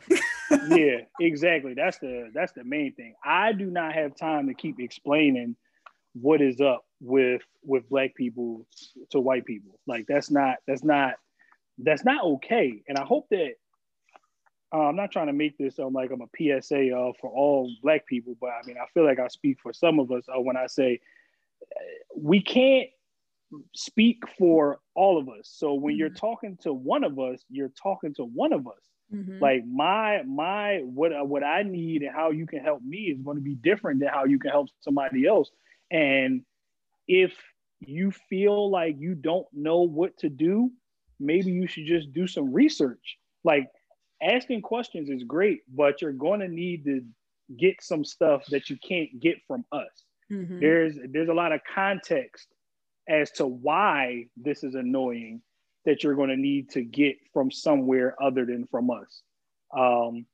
yeah, 0.70 1.02
exactly. 1.20 1.74
That's 1.74 1.98
the 2.00 2.30
that's 2.34 2.54
the 2.54 2.64
main 2.64 2.94
thing. 2.94 3.16
I 3.24 3.54
do 3.54 3.66
not 3.66 3.94
have 3.94 4.16
time 4.16 4.48
to 4.48 4.54
keep 4.54 4.80
explaining 4.80 5.56
what 6.14 6.42
is 6.42 6.60
up 6.60 6.86
with 7.00 7.42
with 7.64 7.88
black 7.90 8.16
people 8.16 8.66
to 9.12 9.20
white 9.20 9.46
people. 9.46 9.80
Like 9.88 10.06
that's 10.08 10.32
not 10.32 10.58
that's 10.68 10.84
not 10.84 11.16
that's 11.78 12.04
not 12.04 12.24
okay. 12.24 12.82
And 12.88 12.98
I 12.98 13.04
hope 13.04 13.28
that 13.32 13.54
uh, 14.74 14.80
I'm 14.80 14.96
not 14.96 15.12
trying 15.12 15.28
to 15.28 15.34
make 15.34 15.58
this 15.58 15.76
sound 15.78 15.96
like 15.96 16.12
I'm 16.12 16.22
a 16.22 16.62
PSA 16.62 16.96
uh, 16.96 17.12
for 17.20 17.30
all 17.30 17.72
black 17.82 18.06
people, 18.08 18.36
but 18.40 18.50
I 18.50 18.66
mean 18.66 18.78
I 18.78 18.86
feel 18.94 19.06
like 19.06 19.20
I 19.20 19.28
speak 19.28 19.58
for 19.62 19.74
some 19.74 20.00
of 20.00 20.12
us 20.12 20.26
uh, 20.28 20.40
when 20.42 20.58
I 20.58 20.68
say 20.68 21.00
uh, 21.62 21.84
we 22.16 22.42
can't 22.42 22.90
speak 23.76 24.24
for 24.38 24.80
all 24.96 25.20
of 25.20 25.28
us. 25.30 25.52
So 25.54 25.74
when 25.74 25.94
mm-hmm. 25.94 26.00
you're 26.00 26.10
talking 26.10 26.58
to 26.62 26.74
one 26.74 27.04
of 27.04 27.20
us, 27.20 27.44
you're 27.50 27.72
talking 27.82 28.14
to 28.16 28.24
one 28.24 28.54
of 28.54 28.68
us. 28.68 28.92
Mm-hmm. 29.14 29.40
Like 29.40 29.66
my 29.66 30.24
my 30.24 30.80
what 30.86 31.12
what 31.28 31.44
I 31.44 31.64
need 31.64 32.02
and 32.02 32.16
how 32.16 32.32
you 32.32 32.46
can 32.46 32.60
help 32.60 32.82
me 32.82 32.98
is 32.98 33.22
going 33.22 33.36
to 33.36 33.44
be 33.44 33.56
different 33.56 34.00
than 34.00 34.10
how 34.10 34.26
you 34.26 34.40
can 34.40 34.52
help 34.52 34.70
somebody 34.80 35.28
else. 35.28 35.52
And 35.92 36.44
if 37.08 37.34
you 37.82 38.12
feel 38.30 38.70
like 38.70 38.96
you 39.00 39.16
don't 39.16 39.48
know 39.52 39.82
what 39.82 40.18
to 40.20 40.30
do, 40.30 40.72
maybe 41.20 41.52
you 41.52 41.68
should 41.68 41.86
just 41.86 42.14
do 42.14 42.26
some 42.26 42.54
research. 42.54 43.18
Like 43.44 43.68
asking 44.22 44.62
questions 44.62 45.10
is 45.10 45.24
great, 45.24 45.62
but 45.76 46.02
you're 46.02 46.14
going 46.14 46.40
to 46.40 46.48
need 46.48 46.86
to 46.86 47.02
get 47.58 47.84
some 47.84 48.06
stuff 48.06 48.46
that 48.48 48.70
you 48.70 48.78
can't 48.88 49.20
get 49.20 49.38
from 49.46 49.66
us. 49.74 50.06
Mm-hmm. 50.32 50.60
There's 50.62 50.96
there's 51.10 51.30
a 51.30 51.34
lot 51.34 51.52
of 51.52 51.60
context 51.74 52.48
as 53.08 53.32
to 53.32 53.46
why 53.46 54.26
this 54.38 54.64
is 54.64 54.76
annoying 54.76 55.42
that 55.86 56.04
you're 56.04 56.16
going 56.16 56.30
to 56.30 56.38
need 56.38 56.70
to 56.70 56.84
get 56.84 57.18
from 57.34 57.52
somewhere 57.52 58.16
other 58.22 58.46
than 58.46 58.68
from 58.68 58.90
us. 58.92 59.22
Um, 59.76 60.26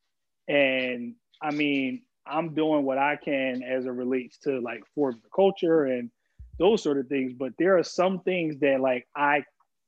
and 0.48 1.15
I 1.41 1.52
mean, 1.52 2.02
I'm 2.26 2.53
doing 2.53 2.84
what 2.84 2.98
I 2.98 3.15
can 3.15 3.64
as 3.64 3.85
it 3.85 3.91
relates 3.91 4.38
to 4.39 4.60
like 4.60 4.84
Forbes 4.94 5.22
the 5.22 5.30
culture 5.34 5.85
and 5.85 6.11
those 6.60 6.84
sort 6.84 6.98
of 6.98 7.07
things. 7.07 7.34
But 7.34 7.53
there 7.57 7.77
are 7.77 7.84
some 7.84 8.22
things 8.22 8.60
that 8.60 8.81
like 8.81 9.07
I 9.15 9.44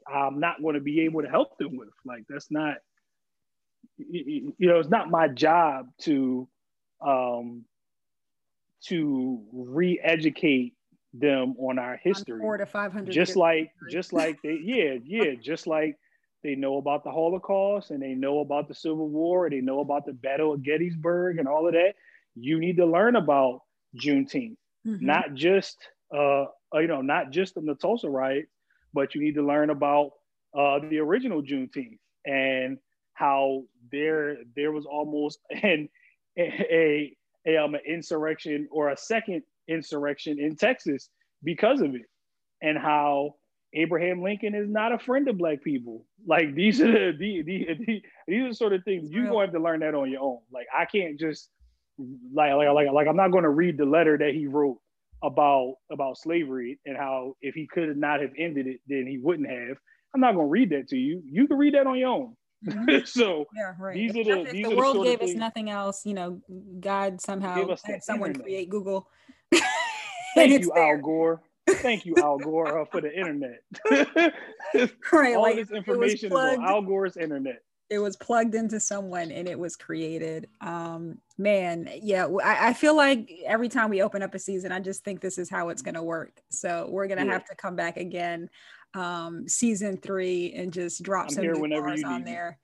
I'm 0.07 0.39
not 0.39 0.61
going 0.61 0.75
to 0.75 0.81
be 0.81 1.01
able 1.01 1.21
to 1.21 1.29
help 1.29 1.57
them 1.57 1.75
with. 1.75 1.89
Like 2.05 2.23
that's 2.29 2.49
not 2.49 2.77
you 3.97 4.53
know 4.59 4.79
it's 4.79 4.89
not 4.89 5.09
my 5.09 5.27
job 5.27 5.87
to 6.01 6.47
um 7.05 7.65
to 8.85 9.43
re-educate 9.51 10.73
them 11.13 11.55
on 11.57 11.79
our 11.79 11.97
history. 11.97 12.39
Four 12.39 12.57
to 12.57 12.65
five 12.65 12.93
hundred. 12.93 13.11
Just 13.11 13.35
like, 13.35 13.71
just 13.89 14.13
like 14.13 14.41
they, 14.41 14.59
yeah, 14.61 14.95
yeah, 15.03 15.33
just 15.41 15.67
like 15.67 15.97
they 16.43 16.55
know 16.55 16.77
about 16.77 17.03
the 17.03 17.11
Holocaust 17.11 17.91
and 17.91 18.01
they 18.01 18.13
know 18.13 18.39
about 18.39 18.67
the 18.67 18.75
Civil 18.75 19.09
War 19.09 19.45
and 19.45 19.53
they 19.53 19.61
know 19.61 19.79
about 19.79 20.05
the 20.05 20.13
Battle 20.13 20.53
of 20.53 20.63
Gettysburg 20.63 21.37
and 21.37 21.47
all 21.47 21.67
of 21.67 21.73
that. 21.73 21.95
You 22.35 22.59
need 22.59 22.77
to 22.77 22.85
learn 22.85 23.15
about 23.15 23.61
Juneteenth, 23.95 24.55
mm-hmm. 24.87 25.05
not 25.05 25.33
just 25.33 25.77
uh, 26.15 26.45
you 26.73 26.87
know, 26.87 27.01
not 27.01 27.31
just 27.31 27.55
the 27.55 27.75
Tulsa 27.75 28.09
riot, 28.09 28.47
but 28.93 29.15
you 29.15 29.21
need 29.21 29.35
to 29.35 29.45
learn 29.45 29.69
about 29.69 30.11
uh, 30.57 30.79
the 30.89 30.99
original 30.99 31.41
Juneteenth 31.41 31.99
and 32.25 32.77
how 33.13 33.63
there 33.91 34.37
there 34.55 34.71
was 34.71 34.85
almost 34.85 35.39
an 35.63 35.89
a, 36.37 37.15
a, 37.45 37.57
um, 37.57 37.75
an 37.75 37.81
insurrection 37.85 38.67
or 38.71 38.89
a 38.89 38.97
second 38.97 39.43
insurrection 39.69 40.39
in 40.39 40.55
Texas 40.55 41.09
because 41.43 41.81
of 41.81 41.95
it, 41.95 42.05
and 42.61 42.77
how 42.77 43.35
Abraham 43.73 44.23
Lincoln 44.23 44.55
is 44.55 44.69
not 44.69 44.91
a 44.91 44.99
friend 44.99 45.27
of 45.27 45.37
black 45.37 45.63
people. 45.63 46.05
Like 46.25 46.55
these 46.55 46.81
are 46.81 47.11
the, 47.11 47.17
the, 47.17 47.43
the, 47.43 47.67
the 47.85 48.01
these 48.27 48.43
are 48.43 48.49
the 48.49 48.55
sort 48.55 48.73
of 48.73 48.83
things 48.83 49.11
you're 49.11 49.27
going 49.27 49.35
to 49.35 49.41
have 49.41 49.53
to 49.53 49.59
learn 49.63 49.81
that 49.81 49.95
on 49.95 50.09
your 50.11 50.21
own. 50.21 50.39
Like 50.51 50.67
I 50.77 50.85
can't 50.85 51.19
just 51.19 51.49
like 52.33 52.53
like 52.53 52.69
like 52.69 52.91
like 52.91 53.07
I'm 53.07 53.15
not 53.15 53.31
going 53.31 53.43
to 53.43 53.49
read 53.49 53.77
the 53.77 53.85
letter 53.85 54.17
that 54.17 54.33
he 54.33 54.47
wrote 54.47 54.77
about 55.23 55.75
about 55.91 56.17
slavery 56.17 56.79
and 56.85 56.97
how 56.97 57.35
if 57.41 57.53
he 57.53 57.67
could 57.67 57.95
not 57.97 58.21
have 58.21 58.31
ended 58.37 58.67
it, 58.67 58.79
then 58.87 59.05
he 59.07 59.17
wouldn't 59.17 59.49
have. 59.49 59.77
I'm 60.13 60.21
not 60.21 60.33
going 60.33 60.47
to 60.47 60.51
read 60.51 60.71
that 60.71 60.87
to 60.89 60.97
you. 60.97 61.21
You 61.25 61.47
can 61.47 61.57
read 61.57 61.75
that 61.75 61.85
on 61.85 61.97
your 61.97 62.09
own. 62.09 62.35
Mm-hmm. 62.65 62.99
so 63.05 63.45
yeah, 63.55 63.73
right. 63.79 63.93
these 63.93 64.17
are 64.17 64.23
the, 64.23 64.51
these 64.51 64.65
the 64.65 64.73
are 64.73 64.75
world 64.75 64.97
the 64.97 65.03
gave 65.03 65.21
us 65.21 65.33
nothing 65.33 65.69
else. 65.69 66.05
You 66.05 66.15
know, 66.15 66.41
God 66.79 67.21
somehow 67.21 67.67
had 67.85 68.03
someone 68.03 68.31
internet. 68.31 68.45
create 68.45 68.69
Google 68.69 69.07
Thank 70.35 70.61
you, 70.61 70.71
Al 70.75 70.97
Gore. 70.97 71.41
Thank 71.67 72.05
you, 72.05 72.15
Al 72.17 72.37
Gore, 72.37 72.81
uh, 72.81 72.85
for 72.85 73.01
the 73.01 73.15
internet. 73.15 73.61
right, 75.11 75.35
All 75.35 75.41
like, 75.41 75.55
this 75.55 75.71
information 75.71 76.29
plugged, 76.29 76.53
is 76.53 76.59
on 76.59 76.65
Al 76.65 76.81
Gore's 76.81 77.17
internet. 77.17 77.63
It 77.89 77.99
was 77.99 78.15
plugged 78.17 78.53
into 78.53 78.79
someone 78.79 79.31
and 79.31 79.47
it 79.47 79.57
was 79.57 79.75
created. 79.75 80.47
Um, 80.61 81.19
man, 81.37 81.89
yeah, 82.01 82.27
I, 82.43 82.69
I, 82.69 82.73
feel 82.73 82.95
like 82.95 83.31
every 83.45 83.67
time 83.67 83.89
we 83.89 84.03
open 84.03 84.21
up 84.21 84.35
a 84.35 84.39
season, 84.39 84.71
I 84.71 84.79
just 84.79 85.03
think 85.03 85.21
this 85.21 85.39
is 85.39 85.49
how 85.49 85.69
it's 85.69 85.81
going 85.81 85.95
to 85.95 86.03
work. 86.03 86.39
So 86.49 86.87
we're 86.89 87.07
going 87.07 87.19
to 87.19 87.25
yeah. 87.25 87.33
have 87.33 87.45
to 87.45 87.55
come 87.55 87.75
back 87.75 87.97
again, 87.97 88.49
um, 88.93 89.47
season 89.47 89.97
three, 89.97 90.53
and 90.53 90.71
just 90.71 91.01
drop 91.01 91.25
I'm 91.25 91.29
some 91.31 91.45
new 91.45 91.67
bars 91.67 92.03
on 92.03 92.23
there. 92.23 92.59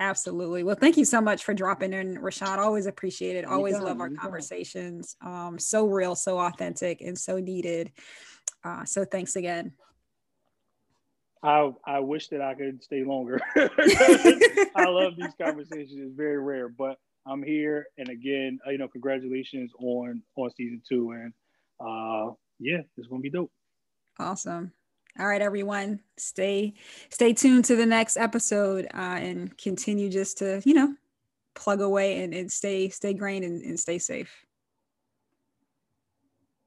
Me. 0.00 0.04
Absolutely. 0.06 0.62
Well, 0.62 0.76
thank 0.76 0.96
you 0.96 1.04
so 1.04 1.20
much 1.20 1.44
for 1.44 1.54
dropping 1.54 1.92
in, 1.92 2.16
Rashaad. 2.16 2.58
Always 2.58 2.86
appreciate 2.86 3.36
it. 3.36 3.44
Always 3.44 3.78
love 3.78 4.00
our 4.00 4.10
conversations. 4.10 5.16
Um, 5.24 5.58
so 5.58 5.86
real, 5.86 6.14
so 6.14 6.38
authentic, 6.38 7.00
and 7.02 7.18
so 7.18 7.38
needed. 7.38 7.92
Uh, 8.64 8.84
so 8.84 9.04
thanks 9.04 9.36
again. 9.36 9.72
I 11.42 11.70
I 11.86 12.00
wish 12.00 12.28
that 12.28 12.42
I 12.42 12.54
could 12.54 12.82
stay 12.82 13.04
longer. 13.04 13.40
I 13.56 14.84
love 14.86 15.14
these 15.16 15.34
conversations. 15.40 15.92
It's 15.94 16.16
very 16.16 16.38
rare, 16.38 16.68
but 16.68 16.98
I'm 17.26 17.42
here. 17.42 17.86
And 17.98 18.08
again, 18.08 18.58
uh, 18.66 18.70
you 18.70 18.78
know, 18.78 18.88
congratulations 18.88 19.70
on 19.78 20.22
on 20.36 20.50
season 20.56 20.82
two. 20.86 21.12
And 21.12 21.32
uh, 21.80 22.34
yeah, 22.58 22.80
it's 22.96 23.08
gonna 23.08 23.22
be 23.22 23.30
dope. 23.30 23.50
Awesome. 24.18 24.72
All 25.20 25.26
right, 25.26 25.42
everyone, 25.42 26.00
stay 26.16 26.72
stay 27.10 27.34
tuned 27.34 27.66
to 27.66 27.76
the 27.76 27.84
next 27.84 28.16
episode 28.16 28.86
uh, 28.86 29.18
and 29.20 29.56
continue 29.58 30.08
just 30.08 30.38
to 30.38 30.62
you 30.64 30.72
know 30.72 30.94
plug 31.54 31.82
away 31.82 32.22
and, 32.22 32.32
and 32.32 32.50
stay 32.50 32.88
stay 32.88 33.12
grained 33.12 33.44
and, 33.44 33.60
and 33.62 33.78
stay 33.78 33.98
safe. 33.98 34.34